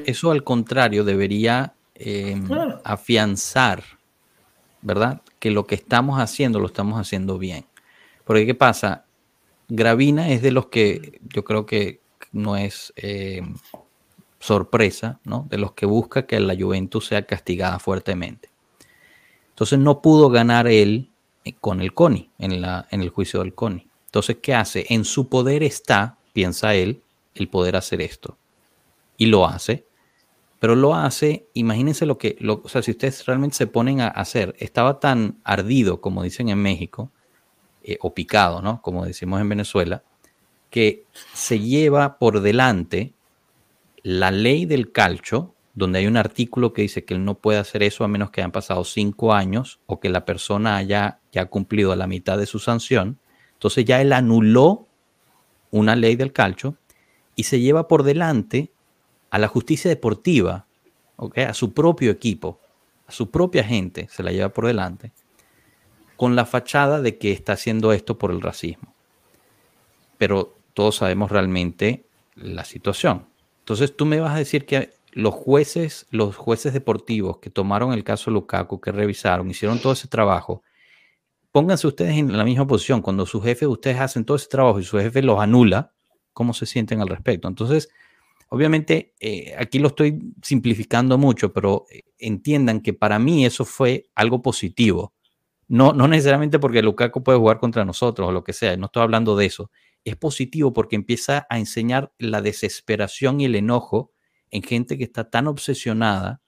Eso, 0.07 0.31
al 0.31 0.43
contrario 0.43 1.05
debería 1.05 1.75
em, 1.95 2.49
afianzar, 2.83 3.83
¿verdad? 4.81 5.21
Que 5.39 5.51
lo 5.51 5.67
que 5.67 5.75
estamos 5.75 6.19
haciendo 6.19 6.61
lo 6.61 6.67
estamos 6.67 6.99
haciendo 6.99 7.37
bien. 7.39 7.67
Porque 8.25 8.47
¿qué 8.47 8.55
pasa? 8.55 9.05
Gravina 9.69 10.31
es 10.31 10.41
de 10.41 10.51
los 10.51 10.67
que 10.67 11.21
yo 11.29 11.45
creo 11.45 11.67
que 11.67 12.01
no 12.33 12.57
es 12.57 12.93
eh, 12.97 13.43
sorpresa, 14.41 15.21
¿no? 15.25 15.47
De 15.49 15.59
los 15.59 15.73
que 15.73 15.87
busca 15.87 16.27
que 16.27 16.41
la 16.41 16.57
Juventus 16.59 17.07
sea 17.07 17.27
castigada 17.27 17.79
fuertemente. 17.79 18.51
Entonces 19.51 19.79
no 19.79 20.01
pudo 20.01 20.31
ganar 20.31 20.67
él 20.67 21.11
eh, 21.45 21.53
con 21.61 21.81
el 21.81 21.93
CONI, 21.93 22.31
en, 22.39 22.61
la, 22.61 22.89
en 22.91 23.03
el 23.03 23.11
juicio 23.11 23.41
del 23.41 23.55
CONI. 23.55 23.87
Entonces, 24.07 24.39
¿qué 24.43 24.55
hace? 24.55 24.87
En 24.89 25.05
su 25.05 25.29
poder 25.29 25.63
está, 25.63 26.19
piensa 26.33 26.75
él, 26.75 27.03
el 27.35 27.49
poder 27.49 27.77
hacer 27.77 28.01
esto. 28.01 28.39
Y 29.19 29.27
lo 29.27 29.47
hace. 29.47 29.87
Pero 30.59 30.75
lo 30.75 30.95
hace, 30.95 31.47
imagínense 31.55 32.05
lo 32.07 32.19
que, 32.19 32.37
o 32.47 32.69
sea, 32.69 32.83
si 32.83 32.91
ustedes 32.91 33.25
realmente 33.25 33.57
se 33.57 33.67
ponen 33.67 34.01
a 34.01 34.09
hacer, 34.09 34.55
estaba 34.59 35.01
tan 35.01 35.39
ardido, 35.45 36.01
como 36.01 36.23
dicen 36.23 36.49
en 36.49 36.59
México, 36.59 37.11
eh, 37.83 37.97
o 38.01 38.13
picado, 38.13 38.61
¿no? 38.61 38.83
Como 38.83 39.07
decimos 39.07 39.41
en 39.41 39.49
Venezuela, 39.49 40.03
que 40.69 41.07
se 41.33 41.61
lleva 41.61 42.19
por 42.19 42.41
delante 42.41 43.15
la 44.03 44.31
ley 44.31 44.67
del 44.67 44.93
calcho, 44.93 45.55
donde 45.75 46.01
hay 46.01 46.07
un 46.07 46.17
artículo 46.17 46.73
que 46.73 46.83
dice 46.83 47.05
que 47.05 47.15
él 47.15 47.25
no 47.25 47.37
puede 47.37 47.59
hacer 47.59 47.83
eso 47.83 48.05
a 48.05 48.09
menos 48.09 48.31
que 48.31 48.41
hayan 48.41 48.53
pasado 48.53 48.85
cinco 48.85 49.33
años 49.33 49.81
o 49.87 50.01
que 50.01 50.09
la 50.09 50.25
persona 50.25 50.77
haya 50.77 51.21
ya 51.33 51.47
cumplido 51.47 51.95
la 51.97 52.07
mitad 52.07 52.39
de 52.39 52.47
su 52.47 52.59
sanción. 52.59 53.19
Entonces 53.55 53.85
ya 53.85 54.01
él 54.01 54.13
anuló 54.13 54.89
una 55.71 55.97
ley 55.97 56.17
del 56.17 56.33
calcho 56.33 56.77
y 57.37 57.45
se 57.45 57.61
lleva 57.61 57.89
por 57.89 58.03
delante 58.03 58.73
a 59.31 59.39
la 59.39 59.49
justicia 59.49 59.89
deportiva, 59.89 60.67
a 61.37 61.55
su 61.55 61.73
propio 61.73 62.11
equipo, 62.11 62.61
a 63.07 63.13
su 63.13 63.31
propia 63.31 63.65
gente, 63.65 64.09
se 64.11 64.23
la 64.23 64.33
lleva 64.33 64.49
por 64.49 64.67
delante, 64.67 65.13
con 66.17 66.37
la 66.37 66.47
fachada 66.47 67.01
de 67.01 67.17
que 67.17 67.33
está 67.33 67.53
haciendo 67.53 67.93
esto 67.93 68.19
por 68.19 68.31
el 68.31 68.41
racismo. 68.41 68.95
Pero 70.19 70.57
todos 70.75 70.97
sabemos 70.97 71.31
realmente 71.31 72.05
la 72.35 72.65
situación. 72.65 73.30
Entonces 73.71 73.97
tú 73.97 74.05
me 74.05 74.19
vas 74.19 74.35
a 74.35 74.39
decir 74.39 74.67
que 74.67 74.91
los 75.13 75.33
jueces, 75.33 76.09
los 76.11 76.35
jueces 76.35 76.73
deportivos 76.73 77.39
que 77.39 77.51
tomaron 77.51 77.93
el 77.93 78.03
caso 78.03 78.33
Lukaku, 78.33 78.81
que 78.81 78.91
revisaron, 78.91 79.49
hicieron 79.49 79.79
todo 79.79 79.93
ese 79.93 80.09
trabajo, 80.09 80.65
pónganse 81.53 81.87
ustedes 81.87 82.17
en 82.17 82.37
la 82.37 82.43
misma 82.43 82.67
posición. 82.67 83.01
Cuando 83.01 83.27
su 83.27 83.41
jefe, 83.41 83.69
ustedes 83.69 84.01
hacen 84.01 84.25
todo 84.25 84.37
ese 84.37 84.49
trabajo 84.49 84.81
y 84.81 84.83
su 84.83 84.99
jefe 84.99 85.23
los 85.23 85.39
anula, 85.39 85.93
¿cómo 86.33 86.53
se 86.53 86.67
sienten 86.67 87.01
al 87.01 87.07
respecto? 87.07 87.47
Entonces, 87.47 87.91
obviamente, 88.49 89.15
eh, 89.21 89.55
aquí 89.57 89.79
lo 89.79 89.87
estoy 89.87 90.19
simplificando 90.43 91.17
mucho, 91.17 91.53
pero 91.53 91.87
eh, 91.93 92.03
entiendan 92.19 92.81
que 92.81 92.93
para 92.93 93.21
mí 93.21 93.47
eso 93.47 93.65
fue 93.65 94.11
algo 94.17 94.43
positivo. 94.43 95.15
No, 95.69 95.93
no 95.93 96.09
necesariamente 96.09 96.59
porque 96.59 96.83
Lukaku 96.83 97.23
puede 97.23 97.39
jugar 97.39 97.61
contra 97.61 97.85
nosotros 97.85 98.31
o 98.31 98.33
lo 98.33 98.43
que 98.43 98.53
sea, 98.53 98.77
no 98.77 98.87
estoy 98.87 99.05
hablando 99.05 99.37
de 99.37 99.47
eso, 99.47 99.71
es 100.05 100.17
positivo 100.17 100.73
porque 100.73 100.97
empieza 100.97 101.47
a 101.51 101.59
enseñar 101.59 102.13
la 102.19 102.43
desesperación 102.43 103.41
y 103.41 103.47
el 103.47 103.55
enojo 103.55 104.13
en 104.51 104.63
gente 104.63 104.99
que 104.99 105.05
está 105.05 105.31
tan 105.31 105.47
obsesionada 105.47 106.43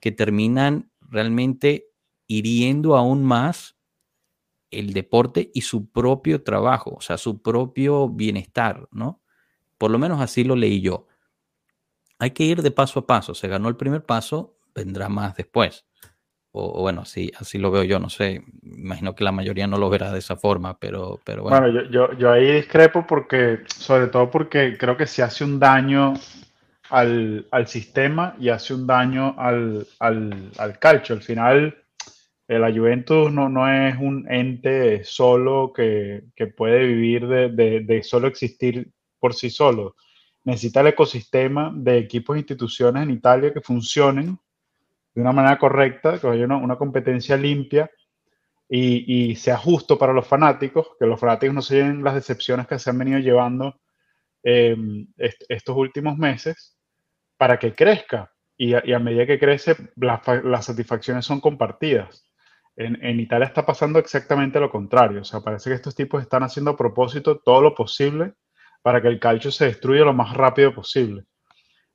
que 0.00 0.12
terminan 0.12 0.90
realmente 1.00 1.88
hiriendo 2.26 2.96
aún 2.96 3.24
más 3.24 3.76
el 4.70 4.92
deporte 4.92 5.50
y 5.52 5.62
su 5.62 5.90
propio 5.90 6.44
trabajo, 6.44 6.94
o 6.94 7.00
sea, 7.00 7.18
su 7.18 7.42
propio 7.42 8.08
bienestar, 8.08 8.88
¿no? 8.92 9.20
Por 9.78 9.90
lo 9.90 9.98
menos 9.98 10.20
así 10.20 10.44
lo 10.44 10.54
leí 10.54 10.80
yo. 10.80 11.08
Hay 12.18 12.30
que 12.30 12.44
ir 12.44 12.62
de 12.62 12.70
paso 12.70 13.00
a 13.00 13.06
paso. 13.06 13.34
Se 13.34 13.48
ganó 13.48 13.68
el 13.68 13.76
primer 13.76 14.04
paso, 14.04 14.58
vendrá 14.74 15.08
más 15.08 15.34
después 15.36 15.86
o, 16.52 16.80
bueno, 16.80 17.02
así, 17.02 17.30
así 17.38 17.58
lo 17.58 17.70
veo 17.70 17.84
yo, 17.84 17.98
no 17.98 18.10
sé, 18.10 18.42
imagino 18.62 19.14
que 19.14 19.24
la 19.24 19.32
mayoría 19.32 19.66
no 19.66 19.78
lo 19.78 19.88
verá 19.88 20.12
de 20.12 20.18
esa 20.18 20.36
forma, 20.36 20.78
pero, 20.78 21.20
pero 21.24 21.42
bueno. 21.42 21.60
Bueno, 21.60 21.82
yo, 21.82 21.90
yo, 21.90 22.18
yo 22.18 22.32
ahí 22.32 22.50
discrepo 22.52 23.06
porque, 23.06 23.60
sobre 23.66 24.08
todo 24.08 24.30
porque 24.30 24.76
creo 24.76 24.96
que 24.96 25.06
se 25.06 25.22
hace 25.22 25.44
un 25.44 25.60
daño 25.60 26.14
al, 26.90 27.46
al 27.50 27.66
sistema 27.68 28.34
y 28.38 28.48
hace 28.48 28.74
un 28.74 28.86
daño 28.86 29.34
al, 29.38 29.86
al, 30.00 30.50
al 30.58 30.78
calcio. 30.78 31.14
Al 31.14 31.22
final, 31.22 31.76
eh, 32.48 32.72
Juventus 32.74 33.32
no, 33.32 33.48
no 33.48 33.72
es 33.72 33.96
un 33.98 34.26
ente 34.30 35.04
solo 35.04 35.72
que, 35.72 36.24
que 36.34 36.48
puede 36.48 36.84
vivir 36.86 37.26
de, 37.28 37.48
de, 37.50 37.80
de, 37.80 38.02
solo 38.02 38.26
existir 38.26 38.90
por 39.18 39.34
sí 39.34 39.50
solo. 39.50 39.94
Necesita 40.44 40.80
el 40.80 40.88
ecosistema 40.88 41.72
de 41.72 41.98
equipos 41.98 42.34
e 42.34 42.40
instituciones 42.40 43.04
en 43.04 43.10
Italia 43.10 43.52
que 43.52 43.60
funcionen 43.60 44.38
de 45.14 45.20
una 45.20 45.32
manera 45.32 45.58
correcta, 45.58 46.18
que 46.18 46.28
haya 46.28 46.44
una, 46.44 46.76
competencia 46.76 47.36
limpia 47.36 47.90
y, 48.68 49.34
sea 49.36 49.56
justo 49.56 49.98
para 49.98 50.12
los 50.12 50.26
fanáticos, 50.26 50.88
que 50.98 51.06
los 51.06 51.18
fanáticos 51.18 51.54
no 51.54 51.62
se 51.62 51.76
lleven 51.76 52.04
las 52.04 52.14
decepciones 52.14 52.66
que 52.66 52.78
se 52.78 52.90
han 52.90 52.98
venido 52.98 53.18
llevando 53.18 53.80
em, 54.42 55.08
estos 55.16 55.76
últimos 55.76 56.16
meses, 56.16 56.76
para 57.36 57.58
que 57.58 57.72
crezca. 57.72 58.32
Y 58.56 58.74
a, 58.74 58.98
medida 58.98 59.24
que 59.24 59.38
crece, 59.38 59.74
las 59.96 60.66
satisfacciones 60.66 61.24
son 61.24 61.40
compartidas. 61.40 62.26
En, 62.76 63.02
en, 63.02 63.18
Italia 63.18 63.46
está 63.46 63.64
pasando 63.64 63.98
exactamente 63.98 64.60
lo 64.60 64.70
contrario. 64.70 65.22
O 65.22 65.24
sea, 65.24 65.40
parece 65.40 65.70
que 65.70 65.76
estos 65.76 65.94
tipos 65.94 66.22
están 66.22 66.42
haciendo 66.42 66.72
a 66.72 66.76
propósito 66.76 67.38
todo 67.38 67.62
lo 67.62 67.74
posible 67.74 68.34
para 68.82 69.00
que 69.00 69.08
el 69.08 69.18
calcio 69.18 69.50
se 69.50 69.64
destruya 69.64 70.04
lo 70.04 70.12
más 70.12 70.36
rápido 70.36 70.74
posible. 70.74 71.24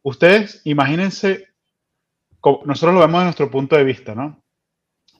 Ustedes 0.01 0.61
imagínense 0.65 1.54
nosotros 2.65 2.93
lo 2.93 2.99
vemos 2.99 3.13
desde 3.13 3.23
nuestro 3.25 3.51
punto 3.51 3.75
de 3.75 3.83
vista, 3.83 4.15
¿no? 4.15 4.43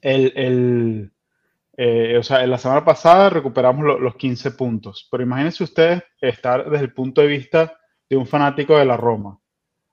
El, 0.00 1.12
eh, 1.76 2.16
o 2.18 2.22
sea, 2.22 2.44
en 2.44 2.50
la 2.50 2.58
semana 2.58 2.84
pasada 2.84 3.30
recuperamos 3.30 4.00
los 4.00 4.16
15 4.16 4.52
puntos, 4.52 5.08
pero 5.10 5.22
imagínense 5.22 5.64
ustedes 5.64 6.02
estar 6.20 6.70
desde 6.70 6.84
el 6.84 6.92
punto 6.92 7.20
de 7.20 7.26
vista 7.26 7.78
de 8.08 8.16
un 8.16 8.26
fanático 8.26 8.76
de 8.76 8.84
la 8.84 8.96
Roma 8.96 9.38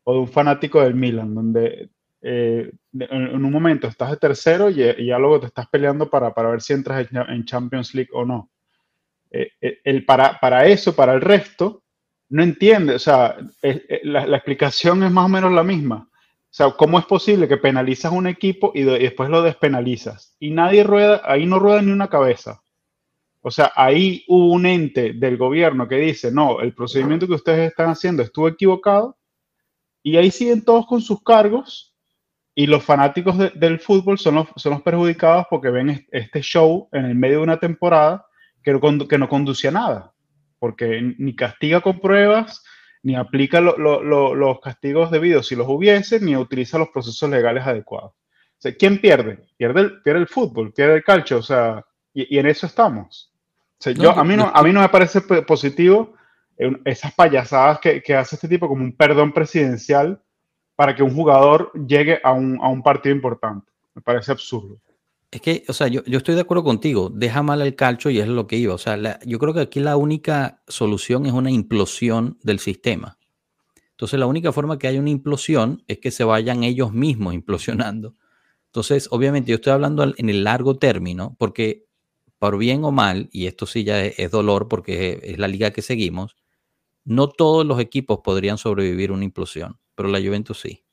o 0.03 0.13
de 0.13 0.19
un 0.19 0.27
fanático 0.27 0.81
del 0.81 0.95
Milan, 0.95 1.33
donde 1.33 1.89
eh, 2.25 2.71
en, 2.93 3.45
un 3.45 3.51
momento 3.51 3.87
estás 3.87 4.11
de 4.11 4.17
tercero 4.17 4.69
y, 4.69 4.75
ya 4.75 5.19
luego 5.19 5.41
te 5.41 5.47
estás 5.47 5.67
peleando 5.67 6.09
para, 6.09 6.31
ver 6.31 6.61
si 6.61 6.73
entras 6.73 7.07
en, 7.11 7.45
Champions 7.45 7.93
League 7.93 8.11
o 8.13 8.25
no. 8.25 8.49
eh, 9.31 9.51
eh, 9.59 9.79
el, 9.83 10.05
para, 10.05 10.39
para 10.39 10.65
eso, 10.67 10.95
para 10.95 11.13
el 11.13 11.21
resto, 11.21 11.83
no 12.29 12.41
entiende, 12.41 12.95
o 12.95 12.99
sea, 12.99 13.37
la, 14.03 14.37
explicación 14.37 15.03
es 15.03 15.11
más 15.11 15.25
o 15.25 15.29
menos 15.29 15.51
la 15.51 15.63
misma. 15.63 16.09
O 16.53 16.55
sea, 16.55 16.69
¿cómo 16.69 16.99
es 16.99 17.05
posible 17.05 17.47
que 17.47 17.57
penalizas 17.57 18.11
un 18.11 18.27
equipo 18.27 18.71
y, 18.75 18.83
después 18.83 19.27
lo 19.27 19.41
despenalizas? 19.41 20.35
Y 20.39 20.51
nadie 20.51 20.83
rueda, 20.83 21.23
ahí 21.25 21.47
no 21.47 21.57
rueda 21.57 21.81
ni 21.81 21.91
una 21.91 22.11
cabeza. 22.11 22.61
O 23.41 23.49
sea, 23.49 23.71
ahí 23.75 24.23
hubo 24.27 24.51
un 24.51 24.67
ente 24.67 25.13
del 25.13 25.35
gobierno 25.37 25.87
que 25.87 25.95
dice, 25.95 26.31
no, 26.31 26.59
el 26.59 26.75
procedimiento 26.75 27.25
que 27.25 27.33
ustedes 27.33 27.71
están 27.71 27.89
haciendo 27.89 28.21
estuvo 28.21 28.47
equivocado, 28.47 29.17
y 30.03 30.15
ahí 30.17 30.29
siguen 30.29 30.63
todos 30.63 30.85
con 30.85 31.01
sus 31.01 31.23
cargos, 31.23 31.95
y 32.53 32.67
los 32.67 32.83
fanáticos 32.83 33.35
del 33.55 33.79
fútbol 33.79 34.19
son 34.19 34.35
los, 34.35 34.47
son 34.55 34.73
los 34.73 34.83
perjudicados 34.83 35.47
porque 35.49 35.71
ven 35.71 36.05
este 36.11 36.41
show 36.43 36.87
en 36.91 37.05
el 37.05 37.15
medio 37.15 37.37
de 37.37 37.45
una 37.45 37.57
temporada 37.57 38.27
que 38.61 38.73
no, 38.73 39.07
que 39.07 39.17
no 39.17 39.27
conduce 39.27 39.69
a 39.69 39.71
nada, 39.71 40.13
porque 40.59 41.15
ni 41.17 41.35
castiga 41.35 41.81
con 41.81 41.99
pruebas, 41.99 42.63
ni 43.03 43.15
aplica 43.15 43.59
los 43.61 44.59
castigos 44.61 45.11
debidos 45.11 45.47
si 45.47 45.55
los 45.55 45.67
hubiese, 45.67 46.19
ni 46.19 46.35
utiliza 46.35 46.77
los 46.77 46.89
procesos 46.89 47.29
legales 47.29 47.67
adecuados. 47.67 48.11
O 48.11 48.61
sea, 48.63 48.73
¿quién 48.75 48.99
pierde? 48.99 49.45
Pierde 49.57 49.81
el, 49.81 50.01
pierde 50.01 50.21
el 50.21 50.27
fútbol, 50.27 50.71
pierde 50.71 50.95
el 50.95 51.03
calcio, 51.03 51.37
o 51.37 51.41
sea, 51.41 51.85
y, 52.13 52.37
en 52.37 52.47
eso 52.47 52.65
estamos. 52.65 53.33
O 53.77 53.83
sea, 53.83 53.93
yo, 53.93 54.11
a, 54.11 54.23
mí 54.23 54.37
no, 54.37 54.49
a 54.53 54.63
mí 54.63 54.71
no 54.71 54.79
me 54.79 54.87
parece 54.87 55.19
positivo 55.21 56.13
esas 56.85 57.13
payasadas 57.13 57.79
que, 57.79 58.01
que, 58.01 58.15
hace 58.15 58.35
este 58.35 58.47
tipo 58.47 58.69
como 58.69 58.83
un 58.83 58.95
perdón 58.95 59.33
presidencial 59.33 60.21
para 60.75 60.95
que 60.95 61.03
un 61.03 61.13
jugador 61.13 61.71
llegue 61.73 62.21
a 62.23 62.31
un, 62.31 62.57
a 62.61 62.69
un 62.69 62.81
partido 62.81 63.13
importante. 63.13 63.69
Me 63.93 64.01
parece 64.01 64.31
absurdo. 64.31 64.77
Es 65.33 65.41
que, 65.41 65.65
o 65.67 65.73
sea, 65.73 65.87
yo, 65.87 66.03
yo, 66.05 66.19
estoy 66.19 66.35
de 66.35 66.41
acuerdo 66.41 66.63
contigo, 66.63 67.09
deja 67.11 67.41
mal 67.41 67.59
el 67.63 67.75
calcho 67.75 68.11
y 68.11 68.19
es 68.19 68.27
lo 68.27 68.45
que 68.45 68.55
iba. 68.55 68.75
O 68.75 68.77
sea, 68.77 69.19
yo 69.25 69.39
creo 69.39 69.51
que 69.51 69.61
aquí 69.61 69.79
la 69.79 69.97
única 69.97 70.61
solución 70.67 71.25
es 71.25 71.33
una 71.33 71.49
implosión 71.49 72.37
del 72.43 72.59
sistema. 72.59 73.17
Entonces, 73.89 74.19
la 74.19 74.27
única 74.27 74.51
forma 74.51 74.77
que 74.77 74.87
haya 74.87 74.99
una 74.99 75.09
implosión 75.09 75.83
es 75.87 75.97
que 75.97 76.11
se 76.11 76.23
vayan 76.23 76.63
ellos 76.63 76.93
mismos 76.93 77.33
implosionando. 77.33 78.13
Entonces, 78.67 79.07
obviamente, 79.09 79.49
yo 79.49 79.55
estoy 79.55 79.73
hablando 79.73 80.03
en 80.03 80.29
el 80.29 80.43
largo 80.43 80.77
término, 80.77 81.35
porque 81.39 81.87
por 82.37 82.59
bien 82.59 82.83
o 82.83 82.91
mal, 82.91 83.29
y 83.31 83.47
esto 83.47 83.65
sí 83.65 83.83
ya 83.83 84.05
es, 84.05 84.19
es 84.19 84.29
dolor 84.29 84.67
porque 84.67 85.19
es 85.23 85.39
la 85.39 85.47
liga 85.47 85.71
que 85.71 85.81
seguimos, 85.81 86.35
no 87.05 87.27
todos 87.27 87.65
los 87.65 87.79
equipos 87.79 88.19
podrían 88.23 88.59
sobrevivir 88.59 89.11
una 89.11 89.25
implosión, 89.25 89.79
pero 89.95 90.09
la 90.09 90.19
Juventus 90.19 90.59
sí 90.59 90.83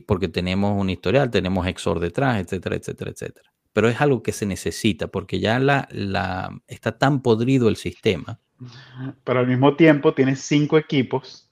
porque 0.00 0.28
tenemos 0.28 0.78
un 0.78 0.90
historial, 0.90 1.30
tenemos 1.30 1.66
Exor 1.66 2.00
detrás, 2.00 2.40
etcétera, 2.40 2.76
etcétera, 2.76 3.10
etcétera. 3.10 3.52
Pero 3.72 3.88
es 3.88 4.00
algo 4.00 4.22
que 4.22 4.32
se 4.32 4.46
necesita 4.46 5.08
porque 5.08 5.40
ya 5.40 5.58
la, 5.58 5.88
la, 5.90 6.50
está 6.68 6.98
tan 6.98 7.22
podrido 7.22 7.68
el 7.68 7.76
sistema. 7.76 8.38
Pero 9.24 9.40
al 9.40 9.46
mismo 9.46 9.76
tiempo 9.76 10.14
tienes 10.14 10.40
cinco 10.40 10.78
equipos, 10.78 11.48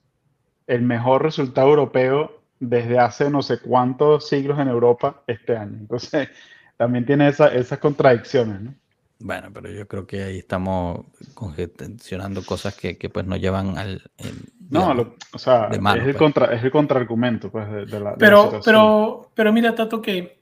el 0.67 0.81
mejor 0.83 1.23
resultado 1.23 1.69
europeo 1.69 2.41
desde 2.59 2.99
hace 2.99 3.29
no 3.29 3.41
sé 3.41 3.59
cuántos 3.59 4.29
siglos 4.29 4.59
en 4.59 4.67
Europa 4.67 5.23
este 5.27 5.57
año. 5.57 5.77
Entonces, 5.79 6.29
también 6.77 7.05
tiene 7.05 7.27
esa, 7.27 7.47
esas 7.53 7.79
contradicciones, 7.79 8.61
¿no? 8.61 8.75
Bueno, 9.23 9.51
pero 9.53 9.69
yo 9.69 9.87
creo 9.87 10.07
que 10.07 10.23
ahí 10.23 10.39
estamos 10.39 11.05
congestionando 11.35 12.43
cosas 12.43 12.75
que, 12.75 12.97
que 12.97 13.09
pues 13.09 13.25
nos 13.27 13.39
llevan 13.39 13.77
al... 13.77 14.09
no, 14.71 15.15
o 15.33 15.37
sea, 15.37 15.67
es, 15.71 15.77
el 15.77 15.81
pues. 15.81 16.15
contra, 16.15 16.53
es 16.53 16.63
el 16.63 16.71
contraargumento 16.71 17.51
pues, 17.51 17.69
de, 17.69 17.99
la, 17.99 18.15
pero, 18.15 18.59
pero, 18.63 19.31
pero 19.35 19.53
mira, 19.53 19.75
Tato, 19.75 20.01
que 20.01 20.41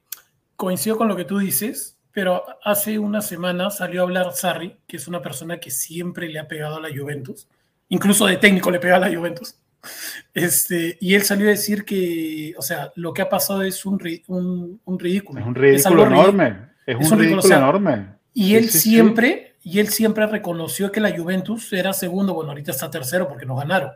coincido 0.55 0.97
con 0.97 1.07
lo 1.07 1.15
que 1.15 1.25
tú 1.25 1.39
dices, 1.39 1.97
pero 2.11 2.43
hace 2.63 2.99
una 2.99 3.21
semana 3.21 3.69
salió 3.69 4.01
a 4.01 4.03
hablar 4.03 4.33
Sarri, 4.33 4.77
que 4.87 4.97
es 4.97 5.07
una 5.07 5.21
persona 5.21 5.59
que 5.59 5.71
siempre 5.71 6.27
le 6.29 6.39
ha 6.39 6.47
pegado 6.47 6.77
a 6.77 6.81
la 6.81 6.89
Juventus, 6.89 7.47
incluso 7.89 8.25
de 8.25 8.37
técnico 8.37 8.71
le 8.71 8.79
pega 8.79 8.97
a 8.97 8.99
la 8.99 9.15
Juventus. 9.15 9.55
Este, 10.33 10.97
y 10.99 11.15
él 11.15 11.23
salió 11.23 11.47
a 11.47 11.51
decir 11.51 11.85
que, 11.85 12.53
o 12.57 12.61
sea, 12.61 12.91
lo 12.95 13.13
que 13.13 13.21
ha 13.21 13.29
pasado 13.29 13.61
es 13.61 13.85
un, 13.85 13.97
un, 14.27 14.81
un 14.83 14.99
ridículo. 14.99 15.39
Es 15.39 15.47
un 15.47 15.55
ridículo 15.55 16.05
enorme. 16.05 16.69
Es, 16.85 17.11
un, 17.11 17.17
ridículo, 17.17 17.55
enorme. 17.55 18.07
Y 18.33 18.55
él 18.55 18.69
siempre, 18.69 19.55
y 19.63 19.79
él 19.79 19.87
siempre 19.87 20.27
reconoció 20.27 20.91
que 20.91 20.99
la 20.99 21.17
Juventus 21.17 21.71
era 21.73 21.93
segundo, 21.93 22.33
bueno, 22.33 22.51
ahorita 22.51 22.71
está 22.71 22.91
tercero 22.91 23.27
porque 23.27 23.45
no 23.45 23.55
ganaron, 23.55 23.91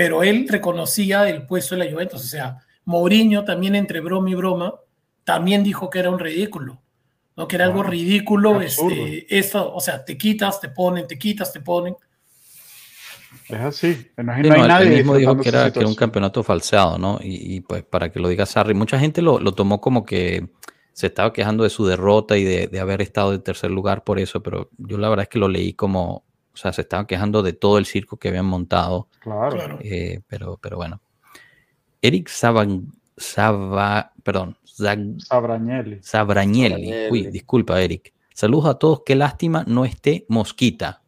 pero 0.00 0.22
él 0.22 0.46
reconocía 0.48 1.28
el 1.28 1.46
puesto 1.46 1.76
de 1.76 1.84
la 1.84 1.92
Juventus, 1.92 2.22
o 2.22 2.26
sea, 2.26 2.56
Mourinho 2.86 3.44
también 3.44 3.74
entre 3.74 4.00
broma 4.00 4.30
y 4.30 4.34
broma, 4.34 4.76
también 5.24 5.62
dijo 5.62 5.90
que 5.90 5.98
era 5.98 6.08
un 6.08 6.18
ridículo, 6.18 6.80
¿no? 7.36 7.46
Que 7.46 7.56
era 7.56 7.66
algo 7.66 7.82
ridículo, 7.82 8.62
este, 8.62 9.26
esto, 9.28 9.74
o 9.74 9.78
sea, 9.78 10.02
te 10.02 10.16
quitas, 10.16 10.58
te 10.58 10.70
ponen, 10.70 11.06
te 11.06 11.18
quitas, 11.18 11.52
te 11.52 11.60
ponen. 11.60 11.96
Es 13.46 13.60
así. 13.60 14.10
No 14.16 14.32
hay, 14.32 14.42
nadie 14.42 14.88
él 14.88 14.94
mismo 14.94 15.16
dijo 15.16 15.36
que 15.36 15.50
era, 15.50 15.70
que 15.70 15.80
era, 15.80 15.88
un 15.88 15.94
campeonato 15.94 16.42
falseado, 16.42 16.96
¿no? 16.96 17.18
Y, 17.22 17.60
pues 17.60 17.84
para 17.84 18.10
que 18.10 18.20
lo 18.20 18.28
diga 18.30 18.46
Sarri, 18.46 18.72
mucha 18.72 18.98
gente 18.98 19.20
lo, 19.20 19.38
lo 19.38 19.52
tomó 19.52 19.82
como 19.82 20.06
que 20.06 20.48
se 20.94 21.08
estaba 21.08 21.34
quejando 21.34 21.64
de 21.64 21.68
su 21.68 21.84
derrota 21.84 22.38
y 22.38 22.44
de, 22.44 22.80
haber 22.80 23.02
estado 23.02 23.34
en 23.34 23.42
tercer 23.42 23.70
lugar 23.70 24.02
por 24.02 24.18
eso, 24.18 24.42
pero 24.42 24.70
yo 24.78 24.96
la 24.96 25.10
verdad 25.10 25.24
es 25.24 25.28
que 25.28 25.38
lo 25.38 25.48
leí 25.48 25.74
como, 25.74 26.24
o 26.52 26.56
sea, 26.56 26.72
se 26.72 26.82
estaba 26.82 27.06
quejando 27.06 27.42
de 27.42 27.52
todo 27.52 27.78
el 27.78 27.86
circo 27.86 28.16
que 28.16 28.28
habían 28.28 28.46
montado. 28.46 29.08
Claro. 29.20 29.78
Eh, 29.82 30.20
pero, 30.26 30.58
pero 30.60 30.76
bueno. 30.76 31.00
Eric 32.02 32.28
Saban, 32.28 32.92
Saba, 33.16 34.12
perdón, 34.22 34.56
Sabrañelli. 35.18 35.98
Sabrañelli. 36.02 37.10
Uy, 37.10 37.26
disculpa, 37.26 37.80
Eric. 37.80 38.12
Saludos 38.34 38.66
a 38.66 38.74
todos. 38.74 39.02
Qué 39.04 39.14
lástima 39.14 39.64
no 39.66 39.84
esté 39.84 40.24
Mosquita. 40.28 41.02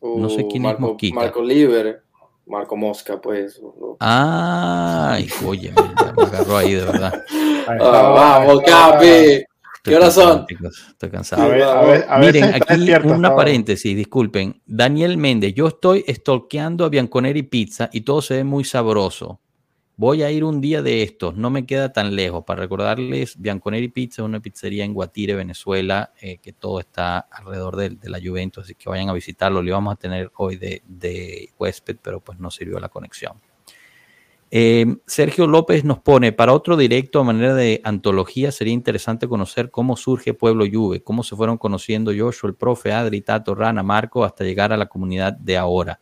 no 0.00 0.28
sé 0.28 0.42
uh, 0.42 0.48
quién 0.48 0.64
es 0.66 0.78
Mosquita. 0.78 1.14
Marco 1.14 1.42
Liber. 1.42 2.02
Marco 2.46 2.76
Mosca, 2.76 3.20
pues. 3.20 3.60
Ay, 3.98 5.28
oye, 5.44 5.72
me, 5.72 6.22
agarró 6.22 6.56
ahí 6.56 6.74
de 6.74 6.84
verdad. 6.84 7.24
Ah, 7.68 8.42
vamos, 8.44 8.62
Capi. 8.64 9.44
¿Qué 9.86 9.96
hora 9.96 10.10
son? 10.10 10.46
Estoy 10.88 11.10
cansado. 11.10 11.42
A 11.42 11.48
ver, 11.48 11.62
a 11.62 11.80
ver, 11.82 12.06
a 12.08 12.18
ver 12.18 12.34
Miren, 12.34 12.54
aquí 12.54 13.08
una 13.08 13.34
paréntesis, 13.34 13.96
disculpen. 13.96 14.60
Daniel 14.66 15.16
Méndez, 15.16 15.54
yo 15.54 15.68
estoy 15.68 16.04
stalkeando 16.08 16.84
a 16.84 16.88
Bianconeri 16.88 17.44
Pizza 17.44 17.88
y 17.92 18.00
todo 18.00 18.20
se 18.20 18.34
ve 18.34 18.44
muy 18.44 18.64
sabroso. 18.64 19.40
Voy 19.98 20.22
a 20.22 20.30
ir 20.30 20.44
un 20.44 20.60
día 20.60 20.82
de 20.82 21.02
estos, 21.02 21.36
no 21.36 21.48
me 21.48 21.64
queda 21.64 21.90
tan 21.92 22.14
lejos. 22.14 22.44
Para 22.44 22.60
recordarles, 22.60 23.40
Bianconeri 23.40 23.88
Pizza 23.88 24.20
es 24.20 24.26
una 24.26 24.40
pizzería 24.40 24.84
en 24.84 24.92
Guatire, 24.92 25.34
Venezuela, 25.34 26.12
eh, 26.20 26.36
que 26.38 26.52
todo 26.52 26.80
está 26.80 27.18
alrededor 27.18 27.76
de, 27.76 27.96
la 28.02 28.20
Juventus, 28.22 28.64
así 28.64 28.74
que 28.74 28.90
vayan 28.90 29.08
a 29.08 29.14
visitarlo. 29.14 29.62
Lo 29.62 29.68
íbamos 29.68 29.94
a 29.94 29.96
tener 29.96 30.30
hoy 30.36 30.56
de, 30.56 30.82
de 30.86 31.48
huésped, 31.58 31.96
pero 32.02 32.20
pues 32.20 32.38
no 32.38 32.50
sirvió 32.50 32.78
la 32.78 32.90
conexión. 32.90 33.36
Eh, 34.50 34.96
Sergio 35.06 35.46
López 35.46 35.84
nos 35.84 35.98
pone, 35.98 36.32
para 36.32 36.52
otro 36.52 36.76
directo 36.76 37.20
a 37.20 37.24
manera 37.24 37.54
de 37.54 37.80
antología, 37.84 38.52
sería 38.52 38.72
interesante 38.72 39.26
conocer 39.26 39.70
cómo 39.70 39.96
surge 39.96 40.34
Pueblo 40.34 40.64
Juve, 40.70 41.02
cómo 41.02 41.22
se 41.22 41.34
fueron 41.34 41.58
conociendo 41.58 42.12
Joshua, 42.16 42.50
el 42.50 42.54
profe, 42.54 42.92
Adri, 42.92 43.22
Tato, 43.22 43.54
Rana, 43.54 43.82
Marco, 43.82 44.24
hasta 44.24 44.44
llegar 44.44 44.72
a 44.72 44.76
la 44.76 44.86
comunidad 44.86 45.32
de 45.32 45.56
ahora. 45.56 46.00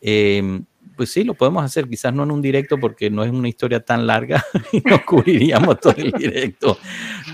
Eh, 0.00 0.62
pues 0.96 1.10
sí, 1.10 1.24
lo 1.24 1.34
podemos 1.34 1.64
hacer, 1.64 1.88
quizás 1.88 2.12
no 2.12 2.22
en 2.22 2.30
un 2.30 2.42
directo 2.42 2.78
porque 2.78 3.10
no 3.10 3.24
es 3.24 3.30
una 3.30 3.48
historia 3.48 3.80
tan 3.80 4.06
larga 4.06 4.44
y 4.72 4.80
no 4.80 5.04
cubriríamos 5.04 5.80
todo 5.80 5.94
el 5.96 6.12
directo, 6.12 6.78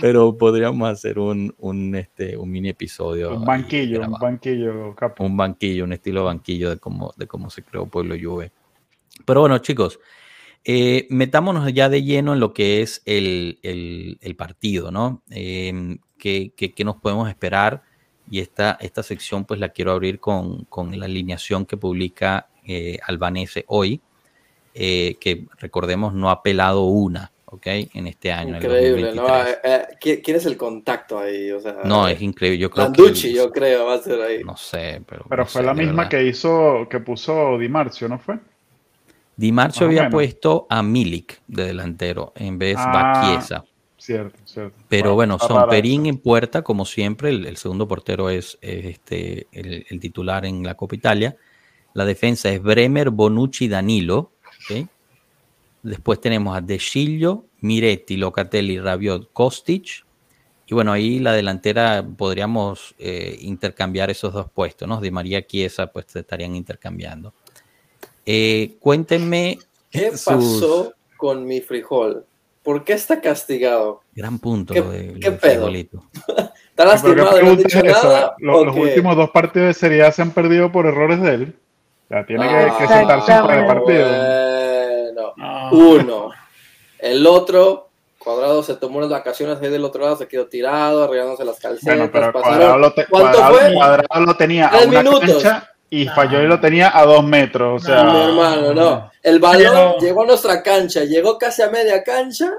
pero 0.01 0.37
podríamos 0.37 0.89
hacer 0.89 1.19
un, 1.19 1.55
un, 1.59 1.95
este, 1.95 2.37
un 2.37 2.51
mini 2.51 2.71
episodio. 2.71 3.35
Un 3.35 3.45
banquillo, 3.45 4.01
un 4.03 4.19
banquillo, 4.19 4.95
Un 5.19 5.37
banquillo, 5.37 5.85
un 5.85 5.93
estilo 5.93 6.25
banquillo 6.25 6.71
de 6.71 6.79
cómo, 6.79 7.13
de 7.17 7.27
cómo 7.27 7.51
se 7.51 7.63
creó 7.63 7.87
Pueblo 7.87 8.15
Juve. 8.21 8.53
Pero 9.25 9.41
bueno, 9.41 9.59
chicos, 9.59 9.99
eh, 10.71 11.07
metámonos 11.09 11.73
ya 11.73 11.89
de 11.89 12.03
lleno 12.03 12.35
en 12.35 12.41
lo 12.41 12.53
que 12.53 12.83
es 12.83 13.01
el, 13.07 13.59
el, 13.63 14.19
el 14.21 14.37
partido, 14.37 14.91
¿no? 14.91 15.23
Eh, 15.31 15.97
¿qué, 16.19 16.53
qué, 16.55 16.75
qué, 16.75 16.85
nos 16.85 16.97
podemos 16.97 17.31
esperar? 17.31 17.83
Y 18.31 18.41
esta, 18.41 18.77
esta 18.83 19.03
sección 19.03 19.47
pues 19.47 19.61
la 19.61 19.71
quiero 19.71 19.93
abrir 19.93 20.21
con, 20.21 20.67
con 20.67 20.99
la 20.99 21.07
alineación 21.07 21.65
que 21.65 21.79
publica 21.79 22.49
eh, 22.67 22.99
albanese 23.07 23.65
hoy, 23.69 24.03
eh, 24.75 25.17
que 25.19 25.47
recordemos 25.57 26.13
no 26.13 26.29
ha 26.29 26.43
pelado 26.43 26.85
una, 26.85 27.33
¿ok? 27.47 27.67
En 27.95 28.07
este 28.07 28.31
año. 28.31 28.57
Increíble, 28.57 29.15
¿no? 29.15 29.27
Eh, 29.65 29.87
¿Quién 29.99 30.37
es 30.37 30.45
el 30.45 30.59
contacto 30.59 31.19
ahí? 31.19 31.51
O 31.51 31.61
sea, 31.61 31.77
no, 31.83 32.07
es 32.07 32.21
increíble. 32.21 32.59
Yo 32.59 32.69
creo 32.69 32.93
que 32.93 33.33
yo 33.33 33.51
creo, 33.51 33.87
va 33.87 33.95
a 33.95 34.03
ser 34.03 34.21
ahí. 34.21 34.45
No 34.45 34.59
sé, 34.59 35.01
pero. 35.09 35.25
Pero 35.31 35.47
fue 35.47 35.63
la 35.63 35.73
misma 35.73 36.11
que 36.11 36.23
hizo, 36.25 36.87
que 36.91 37.01
puso 37.01 37.57
Di 37.57 37.71
Marcio, 37.71 38.07
¿no 38.07 38.19
fue? 38.19 38.39
Di 39.39 39.53
Marcio 39.53 39.87
había 39.87 40.11
puesto 40.11 40.67
a 40.69 40.83
Milik 40.83 41.43
de 41.47 41.67
delantero 41.67 42.33
en 42.35 42.59
vez 42.59 42.77
de 42.77 42.83
ah, 42.85 43.65
Cierto, 43.97 44.37
cierto. 44.45 44.77
Pero 44.89 45.15
bueno, 45.15 45.39
son 45.39 45.69
Perín 45.69 46.07
en 46.07 46.19
puerta, 46.19 46.63
como 46.63 46.85
siempre. 46.85 47.31
El, 47.31 47.57
segundo 47.57 47.87
portero 47.87 48.31
es, 48.31 48.59
este, 48.63 49.47
el, 49.53 49.87
el, 49.89 50.01
titular 50.01 50.45
en 50.45 50.65
la 50.65 50.75
Copa 50.75 50.97
Italia. 50.97 51.37
La 51.95 52.05
defensa 52.05 52.51
es 52.51 52.61
Bremer, 52.61 53.11
Bonucci, 53.11 53.69
Danilo. 53.69 54.33
Después 55.85 56.21
tenemos 56.21 56.57
a 56.57 56.61
De 56.61 56.81
Miretti, 57.61 58.17
Locatelli, 58.17 58.81
Rabiot, 58.81 59.33
Kostic. 59.33 60.05
Y 60.67 60.75
bueno, 60.75 60.91
ahí 60.91 61.21
la 61.21 61.33
delantera 61.33 62.05
podríamos 62.05 62.97
eh, 62.99 63.39
intercambiar 63.41 64.11
esos 64.11 64.33
dos 64.33 64.51
puestos, 64.51 64.89
¿no? 64.89 65.01
De 65.01 65.13
María 65.13 65.47
Chiesa, 65.47 65.87
pues 65.87 66.07
se 66.09 66.21
estarían 66.21 66.57
intercambiando. 66.57 67.35
Eh, 68.31 68.77
cuéntenme. 68.81 69.59
¿Qué 69.91 70.13
pasó 70.23 70.93
con 71.17 71.47
mi 71.47 71.63
frijol? 71.63 72.27
¿Por 72.63 72.85
qué 72.85 72.93
está 72.93 73.23
castigado? 73.23 74.03
Gran 74.15 74.39
punto. 74.39 74.75
¿Qué, 74.75 74.83
de, 74.83 75.19
qué 75.19 75.31
de 75.31 75.37
pedo? 75.39 75.69
¿Está 76.71 76.85
lastimado? 76.85 77.41
¿No 77.43 77.57
dicho 77.57 77.83
nada? 77.83 78.35
Los, 78.39 78.57
¿O 78.59 78.65
los 78.67 78.75
qué? 78.75 78.81
últimos 78.83 79.17
dos 79.17 79.31
partidos 79.31 79.69
de 79.69 79.75
Serie 79.75 80.03
A 80.03 80.13
se 80.13 80.21
han 80.21 80.33
perdido 80.33 80.71
por 80.71 80.85
errores 80.85 81.23
de 81.23 81.35
él. 81.35 81.57
Sea, 82.11 82.27
tiene 82.27 82.47
que, 82.47 82.55
Ah, 82.55 82.77
que 82.79 82.87
sentarse 82.87 83.33
un 83.33 83.47
par 83.47 83.57
de 83.57 83.61
exactamente. 83.63 83.75
partidos. 83.75 85.15
Bueno, 85.15 85.33
Ah. 85.41 85.71
uno. 85.73 86.31
El 86.99 87.27
otro, 87.27 87.89
Cuadrado 88.19 88.63
se 88.63 88.75
tomó 88.75 88.99
unas 88.99 89.09
vacaciones 89.11 89.59
ahí 89.63 89.71
del 89.71 89.85
otro 89.85 90.03
lado, 90.03 90.17
se 90.17 90.29
quedó 90.29 90.47
tirado, 90.47 91.05
arreglándose 91.05 91.45
las 91.47 91.59
calcetas. 91.59 91.97
Bueno, 91.97 92.11
pero 92.13 92.33
pasaron- 92.33 92.59
Cuadrado 92.59 92.79
lo, 92.79 92.93
te- 92.93 93.07
¿Cuánto 93.07 93.39
Cuadrado- 93.39 93.55
fue? 93.59 93.75
Cuadrado 93.75 94.27
lo 94.27 94.37
tenía 94.37 94.67
a 94.67 94.71
Tres 94.73 94.87
una 94.89 95.03
minutos. 95.03 95.43
cancha 95.43 95.71
y 95.91 96.07
Fayoli 96.07 96.47
lo 96.47 96.61
tenía 96.61 96.97
a 96.97 97.05
dos 97.05 97.25
metros. 97.25 97.83
O 97.83 97.87
sea, 97.87 98.05
Mi 98.05 98.21
hermano, 98.21 98.75
no. 98.75 99.11
El 99.23 99.39
balón 99.39 99.97
llegó 100.01 100.23
a 100.23 100.27
nuestra 100.27 100.63
cancha, 100.63 101.05
llegó 101.05 101.39
casi 101.39 101.63
a 101.63 101.71
media 101.71 102.03
cancha 102.03 102.51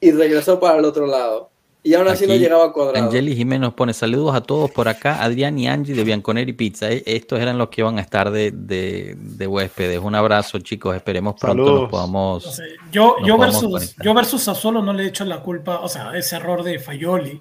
y 0.00 0.12
regresó 0.12 0.58
para 0.60 0.78
el 0.78 0.84
otro 0.84 1.06
lado. 1.06 1.50
Y 1.82 1.94
aún 1.94 2.08
así 2.08 2.26
no 2.26 2.32
Aquí, 2.32 2.40
llegaba 2.42 2.64
a 2.66 2.72
cuadrado. 2.72 3.06
Angeli 3.06 3.36
Jiménez 3.36 3.60
nos 3.60 3.74
pone 3.74 3.94
saludos 3.94 4.34
a 4.34 4.40
todos 4.40 4.72
por 4.72 4.88
acá, 4.88 5.22
Adrián 5.22 5.56
y 5.56 5.68
Angie 5.68 5.94
de 5.94 6.02
Bianconeri 6.02 6.52
Pizza. 6.52 6.90
Eh, 6.90 7.04
Estos 7.06 7.38
eran 7.38 7.58
los 7.58 7.68
que 7.68 7.82
iban 7.82 7.98
a 7.98 8.00
estar 8.00 8.32
de, 8.32 8.50
de, 8.50 9.14
de 9.16 9.46
huéspedes. 9.46 10.00
Un 10.00 10.16
abrazo, 10.16 10.58
chicos. 10.58 10.96
Esperemos 10.96 11.36
pronto 11.40 11.62
Saludos. 11.64 11.82
nos 11.82 11.90
podamos. 11.90 12.58
No 12.58 12.64
yo, 12.90 13.16
nos 13.20 13.28
yo, 13.28 13.36
podamos 13.36 13.54
versus, 13.54 13.70
conectar. 13.70 14.04
yo 14.04 14.14
versus 14.14 14.42
Sassuolo 14.42 14.82
no 14.82 14.92
le 14.92 15.04
he 15.04 15.06
hecho 15.06 15.24
la 15.24 15.38
culpa, 15.42 15.78
o 15.78 15.88
sea, 15.88 16.10
ese 16.16 16.34
error 16.34 16.64
de 16.64 16.80
Fayoli, 16.80 17.40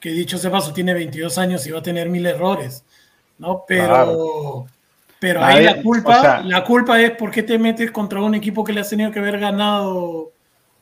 que 0.00 0.08
dicho 0.10 0.38
sea 0.38 0.50
paso 0.50 0.72
tiene 0.72 0.92
22 0.92 1.38
años 1.38 1.64
y 1.64 1.70
va 1.70 1.78
a 1.78 1.82
tener 1.82 2.08
mil 2.08 2.26
errores, 2.26 2.82
¿no? 3.38 3.62
Pero, 3.68 3.86
Claro. 3.86 4.66
Pero 5.20 5.42
ahí 5.44 5.64
Nadie- 5.64 5.76
la 5.76 5.82
culpa, 5.82 6.18
o 6.18 6.20
sea- 6.20 6.40
la 6.42 6.64
culpa 6.64 7.00
es 7.00 7.10
por 7.12 7.30
qué 7.30 7.42
te 7.42 7.58
metes 7.58 7.90
contra 7.90 8.20
un 8.20 8.34
equipo 8.34 8.62
que 8.64 8.72
le 8.72 8.80
has 8.80 8.90
tenido 8.90 9.10
que 9.10 9.18
haber 9.18 9.38
ganado 9.38 10.30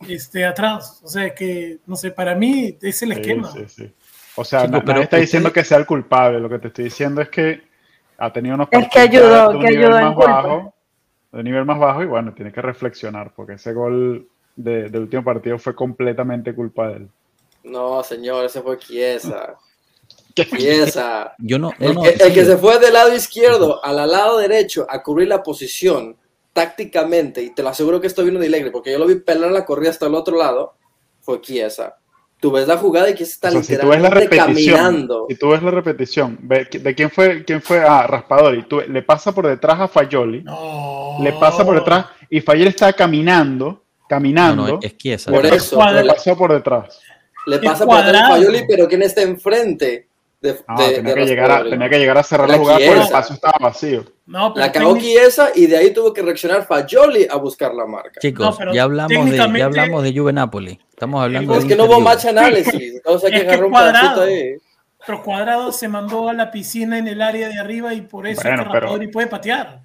este, 0.08 0.44
atrás. 0.44 1.00
O 1.04 1.08
sea, 1.08 1.32
que, 1.34 1.78
no 1.86 1.94
sé, 1.96 2.10
para 2.10 2.34
mí 2.34 2.76
es 2.82 3.02
el 3.02 3.12
Sí, 3.14 3.20
esquema. 3.20 3.50
sí, 3.52 3.64
sí. 3.68 3.92
O 4.34 4.44
sea, 4.44 4.66
na- 4.66 4.82
pero 4.82 5.00
está 5.02 5.16
diciendo 5.18 5.52
que 5.52 5.62
sea 5.62 5.78
el 5.78 5.86
culpable. 5.86 6.40
Lo 6.40 6.48
que 6.48 6.58
te 6.58 6.68
estoy 6.68 6.84
diciendo 6.84 7.20
es 7.20 7.28
que 7.28 7.62
ha 8.18 8.32
tenido 8.32 8.54
unos 8.56 8.68
Es 8.70 8.88
que 8.88 8.98
partidos 8.98 9.26
ayudó, 9.30 9.50
de 9.50 9.56
un 9.56 9.62
que 9.64 9.70
nivel 9.70 9.92
ayudó 9.92 10.00
más 10.06 10.14
culpa. 10.14 10.32
bajo, 10.42 10.74
de 11.30 11.38
un 11.38 11.44
nivel 11.44 11.64
más 11.64 11.78
bajo 11.78 12.02
y 12.02 12.06
bueno, 12.06 12.32
tiene 12.32 12.50
que 12.52 12.60
reflexionar 12.62 13.32
porque 13.36 13.52
ese 13.54 13.72
gol 13.72 14.26
de- 14.56 14.88
del 14.88 15.02
último 15.02 15.22
partido 15.22 15.58
fue 15.58 15.74
completamente 15.74 16.54
culpa 16.54 16.88
de 16.88 16.94
él. 16.96 17.08
No, 17.64 18.02
señor, 18.02 18.44
ese 18.46 18.60
fue 18.60 18.78
Chiesa. 18.78 19.54
Chiesa. 20.34 21.34
Yo 21.38 21.58
no. 21.58 21.70
no, 21.78 21.86
El, 21.86 21.94
no, 21.94 22.02
que, 22.02 22.10
el 22.10 22.20
sí, 22.20 22.32
que 22.32 22.44
se 22.44 22.56
fue 22.56 22.78
del 22.78 22.92
lado 22.92 23.14
izquierdo 23.14 23.84
al 23.84 23.96
lado 24.10 24.38
derecho 24.38 24.86
a 24.88 25.02
cubrir 25.02 25.28
la 25.28 25.42
posición 25.42 26.16
tácticamente, 26.52 27.42
y 27.42 27.50
te 27.54 27.62
lo 27.62 27.70
aseguro 27.70 28.00
que 28.00 28.06
esto 28.06 28.24
vino 28.24 28.38
de 28.38 28.46
Alegre, 28.46 28.70
porque 28.70 28.92
yo 28.92 28.98
lo 28.98 29.06
vi 29.06 29.16
pelar 29.16 29.50
la 29.50 29.64
corrida 29.64 29.90
hasta 29.90 30.06
el 30.06 30.14
otro 30.14 30.36
lado, 30.36 30.74
fue 31.20 31.40
Chiesa. 31.40 31.96
Tú 32.40 32.50
ves 32.50 32.66
la 32.66 32.76
jugada 32.76 33.08
y 33.08 33.14
Chiesa 33.14 33.32
está 33.32 33.48
O 33.48 33.52
sea, 33.52 33.62
si 33.62 33.76
tú 33.78 33.88
ves 33.88 34.02
la 34.02 34.08
literalmente 34.08 34.36
repetición, 34.36 34.76
caminando. 34.76 35.26
si 35.28 35.34
tú 35.36 35.48
ves 35.50 35.62
la 35.62 35.70
repetición, 35.70 36.38
¿de 36.42 36.94
quién 36.94 37.10
fue 37.10 37.44
quién 37.44 37.62
fue 37.62 37.80
a 37.80 38.06
Raspadori? 38.06 38.64
Tú, 38.64 38.80
le 38.80 39.02
pasa 39.02 39.32
por 39.32 39.46
detrás 39.46 39.80
a 39.80 39.88
Fayoli, 39.88 40.42
No. 40.42 41.18
le 41.22 41.32
pasa 41.34 41.64
por 41.64 41.76
detrás 41.76 42.06
y 42.28 42.40
Fayoli 42.40 42.70
está 42.70 42.92
caminando, 42.92 43.84
caminando, 44.08 44.66
no, 44.66 44.78
es 44.82 44.96
Chiesa. 44.98 45.30
Por 45.30 45.46
eso, 45.46 45.82
le 45.92 46.04
pasó 46.04 46.36
por 46.36 46.52
detrás. 46.52 47.00
le 47.46 47.58
pasa 47.60 47.86
por 47.86 48.04
detrás 48.04 48.22
a. 48.24 48.28
Fayoli, 48.30 48.64
pero 48.68 48.88
¿quién 48.88 49.02
está 49.02 49.22
enfrente? 49.22 50.08
De, 50.42 50.58
No, 50.68 50.76
de- 50.76 50.94
tenía, 50.96 51.14
de 51.14 51.20
que 51.20 51.26
llegar 51.26 51.50
a, 51.52 51.62
tenía 51.62 51.88
que 51.88 51.98
llegar 51.98 52.18
a 52.18 52.22
cerrar 52.24 52.48
La 52.48 52.54
la 52.56 52.58
jugada 52.60 52.78
porque 52.84 53.00
el 53.00 53.08
paso 53.08 53.32
estaba 53.34 53.54
vacío. 53.60 54.04
No, 54.26 54.52
pero 54.52 54.66
La 54.66 54.72
cagó 54.72 54.94
técnic- 54.96 55.00
Chiesa 55.02 55.50
y 55.54 55.66
de 55.66 55.76
ahí 55.76 55.92
tuvo 55.94 56.12
que 56.12 56.20
reaccionar 56.20 56.66
Fayoli 56.66 57.28
a 57.30 57.36
buscar 57.36 57.72
la 57.72 57.86
marca. 57.86 58.20
Chicos, 58.20 58.44
No, 58.46 58.56
pero 58.56 58.74
ya 58.74 58.82
hablamos 58.82 59.30
de 59.30 59.36
ya 59.36 59.64
hablamos 59.64 60.02
de 60.02 60.12
Juve 60.18 60.32
Napoli. 60.32 60.80
Estamos 60.90 61.22
hablando 61.22 61.54
es 61.54 61.62
de 61.62 61.68
que 61.68 61.76
no 61.76 61.84
hubo 61.84 62.00
match 62.00 62.24
análisis. 62.26 63.00
O 63.04 63.18
sea 63.18 63.30
Es 63.30 63.44
que 63.44 63.62
cuadrado. 63.68 64.22
ahí. 64.22 64.56
Pero 65.06 65.22
Cuadrado 65.22 65.72
se 65.72 65.88
mandó 65.88 66.28
a 66.28 66.32
la 66.32 66.50
piscina 66.50 66.96
en 66.98 67.08
el 67.08 67.20
área 67.22 67.48
de 67.48 67.58
arriba 67.58 67.92
y 67.94 68.02
por 68.02 68.26
eso 68.26 68.40
Bueno, 68.42 68.62
es 68.62 68.68
pero- 68.68 68.80
Raspadori 68.80 69.08
puede 69.08 69.26
patear. 69.28 69.80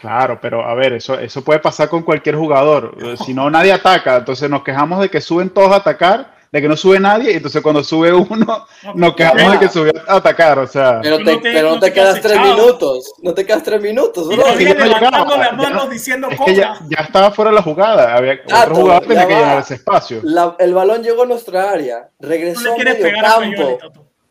Claro, 0.00 0.38
pero 0.40 0.64
a 0.64 0.74
ver, 0.74 0.94
eso, 0.94 1.18
eso 1.18 1.42
puede 1.44 1.58
pasar 1.60 1.88
con 1.88 2.02
cualquier 2.02 2.34
jugador. 2.36 2.96
Si 3.24 3.34
no, 3.34 3.50
nadie 3.50 3.72
ataca. 3.72 4.16
Entonces 4.16 4.48
nos 4.48 4.62
quejamos 4.64 5.00
de 5.00 5.08
que 5.10 5.20
suben 5.20 5.50
todos 5.50 5.72
a 5.72 5.76
atacar, 5.76 6.34
de 6.52 6.60
que 6.60 6.68
no 6.68 6.76
sube 6.76 6.98
nadie. 6.98 7.32
Y 7.32 7.36
entonces 7.36 7.62
cuando 7.62 7.84
sube 7.84 8.12
uno, 8.12 8.66
nos 8.94 9.14
quejamos 9.14 9.52
de 9.52 9.58
que 9.58 9.68
subió 9.68 9.92
a 10.08 10.16
atacar. 10.16 10.58
O 10.58 10.66
sea, 10.66 11.00
Pero, 11.02 11.18
te, 11.18 11.24
no 11.24 11.40
te- 11.40 11.52
pero 11.52 11.68
no 11.68 11.74
no 11.76 11.80
te, 11.80 11.86
te 11.88 11.92
quedas 11.92 12.20
tres 12.20 12.32
echado. 12.34 12.54
minutos. 12.56 13.12
No 13.22 13.34
te 13.34 13.46
quedas 13.46 13.62
tres 13.62 13.80
minutos. 13.80 14.28
Y 14.30 14.36
bro. 14.36 14.46
es 14.46 14.56
que 14.58 14.64
todavía 14.66 14.74
ya 14.74 14.74
no 14.74 14.84
levantando 14.84 15.34
llegaba, 15.36 15.36
las 15.38 15.50
ya 15.50 15.56
manos 15.56 15.84
no- 15.84 15.90
diciendo 15.90 16.28
es 16.30 16.40
que 16.40 16.54
ya, 16.54 16.78
ya 16.88 17.02
estaba 17.04 17.30
fuera 17.30 17.50
de 17.50 17.54
la 17.56 17.62
jugada. 17.62 18.14
Había, 18.16 18.40
Ah, 18.52 18.62
otro 18.64 18.74
jugador 18.76 19.06
tenía 19.06 19.26
que 19.28 19.34
llenar 19.34 19.58
ese 19.60 19.74
espacio. 19.74 20.20
La- 20.22 20.56
el 20.58 20.74
balón 20.74 21.02
llegó 21.02 21.22
a 21.22 21.26
nuestra 21.26 21.70
área. 21.70 22.08
Regresó 22.18 22.62
le 22.62 22.70
a 22.72 22.74
quieres 22.74 23.00
medio 23.00 23.20
campo. 23.22 23.78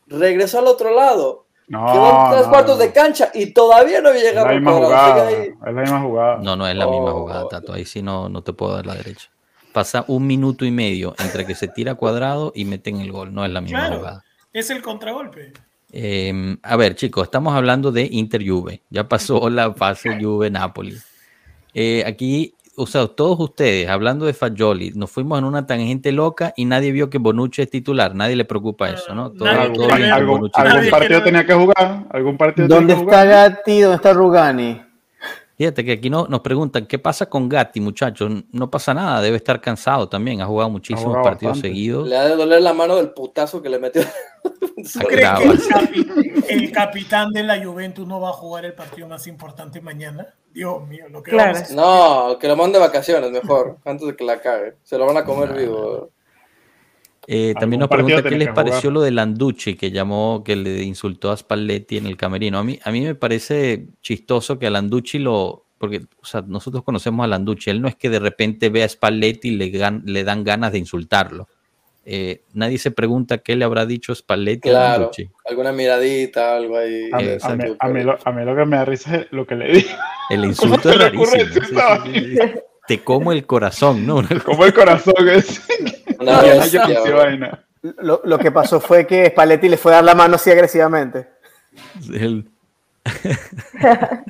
Regresó 0.06 0.58
al 0.58 0.66
otro 0.66 0.94
lado. 0.94 1.46
No, 1.68 1.86
Quedó 1.92 2.10
en 2.24 2.30
tres 2.32 2.44
no, 2.46 2.50
cuartos 2.50 2.78
no. 2.78 2.82
de 2.82 2.92
cancha 2.92 3.30
y 3.32 3.52
todavía 3.54 4.00
no 4.00 4.08
había 4.08 4.22
Es 4.22 4.26
llegado 4.28 4.46
la 4.46 4.52
al 4.54 4.60
misma 4.60 4.72
jugada. 4.76 5.30
Es 5.30 5.50
la 5.64 5.70
misma 5.82 6.00
jugada. 6.00 6.38
No, 6.42 6.56
no 6.56 6.66
es 6.66 6.74
la 6.74 6.86
misma 6.88 7.10
Oh. 7.14 7.20
jugada, 7.20 7.48
Tato. 7.48 7.72
Ahí 7.72 7.84
sí 7.84 8.02
no, 8.02 8.28
no 8.28 8.42
te 8.42 8.52
puedo 8.52 8.74
dar 8.74 8.86
la 8.86 8.94
derecha. 8.96 9.28
Pasa 9.72 10.04
un 10.08 10.26
minuto 10.26 10.64
y 10.64 10.70
medio 10.70 11.14
entre 11.22 11.46
que 11.46 11.54
se 11.54 11.68
tira 11.68 11.94
cuadrado 11.94 12.52
y 12.54 12.64
meten 12.64 13.00
el 13.00 13.12
gol. 13.12 13.32
No 13.32 13.44
es 13.44 13.50
la 13.52 13.60
misma 13.60 13.78
Claro, 13.80 13.96
jugada. 13.98 14.24
es 14.52 14.70
el 14.70 14.82
contragolpe. 14.82 15.52
Eh, 15.92 16.56
a 16.62 16.76
ver, 16.76 16.94
chicos, 16.94 17.24
estamos 17.24 17.54
hablando 17.54 17.92
de 17.92 18.08
Inter 18.10 18.46
Juve. 18.46 18.82
Ya 18.90 19.08
pasó 19.08 19.48
la 19.50 19.72
fase 19.74 20.18
Juve 20.20 20.50
Napoli. 20.50 20.96
Eh, 21.74 22.02
aquí, 22.06 22.54
o 22.76 22.86
sea, 22.86 23.06
todos 23.06 23.38
ustedes 23.38 23.88
hablando 23.88 24.26
de 24.26 24.32
Fagioli, 24.32 24.90
nos 24.94 25.10
fuimos 25.10 25.38
en 25.38 25.44
una 25.44 25.66
tangente 25.66 26.10
loca 26.12 26.52
y 26.56 26.64
nadie 26.64 26.90
vio 26.92 27.10
que 27.10 27.18
Bonucci 27.18 27.62
es 27.62 27.70
titular. 27.70 28.14
Nadie 28.14 28.34
le 28.36 28.44
preocupa 28.44 28.90
eso, 28.90 29.14
¿no? 29.14 29.30
Todo- 29.30 29.44
Nadie 29.44 29.72
todo 29.74 29.92
¿Algún, 29.92 30.50
partido 30.90 31.22
tenía 31.22 31.46
que 31.46 31.54
jugar? 31.54 32.06
¿Algún 32.10 32.36
partido 32.36 32.66
¿Dónde 32.66 32.94
tenía 32.94 33.04
que 33.08 33.10
está 33.16 33.22
jugar? 33.24 33.50
Gatti? 33.52 33.80
¿Dónde 33.80 33.96
está 33.96 34.12
Rugani? 34.12 34.82
Fíjate 35.60 35.84
que 35.84 35.92
aquí 35.92 36.08
no, 36.08 36.26
nos 36.26 36.40
preguntan, 36.40 36.86
¿qué 36.86 36.98
pasa 36.98 37.26
con 37.28 37.46
Gatti, 37.46 37.80
muchachos? 37.82 38.32
No 38.50 38.70
pasa 38.70 38.94
nada, 38.94 39.20
debe 39.20 39.36
estar 39.36 39.60
cansado 39.60 40.08
también. 40.08 40.40
Ha 40.40 40.46
jugado 40.46 40.70
muchísimos 40.70 41.04
jugado 41.04 41.22
partidos 41.22 41.52
bastante. 41.56 41.68
seguidos. 41.68 42.08
Le 42.08 42.16
ha 42.16 42.24
de 42.24 42.34
doler 42.34 42.62
la 42.62 42.72
mano 42.72 42.96
del 42.96 43.10
putazo 43.10 43.60
que 43.60 43.68
le 43.68 43.78
metió. 43.78 44.00
¿Tú 44.42 45.00
crees 45.06 45.28
que 45.38 45.44
el, 45.44 45.60
capi- 45.60 46.44
el 46.48 46.72
capitán 46.72 47.30
de 47.32 47.42
la 47.42 47.62
Juventus 47.62 48.08
no 48.08 48.22
va 48.22 48.30
a 48.30 48.32
jugar 48.32 48.64
el 48.64 48.72
partido 48.72 49.06
más 49.06 49.26
importante 49.26 49.82
mañana? 49.82 50.28
Dios 50.50 50.88
mío, 50.88 51.10
lo 51.10 51.22
que 51.22 51.30
Claro. 51.32 51.52
vamos 51.52 51.70
a- 51.70 51.74
No, 51.74 52.38
que 52.38 52.48
lo 52.48 52.56
mande 52.56 52.78
de 52.78 52.86
vacaciones 52.86 53.30
mejor, 53.30 53.76
antes 53.84 54.06
de 54.06 54.16
que 54.16 54.24
la 54.24 54.40
cague. 54.40 54.76
Se 54.82 54.96
lo 54.96 55.04
van 55.04 55.18
a 55.18 55.26
comer 55.26 55.50
No, 55.50 55.56
vivo. 55.56 56.10
Eh, 57.26 57.54
también 57.58 57.80
nos 57.80 57.88
pregunta 57.88 58.22
qué 58.22 58.36
les 58.36 58.48
pareció 58.48 58.90
lo 58.90 59.02
de 59.02 59.10
Landucci, 59.12 59.74
que 59.74 59.90
llamó, 59.90 60.42
que 60.44 60.56
le 60.56 60.82
insultó 60.82 61.30
a 61.30 61.36
Spalletti 61.36 61.98
en 61.98 62.06
el 62.06 62.16
camerino. 62.16 62.58
A 62.58 62.64
mí, 62.64 62.78
a 62.82 62.90
mí 62.90 63.02
me 63.02 63.14
parece 63.14 63.86
chistoso 64.02 64.58
que 64.58 64.66
a 64.66 64.70
Landucci 64.70 65.18
lo. 65.18 65.64
Porque 65.78 66.02
o 66.20 66.26
sea, 66.26 66.42
nosotros 66.46 66.82
conocemos 66.82 67.24
a 67.24 67.26
Landucci. 67.28 67.70
Él 67.70 67.80
no 67.80 67.88
es 67.88 67.94
que 67.96 68.10
de 68.10 68.18
repente 68.18 68.68
vea 68.68 68.84
a 68.84 68.88
Spalletti 68.88 69.48
y 69.48 69.56
le, 69.56 69.72
gan- 69.72 70.02
le 70.04 70.24
dan 70.24 70.44
ganas 70.44 70.72
de 70.72 70.78
insultarlo. 70.78 71.48
Eh, 72.04 72.42
nadie 72.54 72.78
se 72.78 72.90
pregunta 72.90 73.38
qué 73.38 73.54
le 73.56 73.64
habrá 73.64 73.86
dicho 73.86 74.14
Spalletti 74.14 74.68
a 74.70 74.72
Claro, 74.72 74.98
Landucci. 75.02 75.30
alguna 75.48 75.72
miradita, 75.72 76.56
algo 76.56 76.76
ahí. 76.78 77.08
A 77.12 77.16
mí, 77.18 77.24
Eh, 77.24 77.38
a 77.42 77.54
mí- 77.54 77.64
a 77.78 77.88
mí 77.88 78.02
lo, 78.02 78.18
a 78.24 78.32
mí 78.32 78.44
lo 78.44 78.56
que 78.56 78.64
me 78.64 78.76
da 78.76 78.84
risa 78.84 79.16
es 79.16 79.26
lo 79.30 79.46
que 79.46 79.54
le 79.54 79.72
digo. 79.72 79.88
El 80.30 80.44
insulto 80.46 80.90
es 80.90 80.98
rarísimo. 80.98 81.26
Sí, 81.26 81.60
sí, 82.14 82.36
sí. 82.36 82.38
Te 82.88 82.98
como 83.04 83.30
el 83.32 83.46
corazón, 83.46 84.04
¿no? 84.06 84.20
Como 84.44 84.64
el 84.64 84.74
corazón 84.74 85.14
es. 85.28 85.62
Vaina. 86.24 87.64
Lo, 87.82 88.20
lo 88.24 88.38
que 88.38 88.50
pasó 88.52 88.78
fue 88.80 89.06
que 89.06 89.26
Spalletti 89.30 89.68
le 89.68 89.76
fue 89.78 89.92
a 89.92 89.96
dar 89.96 90.04
la 90.04 90.14
mano 90.14 90.36
así 90.36 90.50
agresivamente. 90.50 91.28
el- 92.12 92.46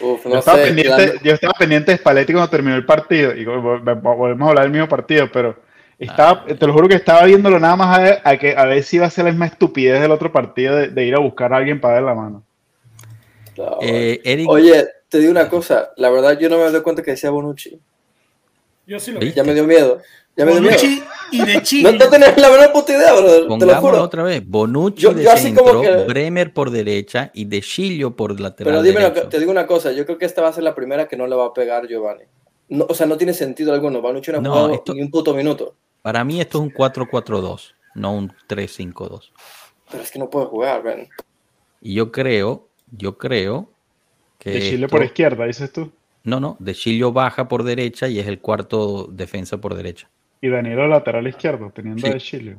Uf, 0.00 0.24
Yo, 0.24 0.38
estaba 0.38 0.58
sé. 0.58 0.64
pendiente, 0.66 1.06
la- 1.14 1.22
yo 1.22 1.32
estaba 1.34 1.54
pendiente 1.54 1.90
de 1.92 1.98
Spalletti 1.98 2.32
cuando 2.32 2.50
terminó 2.50 2.76
el 2.76 2.86
partido. 2.86 3.34
Y 3.34 3.44
vol- 3.44 3.82
vol- 3.82 4.00
volvemos 4.16 4.46
a 4.46 4.50
hablar 4.50 4.64
del 4.64 4.72
mismo 4.72 4.88
partido, 4.88 5.28
pero 5.32 5.56
estaba, 5.98 6.44
te 6.44 6.66
lo 6.66 6.72
juro 6.72 6.88
que 6.88 6.94
estaba 6.96 7.24
viéndolo 7.24 7.58
nada 7.58 7.76
más 7.76 7.98
a 7.98 8.02
ver, 8.02 8.20
a 8.24 8.36
que, 8.36 8.54
a 8.56 8.64
ver 8.66 8.82
si 8.84 8.96
iba 8.96 9.06
a 9.06 9.10
ser 9.10 9.24
la 9.24 9.30
misma 9.30 9.46
estupidez 9.46 10.00
del 10.00 10.10
otro 10.12 10.30
partido 10.30 10.76
de, 10.76 10.88
de 10.88 11.04
ir 11.04 11.14
a 11.14 11.18
buscar 11.20 11.52
a 11.52 11.56
alguien 11.56 11.80
para 11.80 11.94
dar 11.94 12.02
la 12.04 12.14
mano. 12.14 12.44
No, 13.56 13.78
eh, 13.82 14.20
Eric, 14.24 14.48
Oye, 14.48 14.86
te 15.08 15.18
digo 15.18 15.30
una 15.30 15.48
cosa. 15.48 15.90
La 15.96 16.10
verdad, 16.10 16.38
yo 16.38 16.48
no 16.48 16.58
me 16.58 16.70
doy 16.70 16.82
cuenta 16.82 17.02
que 17.02 17.10
decía 17.12 17.30
Bonucci. 17.30 17.78
Yo 18.86 18.98
sí 19.00 19.12
lo 19.12 19.20
¿Sí? 19.20 19.26
vi. 19.26 19.32
Ya 19.32 19.44
me 19.44 19.54
dio 19.54 19.64
miedo. 19.64 20.00
Ya 20.36 20.46
me. 20.46 20.52
Bonucci 20.54 21.02
y 21.30 21.44
de 21.44 21.62
Chile. 21.62 21.92
No, 21.92 21.98
no 22.04 22.10
tenés 22.10 22.36
la 22.38 22.50
menor 22.50 22.72
puta 22.72 22.92
idea, 22.92 23.12
bro. 23.12 23.26
Te 23.26 23.40
lo 23.40 23.48
pongámoslo 23.48 23.80
juro. 23.90 24.02
otra 24.02 24.22
vez. 24.22 24.42
Bonucci 24.46 25.02
Yo- 25.02 25.12
de 25.14 25.24
yo 25.24 25.32
así 25.32 25.52
como 25.54 25.82
centro, 25.82 25.98
que- 25.98 26.04
Bremer 26.12 26.52
por 26.54 26.70
derecha 26.70 27.30
y 27.34 27.44
De 27.44 27.60
Chilio 27.60 28.16
por 28.16 28.38
lateral 28.40 28.72
Pero 28.72 28.82
dime, 28.82 29.00
derecho. 29.00 29.28
te 29.28 29.38
digo 29.38 29.50
una 29.50 29.66
cosa. 29.66 29.92
Yo 29.92 30.04
creo 30.06 30.16
que 30.18 30.24
esta 30.24 30.40
va 30.42 30.48
a 30.48 30.52
ser 30.52 30.64
la 30.64 30.74
primera 30.74 31.06
que 31.08 31.16
no 31.16 31.26
le 31.26 31.36
va 31.36 31.46
a 31.46 31.52
pegar 31.52 31.86
Giovanni. 31.86 32.24
No, 32.68 32.86
o 32.88 32.94
sea, 32.94 33.06
no 33.06 33.16
tiene 33.18 33.34
sentido 33.34 33.72
alguno. 33.74 34.00
Bonucci 34.00 34.32
no 34.32 34.38
ha 34.38 34.40
No, 34.40 34.50
jugado 34.52 34.74
esto- 34.74 34.94
ni 34.94 35.02
un 35.02 35.10
puto 35.10 35.34
minuto. 35.34 35.74
Para 36.00 36.24
mí 36.24 36.40
esto 36.40 36.58
es 36.58 36.62
un 36.64 36.70
4-4-2. 36.70 37.74
no 37.94 38.14
un 38.14 38.32
3-5-2. 38.48 39.32
Pero 39.90 40.02
es 40.02 40.10
que 40.10 40.18
no 40.18 40.30
puede 40.30 40.46
jugar, 40.46 40.82
ven. 40.82 41.08
Y 41.82 41.94
yo 41.94 42.10
creo, 42.10 42.68
yo 42.90 43.18
creo 43.18 43.68
que. 44.38 44.50
De 44.52 44.60
Chile 44.60 44.86
esto- 44.86 44.96
por 44.96 45.04
izquierda, 45.04 45.44
dices 45.44 45.70
tú. 45.72 45.92
No, 46.24 46.40
no, 46.40 46.56
De 46.60 46.72
Chilio 46.74 47.12
baja 47.12 47.48
por 47.48 47.64
derecha 47.64 48.06
y 48.08 48.18
es 48.20 48.26
el 48.28 48.38
cuarto 48.40 49.08
defensa 49.10 49.58
por 49.58 49.74
derecha. 49.74 50.08
Y 50.42 50.48
Danilo 50.48 50.86
lateral 50.88 51.26
izquierdo, 51.26 51.70
teniendo 51.70 52.06
Sí. 52.06 52.12
de 52.12 52.18
Chile. 52.20 52.56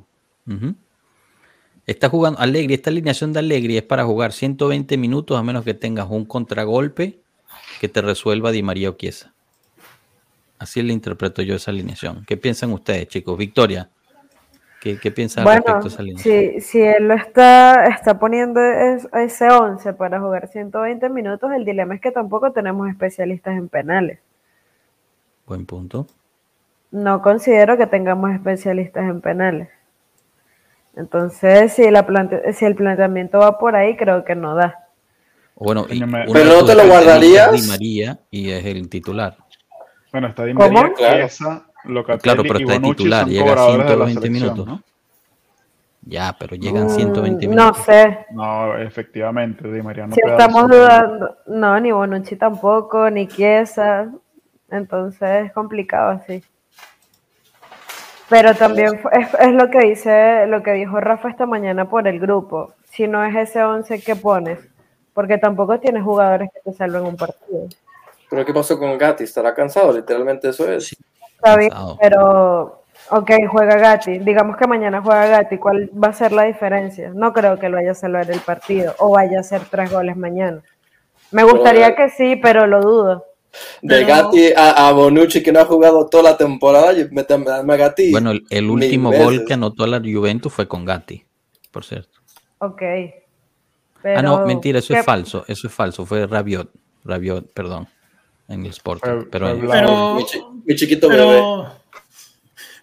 Está 1.86 2.08
jugando 2.10 2.40
Allegri, 2.40 2.74
esta 2.74 2.90
alineación 2.90 3.34
de 3.34 3.40
Allegri 3.40 3.78
es 3.78 3.84
para 3.84 4.06
jugar 4.06 4.32
120 4.32 4.98
minutos 4.98 5.38
a 5.38 5.44
menos 5.44 5.66
que 5.66 5.74
tengas 5.74 6.08
un 6.10 6.26
contragolpe 6.26 7.20
que 7.82 7.90
te 7.90 8.02
resuelva 8.02 8.52
Di 8.52 8.64
María 8.64 8.90
o 8.90 8.94
Chiesa. 8.94 9.34
Así 10.60 10.82
le 10.82 10.94
interpreto 10.94 11.42
yo 11.42 11.56
esa 11.56 11.72
alineación. 11.72 12.24
¿Qué 12.26 12.38
piensan 12.38 12.72
ustedes, 12.72 13.10
chicos? 13.10 13.38
Victoria, 13.38 13.90
¿qué, 14.80 14.98
qué 14.98 15.12
piensas 15.12 15.44
Bueno, 15.44 15.58
respecto 15.58 15.88
a 15.88 15.90
esa 15.90 16.02
alineación? 16.02 16.52
si, 16.54 16.62
si 16.62 16.80
él 16.82 17.10
lo 17.10 17.16
está, 17.16 17.84
está 17.88 18.18
poniendo 18.18 18.62
es- 18.62 19.10
ese 19.14 19.50
11 19.50 19.92
para 19.92 20.22
jugar 20.22 20.48
120 20.48 21.10
minutos, 21.10 21.52
el 21.54 21.66
dilema 21.66 21.96
es 21.96 22.02
que 22.02 22.12
tampoco 22.12 22.54
tenemos 22.54 22.88
especialistas 22.90 23.58
en 23.58 23.68
penales. 23.68 24.20
Buen 25.46 25.66
punto. 25.66 26.08
No 26.94 27.24
considero 27.24 27.76
que 27.76 27.88
tengamos 27.88 28.32
especialistas 28.32 29.04
en 29.10 29.20
penales. 29.20 29.68
Entonces, 30.96 31.74
si, 31.74 31.90
la 31.90 32.06
plante- 32.06 32.54
si 32.54 32.66
el 32.66 32.76
planteamiento 32.76 33.40
va 33.40 33.58
por 33.58 33.76
ahí, 33.76 33.98
creo 33.98 34.24
que 34.24 34.36
no 34.36 34.54
da. 34.54 34.80
Bueno, 35.56 35.88
y 35.90 36.00
Pero 36.00 36.50
no 36.50 36.66
te 36.66 36.76
lo 36.76 36.86
guardarías. 36.88 37.52
Di 37.52 37.68
María 37.68 38.20
y 38.30 38.52
es 38.52 38.64
el 38.64 38.88
titular. 38.90 39.36
Bueno, 40.12 40.28
está 40.28 40.44
Di 40.46 40.54
¿Cómo? 40.54 40.70
María, 40.72 40.94
Claro. 40.94 41.18
Chiesa, 41.18 41.66
Locatelli 41.86 42.22
Claro, 42.22 42.44
pero 42.44 42.60
está 42.60 42.74
de 42.74 42.80
Bonucci 42.80 42.96
titular, 42.98 43.26
llega 43.28 43.42
a 43.42 43.56
cobradores 43.56 43.88
de 43.88 43.98
la 43.98 44.06
120 44.06 44.22
selección, 44.22 44.54
minutos. 44.54 44.68
¿no? 44.68 44.84
Ya, 46.06 46.36
pero 46.40 46.56
llegan 46.56 46.86
Mm, 46.86 46.90
120 46.90 47.48
no 47.48 47.52
minutos. 47.56 47.78
sé. 47.86 48.26
No, 48.32 48.78
efectivamente, 48.78 49.68
Di 49.72 49.82
María 49.82 50.06
no 50.06 50.14
Si 50.14 50.22
estamos 50.24 50.70
dudando, 50.70 51.38
no, 51.48 51.80
ni 51.80 51.92
Bonucci 51.92 52.36
tampoco, 52.36 53.10
ni 53.10 53.28
Chiesa. 53.28 54.12
Entonces 54.70 55.46
es 55.48 55.54
complicado 55.54 56.12
así. 56.12 56.44
Pero 58.34 58.56
también 58.56 59.00
es, 59.12 59.28
es 59.40 59.54
lo 59.54 59.70
que 59.70 59.80
dice, 59.80 60.48
lo 60.48 60.64
que 60.64 60.72
dijo 60.72 61.00
Rafa 61.00 61.30
esta 61.30 61.46
mañana 61.46 61.88
por 61.88 62.08
el 62.08 62.20
grupo. 62.20 62.74
Si 62.90 63.08
no 63.08 63.24
es 63.24 63.36
ese 63.36 63.64
11 63.64 64.02
que 64.02 64.16
pones, 64.16 64.58
porque 65.14 65.38
tampoco 65.38 65.80
tienes 65.80 66.04
jugadores 66.04 66.50
que 66.52 66.72
te 66.72 66.76
salven 66.76 67.04
un 67.04 67.16
partido. 67.16 67.68
Pero 68.32 68.44
¿qué 68.44 68.52
pasó 68.52 68.80
con 68.80 68.98
Gatti? 68.98 69.24
¿Estará 69.24 69.54
cansado? 69.54 69.94
Literalmente 69.94 70.50
eso 70.50 70.68
es. 70.72 70.98
Está 71.36 71.58
bien, 71.58 71.70
Cansado. 71.70 71.98
pero 72.02 72.82
ok, 73.12 73.32
juega 73.52 73.78
Gatti. 73.78 74.18
Digamos 74.18 74.58
que 74.58 74.66
mañana 74.66 75.00
juega 75.04 75.28
Gatti. 75.28 75.60
¿Cuál 75.60 75.92
va 75.92 76.08
a 76.08 76.14
ser 76.14 76.32
la 76.32 76.46
diferencia? 76.46 77.12
No 77.14 77.34
creo 77.34 77.60
que 77.60 77.70
lo 77.70 77.78
vaya 77.78 77.92
a 77.92 77.96
salvar 77.96 78.32
el 78.32 78.40
partido 78.40 78.96
o 78.98 79.12
vaya 79.12 79.38
a 79.38 79.42
hacer 79.42 79.62
tres 79.70 79.92
goles 79.92 80.18
mañana. 80.18 80.60
Me 81.30 81.44
gustaría 81.44 81.96
que 81.96 82.10
sí, 82.10 82.36
pero 82.38 82.66
lo 82.66 82.82
dudo. 82.82 83.26
De 83.82 83.96
Pero- 83.96 84.08
Gatti 84.08 84.52
a, 84.56 84.88
a 84.88 84.92
Bonucci, 84.94 85.44
que 85.44 85.52
no 85.52 85.60
ha 85.60 85.66
jugado 85.66 86.08
toda 86.08 86.24
la 86.32 86.38
temporada, 86.38 86.92
y 86.98 87.08
métame 87.12 87.50
a 87.52 87.62
Gatti. 87.64 88.12
Bueno, 88.12 88.32
el, 88.32 88.44
el 88.50 88.70
último 88.70 89.12
gol 89.12 89.46
que 89.46 89.54
anotó 89.54 89.86
la 89.88 90.00
Juventus 90.00 90.52
fue 90.52 90.68
con 90.68 90.86
Gatti, 90.86 91.24
por 91.72 91.84
cierto. 91.86 92.20
Ok. 92.60 92.82
ah, 92.82 94.22
no, 94.22 94.36
Pero, 94.36 94.46
mentira, 94.48 94.80
eso 94.80 94.94
¿qué- 94.94 95.00
es 95.02 95.06
falso, 95.06 95.46
eso 95.48 95.68
es 95.68 95.74
falso, 95.74 96.06
fue 96.06 96.26
Rabiot, 96.28 96.70
Rabiot, 97.04 97.52
perdón, 97.54 97.88
en 98.48 98.66
el 98.66 98.72
Sporting. 98.72 99.10
Fue- 99.10 99.30
pero. 99.30 99.56
Pero, 99.70 100.16
Mi, 100.16 100.26
chi- 100.26 100.42
mi 100.66 100.76
chiquito 100.76 101.08
bebé. 101.10 101.26
pero, 101.26 101.74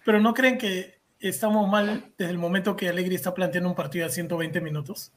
pero 0.05 0.19
no 0.19 0.33
creen 0.33 0.57
que 0.57 0.99
estamos 1.19 1.67
mal 1.69 2.05
desde 2.17 2.31
el 2.31 2.37
momento 2.37 2.75
que 2.75 2.89
Allegri 2.89 3.15
está 3.15 3.33
planteando 3.33 3.69
un 3.69 3.75
partido 3.75 4.05
a 4.05 4.09
120 4.09 4.61
minutos. 4.61 5.11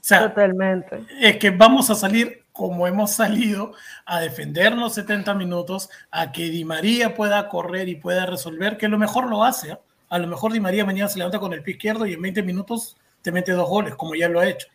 O 0.00 0.04
sea, 0.08 0.28
Totalmente. 0.28 1.00
es 1.20 1.36
que 1.38 1.50
vamos 1.50 1.90
a 1.90 1.94
salir 1.94 2.44
como 2.58 2.88
hemos 2.88 3.12
salido 3.12 3.70
a 4.04 4.18
defendernos 4.18 4.92
70 4.94 5.32
minutos, 5.34 5.88
a 6.10 6.32
que 6.32 6.50
Di 6.50 6.64
María 6.64 7.14
pueda 7.14 7.48
correr 7.48 7.88
y 7.88 7.94
pueda 7.94 8.26
resolver, 8.26 8.76
que 8.76 8.86
a 8.86 8.88
lo 8.88 8.98
mejor 8.98 9.28
lo 9.30 9.44
hace. 9.44 9.70
¿ah? 9.72 9.78
A 10.10 10.18
lo 10.18 10.26
mejor 10.26 10.52
Di 10.52 10.58
María 10.58 10.84
mañana 10.84 11.08
se 11.08 11.18
levanta 11.18 11.38
con 11.38 11.52
el 11.52 11.62
pie 11.62 11.74
izquierdo 11.74 12.04
y 12.04 12.14
en 12.14 12.20
20 12.20 12.42
minutos 12.42 12.96
te 13.22 13.30
mete 13.30 13.52
dos 13.52 13.68
goles, 13.68 13.94
como 13.94 14.16
ya 14.16 14.28
lo 14.28 14.40
ha 14.40 14.48
hecho. 14.48 14.66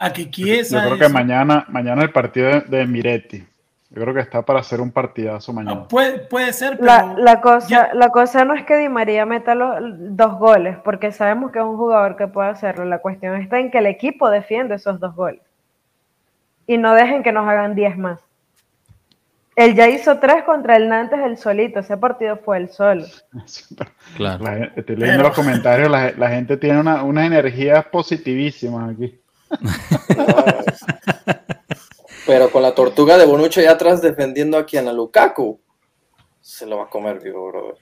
A 0.00 0.12
que 0.12 0.24
Yo 0.24 0.30
Chiesa 0.32 0.82
creo 0.82 0.98
que 0.98 1.04
eso- 1.04 1.14
mañana, 1.14 1.64
mañana 1.68 2.02
el 2.02 2.10
partido 2.10 2.48
de, 2.48 2.60
de 2.62 2.86
Miretti. 2.86 3.46
Yo 3.92 4.02
creo 4.02 4.14
que 4.14 4.20
está 4.20 4.42
para 4.42 4.60
hacer 4.60 4.80
un 4.80 4.90
partidazo 4.90 5.52
mañana. 5.52 5.82
Ah, 5.84 5.88
puede, 5.88 6.18
puede 6.20 6.52
ser, 6.52 6.72
pero 6.78 6.86
La, 6.86 7.14
la 7.16 7.40
cosa, 7.40 7.68
ya- 7.68 7.90
la 7.94 8.08
cosa 8.10 8.44
no 8.44 8.54
es 8.54 8.64
que 8.64 8.76
Di 8.76 8.88
María 8.88 9.24
meta 9.24 9.54
los 9.54 9.76
dos 10.16 10.36
goles, 10.38 10.76
porque 10.84 11.12
sabemos 11.12 11.52
que 11.52 11.60
es 11.60 11.64
un 11.64 11.76
jugador 11.76 12.16
que 12.16 12.26
puede 12.26 12.48
hacerlo. 12.50 12.84
La 12.86 12.98
cuestión 12.98 13.36
está 13.36 13.60
en 13.60 13.70
que 13.70 13.78
el 13.78 13.86
equipo 13.86 14.30
defiende 14.30 14.74
esos 14.74 14.98
dos 14.98 15.14
goles. 15.14 15.42
Y 16.70 16.78
no 16.78 16.94
dejen 16.94 17.24
que 17.24 17.32
nos 17.32 17.48
hagan 17.48 17.74
10 17.74 17.98
más. 17.98 18.20
Él 19.56 19.74
ya 19.74 19.88
hizo 19.88 20.20
tres 20.20 20.44
contra 20.44 20.76
el 20.76 20.88
Nantes 20.88 21.18
el 21.18 21.36
solito. 21.36 21.80
Ese 21.80 21.96
partido 21.96 22.36
fue 22.36 22.58
el 22.58 22.68
solo. 22.70 23.04
claro. 24.16 24.44
La 24.44 24.66
estoy 24.76 24.94
leyendo 24.94 25.22
Pero- 25.24 25.28
los 25.30 25.34
comentarios, 25.36 25.90
la, 25.90 26.12
la 26.12 26.28
gente 26.28 26.56
tiene 26.56 26.78
una- 26.78 27.02
unas 27.02 27.26
energías 27.26 27.84
positivísimas 27.86 28.94
aquí. 28.94 29.20
Pero 32.24 32.50
con 32.52 32.62
la 32.62 32.72
tortuga 32.72 33.18
de 33.18 33.26
Bonucci 33.26 33.58
allá 33.60 33.72
atrás 33.72 34.00
defendiendo 34.00 34.56
aquí 34.56 34.76
a 34.76 34.82
Lukaku, 34.92 35.60
se 36.40 36.66
lo 36.66 36.76
va 36.78 36.84
a 36.84 36.88
comer 36.88 37.18
vivo, 37.20 37.48
brother. 37.48 37.74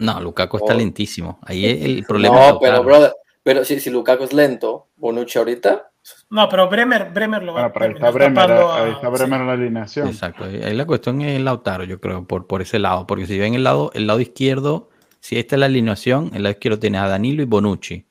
No, 0.00 0.20
Lukaku 0.20 0.56
está 0.56 0.74
Oh. 0.74 0.76
lentísimo. 0.76 1.38
Ahí 1.42 1.64
el 1.64 2.04
problema. 2.04 2.46
es 2.48 2.52
No, 2.54 2.58
pero 2.58 2.82
brother, 2.82 3.12
pero 3.44 3.64
si, 3.64 3.78
si 3.78 3.88
Lukaku 3.90 4.24
es 4.24 4.32
lento, 4.32 4.88
Bonucci 4.96 5.38
ahorita, 5.38 5.91
No, 6.30 6.48
pero 6.48 6.68
Bremer, 6.68 7.10
Bremer 7.12 7.42
lo 7.42 7.52
va 7.54 7.60
Bueno, 7.68 7.72
pero 7.74 7.84
ahí 7.86 7.92
está 7.92 8.10
Bremer, 8.10 8.34
tapando 8.34 8.72
ahí 8.72 8.90
a- 8.90 8.92
está 8.94 9.08
Bremer 9.08 9.40
en 9.40 9.46
la 9.46 9.52
alineación. 9.52 10.08
Exacto. 10.08 10.44
Ahí 10.44 10.74
la 10.74 10.86
cuestión 10.86 11.20
es 11.20 11.40
Lautaro, 11.40 11.84
yo 11.84 12.00
creo, 12.00 12.24
por, 12.26 12.46
por 12.46 12.60
ese 12.62 12.78
lado. 12.78 13.06
Porque 13.06 13.26
si 13.26 13.38
ven 13.38 13.54
el 13.54 13.62
lado, 13.64 13.90
el 13.94 14.06
lado 14.06 14.18
izquierdo, 14.20 14.88
si 15.20 15.38
esta 15.38 15.54
es 15.56 15.60
la 15.60 15.66
alineación, 15.66 16.30
el 16.34 16.42
lado 16.42 16.52
izquierdo 16.52 16.78
tiene 16.78 16.98
a 16.98 17.06
Danilo 17.06 17.42
y 17.42 17.46
Bonucci. 17.46 18.04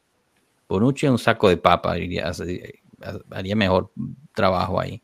Bonucci 0.70 1.06
es 1.08 1.12
un 1.12 1.20
saco 1.20 1.50
de 1.50 1.58
papa, 1.58 1.96
diría, 1.96 2.30
hace- 2.30 2.80
haría 3.32 3.56
mejor 3.56 3.92
trabajo 4.34 4.80
ahí. 4.80 5.02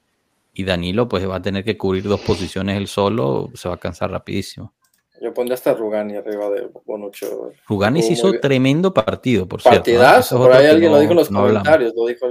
Y 0.54 0.64
Danilo, 0.64 1.08
pues 1.10 1.28
va 1.30 1.36
a 1.36 1.42
tener 1.42 1.64
que 1.64 1.78
cubrir 1.78 2.04
dos 2.04 2.22
posiciones 2.22 2.78
él 2.78 2.88
solo, 2.88 3.50
se 3.54 3.68
va 3.68 3.76
a 3.76 3.80
cansar 3.80 4.12
rapidísimo. 4.12 4.74
yo 5.22 5.34
pondría 5.34 5.56
hasta 5.56 5.74
Rugani 5.74 6.16
arriba 6.16 6.50
de 6.52 6.70
Bonucci. 6.86 7.26
Ruganis 7.68 8.06
Jugó 8.06 8.14
hizo 8.14 8.40
tremendo 8.40 8.94
partido, 8.94 9.48
por 9.48 9.62
cierto. 9.62 9.78
¿eh? 9.90 9.96
Partidazo, 9.96 10.20
Eso 10.36 10.36
es 10.38 10.42
por 10.48 10.56
ahí 10.56 10.68
alguien 10.68 10.92
lo 10.92 11.00
dijo 11.00 11.12
en 11.14 11.18
los 11.18 11.32
no 11.32 11.40
hablamos. 11.40 11.64
comentarios, 11.64 11.94
lo 11.96 12.06
dijo 12.06 12.28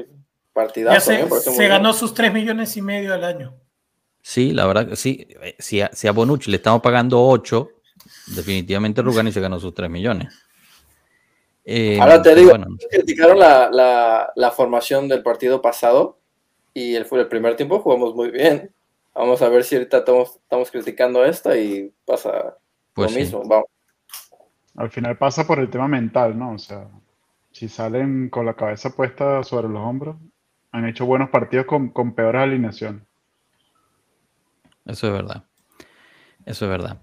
partidazo. 0.56 1.12
Ya 1.12 1.18
se, 1.18 1.50
muy 1.50 1.58
bien. 1.58 1.70
ganó 1.70 1.92
sus 1.92 2.14
3 2.14 2.32
millones 2.32 2.76
y 2.76 2.82
medio 2.82 3.14
al 3.14 3.22
año. 3.22 3.54
Sí, 4.22 4.52
la 4.52 4.66
verdad 4.66 4.88
que 4.88 4.96
sí. 4.96 5.28
Eh, 5.42 5.54
Si 5.60 5.80
a, 5.80 5.90
si 5.92 6.08
a 6.08 6.12
Bonucci 6.12 6.50
le 6.50 6.56
estamos 6.56 6.80
pagando 6.82 7.22
8, 7.24 7.68
definitivamente 8.34 9.02
Rugani 9.02 9.30
se 9.30 9.40
ganó 9.40 9.60
sus 9.60 9.74
3 9.74 9.88
millones. 9.90 10.34
Eh, 11.64 11.98
Ahora 12.00 12.22
te 12.22 12.34
digo, 12.34 12.50
bueno, 12.50 12.66
criticaron 12.90 13.38
la, 13.38 13.68
la, 13.70 14.32
la 14.34 14.50
formación 14.52 15.08
del 15.08 15.22
partido 15.22 15.60
pasado 15.60 16.18
y 16.72 16.94
el, 16.94 17.04
fue 17.04 17.20
el 17.20 17.28
primer 17.28 17.56
tiempo 17.56 17.80
jugamos 17.80 18.14
muy 18.14 18.30
bien. 18.30 18.72
Vamos 19.14 19.42
a 19.42 19.48
ver 19.48 19.64
si 19.64 19.76
ahorita 19.76 19.98
estamos, 19.98 20.36
estamos 20.42 20.70
criticando 20.70 21.24
esta 21.24 21.56
y 21.56 21.92
pasa 22.04 22.56
Pues 22.94 23.10
lo 23.10 23.14
sí. 23.14 23.20
mismo. 23.20 23.42
Vamos. 23.46 23.66
Al 24.76 24.90
final 24.90 25.16
pasa 25.18 25.46
por 25.46 25.58
el 25.58 25.70
tema 25.70 25.88
mental, 25.88 26.38
¿no? 26.38 26.52
O 26.52 26.58
sea, 26.58 26.86
si 27.50 27.68
salen 27.68 28.28
con 28.28 28.44
la 28.44 28.54
cabeza 28.54 28.90
puesta 28.90 29.42
sobre 29.42 29.68
los 29.68 29.80
hombros, 29.80 30.16
han 30.72 30.86
hecho 30.86 31.06
buenos 31.06 31.30
partidos 31.30 31.66
con, 31.66 31.90
con 31.90 32.14
peores 32.14 32.42
alineaciones. 32.42 33.02
Eso 34.84 35.06
es 35.08 35.12
verdad. 35.12 35.44
Eso 36.44 36.64
es 36.66 36.70
verdad. 36.70 37.00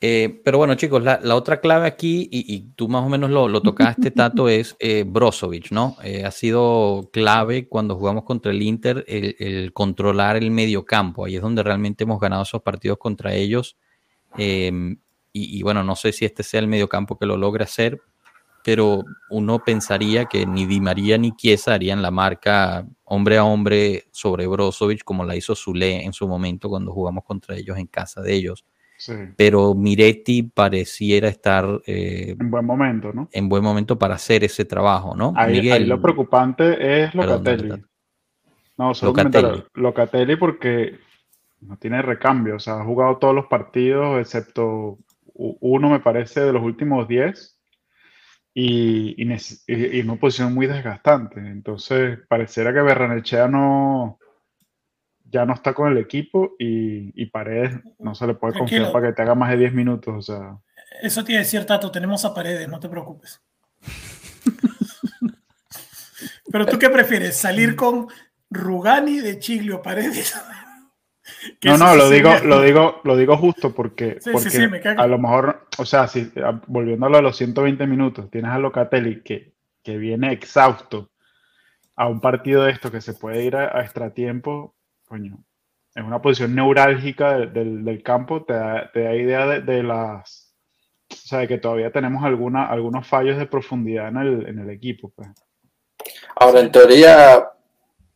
Eh, 0.00 0.42
pero 0.44 0.58
bueno, 0.58 0.74
chicos, 0.74 1.02
la, 1.02 1.18
la 1.22 1.34
otra 1.34 1.60
clave 1.60 1.86
aquí, 1.86 2.28
y, 2.30 2.54
y 2.54 2.60
tú 2.76 2.86
más 2.88 3.02
o 3.02 3.08
menos 3.08 3.30
lo, 3.30 3.48
lo 3.48 3.62
tocaste, 3.62 4.10
Tato, 4.12 4.48
es 4.48 4.76
eh, 4.78 5.04
Brozovic, 5.06 5.70
¿no? 5.72 5.96
Eh, 6.02 6.24
ha 6.24 6.30
sido 6.30 7.08
clave 7.12 7.66
cuando 7.66 7.96
jugamos 7.96 8.24
contra 8.24 8.52
el 8.52 8.62
Inter 8.62 9.04
el, 9.08 9.36
el 9.38 9.72
controlar 9.72 10.36
el 10.36 10.50
medio 10.50 10.84
campo. 10.84 11.24
Ahí 11.24 11.36
es 11.36 11.42
donde 11.42 11.62
realmente 11.62 12.04
hemos 12.04 12.20
ganado 12.20 12.42
esos 12.42 12.62
partidos 12.62 12.98
contra 12.98 13.34
ellos. 13.34 13.76
Y, 14.36 14.98
y 15.32 15.62
bueno, 15.62 15.82
no 15.82 15.96
sé 15.96 16.12
si 16.12 16.26
este 16.26 16.42
sea 16.42 16.60
el 16.60 16.66
medio 16.66 16.88
campo 16.88 17.18
que 17.18 17.24
lo 17.24 17.38
logre 17.38 17.64
hacer, 17.64 18.00
pero 18.66 19.04
uno 19.30 19.60
pensaría 19.60 20.24
que 20.24 20.44
ni 20.44 20.66
Di 20.66 20.80
María 20.80 21.16
ni 21.16 21.30
Chiesa 21.36 21.74
harían 21.74 22.02
la 22.02 22.10
marca 22.10 22.84
hombre 23.04 23.38
a 23.38 23.44
hombre 23.44 24.08
sobre 24.10 24.48
Brozovic 24.48 25.04
como 25.04 25.22
la 25.22 25.36
hizo 25.36 25.54
Zule 25.54 26.04
en 26.04 26.12
su 26.12 26.26
momento 26.26 26.68
cuando 26.68 26.90
jugamos 26.92 27.22
contra 27.22 27.54
ellos 27.54 27.78
en 27.78 27.86
casa 27.86 28.22
de 28.22 28.34
ellos. 28.34 28.66
Sí, 28.98 29.12
Pero 29.36 29.72
Miretti 29.76 30.42
pareciera 30.42 31.28
estar 31.28 31.80
eh, 31.86 32.34
en 32.36 32.50
buen 32.50 32.66
momento, 32.66 33.12
¿no? 33.12 33.28
en 33.30 33.48
buen 33.48 33.62
momento 33.62 33.96
para 33.96 34.16
hacer 34.16 34.42
ese 34.42 34.64
trabajo, 34.64 35.14
¿no? 35.14 35.32
Ahí, 35.36 35.60
Miguel, 35.60 35.82
ahí 35.82 35.84
lo 35.84 36.02
preocupante 36.02 37.04
es 37.04 37.14
Locatelli. 37.14 37.84
No, 38.78 38.94
solo 38.94 39.12
Locatelli. 39.12 39.62
Locatelli 39.74 40.34
porque 40.34 40.98
no 41.60 41.76
tiene 41.76 42.02
recambio, 42.02 42.56
o 42.56 42.58
sea, 42.58 42.80
ha 42.80 42.84
jugado 42.84 43.18
todos 43.18 43.34
los 43.34 43.46
partidos 43.46 44.18
excepto 44.18 44.98
uno, 45.34 45.88
me 45.88 46.00
parece, 46.00 46.40
de 46.40 46.52
los 46.52 46.64
últimos 46.64 47.06
10. 47.06 47.55
Y, 48.58 49.22
y, 49.22 49.36
en 49.68 50.10
una 50.10 50.18
posición 50.18 50.54
muy 50.54 50.66
desgastante. 50.66 51.40
Entonces, 51.40 52.20
pareciera 52.26 52.72
que 52.72 52.80
Berranechea 52.80 53.48
no, 53.48 54.18
ya 55.24 55.44
no 55.44 55.52
está 55.52 55.74
con 55.74 55.92
el 55.92 55.98
equipo 55.98 56.54
y, 56.58 57.12
y 57.20 57.26
Paredes 57.26 57.78
no 57.98 58.14
se 58.14 58.26
le 58.26 58.32
puede 58.32 58.58
confiar 58.58 58.90
para 58.92 59.08
que 59.08 59.12
te 59.12 59.20
haga 59.20 59.34
más 59.34 59.50
de 59.50 59.58
10 59.58 59.74
minutos. 59.74 60.14
O 60.16 60.22
sea. 60.22 60.56
Eso 61.02 61.22
tiene 61.22 61.40
decir, 61.40 61.66
Tato, 61.66 61.90
tenemos 61.90 62.24
a 62.24 62.32
Paredes, 62.32 62.66
no 62.66 62.80
te 62.80 62.88
preocupes. 62.88 63.42
Pero 66.50 66.64
tú 66.64 66.78
qué 66.78 66.88
prefieres, 66.88 67.36
salir 67.36 67.76
con 67.76 68.08
Rugani 68.48 69.18
de 69.18 69.38
Chiglio 69.38 69.82
Paredes 69.82 70.34
no, 71.64 71.76
no, 71.78 71.96
lo 71.96 72.10
digo, 72.10 72.30
lo 72.44 72.60
digo, 72.60 73.00
lo 73.04 73.16
digo 73.16 73.36
justo 73.36 73.74
porque, 73.74 74.18
a 74.96 75.06
lo 75.06 75.18
mejor, 75.18 75.66
o 75.78 75.84
sea, 75.84 76.08
si 76.08 76.30
volviéndolo 76.66 77.18
a 77.18 77.22
los 77.22 77.36
120 77.36 77.86
minutos, 77.86 78.30
tienes 78.30 78.50
a 78.50 78.58
Locatelli 78.58 79.22
que, 79.22 79.52
que 79.82 79.96
viene 79.98 80.32
exhausto 80.32 81.10
a 81.96 82.08
un 82.08 82.20
partido 82.20 82.64
de 82.64 82.72
esto 82.72 82.90
que 82.90 83.00
se 83.00 83.14
puede 83.14 83.44
ir 83.44 83.56
a, 83.56 83.80
extratiempo, 83.80 84.74
coño, 85.06 85.38
en 85.94 86.04
una 86.04 86.20
posición 86.20 86.54
neurálgica 86.54 87.38
del, 87.38 88.02
campo, 88.02 88.44
te 88.44 88.52
da, 88.52 88.90
te 88.92 89.04
da 89.04 89.14
idea 89.14 89.46
de, 89.46 89.82
las, 89.82 90.54
o 91.10 91.14
sea, 91.14 91.38
de 91.40 91.48
que 91.48 91.58
todavía 91.58 91.90
tenemos 91.90 92.22
alguna, 92.22 92.66
algunos 92.66 93.06
fallos 93.06 93.38
de 93.38 93.46
profundidad 93.46 94.08
en 94.08 94.16
el, 94.18 94.46
en 94.46 94.58
el 94.58 94.70
equipo. 94.70 95.10
Pues. 95.16 95.28
Ahora, 96.34 96.60
en 96.60 96.70
teoría, 96.70 97.48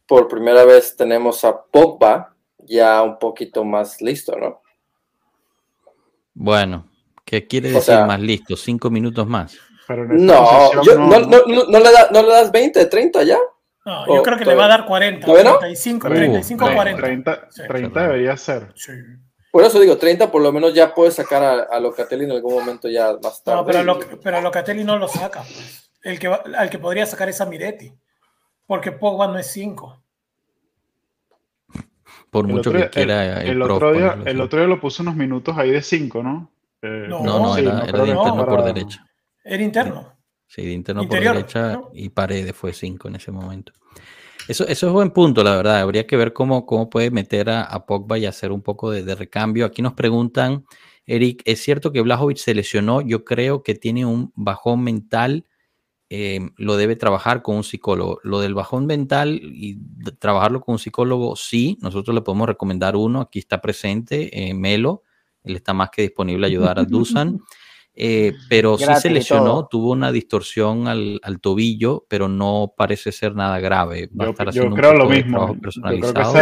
por 0.06 0.28
primera 0.28 0.64
vez 0.66 0.94
tenemos 0.94 1.42
a 1.44 1.58
Pogba 1.62 2.34
ya 2.66 3.02
un 3.02 3.18
poquito 3.18 3.64
más 3.64 4.00
listo, 4.00 4.36
¿no? 4.36 4.62
Bueno, 6.34 6.88
¿qué 7.24 7.46
quiere 7.46 7.70
decir 7.70 7.98
más 8.06 8.20
listo? 8.20 8.56
¿Cinco 8.56 8.90
minutos 8.90 9.26
más? 9.26 9.56
no, 9.88 10.70
no, 10.72 12.22
le 12.22 12.28
das 12.28 12.52
20, 12.52 12.86
30 12.86 13.22
ya. 13.24 13.38
No, 13.84 14.06
yo 14.06 14.22
creo 14.22 14.38
que 14.38 14.44
le 14.44 14.54
va 14.54 14.66
a 14.66 14.68
dar 14.68 14.86
40, 14.86 15.26
35, 15.26 16.08
35, 16.08 16.74
40. 16.74 17.02
30, 17.02 17.48
30 17.68 18.02
debería 18.02 18.36
ser. 18.36 18.72
Por 19.50 19.64
eso 19.64 19.80
digo, 19.80 19.96
30 19.96 20.30
por 20.30 20.42
lo 20.42 20.52
menos 20.52 20.74
ya 20.74 20.94
puede 20.94 21.10
sacar 21.10 21.68
a, 21.70 21.80
Locatelli 21.80 22.24
en 22.24 22.30
algún 22.32 22.54
momento 22.54 22.88
ya 22.88 23.16
más 23.22 23.42
tarde. 23.42 23.60
No, 23.60 23.66
pero, 23.66 23.82
lo, 23.82 23.98
pero 24.22 24.40
Locatelli 24.40 24.84
no 24.84 24.96
lo 24.96 25.08
saca. 25.08 25.40
Pues. 25.40 25.90
El 26.02 26.18
que, 26.18 26.28
al 26.28 26.70
que 26.70 26.78
podría 26.78 27.04
sacar 27.06 27.28
es 27.28 27.40
a 27.40 27.46
Miretti. 27.46 27.92
Porque 28.66 28.92
Pogba 28.92 29.26
no 29.26 29.38
es 29.38 29.48
5. 29.48 29.99
Por 32.30 32.46
mucho 32.46 32.72
que 32.72 32.88
quiera. 32.90 33.42
El, 33.42 33.60
otro 33.62 33.92
día, 33.92 34.18
el 34.24 34.40
otro 34.40 34.60
día 34.60 34.68
lo 34.68 34.80
puso 34.80 35.02
unos 35.02 35.16
minutos 35.16 35.56
ahí 35.58 35.70
de 35.70 35.82
5, 35.82 36.22
¿no? 36.22 36.50
Eh, 36.82 37.06
no, 37.08 37.22
no, 37.22 37.56
era, 37.56 37.80
de 37.80 38.10
interno 38.10 38.46
por 38.46 38.64
derecha. 38.64 39.06
Era 39.44 39.62
interno. 39.62 40.16
Sí, 40.46 40.64
de 40.64 40.72
interno 40.72 41.06
por 41.06 41.20
derecha 41.20 41.80
y 41.92 42.08
Paredes 42.08 42.54
fue 42.54 42.72
5 42.72 43.08
en 43.08 43.16
ese 43.16 43.32
momento. 43.32 43.72
Eso, 44.48 44.66
eso 44.66 44.86
es 44.86 44.92
buen 44.92 45.10
punto, 45.10 45.44
la 45.44 45.56
verdad. 45.56 45.80
Habría 45.80 46.06
que 46.06 46.16
ver 46.16 46.32
cómo, 46.32 46.66
cómo 46.66 46.88
puede 46.88 47.10
meter 47.10 47.50
a, 47.50 47.86
Pogba 47.86 48.18
y 48.18 48.26
hacer 48.26 48.50
un 48.52 48.62
poco 48.62 48.90
de, 48.90 49.02
de, 49.02 49.14
recambio. 49.14 49.66
Aquí 49.66 49.82
nos 49.82 49.92
preguntan, 49.92 50.64
Eric, 51.06 51.42
¿es 51.44 51.60
cierto 51.60 51.92
que 51.92 52.00
Blajovic 52.00 52.38
se 52.38 52.54
lesionó? 52.54 53.00
Yo 53.00 53.24
creo 53.24 53.62
que 53.62 53.74
tiene 53.74 54.06
un 54.06 54.32
bajón 54.34 54.82
mental 54.82 55.44
Em, 56.12 56.50
lo 56.56 56.76
debe 56.76 56.96
trabajar 56.96 57.40
con 57.40 57.54
un 57.54 57.62
psicólogo. 57.62 58.18
Lo 58.24 58.40
del 58.40 58.52
bajón 58.52 58.84
mental 58.84 59.40
y 59.44 59.78
trabajarlo 60.18 60.60
con 60.60 60.72
un 60.72 60.78
psicólogo, 60.80 61.36
sí, 61.36 61.78
nosotros 61.80 62.12
le 62.16 62.20
podemos 62.20 62.48
recomendar 62.48 62.96
uno, 62.96 63.20
aquí 63.20 63.38
está 63.38 63.60
presente, 63.60 64.28
eh, 64.36 64.52
Melo, 64.52 65.04
él 65.44 65.54
está 65.54 65.72
más 65.72 65.90
que 65.90 66.02
disponible 66.02 66.46
a 66.46 66.48
ayudar 66.48 66.78
a 66.80 66.84
Dusan. 66.84 67.38
Eh, 68.02 68.32
pero 68.48 68.78
sí 68.78 68.86
se 68.98 69.10
lesionó, 69.10 69.66
tuvo 69.66 69.90
una 69.90 70.10
distorsión 70.10 70.86
al, 70.86 71.20
tobillo, 71.42 72.06
pero 72.08 72.28
no 72.28 72.72
parece 72.74 73.12
ser 73.12 73.34
nada 73.34 73.58
grave. 73.58 74.08
Va 74.18 74.24
yo, 74.24 74.28
a 74.28 74.30
estar 74.30 74.48
haciendo 74.48 74.76
creo 74.76 74.94
lo 74.94 75.06
mismo. 75.06 75.58
Personalizado 75.60 76.32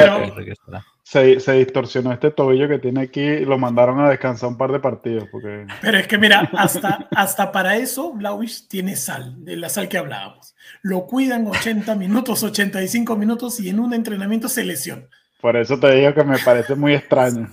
se, 1.08 1.40
se, 1.40 1.52
distorsionó 1.54 2.12
este 2.12 2.30
tobillo 2.30 2.68
que 2.68 2.78
tiene 2.78 3.00
aquí 3.00 3.22
y 3.22 3.44
lo 3.46 3.56
mandaron 3.56 3.98
a 3.98 4.10
descansar 4.10 4.50
un 4.50 4.58
par 4.58 4.72
de 4.72 4.78
partidos. 4.78 5.26
Porque... 5.32 5.66
Pero 5.80 5.96
es 5.96 6.06
que 6.06 6.18
mira, 6.18 6.50
hasta, 6.52 7.08
hasta 7.16 7.50
para 7.50 7.78
eso 7.78 8.12
Blauich 8.12 8.68
tiene 8.68 8.94
sal, 8.94 9.42
de 9.42 9.56
la 9.56 9.70
sal 9.70 9.88
que 9.88 9.96
hablábamos. 9.96 10.54
Lo 10.82 11.06
cuidan 11.06 11.46
80 11.46 11.94
minutos, 11.94 12.42
85 12.42 13.16
minutos 13.16 13.58
y 13.58 13.70
en 13.70 13.80
un 13.80 13.94
entrenamiento 13.94 14.50
se 14.50 14.64
lesiona. 14.64 15.04
Por 15.40 15.56
eso 15.56 15.80
te 15.80 15.94
digo 15.94 16.12
que 16.12 16.24
me 16.24 16.38
parece 16.40 16.74
muy 16.74 16.92
extraño. 16.92 17.48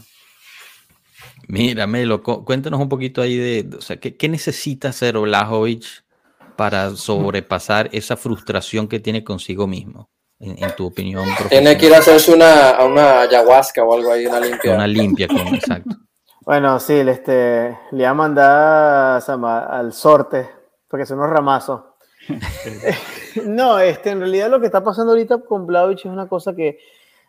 Mira, 1.47 1.87
Melo, 1.87 2.23
cuéntanos 2.23 2.81
un 2.81 2.89
poquito 2.89 3.21
ahí 3.21 3.37
de, 3.37 3.77
o 3.77 3.81
sea, 3.81 3.95
¿qué, 3.95 4.27
necesita 4.27 4.89
hacer 4.89 5.17
Blajovic 5.17 5.85
para 6.57 6.93
sobrepasar 6.97 7.89
esa 7.93 8.17
frustración 8.17 8.89
que 8.89 8.99
tiene 8.99 9.23
consigo 9.23 9.65
mismo? 9.65 10.09
En, 10.45 10.75
tu 10.75 10.87
opinión. 10.87 11.25
Tiene 11.49 11.77
que 11.77 11.87
ir 11.87 11.93
a 11.93 11.99
hacerse 11.99 12.33
una, 12.33 12.83
una 12.83 13.21
ayahuasca 13.21 13.83
o 13.83 13.93
algo 13.93 14.11
ahí, 14.11 14.27
una 14.27 14.39
limpia. 14.39 14.75
Una 14.75 14.87
limpia, 14.87 15.27
exacto. 15.53 15.95
Bueno, 16.41 16.79
sí, 16.79 16.93
este, 16.93 17.77
le 17.91 18.03
va 18.03 18.09
a 18.09 18.13
mandar 18.13 19.23
al 19.69 19.93
sorte, 19.93 20.49
porque 20.87 21.05
son 21.05 21.19
unos 21.19 21.31
ramazos. 21.31 21.81
no, 23.45 23.79
este, 23.79 24.11
en 24.11 24.19
realidad 24.19 24.49
lo 24.49 24.59
que 24.59 24.67
está 24.67 24.83
pasando 24.83 25.13
ahorita 25.13 25.39
con 25.39 25.65
Blajovic 25.65 25.99
es 25.99 26.05
una 26.05 26.27
cosa 26.27 26.55
que 26.55 26.79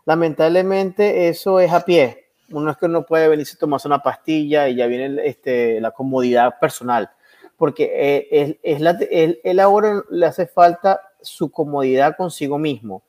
lamentablemente 0.05 1.29
eso 1.29 1.61
es 1.61 1.73
a 1.73 1.85
pie 1.85 2.27
uno 2.51 2.71
es 2.71 2.77
que 2.77 2.87
uno 2.87 3.05
puede 3.05 3.29
venirse 3.29 3.57
a 3.57 3.59
tomarse 3.59 3.89
una 3.89 4.03
pastilla 4.03 4.69
y 4.69 4.77
ya 4.77 4.87
viene 4.87 5.27
este, 5.27 5.81
la 5.81 5.91
comodidad 5.91 6.59
personal, 6.61 7.11
porque 7.57 7.91
eh, 7.95 8.59
es, 8.63 8.81
la, 8.81 8.99
él, 9.11 9.61
ahora 9.61 10.03
le 10.11 10.27
hace 10.27 10.47
falta 10.47 11.01
su 11.27 11.51
comodidad 11.51 12.17
consigo 12.17 12.59
mismo. 12.59 13.03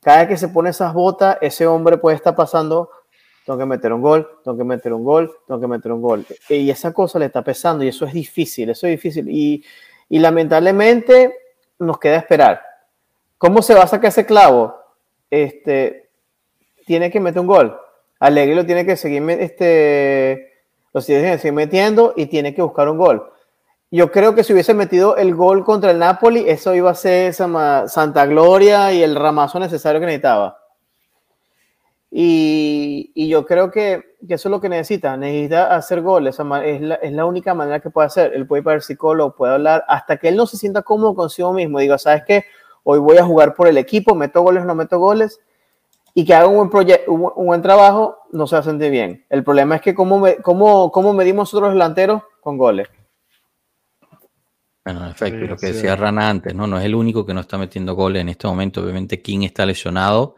Cada 0.00 0.18
vez 0.18 0.28
que 0.28 0.36
se 0.36 0.48
pone 0.48 0.70
esas 0.70 0.92
botas, 0.92 1.38
ese 1.40 1.66
hombre 1.66 1.98
puede 1.98 2.16
estar 2.16 2.34
pasando, 2.34 2.90
tengo 3.46 3.58
que 3.58 3.66
meter 3.66 3.92
un 3.92 4.02
gol, 4.02 4.28
tengo 4.42 4.58
que 4.58 4.64
meter 4.64 4.92
un 4.92 5.04
gol, 5.04 5.32
tengo 5.46 5.60
que 5.60 5.68
meter 5.68 5.92
un 5.92 6.02
gol. 6.02 6.26
Y 6.48 6.70
esa 6.70 6.92
cosa 6.92 7.18
le 7.18 7.26
está 7.26 7.42
pesando 7.42 7.84
y 7.84 7.88
eso 7.88 8.04
es 8.04 8.12
difícil, 8.12 8.70
eso 8.70 8.86
es 8.86 8.92
difícil. 8.92 9.28
Y, 9.28 9.64
y 10.08 10.18
lamentablemente 10.18 11.36
nos 11.78 11.98
queda 11.98 12.16
esperar. 12.16 12.60
¿Cómo 13.38 13.62
se 13.62 13.74
va 13.74 13.82
a 13.82 13.86
sacar 13.86 14.08
ese 14.08 14.26
clavo? 14.26 14.74
Este, 15.30 16.10
tiene 16.84 17.10
que 17.10 17.20
meter 17.20 17.40
un 17.40 17.46
gol 17.46 17.78
Alegre 18.22 18.54
lo 18.54 18.64
tiene 18.64 18.86
que 18.86 18.96
seguir, 18.96 19.28
este, 19.30 20.52
lo 20.92 21.00
seguir 21.00 21.52
metiendo 21.52 22.14
y 22.16 22.26
tiene 22.26 22.54
que 22.54 22.62
buscar 22.62 22.88
un 22.88 22.96
gol. 22.96 23.32
Yo 23.94 24.10
creo 24.10 24.34
que 24.34 24.42
si 24.42 24.54
hubiese 24.54 24.72
metido 24.72 25.16
el 25.18 25.34
gol 25.34 25.66
contra 25.66 25.90
el 25.90 25.98
Napoli, 25.98 26.48
eso 26.48 26.74
iba 26.74 26.90
a 26.90 26.94
ser 26.94 27.28
esa 27.28 27.86
Santa 27.88 28.24
Gloria 28.24 28.90
y 28.90 29.02
el 29.02 29.14
ramazo 29.14 29.60
necesario 29.60 30.00
que 30.00 30.06
necesitaba. 30.06 30.56
Y, 32.10 33.12
y 33.14 33.28
yo 33.28 33.44
creo 33.44 33.70
que, 33.70 34.16
que, 34.26 34.32
eso 34.32 34.48
es 34.48 34.50
lo 34.50 34.62
que 34.62 34.70
necesita. 34.70 35.14
Necesita 35.18 35.76
hacer 35.76 36.00
goles. 36.00 36.38
Es 36.64 36.80
la, 36.80 36.94
es 36.94 37.12
la 37.12 37.26
única 37.26 37.52
manera 37.52 37.80
que 37.80 37.90
puede 37.90 38.06
hacer. 38.06 38.32
Él 38.32 38.46
puede 38.46 38.60
ir 38.60 38.64
para 38.64 38.76
el 38.76 38.82
psicólogo, 38.82 39.36
puede 39.36 39.52
hablar, 39.52 39.84
hasta 39.86 40.16
que 40.16 40.28
él 40.28 40.36
no 40.36 40.46
se 40.46 40.56
sienta 40.56 40.80
cómodo 40.80 41.14
consigo 41.14 41.52
mismo. 41.52 41.78
Digo, 41.78 41.98
¿sabes 41.98 42.22
qué? 42.26 42.46
Hoy 42.84 42.98
voy 42.98 43.18
a 43.18 43.24
jugar 43.24 43.54
por 43.54 43.68
el 43.68 43.76
equipo, 43.76 44.14
meto 44.14 44.40
goles, 44.40 44.64
no 44.64 44.74
meto 44.74 44.98
goles 44.98 45.38
y 46.14 46.24
que 46.24 46.34
haga 46.34 46.46
un 46.46 46.70
buen, 46.70 46.88
un 47.06 47.46
buen 47.46 47.60
trabajo, 47.60 48.18
no 48.32 48.46
se 48.46 48.56
va 48.56 48.60
a 48.60 48.64
sentir 48.64 48.90
bien. 48.90 49.24
El 49.28 49.44
problema 49.44 49.76
es 49.76 49.82
que 49.82 49.94
cómo, 49.94 50.18
me, 50.18 50.36
cómo, 50.36 50.90
cómo 50.90 51.12
medimos 51.12 51.42
nosotros 51.42 51.68
los 51.68 51.74
delanteros 51.74 52.22
con 52.40 52.56
goles. 52.56 52.88
Bueno, 54.84 55.04
en 55.04 55.10
efecto, 55.12 55.46
lo 55.46 55.56
que 55.56 55.66
decía 55.68 55.94
Rana 55.94 56.28
antes, 56.28 56.54
¿no? 56.54 56.66
No 56.66 56.78
es 56.78 56.84
el 56.84 56.94
único 56.94 57.24
que 57.24 57.34
no 57.34 57.40
está 57.40 57.56
metiendo 57.56 57.94
goles 57.94 58.22
en 58.22 58.30
este 58.30 58.48
momento. 58.48 58.82
Obviamente 58.82 59.22
King 59.22 59.42
está 59.42 59.64
lesionado 59.64 60.34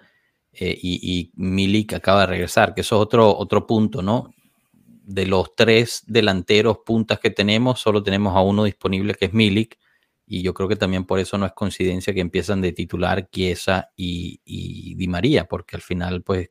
eh, 0.52 0.78
y, 0.80 1.00
y, 1.18 1.32
Milik 1.36 1.94
acaba 1.94 2.20
de 2.20 2.26
regresar, 2.26 2.74
que 2.74 2.82
eso 2.82 2.96
es 2.96 3.02
otro, 3.02 3.36
otro 3.36 3.66
punto, 3.66 4.02
¿no? 4.02 4.34
De 5.02 5.26
los 5.26 5.54
tres 5.56 6.02
delanteros 6.06 6.78
puntas 6.84 7.18
que 7.20 7.30
tenemos, 7.30 7.80
solo 7.80 8.02
tenemos 8.02 8.36
a 8.36 8.40
uno 8.40 8.64
disponible 8.64 9.14
que 9.14 9.26
es 9.26 9.32
Milik 9.32 9.78
y 10.26 10.42
yo 10.42 10.54
creo 10.54 10.68
que 10.68 10.76
también 10.76 11.04
por 11.04 11.18
eso 11.18 11.36
no 11.36 11.46
es 11.46 11.52
coincidencia 11.52 12.14
que 12.14 12.20
empiezan 12.20 12.60
de 12.60 12.72
titular 12.72 13.28
Chiesa 13.30 13.90
y, 13.96 14.94
Di 14.94 15.08
María, 15.08 15.46
porque 15.46 15.76
al 15.76 15.82
final, 15.82 16.22
pues, 16.22 16.50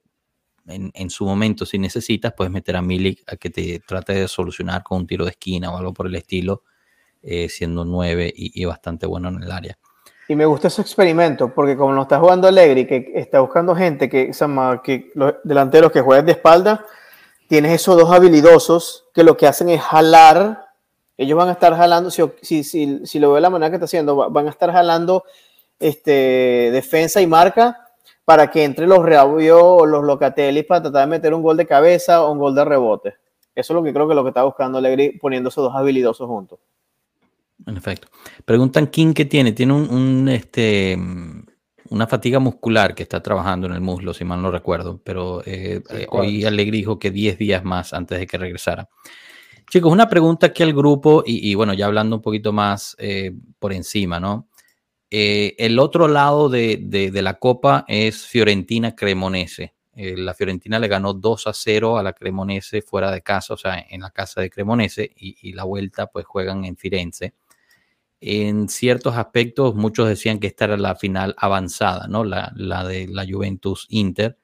en, 0.65 1.09
su 1.09 1.25
momento, 1.25 1.65
si 1.65 1.79
necesitas, 1.79 2.33
puedes 2.37 2.51
meter 2.53 2.75
a 2.75 2.81
Milik 2.81 3.23
a 3.27 3.35
que 3.35 3.49
te 3.49 3.79
trate 3.79 4.13
de 4.13 4.27
solucionar 4.27 4.83
con 4.83 4.99
un 4.99 5.07
tiro 5.07 5.25
de 5.25 5.31
esquina 5.31 5.71
o 5.71 5.77
algo 5.77 5.93
por 5.93 6.07
el 6.07 6.15
estilo, 6.15 6.63
eh, 7.23 7.49
siendo 7.49 7.85
nueve 7.85 8.31
y, 8.35 8.63
bastante 8.65 9.07
bueno 9.07 9.29
en 9.29 9.41
el 9.41 9.51
área. 9.51 9.77
Y 10.27 10.35
me 10.35 10.45
gusta 10.45 10.67
ese 10.67 10.81
experimento, 10.81 11.53
porque 11.53 11.75
como 11.75 11.93
no 11.93 12.03
está 12.03 12.19
jugando 12.19 12.47
Alegri, 12.47 12.85
que 12.85 13.11
está 13.15 13.39
buscando 13.39 13.75
gente 13.75 14.09
que, 14.09 14.31
que 14.83 15.11
los 15.15 15.33
delanteros 15.43 15.91
que 15.91 16.01
juegan 16.01 16.25
de 16.25 16.33
espalda, 16.33 16.85
tienes 17.47 17.73
esos 17.73 17.97
dos 17.97 18.11
habilidosos 18.11 19.05
que 19.13 19.23
lo 19.23 19.35
que 19.35 19.47
hacen 19.47 19.69
es 19.69 19.81
jalar 19.81 20.63
ellos 21.17 21.37
van 21.37 21.49
a 21.49 21.53
estar 21.53 21.75
jalando, 21.75 22.09
si, 22.09 22.23
si, 22.41 22.63
si, 23.05 23.19
lo 23.19 23.29
veo 23.29 23.35
de 23.35 23.41
la 23.41 23.49
manera 23.49 23.69
que 23.69 23.75
está 23.75 23.85
haciendo, 23.85 24.29
van 24.31 24.47
a 24.47 24.49
estar 24.49 24.71
jalando 24.71 25.23
este, 25.79 26.69
defensa 26.71 27.21
y 27.21 27.27
marca 27.27 27.87
para 28.25 28.49
que 28.49 28.63
entre 28.63 28.87
los 28.87 29.03
Reabio 29.03 29.63
o 29.63 29.85
los 29.85 30.03
Locatelli 30.03 30.63
para 30.63 30.83
tratar 30.83 31.01
de 31.01 31.07
meter 31.07 31.33
un 31.33 31.43
gol 31.43 31.57
de 31.57 31.67
cabeza 31.67 32.23
o 32.23 32.31
un 32.31 32.39
gol 32.39 32.55
de 32.55 32.65
rebote. 32.65 33.15
Eso 33.53 33.73
es 33.73 33.75
lo 33.75 33.83
que 33.83 33.93
creo 33.93 34.07
que 34.07 34.15
lo 34.15 34.23
que 34.23 34.29
está 34.29 34.43
buscando 34.43 34.79
Alegri 34.79 35.19
poniendo 35.19 35.49
esos 35.49 35.63
dos 35.63 35.75
habilidosos 35.75 36.27
juntos. 36.27 36.59
En 37.65 37.77
efecto. 37.77 38.07
Preguntan 38.45 38.87
quién 38.87 39.13
que 39.13 39.25
tiene. 39.25 39.53
Tiene 39.53 39.73
un, 39.73 40.27
este, 40.29 40.97
una 41.89 42.07
fatiga 42.07 42.39
muscular 42.39 42.95
que 42.95 43.03
está 43.03 43.21
trabajando 43.21 43.67
en 43.67 43.73
el 43.73 43.81
muslo, 43.81 44.13
si 44.13 44.25
mal 44.25 44.41
no 44.41 44.51
recuerdo. 44.51 45.01
Pero 45.03 45.41
eh, 45.45 45.81
eh, 45.89 46.07
hoy 46.09 46.45
Alegre 46.45 46.77
dijo 46.77 46.99
que 46.99 47.11
10 47.11 47.37
días 47.37 47.63
más 47.63 47.93
antes 47.93 48.19
de 48.19 48.27
que 48.27 48.37
regresara. 48.37 48.89
Chicos, 49.69 49.91
una 49.91 50.09
pregunta 50.09 50.47
aquí 50.47 50.61
al 50.61 50.73
grupo 50.73 51.23
y, 51.25 51.55
bueno, 51.55 51.73
ya 51.73 51.85
hablando 51.85 52.17
un 52.17 52.21
poquito 52.21 52.51
más 52.51 52.95
eh, 52.99 53.31
por 53.59 53.73
encima, 53.73 54.19
¿no? 54.19 54.49
el 55.15 55.77
otro 55.77 56.07
lado 56.07 56.49
de, 56.49 56.79
de, 56.81 57.21
la 57.21 57.35
copa 57.35 57.85
es 57.87 58.25
Fiorentina 58.25 58.95
Cremonese. 58.95 59.75
la 59.93 60.33
Fiorentina 60.33 60.79
le 60.79 60.87
ganó 60.87 61.13
2 61.13 61.45
a 61.45 61.53
0 61.53 61.99
a 61.99 62.03
la 62.03 62.13
Cremonese 62.13 62.81
fuera 62.81 63.11
de 63.11 63.21
casa, 63.21 63.53
o 63.53 63.57
sea, 63.57 63.85
en 63.87 64.01
la 64.01 64.09
casa 64.09 64.41
de 64.41 64.49
Cremonese, 64.49 65.11
y, 65.15 65.37
y 65.39 65.53
la 65.53 65.65
vuelta 65.65 66.07
pues 66.07 66.25
juegan 66.25 66.65
en 66.65 66.77
Firenze 66.77 67.35
en 68.25 68.69
ciertos 68.69 69.17
aspectos 69.17 69.75
muchos 69.75 70.07
decían 70.07 70.39
que 70.39 70.47
esta 70.47 70.63
era 70.65 70.77
la 70.77 70.95
final 70.95 71.35
avanzada, 71.37 72.07
¿no? 72.07 72.23
La, 72.23 72.53
de 72.55 73.07
la 73.09 73.25
Juventus 73.29 73.85
Inter. 73.89 74.39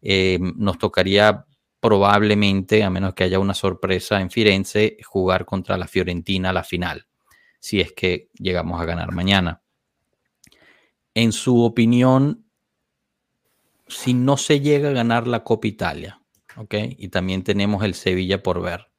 Eh, 0.00 0.38
nos 0.56 0.78
tocaría 0.78 1.44
probablemente, 1.80 2.82
a 2.82 2.88
menos 2.88 3.12
que 3.12 3.24
haya 3.24 3.38
una 3.38 3.52
sorpresa 3.52 4.22
en 4.22 4.30
Firenze, 4.30 4.96
jugar 5.04 5.44
contra 5.44 5.76
la 5.76 5.86
Fiorentina 5.86 6.50
la 6.54 6.64
final, 6.64 7.06
si 7.58 7.80
es 7.80 7.92
que 7.92 8.30
llegamos 8.38 8.80
a 8.80 8.86
ganar 8.86 9.12
mañana. 9.12 9.60
En 11.12 11.32
su 11.32 11.62
opinión, 11.62 12.46
si 13.86 14.14
no 14.14 14.38
se 14.38 14.60
llega 14.60 14.88
a 14.88 14.94
ganar 14.94 15.26
la 15.26 15.44
Copa 15.44 15.66
Italia, 15.66 16.22
¿ok? 16.56 16.74
Y 16.96 17.08
también 17.08 17.44
tenemos 17.44 17.84
el 17.84 17.92
Sevilla 17.92 18.42
por 18.42 18.62
ver. 18.62 18.90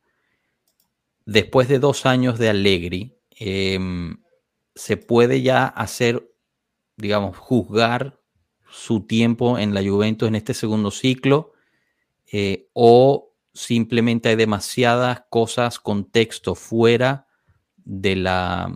Después 1.25 1.67
de 1.67 1.79
dos 1.79 2.05
años 2.05 2.37
de 2.37 2.49
Allegri, 2.49 3.17
Em, 3.31 4.17
se 4.75 4.97
puede 4.97 5.41
ya 5.41 5.65
hacer, 5.65 6.31
digamos, 6.97 7.37
juzgar 7.37 8.19
su 8.69 9.05
tiempo 9.05 9.57
en 9.57 9.73
la 9.73 9.81
Juventus 9.83 10.27
en 10.27 10.35
este 10.35 10.53
segundo 10.53 10.91
ciclo 10.91 11.51
eh, 12.31 12.69
o 12.73 13.33
simplemente 13.53 14.29
hay 14.29 14.35
demasiadas 14.35 15.23
cosas, 15.29 15.79
contexto 15.79 16.55
fuera 16.55 17.27
de 17.83 18.15
la, 18.15 18.71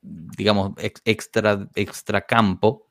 digamos, 0.00 0.72
extra, 1.04 1.68
extra 1.74 2.22
campo 2.22 2.88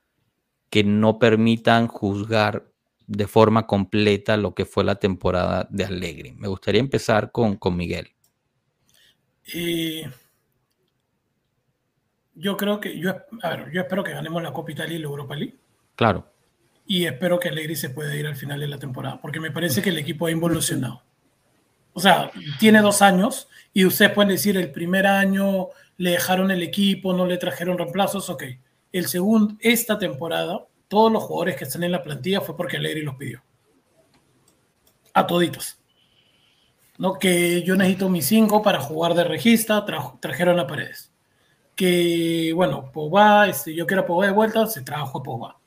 que 0.70 0.84
no 0.84 1.18
permitan 1.18 1.88
juzgar 1.88 2.72
de 3.08 3.28
forma 3.28 3.68
completa 3.68 4.38
lo 4.38 4.54
que 4.54 4.66
fue 4.66 4.84
la 4.84 4.96
temporada 4.96 5.68
de 5.70 5.86
Allegri. 5.86 6.34
Me 6.34 6.48
gustaría 6.48 6.82
empezar 6.82 7.32
con, 7.32 7.58
con 7.58 7.76
Miguel. 7.76 8.10
Yo 12.36 12.58
creo 12.58 12.80
que, 12.80 12.98
yo, 12.98 13.16
a 13.42 13.50
ver, 13.50 13.72
yo 13.72 13.82
espero 13.82 14.04
que 14.04 14.14
ganemos 14.14 14.42
la 14.42 14.54
Copa 14.54 14.72
Italia 14.72 14.96
y 14.96 15.00
la 15.00 15.08
Europa 15.08 15.36
League. 15.36 15.58
Claro. 15.96 16.28
Y 16.86 17.06
espero 17.06 17.40
que 17.40 17.50
Allegri 17.50 17.76
se 17.76 17.90
pueda 17.90 18.16
ir 18.16 18.28
al 18.28 18.36
final 18.36 18.60
de 18.60 18.68
la 18.68 18.78
temporada, 18.78 19.22
porque 19.22 19.40
me 19.40 19.52
parece 19.52 19.82
que 19.82 19.90
el 19.90 19.98
equipo 19.98 20.26
ha 20.26 20.32
involucionado. 20.32 21.04
O 21.94 22.00
sea, 22.00 22.32
tiene 22.60 22.82
dos 22.82 23.02
años 23.02 23.48
y 23.72 23.86
ustedes 23.86 24.12
pueden 24.12 24.30
decir 24.30 24.58
el 24.58 24.72
primer 24.72 25.06
año 25.06 25.68
le 25.98 26.12
dejaron 26.12 26.50
el 26.50 26.64
equipo, 26.64 27.14
no 27.14 27.26
le 27.26 27.38
trajeron 27.38 27.78
reemplazos, 27.78 28.30
ok. 28.30 28.44
El 28.92 29.08
segundo, 29.08 29.56
esta 29.60 30.00
temporada, 30.00 30.66
todos 30.88 31.12
los 31.12 31.24
jugadores 31.24 31.56
que 31.56 31.66
están 31.66 31.84
en 31.84 31.92
la 31.92 32.04
plantilla 32.04 32.42
fue 32.42 32.58
porque 32.58 32.78
Allegri 32.78 33.04
los 33.04 33.16
pidió. 33.16 33.44
A 35.14 35.28
toditos. 35.28 35.80
¿No? 36.98 37.14
Que 37.20 37.62
yo 37.64 37.76
necesito 37.76 38.10
mis 38.10 38.26
cinco 38.26 38.62
para 38.64 38.80
jugar 38.80 39.14
de 39.14 39.24
regista, 39.24 39.86
trajeron 40.20 40.60
a 40.60 40.68
Paredes 40.68 41.13
que, 41.76 42.52
bueno, 42.54 42.92
Pogba, 42.92 43.48
este, 43.48 43.74
yo 43.74 43.86
quiero 43.86 44.06
Pogba 44.06 44.28
de 44.28 44.32
vuelta, 44.32 44.68
se 44.68 44.82
trajo 44.82 45.20
a 45.20 45.24
Pogba. 45.24 45.58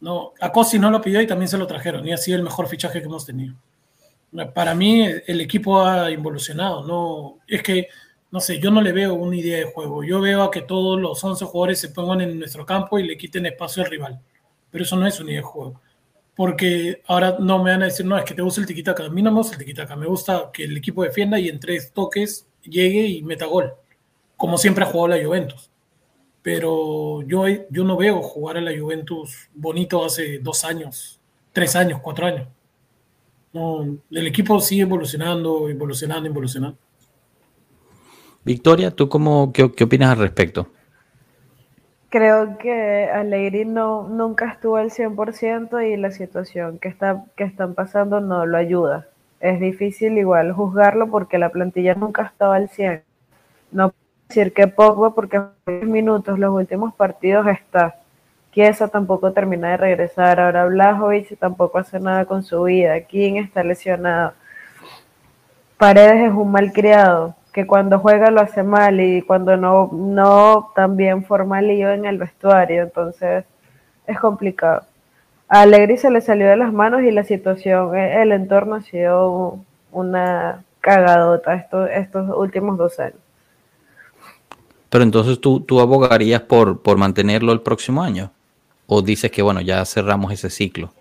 No, 0.00 0.32
a 0.40 0.52
Cosi 0.52 0.78
no 0.78 0.90
lo 0.90 1.00
pidió 1.00 1.20
y 1.20 1.26
también 1.26 1.48
se 1.48 1.58
lo 1.58 1.66
trajeron, 1.66 2.06
y 2.06 2.12
ha 2.12 2.16
sido 2.16 2.38
el 2.38 2.44
mejor 2.44 2.68
fichaje 2.68 3.00
que 3.00 3.06
hemos 3.06 3.24
tenido. 3.24 3.54
Para 4.52 4.74
mí, 4.74 5.06
el 5.26 5.40
equipo 5.40 5.80
ha 5.84 6.10
involucionado, 6.10 6.84
no, 6.86 7.38
es 7.46 7.62
que, 7.62 7.88
no 8.32 8.40
sé, 8.40 8.58
yo 8.58 8.70
no 8.70 8.82
le 8.82 8.92
veo 8.92 9.14
una 9.14 9.36
idea 9.36 9.58
de 9.58 9.64
juego, 9.64 10.02
yo 10.02 10.20
veo 10.20 10.42
a 10.42 10.50
que 10.50 10.62
todos 10.62 11.00
los 11.00 11.22
11 11.22 11.44
jugadores 11.44 11.80
se 11.80 11.90
pongan 11.90 12.20
en 12.20 12.38
nuestro 12.38 12.66
campo 12.66 12.98
y 12.98 13.06
le 13.06 13.16
quiten 13.16 13.46
espacio 13.46 13.84
al 13.84 13.90
rival, 13.90 14.20
pero 14.70 14.84
eso 14.84 14.96
no 14.96 15.06
es 15.06 15.20
una 15.20 15.30
idea 15.30 15.40
de 15.40 15.46
juego. 15.46 15.80
Porque 16.34 17.00
ahora 17.06 17.36
no 17.38 17.62
me 17.62 17.70
van 17.70 17.82
a 17.82 17.86
decir, 17.86 18.04
no, 18.04 18.18
es 18.18 18.24
que 18.24 18.34
te 18.34 18.42
gusta 18.42 18.60
el 18.60 18.66
tiquitaca. 18.66 19.04
A 19.04 19.08
mí 19.08 19.22
no 19.22 19.30
me 19.30 19.38
gusta 19.38 19.52
el 19.52 19.60
tiquitaca, 19.60 19.94
me 19.94 20.06
gusta 20.06 20.50
que 20.52 20.64
el 20.64 20.76
equipo 20.76 21.04
defienda 21.04 21.38
y 21.38 21.48
en 21.48 21.60
tres 21.60 21.92
toques 21.92 22.48
llegue 22.64 23.06
y 23.06 23.22
meta 23.22 23.46
gol 23.46 23.72
como 24.36 24.58
siempre 24.58 24.84
ha 24.84 24.88
jugado 24.88 25.16
la 25.16 25.24
Juventus. 25.24 25.70
Pero 26.42 27.22
yo, 27.22 27.46
yo 27.70 27.84
no 27.84 27.96
veo 27.96 28.20
jugar 28.20 28.58
a 28.58 28.60
la 28.60 28.78
Juventus 28.78 29.48
bonito 29.54 30.04
hace 30.04 30.38
dos 30.38 30.64
años, 30.64 31.20
tres 31.52 31.74
años, 31.74 32.00
cuatro 32.02 32.26
años. 32.26 32.48
No, 33.52 33.82
el 34.10 34.26
equipo 34.26 34.60
sigue 34.60 34.82
evolucionando, 34.82 35.68
evolucionando, 35.68 36.28
evolucionando. 36.28 36.76
Victoria, 38.44 38.90
¿tú 38.90 39.08
cómo, 39.08 39.52
qué, 39.52 39.62
opinas 39.62 40.10
al 40.10 40.18
respecto? 40.18 40.68
Creo 42.10 42.58
que 42.58 43.08
Allegri 43.10 43.64
no, 43.64 44.08
nunca 44.08 44.52
estuvo 44.52 44.76
al 44.76 44.90
100% 44.90 45.92
y 45.92 45.96
la 45.96 46.10
situación 46.10 46.78
que, 46.78 46.88
está, 46.88 47.24
que 47.36 47.44
están 47.44 47.74
pasando 47.74 48.20
no 48.20 48.44
lo 48.44 48.58
ayuda. 48.58 49.08
Es 49.40 49.60
difícil 49.60 50.18
igual 50.18 50.52
juzgarlo 50.52 51.10
porque 51.10 51.38
la 51.38 51.50
plantilla 51.50 51.94
nunca 51.94 52.24
estaba 52.24 52.56
al 52.56 52.68
100%. 52.68 53.02
No 53.72 53.92
decir 54.34 54.52
que 54.52 54.66
poco 54.66 55.14
porque 55.14 55.40
en 55.66 55.92
minutos 55.92 56.38
los 56.38 56.52
últimos 56.52 56.94
partidos 56.94 57.46
está. 57.46 57.96
Kiesa 58.50 58.88
tampoco 58.88 59.32
termina 59.32 59.70
de 59.70 59.76
regresar. 59.76 60.40
Ahora 60.40 60.66
Blajovic 60.66 61.38
tampoco 61.38 61.78
hace 61.78 62.00
nada 62.00 62.24
con 62.24 62.42
su 62.42 62.64
vida. 62.64 63.00
King 63.02 63.34
está 63.36 63.62
lesionado. 63.62 64.32
Paredes 65.78 66.30
es 66.30 66.32
un 66.32 66.50
mal 66.50 66.72
criado 66.72 67.36
que 67.52 67.66
cuando 67.66 68.00
juega 68.00 68.30
lo 68.30 68.40
hace 68.40 68.64
mal 68.64 69.00
y 69.00 69.22
cuando 69.22 69.56
no, 69.56 69.90
no 69.92 70.72
también 70.74 71.24
forma 71.24 71.62
lío 71.62 71.92
en 71.92 72.04
el 72.04 72.18
vestuario. 72.18 72.82
Entonces 72.82 73.44
es 74.06 74.18
complicado. 74.18 74.82
A 75.48 75.62
Alegri 75.62 75.96
se 75.96 76.10
le 76.10 76.20
salió 76.20 76.48
de 76.48 76.56
las 76.56 76.72
manos 76.72 77.02
y 77.02 77.12
la 77.12 77.22
situación, 77.22 77.94
el 77.96 78.32
entorno 78.32 78.76
ha 78.76 78.80
sido 78.82 79.60
una 79.92 80.64
cagadota 80.80 81.54
estos, 81.54 81.88
estos 81.90 82.30
últimos 82.36 82.78
dos 82.78 82.98
años. 82.98 83.23
Pero 84.94 85.02
entonces 85.02 85.40
tú, 85.40 85.58
tú 85.58 85.80
abogarías 85.80 86.42
por, 86.42 86.80
por 86.80 86.96
mantenerlo 86.98 87.50
el 87.50 87.62
próximo 87.62 88.04
año. 88.04 88.30
¿O 88.86 89.02
dices 89.02 89.28
que, 89.28 89.42
bueno, 89.42 89.60
ya 89.60 89.84
cerramos 89.84 90.32
ese 90.32 90.50
ciclo? 90.50 90.92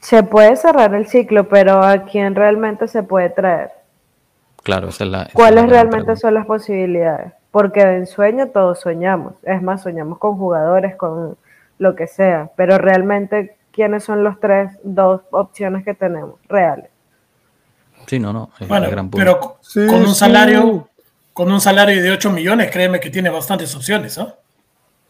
Se 0.00 0.24
puede 0.24 0.56
cerrar 0.56 0.92
el 0.96 1.06
ciclo, 1.06 1.48
pero 1.48 1.80
¿a 1.80 2.06
quién 2.06 2.34
realmente 2.34 2.88
se 2.88 3.04
puede 3.04 3.30
traer? 3.30 3.70
Claro, 4.64 4.88
esa 4.88 5.04
es 5.04 5.10
la. 5.10 5.28
¿Cuáles 5.32 5.68
realmente 5.68 6.16
son 6.16 6.34
las 6.34 6.44
posibilidades? 6.44 7.32
Porque 7.52 7.82
en 7.82 8.08
sueño 8.08 8.48
todos 8.48 8.80
soñamos. 8.80 9.34
Es 9.44 9.62
más, 9.62 9.84
soñamos 9.84 10.18
con 10.18 10.36
jugadores, 10.36 10.96
con 10.96 11.36
lo 11.78 11.94
que 11.94 12.08
sea. 12.08 12.50
Pero 12.56 12.78
realmente, 12.78 13.58
¿quiénes 13.70 14.02
son 14.02 14.24
los 14.24 14.40
tres, 14.40 14.72
dos 14.82 15.20
opciones 15.30 15.84
que 15.84 15.94
tenemos 15.94 16.34
reales? 16.48 16.90
Sí, 18.08 18.18
no, 18.18 18.32
no. 18.32 18.50
bueno, 18.66 19.08
pero 19.12 19.38
con 19.38 20.00
un 20.00 20.14
salario 20.16 20.88
con 21.32 21.50
un 21.50 21.60
salario 21.60 22.02
de 22.02 22.10
8 22.10 22.30
millones, 22.30 22.70
créeme 22.70 23.00
que 23.00 23.10
tiene 23.10 23.30
bastantes 23.30 23.74
opciones, 23.74 24.18
¿no? 24.18 24.36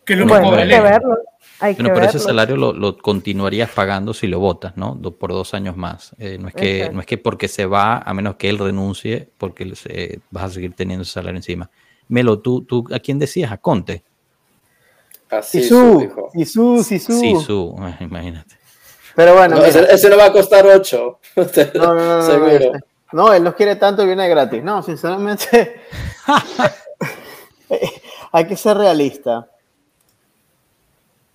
Que 0.05 0.17
lo 0.17 0.27
bueno, 0.27 0.55
hay 0.55 0.69
que 0.69 0.81
verlo. 0.81 1.19
Hay 1.61 1.75
pero 1.77 2.03
ese 2.03 2.19
salario 2.19 2.57
lo, 2.57 2.99
continuarías 2.99 3.71
pagando 3.71 4.13
si 4.13 4.27
lo 4.27 4.41
votas, 4.41 4.77
¿no? 4.77 5.01
por 5.13 5.31
dos 5.31 5.55
años 5.55 5.77
más. 5.77 6.13
Eh, 6.19 6.37
no, 6.41 6.49
es 6.49 6.55
que, 6.55 6.91
no 6.93 7.01
es 7.01 7.07
que 7.07 7.19
porque 7.19 7.47
se 7.47 7.67
va, 7.67 7.99
a 7.99 8.13
menos 8.15 8.35
que 8.35 8.49
él 8.49 8.59
renuncie, 8.59 9.29
porque 9.39 9.73
vas 10.31 10.45
a 10.45 10.51
seguir 10.51 10.75
teniendo 10.75 11.03
ese 11.03 11.13
salario 11.13 11.37
encima. 11.37 11.71
Melo, 12.09 12.41
¿tú, 12.41 12.65
tú 12.65 12.85
a 12.93 12.99
quién 12.99 13.21
decías? 13.21 13.53
¿A 13.53 13.59
Conte? 13.59 14.03
Así 15.31 15.63
Sisu, 15.63 16.31
Sisu, 16.35 16.83
Sisu. 16.83 17.13
Sisu, 17.13 17.77
imagínate. 18.01 18.57
Pero 19.15 19.35
bueno. 19.35 19.57
No, 19.57 19.65
ese, 19.65 20.09
no 20.11 20.17
va 20.17 20.27
a 20.27 20.33
costar 20.33 20.67
8. 20.67 21.19
No, 21.75 21.95
no, 21.95 22.19
no. 22.19 22.23
Seguro. 22.23 22.73
No, 22.73 22.92
él 23.13 23.45
no 23.45 23.55
quiere 23.55 23.77
tanto 23.77 24.03
y 24.03 24.07
viene 24.07 24.29
gratis. 24.29 24.63
No, 24.63 24.83
sinceramente, 24.83 25.81
hay 28.33 28.47
que 28.47 28.57
ser 28.57 28.77
realista. 28.77 29.49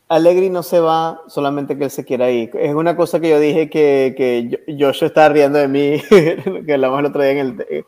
Alegri 0.10 0.50
no 0.50 0.64
se 0.64 0.80
va 0.80 1.22
solamente 1.28 1.78
que 1.78 1.86
él 1.86 1.92
se 1.92 2.06
quiera 2.06 2.30
ir. 2.30 2.52
Es 2.56 2.74
una 2.74 2.96
cosa 2.96 3.20
que 3.20 3.30
yo 3.30 3.40
dije 3.40 3.70
que, 3.70 4.16
que 4.18 4.48
yo, 4.50 4.92
yo, 4.92 4.94
estaba 5.06 5.30
riendo 5.30 5.60
de 5.60 5.68
mí, 5.68 6.02
que 6.66 6.74
hablamos 6.74 7.00
el 7.00 7.06
otro 7.08 7.22
día 7.22 7.32
en 7.32 7.38
el... 7.38 7.86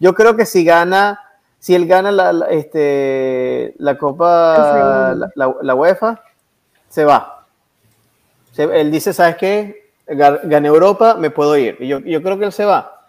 Yo 0.00 0.14
creo 0.14 0.36
que 0.36 0.46
si 0.46 0.64
gana, 0.64 1.20
si 1.58 1.74
él 1.74 1.86
gana 1.86 2.10
la, 2.10 2.46
este, 2.50 3.74
la 3.78 3.96
Copa, 3.96 5.14
la, 5.34 5.74
UEFA, 5.74 6.22
se 6.88 7.04
va. 7.04 7.46
él 8.56 8.90
dice, 8.90 9.12
¿sabes 9.12 9.36
qué? 9.36 9.92
Gané 10.06 10.68
Europa, 10.68 11.14
me 11.14 11.30
puedo 11.30 11.56
ir. 11.56 11.76
Y 11.78 11.86
yo, 11.86 12.00
yo 12.00 12.20
creo 12.22 12.38
que 12.38 12.46
él 12.46 12.52
se 12.52 12.64
va 12.64 12.99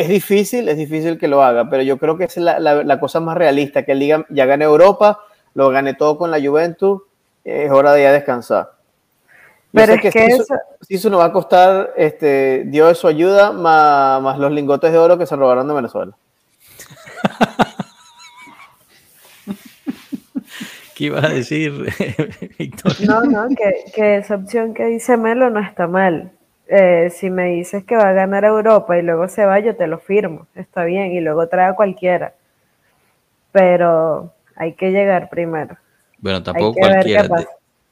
es 0.00 0.08
difícil, 0.08 0.68
es 0.68 0.76
difícil 0.76 1.18
que 1.18 1.28
lo 1.28 1.42
haga, 1.42 1.68
pero 1.70 1.82
yo 1.82 1.98
creo 1.98 2.16
que 2.16 2.24
es 2.24 2.36
la, 2.36 2.58
la, 2.58 3.00
cosa 3.00 3.20
más 3.20 3.36
realista, 3.36 3.84
que 3.84 3.92
él 3.92 4.00
diga, 4.00 4.26
ya 4.28 4.46
gane 4.46 4.64
Europa, 4.64 5.20
lo 5.54 5.70
gane 5.70 5.94
todo 5.94 6.18
con 6.18 6.30
la 6.30 6.40
Juventus, 6.40 7.02
es 7.44 7.70
hora 7.70 7.92
de 7.92 8.02
ya 8.02 8.12
descansar. 8.12 8.72
Pero 9.72 9.94
es 9.94 10.00
que, 10.00 10.12
si, 10.12 10.18
eso, 10.94 11.10
nos 11.10 11.20
va 11.20 11.26
a 11.26 11.32
costar 11.32 11.92
este, 11.96 12.64
Dios 12.66 12.98
su 12.98 13.08
ayuda 13.08 13.52
más, 13.52 14.22
más 14.22 14.38
los 14.38 14.52
lingotes 14.52 14.92
de 14.92 14.98
oro 14.98 15.18
que 15.18 15.26
se 15.26 15.34
robaron 15.36 15.66
de 15.66 15.74
Venezuela. 15.74 16.16
¿Qué 20.94 21.04
ibas 21.04 21.24
a 21.24 21.28
decir, 21.28 21.72
Victoria? 22.58 23.06
No, 23.06 23.22
no, 23.22 23.48
que, 23.48 23.90
que, 23.92 24.18
esa 24.18 24.36
opción 24.36 24.74
que 24.74 24.86
dice 24.86 25.16
Melo 25.16 25.50
no 25.50 25.58
está 25.60 25.88
mal. 25.88 26.30
Eh, 26.66 27.10
si 27.10 27.28
me 27.28 27.50
dices 27.50 27.84
que 27.84 27.96
va 27.96 28.08
a 28.08 28.12
ganar 28.12 28.44
Europa 28.44 28.98
y 28.98 29.02
luego 29.02 29.28
se 29.28 29.44
va, 29.44 29.58
yo 29.60 29.76
te 29.76 29.86
lo 29.86 29.98
firmo, 29.98 30.46
está 30.54 30.84
bien, 30.84 31.12
y 31.12 31.20
luego 31.20 31.48
trae 31.48 31.68
a 31.68 31.74
cualquiera. 31.74 32.34
Pero 33.52 34.32
hay 34.56 34.72
que 34.72 34.90
llegar 34.90 35.28
primero. 35.28 35.76
Bueno, 36.18 36.42
tampoco 36.42 36.78
cualquiera. 36.80 37.28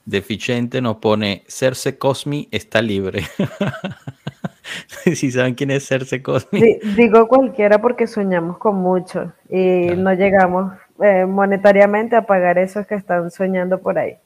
deficiente 0.05 0.81
nos 0.81 0.97
pone 0.97 1.45
Cerce 1.47 1.99
Cosmi 1.99 2.49
está 2.51 2.81
libre. 2.81 3.23
si 5.14 5.31
saben 5.31 5.55
quién 5.55 5.70
es 5.70 5.87
Cerce 5.87 6.23
Cosmi. 6.23 6.79
digo 6.97 7.29
cualquiera 7.29 7.81
porque 7.81 8.07
soñamos 8.07 8.57
con 8.59 8.77
mucho 8.77 9.33
y 9.51 9.91
no 9.97 10.14
llegamos 10.14 10.73
eh, 11.03 11.27
monetariamente 11.27 12.16
a 12.16 12.23
pagar 12.23 12.59
esos 12.59 12.87
que 12.87 12.95
están 12.95 13.31
soñando 13.31 13.81
por 13.81 13.99
ahí. 13.99 14.16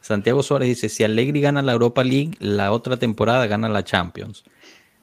Santiago 0.00 0.42
Suárez 0.42 0.68
dice, 0.68 0.88
si 0.88 1.04
Allegri 1.04 1.40
gana 1.40 1.62
la 1.62 1.72
Europa 1.72 2.02
League, 2.02 2.32
la 2.38 2.72
otra 2.72 2.96
temporada 2.96 3.46
gana 3.46 3.68
la 3.68 3.84
Champions. 3.84 4.44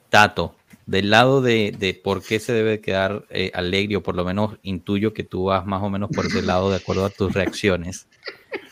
Tato, 0.10 0.56
del 0.86 1.10
lado 1.10 1.42
de, 1.42 2.00
por 2.04 2.24
qué 2.24 2.40
se 2.40 2.54
debe 2.54 2.80
quedar 2.80 3.26
eh, 3.30 3.52
Allegri, 3.54 3.96
o 3.96 4.04
por 4.04 4.16
lo 4.16 4.24
menos 4.24 4.58
intuyo 4.64 5.14
que 5.14 5.24
tú 5.24 5.46
vas 5.46 5.66
más 5.66 5.84
o 5.84 5.90
menos 5.90 6.10
por 6.10 6.26
ese 6.26 6.42
lado 6.42 6.70
de 6.70 6.78
acuerdo 6.78 7.06
a 7.06 7.10
tus 7.10 7.34
reacciones. 7.34 8.08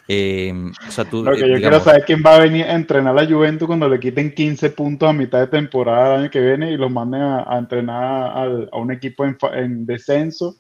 Eh, 0.08 0.54
o 0.88 0.92
sea, 0.92 1.04
tú, 1.06 1.26
yo 1.26 1.34
quiero 1.34 1.80
saber 1.80 2.06
quién 2.06 2.22
va 2.24 2.36
a 2.36 2.40
venir 2.40 2.66
a 2.66 2.76
entrenar 2.76 3.18
a 3.18 3.24
la 3.24 3.30
Juventus 3.30 3.68
cuando 3.68 3.90
le 3.90 4.00
quiten 4.00 4.34
15 4.34 4.70
puntos 4.70 5.10
a 5.10 5.14
mitad 5.14 5.40
de 5.40 5.48
temporada 5.48 6.16
el 6.16 6.22
año 6.22 6.32
que 6.32 6.40
viene 6.40 6.72
y 6.72 6.78
los 6.78 6.92
manden 6.92 7.22
a, 7.22 7.58
entrenar 7.58 8.32
a, 8.72 8.78
un 8.78 8.92
equipo 8.92 9.26
en, 9.26 9.86
descenso 9.86 10.56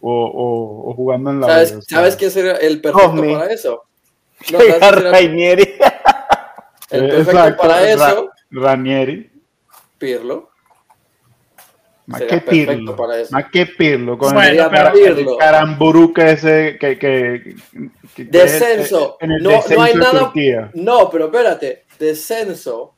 o, 0.00 0.94
jugando 0.96 1.30
en 1.30 1.40
la... 1.40 1.46
¿Sabes, 1.48 1.78
¿sabes 1.88 2.16
quién 2.16 2.30
sería 2.30 2.52
el 2.52 2.80
perfecto 2.80 3.20
para 3.20 3.52
eso? 3.52 3.82
No, 4.52 4.58
Rainieri. 5.10 5.74
El 6.90 7.08
perfecto 7.08 7.62
para 7.62 7.90
eso. 7.90 8.30
Ranieri. 8.50 9.30
Pirlo. 9.98 10.50
Más 12.06 12.22
que 12.22 12.38
Pirlo. 12.38 12.96
Para 12.96 13.20
eso. 13.20 13.32
Más 13.32 13.50
que 13.50 13.66
Pirlo. 13.66 14.18
Con 14.18 14.34
bueno, 14.34 14.70
el, 14.70 14.92
Pirlo. 14.92 15.38
caramburuca 15.38 16.30
ese 16.30 16.76
que. 16.78 16.98
que, 16.98 17.56
descenso. 18.24 19.16
En 19.20 19.32
el 19.32 19.42
no, 19.42 19.50
descenso 19.50 19.74
no 19.76 19.82
hay 19.82 19.94
nada. 19.94 20.70
No, 20.74 21.10
pero 21.10 21.26
espérate. 21.26 21.84
Descenso. 21.98 22.94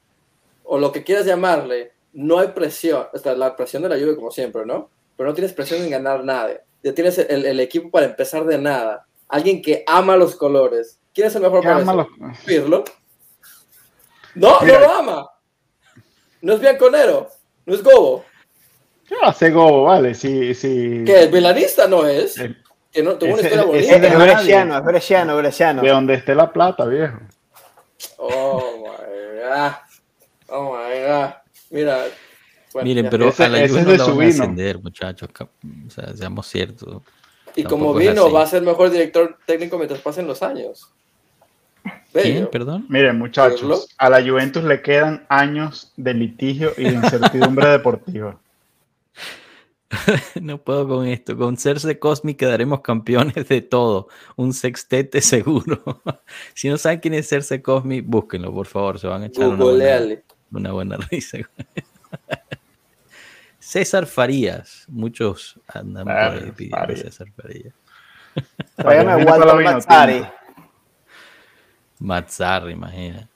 O 0.64 0.78
lo 0.78 0.90
que 0.90 1.04
quieras 1.04 1.24
llamarle. 1.24 1.92
No 2.12 2.38
hay 2.38 2.48
presión. 2.48 3.06
O 3.12 3.18
sea, 3.18 3.34
la 3.34 3.54
presión 3.54 3.82
de 3.82 3.90
la 3.90 3.96
lluvia, 3.96 4.16
como 4.16 4.30
siempre, 4.30 4.64
¿no? 4.66 4.90
Pero 5.16 5.28
no 5.28 5.34
tienes 5.34 5.52
presión 5.52 5.82
en 5.82 5.90
ganar 5.90 6.24
nada. 6.24 6.60
Ya 6.82 6.92
tienes 6.94 7.18
el, 7.18 7.44
el 7.44 7.60
equipo 7.60 7.90
para 7.90 8.06
empezar 8.06 8.44
de 8.44 8.58
nada. 8.58 9.06
Alguien 9.28 9.62
que 9.62 9.84
ama 9.86 10.16
los 10.16 10.34
colores 10.34 10.95
¿Quién 11.16 11.28
es 11.28 11.34
el 11.34 11.40
mejor 11.40 11.62
para 11.62 11.80
eso? 11.80 12.08
Pirlo. 12.44 12.84
No, 14.34 14.60
no 14.60 14.78
lo 14.80 14.92
ama. 14.92 15.30
No 16.42 16.52
es 16.52 16.60
bianconero. 16.60 17.30
No 17.64 17.74
es 17.74 17.82
gobo. 17.82 18.22
¿Qué 19.08 19.14
hace 19.22 19.50
gobo? 19.50 19.84
Vale, 19.84 20.14
sí, 20.14 20.52
sí. 20.54 21.04
Que 21.06 21.22
el 21.22 21.32
milanista 21.32 21.88
no 21.88 22.06
es. 22.06 22.38
Eh, 22.38 22.54
que 22.92 23.02
no 23.02 23.16
tuvo 23.16 23.32
una 23.32 23.40
historia 23.40 23.64
bonita. 23.64 23.96
Es, 23.96 24.02
es 24.02 24.18
bresciano, 24.18 24.76
es 24.76 24.84
bresciano, 24.84 25.36
bresciano. 25.38 25.82
De 25.82 25.88
donde 25.88 26.14
esté 26.14 26.34
la 26.34 26.52
plata, 26.52 26.84
viejo. 26.84 27.16
Oh 28.18 28.76
my 28.76 29.40
god. 29.40 29.72
Oh 30.48 30.76
my 30.76 31.00
god. 31.00 31.30
Mira. 31.70 32.04
Miren, 32.82 33.08
pero 33.08 33.32
a 33.38 33.48
la 33.48 33.62
ese 33.62 33.72
no 33.72 33.90
es 33.90 33.98
de 33.98 34.04
su 34.04 34.16
vino. 34.18 34.28
ascender, 34.28 34.78
muchachos. 34.80 35.30
O 35.40 35.90
sea, 35.90 36.14
seamos 36.14 36.46
ciertos. 36.46 37.02
Y 37.54 37.64
como 37.64 37.94
vino, 37.94 38.30
va 38.30 38.42
a 38.42 38.46
ser 38.46 38.60
mejor 38.60 38.90
director 38.90 39.38
técnico 39.46 39.78
mientras 39.78 40.02
pasen 40.02 40.26
los 40.26 40.42
años. 40.42 40.92
¿Quién? 42.22 42.48
Perdón. 42.50 42.86
Miren, 42.88 43.18
muchachos, 43.18 43.88
a 43.98 44.10
la 44.10 44.22
Juventus 44.22 44.64
le 44.64 44.82
quedan 44.82 45.24
años 45.28 45.92
de 45.96 46.14
litigio 46.14 46.72
y 46.76 46.84
de 46.84 46.92
incertidumbre 46.92 47.68
deportiva. 47.70 48.38
no 50.40 50.58
puedo 50.58 50.88
con 50.88 51.06
esto. 51.06 51.36
Con 51.36 51.56
Cerce 51.56 51.98
Cosmi 51.98 52.34
quedaremos 52.34 52.80
campeones 52.80 53.48
de 53.48 53.60
todo. 53.60 54.08
Un 54.36 54.52
sextete 54.52 55.20
seguro. 55.20 56.02
si 56.54 56.68
no 56.68 56.76
saben 56.76 57.00
quién 57.00 57.14
es 57.14 57.28
Cerce 57.28 57.62
Cosmi, 57.62 58.00
búsquenlo, 58.00 58.52
por 58.52 58.66
favor. 58.66 58.98
Se 58.98 59.06
van 59.06 59.22
a 59.22 59.26
echar 59.26 59.48
una 59.48 59.64
buena, 59.64 60.22
una 60.50 60.72
buena, 60.72 60.96
risa. 61.10 61.38
César 63.58 64.06
Farías. 64.06 64.84
Muchos 64.88 65.58
andan 65.68 66.04
por 66.04 66.16
ahí 66.16 66.52
pidiendo 66.52 66.96
César 66.96 67.28
Farías. 67.36 67.74
Vayan 68.76 69.08
a 69.08 69.16
Walter 69.16 70.32
Mazzarri, 71.98 72.72
imagina. 72.72 73.28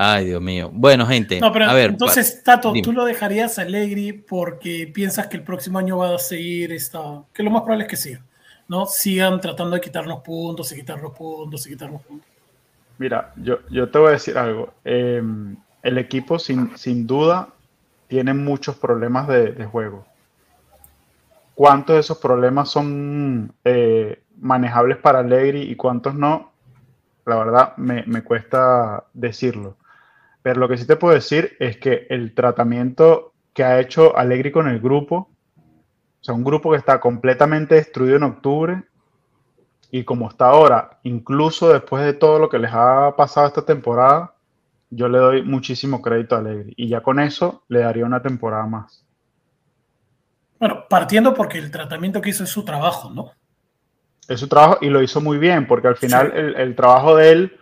Ay, 0.00 0.26
Dios 0.26 0.40
mío. 0.40 0.70
Bueno, 0.72 1.06
gente. 1.06 1.40
a 1.42 1.50
ver, 1.50 1.90
entonces, 1.90 2.42
Tato, 2.44 2.72
¿tú 2.84 2.92
lo 2.92 3.04
dejarías 3.04 3.58
Allegri 3.58 4.12
porque 4.12 4.88
piensas 4.94 5.26
que 5.26 5.36
el 5.36 5.42
próximo 5.42 5.80
año 5.80 5.98
va 5.98 6.14
a 6.14 6.18
seguir 6.18 6.72
esta. 6.72 7.24
que 7.32 7.42
lo 7.42 7.50
más 7.50 7.62
probable 7.62 7.84
es 7.84 7.90
que 7.90 7.96
siga, 7.96 8.22
¿no? 8.68 8.86
Sigan 8.86 9.40
tratando 9.40 9.74
de 9.74 9.80
quitarnos 9.80 10.20
puntos 10.20 10.70
y 10.70 10.76
quitarnos 10.76 11.12
puntos 11.16 11.66
y 11.66 11.70
quitarnos 11.70 12.02
puntos. 12.02 12.28
Mira, 12.98 13.32
yo, 13.36 13.58
yo 13.70 13.88
te 13.88 13.98
voy 13.98 14.08
a 14.08 14.12
decir 14.12 14.38
algo. 14.38 14.72
Em, 14.84 15.56
el 15.82 15.98
equipo, 15.98 16.38
sin, 16.38 16.76
sin 16.76 17.04
duda, 17.04 17.48
tiene 18.08 18.34
muchos 18.34 18.76
problemas 18.76 19.28
de, 19.28 19.64
juego. 19.66 20.06
¿Cuántos 21.54 21.94
de 21.94 22.00
esos 22.00 22.18
problemas 22.18 22.70
son 22.70 23.52
eh, 23.64 24.22
manejables 24.40 24.98
para 24.98 25.20
Allegri 25.20 25.62
y 25.62 25.76
cuántos 25.76 26.14
no? 26.14 26.47
La 27.28 27.36
verdad 27.36 27.76
me, 27.76 28.22
cuesta 28.22 29.04
decirlo. 29.12 29.76
Pero 30.42 30.60
lo 30.60 30.68
que 30.68 30.78
sí 30.78 30.86
te 30.86 30.96
puedo 30.96 31.14
decir 31.14 31.56
es 31.60 31.76
que 31.76 32.06
el 32.10 32.34
tratamiento 32.34 33.34
que 33.52 33.64
ha 33.64 33.80
hecho 33.80 34.16
Allegri 34.16 34.50
con 34.50 34.68
el 34.68 34.80
grupo, 34.80 35.30
o 36.20 36.24
sea, 36.24 36.34
un 36.34 36.44
grupo 36.44 36.70
que 36.70 36.78
está 36.78 37.00
completamente 37.00 37.74
destruido 37.74 38.16
en 38.16 38.22
octubre 38.22 38.84
y 39.90 40.04
como 40.04 40.28
está 40.28 40.46
ahora, 40.46 41.00
incluso 41.02 41.72
después 41.72 42.04
de 42.04 42.14
todo 42.14 42.38
lo 42.38 42.48
que 42.48 42.58
les 42.58 42.70
ha 42.72 43.14
pasado 43.16 43.46
esta 43.46 43.64
temporada, 43.64 44.34
yo 44.90 45.08
le 45.08 45.18
doy 45.18 45.42
muchísimo 45.42 46.00
crédito 46.00 46.34
a 46.34 46.38
Allegri 46.38 46.72
y 46.76 46.88
ya 46.88 47.02
con 47.02 47.20
eso 47.20 47.64
le 47.68 47.80
daría 47.80 48.06
una 48.06 48.22
temporada 48.22 48.66
más. 48.66 49.04
Bueno, 50.58 50.84
partiendo 50.88 51.34
porque 51.34 51.58
el 51.58 51.70
tratamiento 51.70 52.20
que 52.20 52.30
hizo 52.30 52.44
es 52.44 52.50
su 52.50 52.64
trabajo, 52.64 53.10
¿no? 53.10 53.32
Es 54.28 54.40
su 54.40 54.48
trabajo 54.48 54.78
y 54.80 54.88
lo 54.88 55.02
hizo 55.02 55.20
muy 55.20 55.38
bien, 55.38 55.66
porque 55.66 55.88
al 55.88 55.96
final 55.96 56.54
el, 56.56 56.76
trabajo 56.76 57.16
de 57.16 57.32
él 57.32 57.58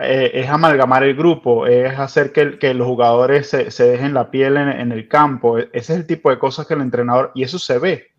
eh, 0.00 0.30
es 0.34 0.48
amalgamar 0.48 1.02
el 1.02 1.16
grupo, 1.16 1.66
es 1.66 1.98
hacer 1.98 2.32
que, 2.32 2.74
los 2.74 2.86
jugadores 2.86 3.48
se, 3.48 3.84
dejen 3.84 4.14
la 4.14 4.30
piel 4.30 4.56
en, 4.56 4.92
el 4.92 5.08
campo. 5.08 5.58
E, 5.58 5.68
ese 5.72 5.92
es 5.92 5.98
el 5.98 6.06
tipo 6.06 6.30
de 6.30 6.38
cosas 6.38 6.66
que 6.66 6.74
el 6.74 6.80
entrenador, 6.80 7.32
y 7.34 7.42
eso 7.42 7.58
se 7.58 7.78
ve. 7.78 8.14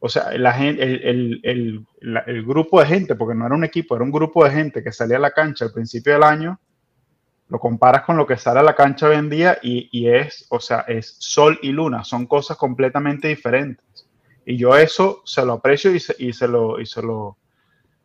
O 0.00 0.08
sea, 0.08 0.30
la 0.38 0.52
gente, 0.52 0.82
el, 0.82 1.84
grupo 2.46 2.80
de 2.80 2.86
gente, 2.86 3.14
porque 3.14 3.34
no 3.34 3.46
era 3.46 3.54
un 3.54 3.64
equipo, 3.64 3.96
era 3.96 4.04
un 4.04 4.12
grupo 4.12 4.44
de 4.44 4.50
gente 4.50 4.82
que 4.82 4.92
salía 4.92 5.16
a 5.16 5.20
la 5.20 5.32
cancha 5.32 5.64
al 5.64 5.72
principio 5.72 6.12
del 6.12 6.22
año, 6.22 6.60
lo 7.48 7.58
comparas 7.58 8.02
con 8.02 8.16
lo 8.16 8.26
que 8.26 8.36
sale 8.36 8.60
a 8.60 8.62
la 8.62 8.74
cancha 8.74 9.08
hoy 9.08 9.16
en 9.16 9.30
día 9.30 9.58
y, 9.62 10.08
es, 10.08 10.46
o 10.50 10.60
sea, 10.60 10.80
es 10.86 11.16
sol 11.18 11.58
y 11.62 11.72
luna, 11.72 12.04
son 12.04 12.26
cosas 12.26 12.58
completamente 12.58 13.28
diferentes. 13.28 14.07
Y 14.50 14.56
yo 14.56 14.74
eso 14.74 15.20
se 15.26 15.44
lo 15.44 15.52
aprecio 15.52 15.94
y 15.94 16.00
se, 16.00 16.16
y 16.18 16.32
se 16.32 16.48
lo, 16.48 16.80
y 16.80 16.86
se 16.86 17.02
lo, 17.02 17.36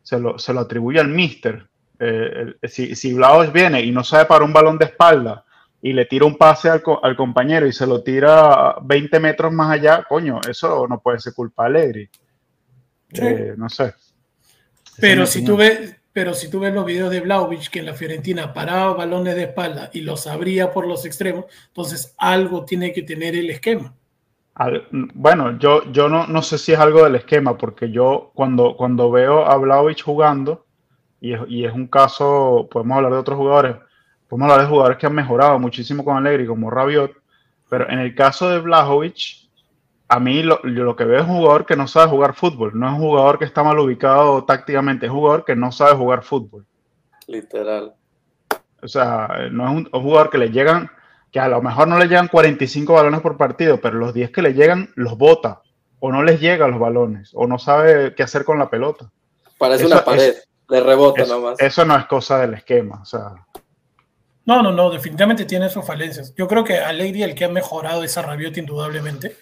se 0.01 0.19
lo, 0.19 0.37
se 0.37 0.53
lo 0.53 0.59
atribuye 0.59 0.99
al 0.99 1.07
mister. 1.07 1.69
Eh, 1.97 2.55
si, 2.63 2.97
si 2.97 3.17
viene 3.53 3.81
y 3.81 3.91
no 3.91 4.03
sabe 4.03 4.25
para 4.25 4.43
un 4.43 4.51
balón 4.51 4.77
de 4.77 4.83
espalda 4.83 5.45
y 5.81 5.93
le 5.93 6.03
tira 6.03 6.25
un 6.25 6.37
pase 6.37 6.67
al, 6.67 6.83
al, 7.01 7.15
compañero 7.15 7.65
y 7.65 7.71
se 7.71 7.87
lo 7.87 8.03
tira 8.03 8.75
20 8.81 9.21
metros 9.21 9.53
más 9.53 9.71
allá, 9.71 10.03
coño, 10.03 10.41
eso 10.45 10.85
no 10.85 10.99
puede 10.99 11.21
ser 11.21 11.33
culpa 11.33 11.63
de 11.63 11.69
Allegri. 11.69 12.09
Eh, 13.13 13.53
no 13.55 13.69
sé. 13.69 13.93
Pero 14.99 15.25
si, 15.25 15.45
tú 15.45 15.55
ves, 15.55 15.95
pero 16.11 16.33
si 16.33 16.49
tú 16.49 16.59
ves 16.59 16.73
los 16.73 16.85
videos 16.85 17.09
de 17.09 17.21
Vlaovic 17.21 17.69
que 17.69 17.79
en 17.79 17.85
la 17.85 17.93
Fiorentina 17.93 18.53
paraba 18.53 18.95
balones 18.95 19.35
de 19.35 19.43
espalda 19.43 19.91
y 19.93 20.01
los 20.01 20.27
abría 20.27 20.73
por 20.73 20.87
los 20.87 21.05
extremos, 21.05 21.45
entonces 21.67 22.13
algo 22.17 22.65
tiene 22.65 22.91
que 22.91 23.03
tener 23.03 23.33
el 23.33 23.49
esquema 23.49 23.95
bueno, 25.13 25.57
yo, 25.57 25.91
yo 25.91 26.09
no, 26.09 26.27
no, 26.27 26.41
sé 26.41 26.57
si 26.57 26.73
es 26.73 26.79
algo 26.79 27.03
del 27.03 27.15
esquema, 27.15 27.57
porque 27.57 27.89
yo 27.89 28.31
cuando, 28.35 28.75
cuando 28.77 29.09
veo 29.09 29.45
a 29.45 29.57
Vlaovic 29.57 30.03
jugando, 30.03 30.65
y 31.19 31.33
es, 31.33 31.41
y 31.47 31.65
es, 31.65 31.73
un 31.73 31.87
caso, 31.87 32.67
podemos 32.69 32.97
hablar 32.97 33.13
de 33.13 33.17
otros 33.17 33.37
jugadores, 33.37 33.77
podemos 34.27 34.51
hablar 34.51 34.65
de 34.65 34.71
jugadores 34.71 34.97
que 34.97 35.07
han 35.07 35.15
mejorado 35.15 35.57
muchísimo 35.57 36.05
con 36.05 36.17
Allegri, 36.17 36.45
como 36.45 36.69
Rabiot, 36.69 37.11
Pero 37.69 37.89
en 37.89 37.99
el 37.99 38.13
caso 38.13 38.49
de 38.49 38.59
Blajovic, 38.59 39.43
a 40.07 40.19
mí 40.19 40.43
lo, 40.43 40.59
lo, 40.63 40.95
que 40.95 41.05
veo 41.05 41.21
es 41.21 41.27
un 41.27 41.37
jugador 41.37 41.65
que 41.65 41.75
no 41.75 41.87
sabe 41.87 42.11
jugar 42.11 42.35
fútbol. 42.35 42.77
No 42.77 42.87
es 42.87 42.93
un 42.93 42.99
jugador 42.99 43.39
que 43.39 43.45
está 43.45 43.63
mal 43.63 43.79
ubicado 43.79 44.43
tácticamente, 44.43 45.07
es 45.07 45.11
un 45.11 45.17
jugador 45.17 45.45
que 45.45 45.55
no 45.55 45.71
sabe 45.71 45.95
jugar 45.95 46.23
fútbol. 46.23 46.65
Literal. 47.27 47.93
O 48.81 48.87
sea, 48.87 49.47
no 49.51 49.65
es 49.65 49.71
un, 49.71 49.89
un 49.91 50.03
jugador 50.03 50.29
que 50.29 50.37
le 50.37 50.51
llegan, 50.51 50.91
que 51.33 51.39
a 51.39 51.47
lo 51.47 51.63
mejor 51.63 51.87
no 51.87 51.97
le 51.97 52.05
llegan 52.05 52.27
45 52.27 52.93
balones 52.93 53.19
por 53.21 53.37
partido, 53.37 53.81
pero 53.81 53.97
los 53.97 54.13
10 54.13 54.29
que 54.29 54.43
le 54.43 54.53
llegan 54.53 54.91
los 54.95 55.17
bota 55.17 55.63
o 55.99 56.11
no 56.11 56.21
les 56.21 56.39
llega 56.39 56.67
los 56.67 56.79
balones, 56.79 57.31
o 57.33 57.47
no 57.47 57.57
sabe 57.57 58.13
qué 58.13 58.21
hacer 58.21 58.45
con 58.45 58.59
la 58.59 58.69
pelota. 58.69 59.09
Parece 59.57 59.85
eso, 59.85 59.95
una 59.95 60.05
pared, 60.05 60.29
es, 60.29 60.47
le 60.69 60.81
rebota 60.81 61.23
eso, 61.23 61.33
nomás. 61.33 61.59
Eso 61.59 61.85
no 61.85 61.97
es 61.97 62.05
cosa 62.05 62.37
del 62.39 62.53
esquema, 62.53 63.01
o 63.01 63.05
sea. 63.05 63.33
No, 64.45 64.61
no, 64.61 64.71
no, 64.71 64.91
definitivamente 64.91 65.45
tiene 65.45 65.69
sus 65.69 65.83
falencias. 65.83 66.35
Yo 66.35 66.47
creo 66.47 66.63
que 66.63 66.77
Alegri 66.77 67.23
el 67.23 67.33
que 67.33 67.45
ha 67.45 67.49
mejorado 67.49 68.03
es 68.03 68.15
a 68.15 68.21
Rabiot 68.21 68.55
indudablemente, 68.57 69.37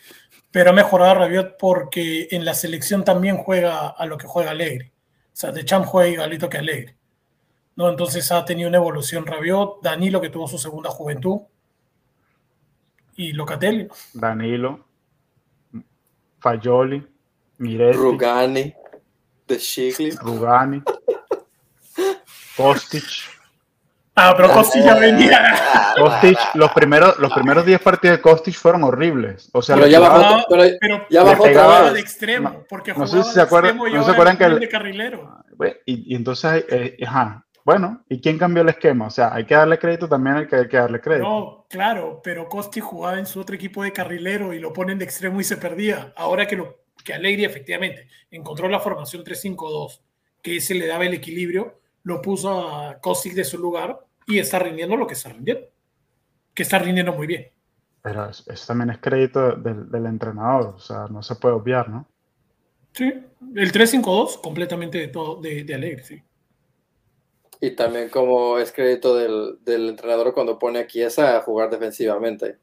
pero 0.49 0.69
ha 0.69 0.73
mejorado 0.73 1.11
a 1.11 1.15
Rabiot 1.15 1.57
porque 1.59 2.29
en 2.31 2.45
la 2.45 2.53
selección 2.53 3.03
también 3.03 3.35
juega 3.35 3.89
a 3.89 4.05
lo 4.05 4.17
que 4.17 4.27
juega 4.27 4.51
Alegri. 4.51 4.87
O 4.87 5.35
sea, 5.35 5.51
de 5.51 5.65
Champ 5.65 5.85
juega 5.85 6.09
igualito 6.09 6.47
que 6.47 6.59
Alegri. 6.59 6.95
¿no? 7.75 7.89
Entonces 7.89 8.31
ha 8.31 8.45
tenido 8.45 8.69
una 8.69 8.77
evolución 8.77 9.25
Rabiot, 9.25 9.81
Danilo 9.81 10.21
que 10.21 10.29
tuvo 10.29 10.47
su 10.47 10.57
segunda 10.57 10.89
juventud 10.89 11.41
y 13.21 13.33
Locatelli. 13.33 13.87
Danilo, 14.13 14.85
Fagioli, 16.39 17.05
Miretti, 17.57 17.97
Rugani, 17.97 18.73
De 19.47 19.57
Chigli, 19.57 20.11
Rugani, 20.11 20.81
Kostic. 22.57 23.03
Ah, 24.15 24.33
pero 24.35 24.51
Kostic 24.51 24.83
ya 24.83 24.95
venía. 24.95 25.39
Kostic, 25.97 26.37
los 26.55 26.71
primeros, 26.71 27.17
los 27.19 27.31
primeros 27.33 27.65
10 27.65 27.79
partidos 27.81 28.17
de 28.17 28.21
Kostic 28.21 28.55
fueron 28.55 28.83
horribles. 28.83 29.49
O 29.53 29.61
sea, 29.61 29.75
pero 29.75 29.87
ya 29.87 29.99
bajó, 29.99 30.43
pero, 30.49 30.63
pero 30.79 31.05
ya 31.09 31.23
bajó 31.23 31.43
pegaba- 31.43 31.91
de 31.93 31.99
extremo, 31.99 32.63
porque 32.67 32.93
no 32.93 33.07
sé 33.07 33.21
si 33.23 33.29
de 33.29 33.33
se 33.35 33.41
acuerdan- 33.41 33.71
extremo 33.75 33.87
y 33.87 33.93
no 33.93 34.03
se 34.03 34.11
acuerdan 34.11 34.37
que 34.37 34.43
el- 34.45 34.59
de 34.59 34.69
carrilero. 34.69 35.43
y, 35.85 36.13
y 36.13 36.15
entonces, 36.15 36.65
eh, 36.69 36.97
ajá, 37.05 37.45
bueno, 37.63 38.03
¿y 38.09 38.19
quién 38.19 38.37
cambió 38.37 38.63
el 38.63 38.69
esquema? 38.69 39.07
O 39.07 39.09
sea, 39.09 39.33
hay 39.33 39.45
que 39.45 39.53
darle 39.53 39.77
crédito 39.77 40.09
también 40.09 40.37
al 40.37 40.47
que 40.47 40.55
hay 40.55 40.67
que 40.67 40.77
darle 40.77 40.99
crédito. 40.99 41.27
No, 41.27 41.65
claro, 41.69 42.21
pero 42.23 42.49
Costi 42.49 42.79
jugaba 42.79 43.19
en 43.19 43.25
su 43.25 43.39
otro 43.39 43.55
equipo 43.55 43.83
de 43.83 43.93
carrilero 43.93 44.53
y 44.53 44.59
lo 44.59 44.73
ponen 44.73 44.97
de 44.97 45.05
extremo 45.05 45.39
y 45.39 45.43
se 45.43 45.57
perdía. 45.57 46.13
Ahora 46.15 46.47
que, 46.47 46.55
lo, 46.55 46.79
que 47.03 47.13
Alegri 47.13 47.45
efectivamente 47.45 48.07
encontró 48.31 48.67
la 48.67 48.79
formación 48.79 49.23
3-5-2, 49.23 50.01
que 50.41 50.57
ese 50.57 50.73
le 50.73 50.87
daba 50.87 51.05
el 51.05 51.13
equilibrio, 51.13 51.79
lo 52.03 52.21
puso 52.21 52.69
a 52.69 52.99
Kostic 52.99 53.33
de 53.33 53.43
su 53.43 53.59
lugar 53.59 53.99
y 54.25 54.39
está 54.39 54.57
rindiendo 54.59 54.95
lo 54.95 55.05
que 55.05 55.13
está 55.13 55.29
rindiendo. 55.29 55.67
Que 56.53 56.63
está 56.63 56.79
rindiendo 56.79 57.13
muy 57.13 57.27
bien. 57.27 57.47
Pero 58.01 58.29
eso, 58.29 58.51
eso 58.51 58.67
también 58.67 58.89
es 58.89 58.97
crédito 58.97 59.51
del, 59.51 59.89
del 59.89 60.05
entrenador, 60.07 60.73
o 60.75 60.79
sea, 60.79 61.05
no 61.09 61.21
se 61.21 61.35
puede 61.35 61.53
obviar, 61.53 61.87
¿no? 61.87 62.07
Sí, 62.93 63.05
el 63.55 63.71
3-5-2 63.71 64.41
completamente 64.41 64.97
de, 64.97 65.07
todo, 65.07 65.39
de, 65.39 65.63
de 65.63 65.75
Alegri, 65.75 66.03
sí. 66.03 66.23
Y 67.61 67.71
también 67.71 68.09
como 68.09 68.57
es 68.57 68.71
crédito 68.71 69.15
del, 69.15 69.59
del 69.63 69.89
entrenador 69.89 70.33
cuando 70.33 70.57
pone 70.57 70.79
a 70.79 70.87
Chiesa 70.87 71.37
a 71.37 71.41
jugar 71.41 71.69
defensivamente. 71.69 72.57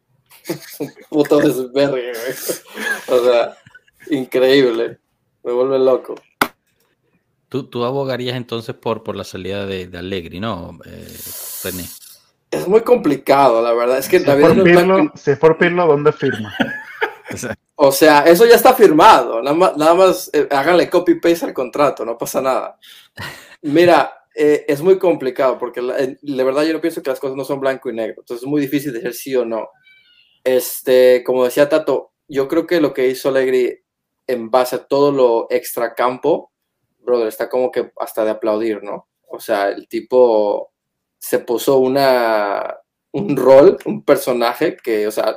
Un 0.80 0.92
puto 1.08 1.38
desvergue, 1.38 2.12
güey. 2.12 3.18
O 3.20 3.24
sea, 3.24 3.56
increíble. 4.10 4.98
Me 5.44 5.52
vuelve 5.52 5.78
loco. 5.78 6.16
Tú, 7.48 7.64
tú 7.64 7.84
abogarías 7.84 8.36
entonces 8.36 8.74
por, 8.74 9.02
por 9.04 9.16
la 9.16 9.24
salida 9.24 9.64
de, 9.64 9.86
de 9.86 9.98
Allegri, 9.98 10.40
¿no, 10.40 10.78
eh, 10.84 11.16
René? 11.64 11.84
Es 12.50 12.66
muy 12.66 12.80
complicado, 12.82 13.62
la 13.62 13.72
verdad. 13.72 13.98
Es 13.98 14.08
que 14.08 14.18
Si 14.18 14.24
es, 14.24 14.26
David 14.26 14.74
por 14.74 14.86
no 14.86 15.12
si 15.14 15.30
es 15.30 15.38
por 15.38 15.56
Pirlo, 15.56 15.86
¿dónde 15.86 16.12
firma? 16.12 16.54
O 17.80 17.92
sea, 17.92 18.22
eso 18.22 18.46
ya 18.46 18.56
está 18.56 18.72
firmado. 18.74 19.40
Nada 19.42 19.54
más, 19.54 19.76
nada 19.76 19.94
más 19.94 20.30
eh, 20.32 20.48
háganle 20.50 20.90
copy-paste 20.90 21.44
al 21.44 21.52
contrato, 21.52 22.04
no 22.04 22.16
pasa 22.16 22.40
nada. 22.40 22.78
Mira, 23.62 24.17
eh, 24.40 24.64
es 24.68 24.80
muy 24.82 24.98
complicado 24.98 25.58
porque 25.58 25.82
la, 25.82 25.96
la, 26.22 26.44
verdad 26.44 26.62
yo 26.62 26.72
no 26.72 26.80
pienso 26.80 27.02
que 27.02 27.10
las 27.10 27.18
cosas 27.18 27.36
no 27.36 27.44
son 27.44 27.58
blanco 27.58 27.90
y 27.90 27.94
negro. 27.94 28.20
Entonces 28.20 28.44
es 28.44 28.48
muy 28.48 28.60
difícil 28.60 28.92
decir 28.92 29.12
sí 29.12 29.34
o 29.34 29.44
no. 29.44 29.68
Este, 30.44 31.24
como 31.24 31.44
decía 31.44 31.68
Tato, 31.68 32.12
yo 32.28 32.46
creo 32.46 32.66
que 32.66 32.80
lo 32.80 32.94
que 32.94 33.08
hizo 33.08 33.30
Allegri 33.30 33.80
en 34.28 34.50
base 34.50 34.76
a 34.76 34.84
todo 34.84 35.10
lo 35.10 35.48
extracampo, 35.50 36.52
brother, 37.00 37.26
está 37.26 37.48
como 37.48 37.72
que 37.72 37.90
hasta 37.98 38.24
de 38.24 38.30
aplaudir, 38.30 38.82
¿no? 38.82 39.08
O 39.26 39.40
sea, 39.40 39.70
el 39.70 39.88
tipo 39.88 40.72
se 41.18 41.40
puso 41.40 41.78
una, 41.78 42.78
un 43.10 43.36
rol, 43.36 43.76
un 43.86 44.04
personaje 44.04 44.76
que, 44.76 45.06
o 45.08 45.10
sea, 45.10 45.36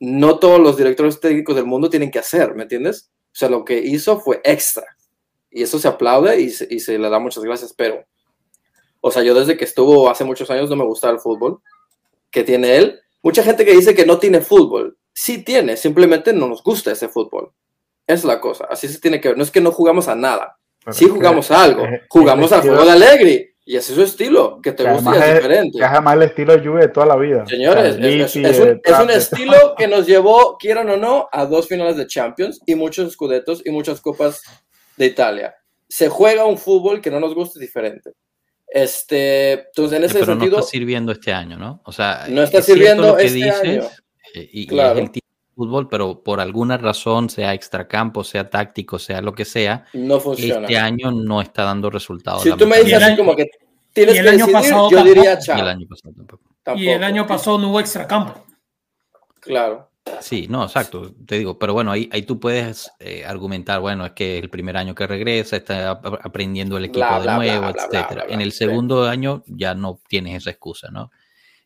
no 0.00 0.38
todos 0.40 0.58
los 0.58 0.76
directores 0.76 1.20
técnicos 1.20 1.54
del 1.54 1.66
mundo 1.66 1.88
tienen 1.88 2.10
que 2.10 2.18
hacer, 2.18 2.54
¿me 2.54 2.64
entiendes? 2.64 3.10
O 3.26 3.34
sea, 3.34 3.48
lo 3.48 3.64
que 3.64 3.78
hizo 3.78 4.18
fue 4.18 4.40
extra. 4.42 4.84
Y 5.50 5.62
eso 5.62 5.78
se 5.78 5.88
aplaude 5.88 6.40
y 6.40 6.50
se, 6.50 6.66
y 6.68 6.80
se 6.80 6.98
le 6.98 7.08
da 7.08 7.18
muchas 7.18 7.44
gracias, 7.44 7.74
pero, 7.74 8.04
o 9.00 9.10
sea, 9.10 9.22
yo 9.22 9.34
desde 9.34 9.56
que 9.56 9.64
estuvo 9.64 10.10
hace 10.10 10.24
muchos 10.24 10.50
años 10.50 10.68
no 10.70 10.76
me 10.76 10.84
gustaba 10.84 11.12
el 11.12 11.20
fútbol 11.20 11.60
que 12.30 12.44
tiene 12.44 12.76
él. 12.76 13.00
Mucha 13.22 13.42
gente 13.42 13.64
que 13.64 13.72
dice 13.72 13.94
que 13.94 14.06
no 14.06 14.18
tiene 14.18 14.40
fútbol, 14.40 14.96
sí 15.12 15.42
tiene, 15.42 15.76
simplemente 15.76 16.32
no 16.32 16.48
nos 16.48 16.62
gusta 16.62 16.92
ese 16.92 17.08
fútbol. 17.08 17.52
Es 18.06 18.24
la 18.24 18.40
cosa, 18.40 18.66
así 18.70 18.88
se 18.88 19.00
tiene 19.00 19.20
que 19.20 19.28
ver. 19.28 19.36
No 19.36 19.42
es 19.44 19.50
que 19.50 19.60
no 19.60 19.72
jugamos 19.72 20.08
a 20.08 20.14
nada, 20.14 20.56
Pero 20.84 20.94
sí 20.94 21.08
jugamos 21.08 21.50
a 21.50 21.62
algo, 21.62 21.84
es- 21.84 22.02
jugamos 22.08 22.46
es 22.46 22.52
al 22.52 22.62
juego 22.62 22.84
de 22.84 22.90
Alegri. 22.92 23.46
Y 23.62 23.76
ese 23.76 23.92
es 23.92 23.96
su 23.98 24.02
estilo, 24.02 24.58
que 24.60 24.72
te 24.72 24.82
Que 24.82 24.90
gusta 24.90 25.14
y 25.14 25.18
es 25.18 25.24
es, 25.24 25.34
diferente. 25.34 25.78
que 25.78 25.84
es 25.84 25.90
además 25.90 26.14
el 26.16 26.22
estilo 26.22 26.56
de 26.56 26.66
Juve 26.66 26.80
de 26.80 26.88
toda 26.88 27.06
la 27.06 27.16
vida. 27.16 27.46
Señores, 27.46 27.96
es, 28.00 28.34
un, 28.36 28.46
eh, 28.46 28.80
un 29.02 29.10
estilo 29.10 29.74
que 29.76 29.86
nos 29.86 30.06
llevó, 30.06 30.56
quieran 30.58 30.90
o 30.90 30.96
no, 30.96 31.28
a 31.30 31.46
dos 31.46 31.68
finales 31.68 31.96
de 31.96 32.06
Champions 32.06 32.58
y 32.66 32.74
muchos 32.74 33.06
escudetos 33.06 33.62
y 33.64 33.70
muchas 33.70 34.00
copas 34.00 34.42
de 34.96 35.06
Italia. 35.06 35.54
Se 35.88 36.08
juega 36.08 36.46
un 36.46 36.58
fútbol 36.58 37.00
que 37.00 37.12
no 37.12 37.20
nos 37.20 37.32
gusta 37.34 37.60
diferente. 37.60 38.10
Este, 38.72 39.52
entonces, 39.68 39.98
en 39.98 40.04
ese 40.04 40.14
Pero 40.14 40.26
sentido, 40.26 40.52
no 40.52 40.58
está 40.60 40.70
sirviendo 40.70 41.12
este 41.12 41.32
año, 41.32 41.56
¿no? 41.58 41.80
O 41.84 41.92
sea, 41.92 42.26
No 42.28 42.42
está 42.42 42.58
es 42.58 42.66
sirviendo 42.66 43.08
lo 43.08 43.16
que 43.16 43.24
este 43.26 43.34
dices, 43.36 43.60
año. 43.62 43.82
eh, 44.34 44.48
y, 44.52 44.62
y 44.62 44.66
Claro. 44.68 44.94
es 44.98 45.04
el 45.06 45.10
tipo 45.10 45.26
de 45.26 45.54
fútbol, 45.56 45.88
pero 45.88 46.22
por 46.22 46.40
alguna 46.40 46.76
razón, 46.78 47.28
sea 47.30 47.52
extracampo, 47.52 48.22
sea 48.22 48.48
táctico, 48.48 48.98
sea 49.00 49.20
lo 49.22 49.32
que 49.32 49.44
sea, 49.44 49.86
no 49.92 50.20
funciona. 50.20 50.66
este 50.68 50.78
año 50.78 51.10
no 51.10 51.40
está 51.42 51.64
dando 51.64 51.90
resultados. 51.90 52.42
si 52.44 52.52
tú 52.52 52.66
me 52.66 52.78
dices 52.82 53.02
así 53.02 53.16
como 53.16 53.34
que 53.34 53.46
tienes 53.92 54.14
que 54.14 54.20
año 54.20 54.30
decidir, 54.46 54.52
pasado 54.52 54.90
yo 54.90 55.02
diría 55.04 55.22
tampoco. 55.38 55.44
chao. 55.46 55.56
Y 55.56 55.60
el 55.60 55.68
año 55.68 55.86
pasado 55.88 56.14
tampoco. 56.14 56.44
Y 56.76 56.88
el 56.88 57.04
año 57.04 57.26
pasado 57.26 57.58
no 57.58 57.70
hubo 57.70 57.80
extracampo. 57.80 58.44
Claro. 59.40 59.89
Sí, 60.20 60.46
no, 60.48 60.64
exacto, 60.64 61.14
te 61.26 61.38
digo, 61.38 61.58
pero 61.58 61.72
bueno, 61.72 61.90
ahí, 61.92 62.08
ahí 62.12 62.22
tú 62.22 62.38
puedes 62.38 62.90
eh, 62.98 63.24
argumentar, 63.24 63.80
bueno, 63.80 64.04
es 64.04 64.12
que 64.12 64.38
es 64.38 64.42
el 64.44 64.50
primer 64.50 64.76
año 64.76 64.94
que 64.94 65.06
regresa, 65.06 65.56
está 65.56 65.90
ap- 65.90 66.26
aprendiendo 66.26 66.76
el 66.76 66.84
equipo 66.86 66.98
Bla, 67.06 67.18
de 67.18 67.24
bla, 67.24 67.36
nuevo, 67.36 67.72
bla, 67.72 67.82
etcétera. 67.84 68.24
En 68.28 68.40
el 68.40 68.52
sí. 68.52 68.58
segundo 68.58 69.08
año 69.08 69.42
ya 69.46 69.74
no 69.74 70.00
tienes 70.08 70.36
esa 70.36 70.50
excusa, 70.50 70.90
¿no? 70.90 71.10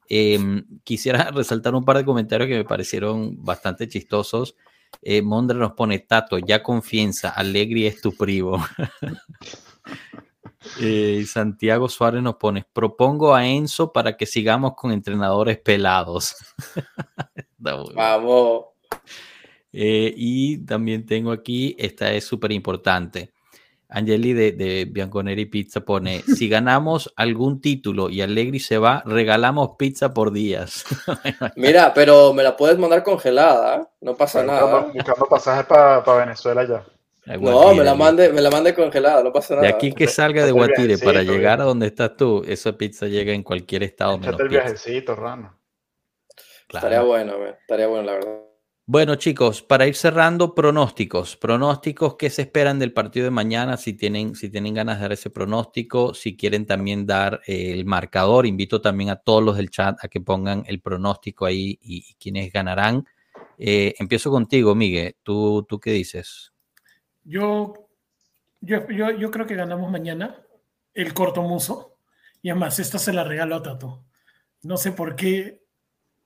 Em, 0.09 0.65
quisiera 0.85 1.31
resaltar 1.35 1.75
un 1.75 1.85
par 1.85 1.97
de 1.97 2.05
comentarios 2.05 2.49
que 2.49 2.57
me 2.57 2.65
parecieron 2.65 3.43
bastante 3.45 3.89
chistosos. 3.89 4.55
Eh, 5.03 5.23
Mondra 5.23 5.59
nos 5.59 5.73
pone, 5.73 5.99
Tato, 5.99 6.39
ya 6.39 6.63
confianza, 6.63 7.31
Alegri 7.31 7.87
es 7.87 8.01
tu 8.01 8.17
primo. 8.17 8.65
Eh, 10.81 11.19
y 11.23 11.27
Santiago 11.27 11.89
Suárez 11.89 12.23
nos 12.23 12.37
pone, 12.37 12.65
propongo 12.73 13.35
a 13.35 13.47
Enzo 13.47 13.93
para 13.93 14.17
que 14.17 14.27
sigamos 14.27 14.75
con 14.75 14.93
entrenadores 14.93 15.59
pelados. 15.59 16.37
Vamos. 17.59 18.67
Eh, 19.73 20.13
y 20.17 20.59
también 20.59 21.05
tengo 21.05 21.33
aquí, 21.33 21.75
esta 21.79 22.13
es 22.13 22.25
súper 22.25 22.53
importante. 22.53 23.33
Angeli 23.89 24.33
de, 24.33 24.53
de 24.53 24.87
Bianconeri 24.87 25.47
Pizza 25.47 25.81
pone, 25.81 26.23
si 26.37 26.49
ganamos 26.49 27.13
algún 27.17 27.61
título 27.61 28.11
y 28.11 28.23
Allegri 28.23 28.59
se 28.59 28.79
va, 28.79 29.03
regalamos 29.07 29.71
pizza 29.79 30.13
por 30.13 30.33
días. 30.33 30.85
Mira, 31.57 31.93
pero 31.95 32.33
me 32.33 32.43
la 32.43 32.57
puedes 32.57 32.79
mandar 32.79 33.03
congelada, 33.03 33.77
¿eh? 33.77 33.85
no 34.01 34.17
pasa 34.17 34.43
nada. 34.43 34.91
buscando 34.93 35.27
pasajes 35.27 35.67
para 35.67 36.03
Venezuela 36.19 36.65
ya. 36.67 36.85
No, 37.27 37.75
me 37.75 37.85
la 37.85 37.95
mande, 37.95 38.31
me 38.33 38.41
la 38.41 38.51
mande 38.51 38.75
congelada, 38.75 39.23
no 39.23 39.33
pasa 39.33 39.55
De 39.57 39.63
nada. 39.63 39.75
aquí 39.75 39.93
que 39.93 40.07
salga 40.07 40.45
de 40.45 40.53
Guatire 40.53 40.99
para 40.99 41.23
llegar 41.23 41.61
a 41.61 41.65
donde 41.65 41.87
estás 41.87 42.17
tú, 42.17 42.45
esa 42.47 42.77
pizza 42.77 43.07
llega 43.07 43.33
en 43.33 43.43
cualquier 43.43 43.83
estado 43.83 44.19
menos 44.19 44.39
el 44.41 44.49
viajecito, 44.49 45.15
rano. 45.15 45.59
Claro. 46.67 46.87
Estaría 46.87 47.03
bueno, 47.07 47.35
estaría 47.47 47.87
bueno, 47.87 48.05
la 48.05 48.13
verdad. 48.13 48.41
Bueno, 48.87 49.15
chicos, 49.15 49.63
para 49.63 49.87
ir 49.87 49.95
cerrando, 49.95 50.55
pronósticos. 50.55 51.37
Pronósticos, 51.39 52.17
¿qué 52.17 52.29
se 52.29 52.43
esperan 52.43 52.79
del 52.79 52.93
partido 52.93 53.25
de 53.25 53.31
mañana? 53.31 53.79
Si 53.79 53.95
tienen, 53.95 54.35
si 54.35 54.51
tienen 54.51 54.75
ganas 54.75 54.97
de 54.99 55.03
dar 55.03 55.13
ese 55.13 55.31
pronóstico, 55.31 56.13
si 56.13 56.37
quieren 56.37 56.67
también 56.67 57.07
dar 57.07 57.41
eh, 57.47 57.73
el 57.73 57.87
marcador, 57.87 58.45
invito 58.45 58.83
también 58.83 59.09
a 59.09 59.17
todos 59.17 59.43
los 59.43 59.57
del 59.57 59.71
chat 59.71 59.97
a 60.05 60.09
que 60.09 60.21
pongan 60.21 60.65
el 60.67 60.83
pronóstico 60.83 61.47
ahí 61.47 61.79
y, 61.81 62.05
y 62.11 62.15
quienes 62.17 62.53
ganarán. 62.53 63.07
Eh, 63.57 63.95
empiezo 63.99 64.31
contigo, 64.31 64.75
Miguel. 64.75 65.17
¿Tú, 65.23 65.65
¿Tú 65.67 65.81
qué 65.81 65.93
dices? 65.93 66.53
Yo, 67.25 67.89
yo, 68.61 68.87
yo, 68.89 69.11
yo 69.11 69.31
creo 69.31 69.47
que 69.47 69.57
ganamos 69.57 69.91
mañana 69.91 70.37
el 70.95 71.13
corto 71.13 71.43
muso. 71.43 71.99
Y 72.43 72.51
además, 72.51 72.79
esta 72.79 72.99
se 72.99 73.13
la 73.13 73.25
regalo 73.25 73.57
a 73.57 73.63
Tato. 73.63 74.05
No 74.63 74.77
sé 74.77 74.93
por 74.93 75.17
qué, 75.17 75.65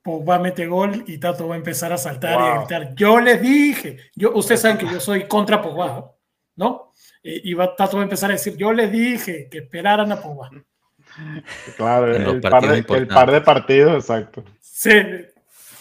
Pogba 0.01 0.39
mete 0.39 0.65
gol 0.67 1.03
y 1.07 1.17
Tato 1.17 1.47
va 1.47 1.55
a 1.55 1.57
empezar 1.57 1.91
a 1.91 1.97
saltar 1.97 2.39
y 2.39 2.43
a 2.43 2.57
gritar, 2.59 2.95
yo 2.95 3.19
les 3.19 3.41
dije, 3.41 3.97
yo, 4.15 4.33
ustedes 4.33 4.61
saben 4.61 4.77
que 4.77 4.91
yo 4.91 4.99
soy 4.99 5.27
contra 5.27 5.61
Pogba, 5.61 6.11
¿no? 6.55 6.93
Eh, 7.21 7.41
y 7.43 7.53
va, 7.53 7.75
Tato 7.75 7.97
va 7.97 8.03
a 8.03 8.05
empezar 8.05 8.29
a 8.29 8.33
decir, 8.33 8.55
yo 8.55 8.71
les 8.71 8.91
dije 8.91 9.49
que 9.49 9.59
esperaran 9.59 10.11
a 10.11 10.21
Pogba. 10.21 10.49
Claro, 11.75 12.15
el 12.15 12.39
par, 12.39 12.67
de, 12.67 12.77
el 12.77 13.07
par, 13.07 13.31
de, 13.31 13.41
partidos, 13.41 13.95
exacto. 13.95 14.43
Sí, 14.61 14.91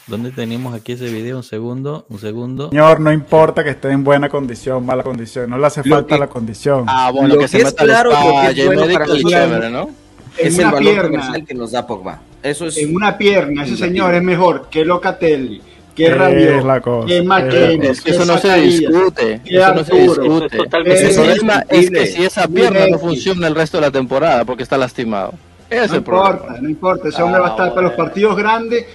¿Dónde 0.09 0.31
tenemos 0.31 0.75
aquí 0.75 0.93
ese 0.93 1.05
video? 1.11 1.37
Un 1.37 1.43
segundo, 1.43 2.07
un 2.09 2.19
segundo. 2.19 2.71
Señor, 2.71 2.99
no 2.99 3.13
importa 3.13 3.63
que 3.63 3.71
esté 3.71 3.91
en 3.91 4.05
buena 4.05 4.31
condición, 4.31 4.85
mala 4.87 5.03
condición, 5.03 5.51
no 5.51 5.59
le 5.59 5.67
hace 5.67 5.83
falta 5.83 6.17
la 6.17 6.29
condición. 6.29 6.87
Ah, 6.89 7.11
bueno, 7.13 7.35
lo 7.35 7.41
que, 7.41 7.47
se 7.47 7.59
es 7.59 7.75
claro 7.75 8.11
que 8.11 8.61
es 8.63 8.67
bueno 8.67 8.87
para 8.91 9.07
chévere, 9.07 9.69
¿no? 9.71 9.91
En 10.39 10.47
es 10.47 10.55
una 10.55 10.69
el 10.69 10.73
valor 10.75 10.93
pierna, 10.93 11.11
comercial 11.11 11.45
que 11.45 11.55
nos 11.55 11.73
da 11.73 11.87
Pogba. 11.87 12.21
Eso 12.43 12.67
es 12.67 12.79
en 12.79 12.95
una 12.97 13.19
pierna, 13.19 13.65
ese 13.65 13.77
señor 13.77 14.15
es 14.15 14.23
mejor 14.23 14.69
que 14.71 14.83
Locatelli, 14.85 15.61
que 15.95 16.09
Rabiot, 16.15 16.65
la 16.65 16.81
cosa, 16.81 17.07
que 17.07 17.79
es 17.83 18.01
que 18.01 18.11
eso 18.13 18.25
no 18.25 18.39
se 18.39 18.55
discute. 18.63 19.41
Eso 19.45 19.75
no 19.75 19.85
se 19.85 19.95
discute. 19.95 20.57
totalmente 20.57 21.07
El 21.07 21.15
problema 21.15 21.65
es 21.69 21.91
que 21.91 22.07
si 22.07 22.25
esa 22.25 22.49
pierna 22.49 22.87
no 22.89 22.99
funciona 22.99 23.47
el 23.47 23.55
resto 23.55 23.77
de 23.77 23.83
la 23.83 23.91
temporada 23.91 24.47
porque 24.47 24.63
está 24.63 24.79
lastimado. 24.79 25.35
Ese 25.69 25.85
es 25.85 25.91
No 25.91 25.97
el 25.97 26.03
problema. 26.03 26.31
importa, 26.31 26.61
no 26.63 26.69
importa, 26.71 27.09
ese 27.11 27.23
hombre 27.23 27.41
va 27.41 27.49
a 27.49 27.51
estar 27.51 27.69
Ah, 27.69 27.75
para 27.75 27.89
los 27.89 27.97
partidos 27.97 28.37
grandes. 28.39 28.87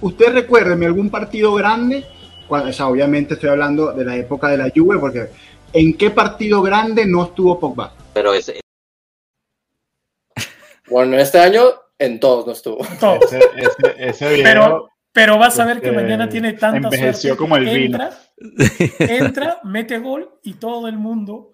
Usted 0.00 0.32
recuérdeme 0.32 0.86
algún 0.86 1.10
partido 1.10 1.54
grande, 1.54 2.04
cuando, 2.48 2.70
o 2.70 2.72
sea, 2.72 2.86
obviamente 2.88 3.34
estoy 3.34 3.50
hablando 3.50 3.92
de 3.92 4.04
la 4.04 4.16
época 4.16 4.48
de 4.48 4.56
la 4.58 4.70
Juve, 4.74 4.98
porque 4.98 5.28
¿en 5.72 5.96
qué 5.96 6.10
partido 6.10 6.62
grande 6.62 7.04
no 7.06 7.24
estuvo 7.24 7.58
Pogba? 7.58 7.92
Pero 8.14 8.32
ese, 8.34 8.60
Bueno, 10.88 11.16
este 11.18 11.38
año 11.40 11.62
en 11.98 12.20
todos 12.20 12.46
no 12.46 12.52
estuvo. 12.52 12.78
todo. 13.00 13.18
Ese, 13.22 13.38
ese, 13.56 13.94
ese 14.08 14.28
video 14.34 14.44
Pero, 14.44 14.88
pero 15.12 15.38
vas 15.38 15.58
a 15.58 15.64
ver 15.64 15.80
que 15.80 15.88
este, 15.88 15.96
mañana 16.00 16.28
tiene 16.28 16.52
tanta 16.52 16.76
envejeció 16.88 17.30
suerte. 17.34 17.36
como 17.38 17.56
el 17.56 17.64
vino. 17.64 17.98
entra, 17.98 18.10
entra, 19.00 19.60
mete 19.64 19.98
gol 19.98 20.38
y 20.42 20.54
todo 20.54 20.86
el 20.88 20.96
mundo, 20.98 21.52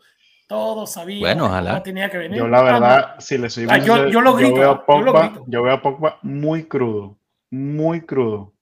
todos 0.48 0.92
sabían 0.92 1.20
Bueno, 1.20 1.44
que 1.44 1.50
ojalá. 1.50 1.82
Tenía 1.82 2.10
que 2.10 2.18
venir. 2.18 2.38
Yo 2.38 2.48
la 2.48 2.58
Ah, 2.58 2.62
verdad, 2.64 3.14
si 3.20 3.38
le 3.38 3.48
soy 3.48 3.66
Ah, 3.70 3.78
yo- 3.78 3.84
sincero, 3.94 4.10
yo 4.10 4.20
lo 4.20 4.34
grito, 4.34 4.54
veo 4.54 4.70
a 4.70 4.74
yo 4.74 4.84
Pogba, 4.86 5.28
grito. 5.28 5.44
yo 5.46 5.62
veo 5.62 5.72
a 5.74 5.80
Pogba 5.82 6.18
muy 6.22 6.64
crudo, 6.64 7.16
muy 7.52 8.00
crudo. 8.00 8.52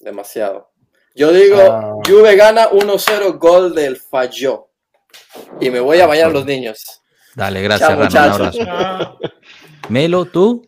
Demasiado. 0.00 0.70
Yo 1.14 1.30
digo, 1.30 1.60
Ah. 1.60 1.92
Juve 2.06 2.34
gana 2.36 2.68
1-0 2.70 3.38
gol 3.38 3.74
del 3.74 3.96
Falló. 3.98 4.68
Y 5.60 5.70
me 5.70 5.78
voy 5.78 6.00
a 6.00 6.06
bañar 6.06 6.30
a 6.30 6.32
los 6.32 6.46
niños. 6.46 7.02
Dale, 7.36 7.62
gracias, 7.62 7.88
Chao, 7.90 7.98
Rana. 8.00 8.06
Un 8.36 8.42
muchachos. 8.42 8.66
abrazo. 8.68 9.18
Melo, 9.90 10.24
tú. 10.24 10.66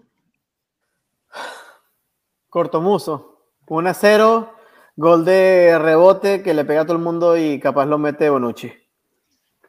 Cortomuso. 2.48 3.40
1 3.66 3.88
a 3.90 3.94
0. 3.94 4.50
Gol 4.96 5.24
de 5.24 5.76
rebote 5.78 6.42
que 6.42 6.54
le 6.54 6.64
pega 6.64 6.82
a 6.82 6.84
todo 6.84 6.96
el 6.96 7.02
mundo 7.02 7.36
y 7.36 7.58
capaz 7.58 7.86
lo 7.86 7.98
mete 7.98 8.28
Bonucci. 8.30 8.72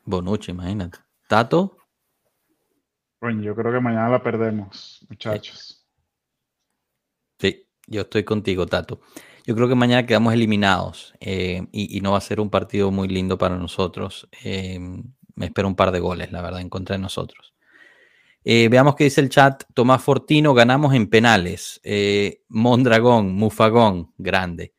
Bonucci, 0.03 0.51
imagínate. 0.51 0.99
Tato. 1.27 1.77
Coño, 3.19 3.41
yo 3.41 3.55
creo 3.55 3.71
que 3.71 3.79
mañana 3.79 4.09
la 4.09 4.21
perdemos, 4.21 5.03
muchachos. 5.09 5.74
Yo 7.87 8.01
estoy 8.01 8.23
contigo, 8.23 8.65
Tato. 8.65 8.99
Yo 9.45 9.55
creo 9.55 9.67
que 9.67 9.75
mañana 9.75 10.05
quedamos 10.07 10.33
eliminados 10.33 11.13
eh, 11.19 11.67
y, 11.71 11.95
y 11.97 12.01
no 12.01 12.13
va 12.13 12.17
a 12.17 12.21
ser 12.21 12.39
un 12.39 12.49
partido 12.49 12.89
muy 12.91 13.07
lindo 13.07 13.37
para 13.37 13.57
nosotros. 13.57 14.27
Eh, 14.43 14.79
me 15.35 15.45
espero 15.45 15.67
un 15.67 15.75
par 15.75 15.91
de 15.91 15.99
goles, 15.99 16.31
la 16.31 16.41
verdad, 16.41 16.61
en 16.61 16.69
contra 16.69 16.95
de 16.95 17.01
nosotros. 17.01 17.53
Eh, 18.43 18.69
veamos 18.69 18.95
qué 18.95 19.03
dice 19.05 19.21
el 19.21 19.29
chat. 19.29 19.63
Tomás 19.73 20.01
Fortino, 20.01 20.53
ganamos 20.53 20.95
en 20.95 21.07
penales. 21.07 21.79
Mondragón, 22.47 23.33
Mufagón, 23.33 24.13
grande. 24.17 24.73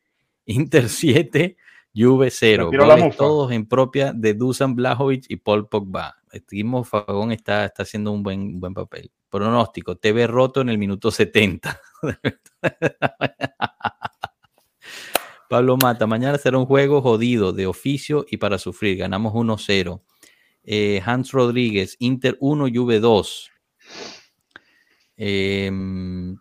Inter 0.45 0.89
7, 0.89 1.55
Juve 1.95 2.29
0. 2.29 2.65
Le 2.65 2.69
tiró 2.69 2.85
la 2.85 2.95
Goles 2.95 3.05
mufa. 3.05 3.17
todos 3.17 3.51
en 3.51 3.67
propia 3.67 4.11
de 4.13 4.33
Dusan 4.33 4.75
Blajovic 4.75 5.25
y 5.29 5.37
Paul 5.37 5.69
Pogba. 5.69 6.17
Este 6.31 6.61
Mufagón 6.63 7.31
está, 7.31 7.65
está 7.65 7.83
haciendo 7.83 8.11
un 8.11 8.21
buen, 8.21 8.41
un 8.41 8.59
buen 8.59 8.73
papel. 8.73 9.11
Pronóstico, 9.29 9.97
TV 9.97 10.27
roto 10.27 10.61
en 10.61 10.69
el 10.69 10.77
minuto 10.77 11.11
70. 11.11 11.81
Pablo 15.49 15.77
Mata, 15.77 16.07
mañana 16.07 16.37
será 16.37 16.57
un 16.57 16.65
juego 16.65 17.01
jodido 17.01 17.53
de 17.53 17.67
oficio 17.67 18.25
y 18.29 18.37
para 18.37 18.57
sufrir. 18.57 18.97
Ganamos 18.97 19.33
1-0. 19.33 20.01
Eh, 20.63 21.01
Hans 21.05 21.31
Rodríguez, 21.31 21.95
Inter 21.99 22.37
1, 22.41 22.67
Juve 22.73 22.99
2. 22.99 23.51
Em, 25.19 26.37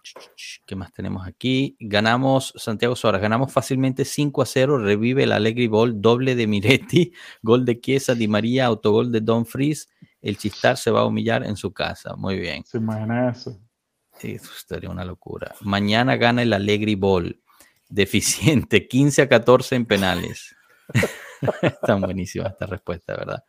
¿Qué 0.66 0.76
más 0.76 0.92
tenemos 0.92 1.26
aquí? 1.26 1.76
Ganamos, 1.80 2.52
Santiago 2.56 2.94
Suárez, 2.94 3.22
ganamos 3.22 3.50
fácilmente 3.52 4.04
5 4.04 4.42
a 4.42 4.46
0. 4.46 4.78
Revive 4.78 5.22
el 5.22 5.32
Allegri 5.32 5.66
Ball, 5.68 6.02
doble 6.02 6.34
de 6.34 6.46
Miretti, 6.46 7.12
gol 7.42 7.64
de 7.64 7.80
Chiesa, 7.80 8.14
Di 8.14 8.28
María, 8.28 8.66
autogol 8.66 9.12
de 9.12 9.20
Don 9.20 9.46
Fries. 9.46 9.88
El 10.26 10.36
Chistar 10.38 10.76
se 10.76 10.90
va 10.90 11.00
a 11.00 11.04
humillar 11.06 11.44
en 11.44 11.56
su 11.56 11.72
casa. 11.72 12.16
Muy 12.16 12.38
bien. 12.38 12.64
¿Se 12.64 12.78
imagina 12.78 13.30
eso? 13.30 13.58
Sí, 14.18 14.32
Eso 14.32 14.50
sería 14.66 14.90
una 14.90 15.04
locura. 15.04 15.54
Mañana 15.60 16.16
gana 16.16 16.42
el 16.42 16.52
Allegri 16.52 16.94
Ball. 16.94 17.40
Deficiente, 17.88 18.88
15 18.88 19.22
a 19.22 19.28
14 19.28 19.76
en 19.76 19.86
penales. 19.86 20.56
Están 21.62 22.00
buenísimas 22.00 22.52
esta 22.52 22.66
respuesta, 22.66 23.14
¿verdad? 23.16 23.44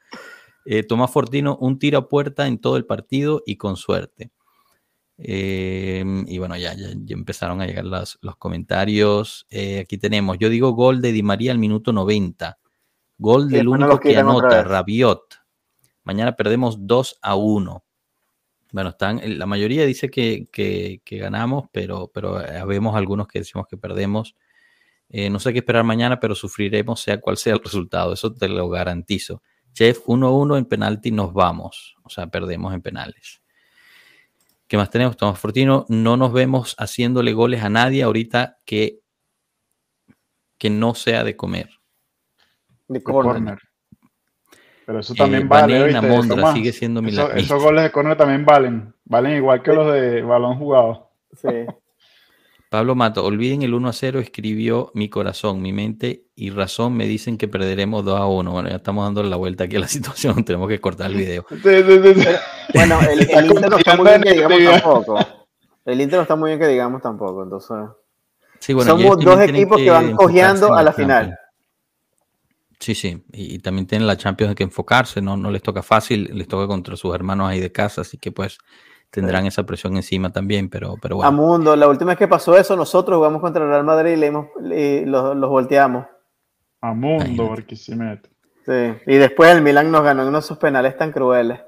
Eh, 0.66 0.84
Tomás 0.84 1.10
Fortino, 1.12 1.58
un 1.58 1.80
tiro 1.80 1.98
a 1.98 2.08
puerta 2.10 2.46
en 2.46 2.60
todo 2.60 2.78
el 2.78 2.86
partido 2.86 3.42
y 3.46 3.56
con 3.56 3.78
suerte. 3.78 4.32
Eh, 5.18 6.04
y 6.28 6.38
bueno, 6.38 6.56
ya, 6.58 6.74
ya, 6.76 6.90
ya 6.94 7.14
empezaron 7.16 7.62
a 7.62 7.66
llegar 7.66 7.86
las- 7.86 8.20
los 8.22 8.36
comentarios. 8.38 9.48
Eh, 9.50 9.80
aquí 9.80 9.98
tenemos, 9.98 10.38
yo 10.38 10.50
digo 10.50 10.72
gol 10.74 11.02
de 11.02 11.12
Di 11.12 11.24
María 11.24 11.52
al 11.52 11.58
minuto 11.58 11.92
90. 11.92 12.60
Gol 13.18 13.50
del 13.50 13.68
único 13.68 14.00
que 14.00 14.10
anota. 14.20 14.64
Rabiot. 14.64 15.37
Mañana 16.08 16.38
perdemos 16.38 16.88
2 16.88 17.20
a 17.22 17.36
1. 17.36 17.84
Bueno, 18.72 18.90
están, 18.92 19.20
la 19.38 19.46
mayoría 19.46 19.86
dice 19.86 20.10
que, 20.10 20.48
que- 20.54 21.02
ganamos, 21.18 21.66
pero, 21.74 22.10
pero 22.14 22.40
eh, 22.42 22.64
vemos 22.66 22.96
algunos 22.96 23.28
que 23.28 23.40
decimos 23.40 23.68
que 23.68 23.76
perdemos. 23.76 24.34
Eh, 25.10 25.30
no 25.30 25.38
sé 25.38 25.52
qué 25.52 25.60
esperar 25.60 25.84
mañana, 25.84 26.18
pero 26.18 26.34
sufriremos 26.34 27.02
sea 27.02 27.20
cual 27.20 27.36
sea 27.36 27.56
el 27.56 27.60
resultado. 27.62 28.14
Eso 28.14 28.34
te 28.34 28.48
lo 28.48 28.70
garantizo. 28.70 29.42
Chef 29.74 30.00
1-1 30.08 30.58
en 30.58 30.64
penalti 30.64 31.12
nos 31.12 31.34
vamos. 31.34 31.98
O 32.04 32.10
sea, 32.10 32.28
perdemos 32.28 32.74
en 32.74 32.82
penales. 32.82 33.42
¿Qué 34.66 34.78
más 34.78 34.90
tenemos? 34.90 35.18
Tomás 35.18 35.38
Fortino, 35.38 35.86
no 35.90 36.16
nos 36.16 36.32
vemos 36.32 36.74
haciéndole 36.78 37.34
goles 37.34 37.64
a 37.64 37.70
nadie 37.70 38.04
ahorita 38.04 38.60
que, 38.64 39.02
que 40.58 40.70
no 40.70 40.96
sea 40.96 41.26
de 41.26 41.36
comer. 41.36 41.70
De 42.88 43.04
corner. 43.04 43.60
Pero 44.88 45.00
eso 45.02 45.14
Eh, 45.14 45.18
también 45.18 45.50
vale. 45.50 45.84
¿oíste? 45.84 46.02
Mondra, 46.08 46.36
Tomás. 46.38 46.54
sigue 46.56 46.72
siendo 46.72 47.02
mi 47.02 47.10
Eso- 47.10 47.30
esos 47.34 47.62
goles 47.62 47.84
de 47.84 47.92
corner 47.92 48.16
también 48.16 48.46
valen. 48.46 48.94
Valen 49.04 49.36
igual 49.36 49.62
que 49.62 49.74
los 49.74 49.92
de 49.94 50.22
balón 50.22 50.58
jugado. 50.58 51.10
Sí. 51.40 51.50
Pablo 52.70 52.96
Mato, 52.96 53.24
olviden 53.26 53.62
el 53.64 53.74
1 53.74 53.90
a 53.90 53.94
0, 53.94 54.20
escribió 54.20 54.92
mi 54.94 55.10
corazón, 55.10 55.62
mi 55.62 55.72
mente 55.74 56.24
y 56.36 56.50
razón 56.52 56.96
me 56.98 57.06
dicen 57.06 57.38
que 57.38 57.48
perderemos 57.50 58.04
2 58.06 58.20
a 58.20 58.26
1. 58.28 58.50
Bueno, 58.52 58.70
ya 58.70 58.78
estamos 58.78 59.06
dando 59.06 59.24
la 59.24 59.36
vuelta 59.36 59.66
aquí 59.66 59.76
a 59.76 59.80
la 59.82 59.88
situación, 59.90 60.44
tenemos 60.46 60.70
que 60.70 60.80
cortar 60.80 61.12
el 61.12 61.18
video. 61.18 61.46
Sí, 61.52 61.58
sí, 61.64 62.00
sí, 62.04 62.22
sí. 62.22 62.28
Bueno, 62.74 63.00
el, 63.12 63.30
el 63.30 63.46
Inter 63.46 63.70
no 63.70 63.78
está 63.78 63.96
muy 63.98 64.06
bien 64.08 64.22
que 64.24 64.32
digamos 64.32 64.82
tampoco. 64.82 65.20
El 65.86 66.02
Inter 66.02 66.18
no 66.18 66.22
está 66.24 66.36
muy 66.38 66.50
bien 66.50 66.60
que 66.60 66.68
digamos 66.68 67.02
tampoco, 67.02 67.44
entonces. 67.44 67.78
Sí, 68.60 68.74
bueno, 68.74 68.92
Somos 68.92 69.18
ellos 69.18 69.26
dos 69.26 69.40
equipos 69.42 69.78
que 69.78 69.90
van 69.90 70.14
cojeando 70.16 70.74
a 70.74 70.82
la 70.84 70.94
final. 70.94 71.38
Sí, 72.80 72.94
sí, 72.96 73.24
y, 73.34 73.56
y 73.56 73.60
también 73.60 73.88
tienen 73.88 74.08
la 74.08 74.18
Champions 74.18 74.54
que 74.56 74.64
enfocarse, 74.64 75.22
no, 75.22 75.36
no 75.36 75.50
les 75.50 75.64
toca 75.64 75.82
fácil, 75.82 76.30
les 76.34 76.48
toca 76.48 76.68
contra 76.68 76.96
sus 76.96 77.14
hermanos 77.16 77.50
ahí 77.50 77.60
de 77.60 77.72
casa, 77.72 78.02
así 78.02 78.18
que 78.20 78.32
pues 78.32 78.60
tendrán 79.10 79.46
esa 79.48 79.66
presión 79.66 79.96
encima 79.96 80.32
también, 80.32 80.70
pero, 80.70 80.96
pero 81.02 81.16
A 81.24 81.30
bueno. 81.30 81.32
mundo, 81.32 81.76
la 81.76 81.88
última 81.88 82.12
vez 82.12 82.20
que 82.20 82.28
pasó 82.28 82.56
eso, 82.58 82.76
nosotros 82.76 83.18
jugamos 83.18 83.42
contra 83.42 83.64
el 83.64 83.70
Real 83.70 83.84
Madrid 83.84 84.12
y, 84.12 84.16
le 84.18 84.28
hemos- 84.28 84.48
y 84.76 85.06
los, 85.06 85.36
los 85.36 85.50
volteamos. 85.50 86.06
A 86.82 86.94
mundo. 86.94 87.50
Barquisimeto. 87.50 88.30
Sí. 88.66 88.94
Y 89.08 89.16
después 89.16 89.50
el 89.56 89.62
Milan 89.64 89.90
nos 89.90 90.04
ganó 90.04 90.22
en 90.22 90.28
unos 90.28 90.46
esos 90.46 90.58
penales 90.60 90.96
tan 90.98 91.12
crueles. 91.12 91.60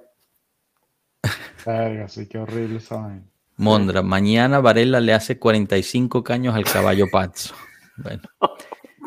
Verga, 1.65 2.07
sí, 2.07 2.27
qué 2.27 2.37
horrible 2.37 2.77
esa 2.77 2.97
vaina. 2.97 3.23
Mondra, 3.57 4.01
mañana 4.01 4.59
Varela 4.59 4.99
le 4.99 5.13
hace 5.13 5.37
45 5.39 6.23
caños 6.23 6.55
al 6.55 6.63
caballo 6.65 7.07
Pazzo. 7.11 7.55
Bueno. 7.97 8.21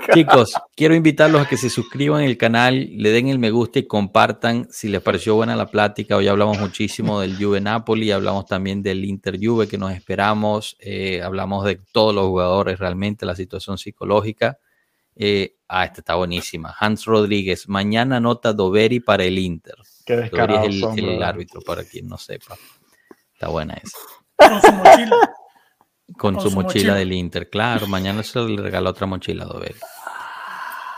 Chicos, 0.15 0.55
quiero 0.75 0.95
invitarlos 0.95 1.43
a 1.43 1.49
que 1.49 1.57
se 1.57 1.71
suscriban 1.71 2.25
al 2.25 2.37
canal, 2.37 2.89
le 2.97 3.11
den 3.11 3.29
el 3.29 3.39
me 3.39 3.51
gusta 3.51 3.79
y 3.79 3.87
compartan 3.87 4.67
si 4.71 4.89
les 4.89 5.01
pareció 5.01 5.35
buena 5.35 5.57
la 5.57 5.67
plática. 5.67 6.17
Hoy 6.17 6.29
hablamos 6.29 6.59
muchísimo 6.59 7.21
del 7.21 7.37
Juve 7.37 7.61
Napoli, 7.61 8.11
hablamos 8.11 8.47
también 8.47 8.83
del 8.83 9.05
Inter 9.05 9.39
Juve 9.41 9.69
que 9.69 9.79
nos 9.79 9.93
esperamos, 9.93 10.77
eh, 10.81 11.23
hablamos 11.23 11.65
de 11.65 11.81
todos 11.93 12.15
los 12.15 12.27
jugadores 12.27 12.79
realmente, 12.79 13.27
la 13.27 13.37
situación 13.37 13.79
psicológica. 13.79 14.59
Eh, 15.15 15.57
ah, 15.69 15.85
esta 15.85 16.01
está 16.01 16.15
buenísima. 16.15 16.75
Hans 16.79 17.05
Rodríguez, 17.05 17.69
mañana 17.69 18.19
nota 18.19 18.53
Doveri 18.53 19.01
para 19.01 19.25
el 19.25 19.39
Inter. 19.39 19.77
Qué 20.05 20.17
Doveri 20.17 20.55
es 20.67 20.99
el, 20.99 21.23
árbitro, 21.23 21.61
para 21.61 21.85
quien 21.85 22.09
no 22.09 22.19
sepa. 22.19 22.57
Está 23.35 23.49
buena 23.49 23.75
esa. 23.75 23.99
con 24.37 24.61
su 24.61 24.73
mochila. 24.73 25.17
Con, 26.17 26.35
Con 26.35 26.43
su, 26.43 26.51
su 26.51 26.55
mochila, 26.57 26.63
mochila. 26.63 26.95
del 26.95 27.13
Inter. 27.13 27.51
Claro, 27.51 27.87
mañana 27.87 28.23
se 28.23 28.41
le 28.41 28.61
regala 28.61 28.91
otra 28.91 29.07
mochila 29.07 29.45
a 29.45 29.47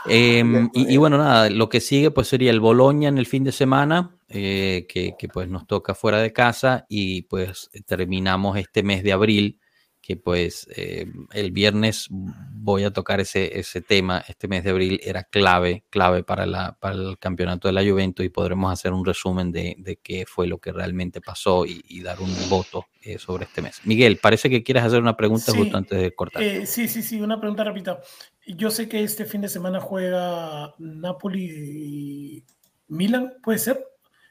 y, 0.07 0.95
y 0.95 0.97
bueno, 0.99 1.16
nada, 1.19 1.49
lo 1.49 1.69
que 1.69 1.81
sigue 1.81 2.11
pues 2.11 2.28
sería 2.28 2.51
el 2.51 2.61
Boloña 2.61 3.09
en 3.09 3.19
el 3.19 3.27
fin 3.27 3.45
de 3.45 3.53
semana, 3.53 4.16
eh, 4.28 4.86
que, 4.89 5.15
que, 5.19 5.28
pues 5.28 5.49
nos 5.49 5.66
toca 5.66 5.95
fuera 5.95 6.19
de 6.19 6.32
casa 6.32 6.85
y 6.89 7.23
pues 7.23 7.70
terminamos 7.86 8.59
este 8.59 8.82
mes 8.82 9.03
de 9.03 9.12
abril, 9.12 9.61
que 10.05 10.16
pues 10.16 10.68
eh, 10.76 11.06
el 11.32 11.51
viernes 11.51 12.09
voy 12.10 12.85
a 12.85 12.93
tocar 12.93 13.20
ese, 13.20 13.59
ese 13.59 13.81
tema, 13.81 14.22
este 14.28 14.48
mes 14.48 14.62
de 14.62 14.70
abril 14.70 15.01
era 15.02 15.24
clave, 15.24 15.85
clave 15.89 16.22
para, 16.22 16.44
la, 16.44 16.76
para 16.78 16.94
el 16.94 17.18
campeonato 17.18 17.68
de 17.68 17.72
la 17.72 17.82
Juventus 17.82 18.26
y 18.26 18.28
podremos 18.28 18.70
hacer 18.70 18.93
un 18.93 19.05
resumen 19.05 19.51
de, 19.51 19.76
de 19.78 19.97
qué 19.97 20.26
fue 20.26 20.47
lo 20.47 20.59
que 20.59 20.72
realmente 20.72 21.22
pasó 21.22 21.64
y, 21.64 21.82
y 21.89 22.02
dar 22.02 22.20
un 22.20 22.31
voto 22.51 22.85
eh, 23.02 23.18
sobre 23.18 23.44
este 23.44 23.62
mes. 23.62 23.81
Miguel, 23.85 24.18
parece 24.18 24.51
que 24.51 24.62
quieres 24.62 24.85
hacer 24.85 25.01
una 25.01 25.16
pregunta 25.16 25.52
Sí, 25.52 25.59
justo 25.59 25.76
antes 25.76 25.98
de 25.98 26.14
cortar. 26.14 26.43
Eh, 26.43 26.66
sí, 26.66 26.86
sí, 26.86 27.02
sí, 27.02 27.20
una 27.22 27.40
pregunta 27.40 27.64
rápida. 27.64 28.01
Yo 28.47 28.70
sé 28.70 28.89
que 28.89 29.02
este 29.02 29.24
fin 29.24 29.40
de 29.40 29.48
semana 29.48 29.81
juega 29.81 30.74
Napoli 30.78 31.44
y 31.47 32.44
Milan, 32.89 33.35
puede 33.43 33.59
ser, 33.59 33.86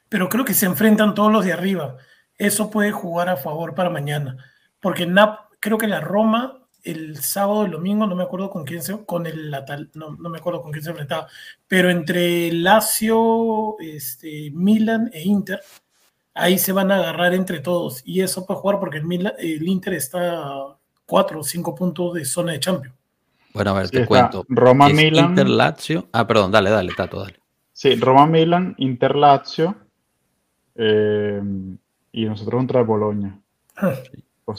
pero 0.08 0.28
creo 0.28 0.44
que 0.44 0.54
se 0.54 0.66
enfrentan 0.66 1.14
todos 1.14 1.32
los 1.32 1.44
de 1.44 1.52
arriba. 1.52 1.96
Eso 2.38 2.70
puede 2.70 2.92
jugar 2.92 3.28
a 3.28 3.36
favor 3.36 3.74
para 3.74 3.90
mañana, 3.90 4.36
porque 4.78 5.04
Nap, 5.06 5.43
creo 5.64 5.78
que 5.78 5.86
la 5.86 6.02
Roma 6.02 6.58
el 6.82 7.16
sábado, 7.16 7.64
el 7.64 7.70
domingo, 7.70 8.06
no 8.06 8.14
me 8.14 8.24
acuerdo 8.24 8.50
con 8.50 8.64
quién 8.64 8.82
se, 8.82 9.02
con 9.06 9.26
el 9.26 9.52
Atal, 9.54 9.90
no, 9.94 10.10
no 10.10 10.28
me 10.28 10.36
acuerdo 10.36 10.60
con 10.60 10.70
quién 10.70 10.84
se 10.84 10.90
enfrentaba, 10.90 11.26
pero 11.66 11.88
entre 11.88 12.52
Lazio, 12.52 13.78
este, 13.80 14.50
Milan 14.52 15.08
e 15.10 15.22
Inter, 15.22 15.60
ahí 16.34 16.58
se 16.58 16.72
van 16.72 16.92
a 16.92 16.96
agarrar 16.96 17.32
entre 17.32 17.60
todos 17.60 18.02
y 18.04 18.20
eso 18.20 18.44
puede 18.44 18.60
jugar 18.60 18.78
porque 18.78 18.98
el, 18.98 19.06
Milan, 19.06 19.32
el 19.38 19.66
Inter 19.66 19.94
está 19.94 20.42
a 20.42 20.76
cuatro 21.06 21.40
o 21.40 21.42
cinco 21.42 21.74
puntos 21.74 22.12
de 22.12 22.26
zona 22.26 22.52
de 22.52 22.60
Champions. 22.60 22.94
Bueno, 23.54 23.70
a 23.70 23.74
ver, 23.74 23.86
Sí, 23.86 23.96
te 23.96 24.06
cuento. 24.06 24.44
Roma, 24.50 24.88
Es 24.88 24.94
Milan. 24.94 25.30
Inter 25.30 25.48
Lazio. 25.48 26.08
Ah, 26.12 26.26
perdón, 26.26 26.52
dale, 26.52 26.68
dale, 26.68 26.92
Tato, 26.94 27.20
dale. 27.20 27.40
Sí, 27.72 27.94
Roma, 27.94 28.26
Milan, 28.26 28.74
Inter, 28.76 29.16
Lazio. 29.16 29.74
eh, 30.74 31.40
y 32.12 32.26
nosotros 32.26 32.58
contra 32.58 32.82
Boloña. 32.82 33.40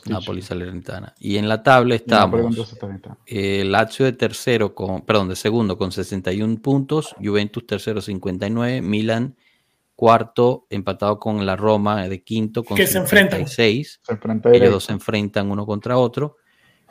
Napoli, 0.08 0.42
Salernitana. 0.42 1.14
Y 1.20 1.38
en 1.38 1.48
la 1.48 1.62
tabla 1.64 1.96
estamos 1.96 2.56
Salernitana. 2.68 3.18
eh, 3.26 3.64
Lazio 3.66 4.06
de 4.06 4.14
tercero, 4.14 4.74
con, 4.74 5.02
perdón, 5.02 5.30
de 5.30 5.36
segundo 5.36 5.78
con 5.78 5.92
61 5.92 6.62
puntos, 6.62 7.16
Juventus 7.24 7.66
tercero 7.68 8.02
59, 8.02 8.82
Milan 8.82 9.36
cuarto 9.96 10.68
empatado 10.70 11.20
con 11.20 11.46
la 11.46 11.56
Roma 11.56 12.08
de 12.08 12.22
quinto 12.24 12.64
con 12.64 12.76
Que 12.78 12.86
se 12.86 12.98
enfrentan. 12.98 13.40
56. 13.40 14.02
Se 14.04 14.12
enfrenta 14.14 14.52
Ellos 14.52 14.72
dos 14.72 14.84
se 14.84 14.92
enfrentan 14.92 15.50
uno 15.50 15.66
contra 15.66 15.98
otro. 15.98 16.38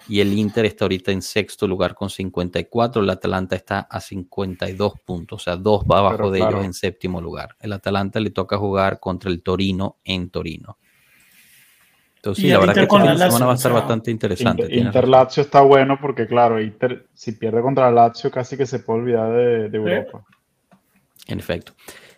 Y 0.08 0.20
el 0.20 0.32
Inter 0.36 0.66
está 0.66 0.84
ahorita 0.84 1.12
en 1.12 1.22
sexto 1.22 1.66
lugar 1.66 1.94
con 1.94 2.10
54. 2.10 3.02
El 3.02 3.08
Atalanta 3.10 3.56
está 3.56 3.80
a 3.80 4.00
52 4.00 5.00
puntos, 5.04 5.42
o 5.42 5.44
sea, 5.44 5.56
dos 5.56 5.84
va 5.84 6.00
abajo 6.00 6.16
Pero 6.16 6.30
de 6.30 6.38
claro. 6.40 6.56
ellos 6.56 6.66
en 6.66 6.74
séptimo 6.74 7.20
lugar. 7.20 7.56
El 7.60 7.72
Atalanta 7.72 8.20
le 8.20 8.30
toca 8.30 8.58
jugar 8.58 9.00
contra 9.00 9.30
el 9.30 9.42
Torino 9.42 9.98
en 10.04 10.28
Torino. 10.30 10.78
Entonces, 12.24 12.44
Y 12.44 12.46
sí, 12.46 12.52
la 12.54 12.58
verdad 12.58 12.74
que 12.74 12.80
Inter 12.80 12.96
este 12.96 13.06
fin 13.06 13.18
de 13.18 13.24
semana 13.26 13.44
va 13.44 13.50
a 13.50 13.52
o 13.52 13.56
estar 13.56 13.72
sea, 13.72 13.80
bastante 13.80 14.10
interesante. 14.10 14.74
Inter. 14.74 15.08
Lazio 15.08 15.42
está 15.42 15.60
bueno 15.60 15.98
porque, 16.00 16.26
claro, 16.26 16.58
Inter, 16.58 17.06
si 17.12 17.32
pierde 17.32 17.60
contra 17.60 17.90
Lazio, 17.90 18.30
casi 18.30 18.56
que 18.56 18.64
se 18.64 18.78
puede 18.78 19.00
olvidar 19.00 19.30
de, 19.30 19.68
de 19.68 19.76
Europa. 19.76 20.24
En 21.26 21.38
efecto. 21.38 21.74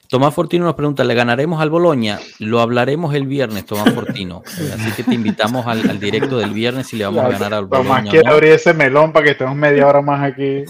Tomás 0.08 0.32
Fortino 0.32 0.64
nos 0.64 0.76
pregunta, 0.76 1.02
¿le 1.02 1.14
ganaremos 1.14 1.60
al 1.60 1.70
Boloña? 1.70 2.20
Lo 2.38 2.60
hablaremos 2.60 3.16
el 3.16 3.26
viernes, 3.26 3.66
Tomás 3.66 3.92
Fortino. 3.92 4.44
Así 4.46 4.92
que 4.92 5.02
te 5.02 5.14
invitamos 5.14 5.66
al, 5.66 5.90
al 5.90 5.98
directo 5.98 6.38
del 6.38 6.50
viernes 6.50 6.86
si 6.86 6.96
le 6.96 7.04
vamos 7.04 7.24
a 7.24 7.30
ganar 7.30 7.54
al 7.54 7.68
Tomás 7.68 7.88
Boloña. 7.88 8.08
o 8.08 8.10
quiere 8.12 8.28
no. 8.28 8.34
abrir 8.34 8.52
ese 8.52 8.74
melón 8.74 9.12
para 9.12 9.24
que 9.24 9.32
estemos 9.32 9.56
media 9.56 9.88
hora 9.88 10.02
más 10.02 10.22
aquí. 10.22 10.62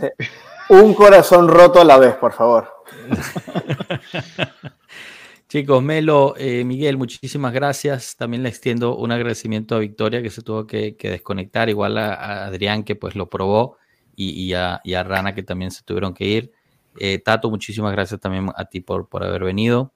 Un 0.71 0.95
corazón 0.95 1.49
roto 1.49 1.79
a 1.83 1.85
la 1.85 1.99
vez, 1.99 2.15
por 2.15 2.33
favor. 2.33 2.73
Chicos, 5.57 5.83
Melo, 5.83 6.35
eh, 6.37 6.65
Miguel, 6.65 6.99
muchísimas 6.99 7.51
gracias. 7.51 8.15
También 8.15 8.43
le 8.43 8.51
extiendo 8.51 8.95
un 8.95 9.11
agradecimiento 9.11 9.75
a 9.75 9.79
Victoria 9.79 10.21
que 10.21 10.29
se 10.29 10.43
tuvo 10.43 10.67
que, 10.67 10.97
que 10.97 11.09
desconectar, 11.09 11.71
igual 11.71 11.97
a, 11.97 12.13
a 12.13 12.47
Adrián 12.49 12.85
que 12.85 12.95
pues 12.95 13.15
lo 13.17 13.31
probó 13.31 13.79
y, 14.15 14.33
y 14.33 14.53
a, 14.53 14.83
y 14.85 14.93
a 14.93 15.03
Rana 15.03 15.35
que 15.35 15.43
también 15.43 15.71
se 15.71 15.83
tuvieron 15.83 16.13
que 16.13 16.27
ir. 16.27 16.53
Eh, 17.01 17.21
Tato, 17.21 17.49
muchísimas 17.49 17.93
gracias 17.93 18.21
también 18.21 18.51
a 18.55 18.67
ti 18.67 18.83
por, 18.83 19.09
por 19.09 19.25
haber 19.25 19.45
venido. 19.45 19.95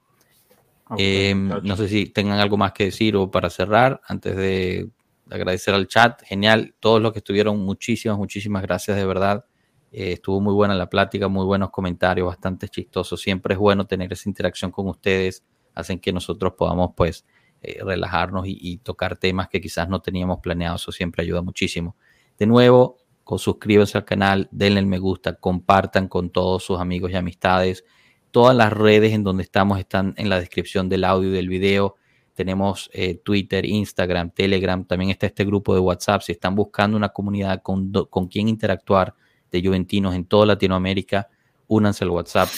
Eh, 0.97 1.35
muchachos. 1.35 1.65
no 1.65 1.77
sé 1.77 1.89
si 1.89 2.07
tengan 2.07 2.39
algo 2.39 2.57
más 2.57 2.73
que 2.73 2.85
decir 2.85 3.15
o 3.17 3.31
para 3.31 3.51
cerrar 3.51 4.01
antes 4.09 4.35
de 4.35 4.89
agradecer 5.29 5.75
al 5.75 5.89
chat. 5.89 6.23
Genial, 6.23 6.75
todos 6.81 7.03
los 7.03 7.13
que 7.13 7.19
estuvieron, 7.19 7.59
muchísimas, 7.59 8.17
muchísimas 8.17 8.63
gracias 8.63 8.97
de 8.97 9.05
verdad. 9.05 9.45
Eh, 9.93 10.13
estuvo 10.13 10.41
muy 10.41 10.55
buena 10.55 10.75
la 10.75 10.89
plática, 10.89 11.29
muy 11.29 11.45
buenos 11.45 11.71
comentarios, 11.71 12.27
bastante 12.27 12.69
chistosos. 12.69 13.21
Siempre 13.21 13.55
es 13.55 13.61
bueno 13.61 13.87
tener 13.87 14.13
esa 14.13 14.29
interacción 14.29 14.71
con 14.71 14.89
ustedes, 14.89 15.45
hacen 15.81 15.99
que 15.99 16.13
nosotros 16.13 16.55
podamos 16.57 16.93
pues 16.97 17.25
eh, 17.63 17.81
relajarnos 17.85 18.45
y, 18.47 18.79
tocar 18.79 19.17
temas 19.17 19.49
que 19.49 19.61
quizás 19.61 19.89
no 19.89 20.01
teníamos 20.01 20.39
planeados. 20.41 20.83
Eso 20.83 20.93
siempre 20.93 21.23
ayuda 21.23 21.43
muchísimo. 21.43 21.97
De 22.39 22.47
nuevo, 22.47 22.97
suscríbanse 23.37 23.99
al 23.99 24.05
canal, 24.05 24.49
denle 24.51 24.81
el 24.81 24.87
me 24.87 24.99
gusta, 24.99 25.35
compartan 25.35 26.09
con 26.09 26.31
todos 26.31 26.65
sus 26.65 26.81
amigos 26.81 27.11
y 27.11 27.17
amistades. 27.17 27.85
Todas 28.31 28.57
las 28.57 28.73
redes 28.73 29.13
en 29.13 29.25
donde 29.25 29.43
estamos 29.43 29.79
están 29.79 30.15
en 30.17 30.29
la 30.29 30.39
descripción 30.39 30.89
del 30.89 31.05
audio 31.05 31.29
y 31.29 31.33
del 31.33 31.49
video. 31.49 31.97
Tenemos 32.35 32.89
eh, 32.95 33.17
Twitter, 33.17 33.67
Instagram, 33.67 34.31
Telegram. 34.31 34.85
También 34.85 35.11
está 35.11 35.27
este 35.27 35.45
grupo 35.45 35.75
de 35.75 35.81
WhatsApp. 35.81 36.23
Si 36.23 36.33
están 36.33 36.55
buscando 36.55 36.97
una 36.97 37.11
comunidad 37.11 37.61
con, 37.63 37.93
con 38.09 38.29
quien 38.29 38.49
interactuar 38.49 39.15
de 39.51 39.63
juventinos 39.63 40.15
en 40.15 40.25
toda 40.25 40.47
Latinoamérica, 40.47 41.29
únanse 41.67 42.05
al 42.05 42.11
WhatsApp. 42.11 42.49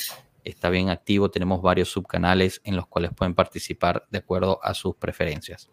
Está 0.44 0.70
bien 0.70 0.88
activo. 0.88 1.30
Tenemos 1.30 1.62
varios 1.62 1.90
subcanales 1.90 2.60
en 2.64 2.76
los 2.76 2.86
cuales 2.86 3.12
pueden 3.14 3.34
participar 3.34 4.06
de 4.10 4.18
acuerdo 4.18 4.58
a 4.62 4.74
sus 4.74 4.96
preferencias. 4.96 5.70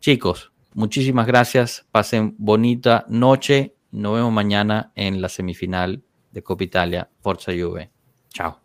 Chicos, 0.00 0.52
muchísimas 0.74 1.26
gracias. 1.26 1.86
Pasen 1.90 2.34
bonita 2.38 3.04
noche. 3.08 3.76
Nos 3.90 4.14
vemos 4.14 4.32
mañana 4.32 4.92
en 4.94 5.20
la 5.20 5.28
semifinal 5.28 6.02
de 6.30 6.42
Copa 6.42 6.64
Italia. 6.64 7.10
Forza 7.20 7.52
Juve. 7.52 7.90
Chao. 8.28 8.60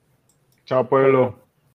Chao, 0.66 0.88
pueblo. 0.88 1.45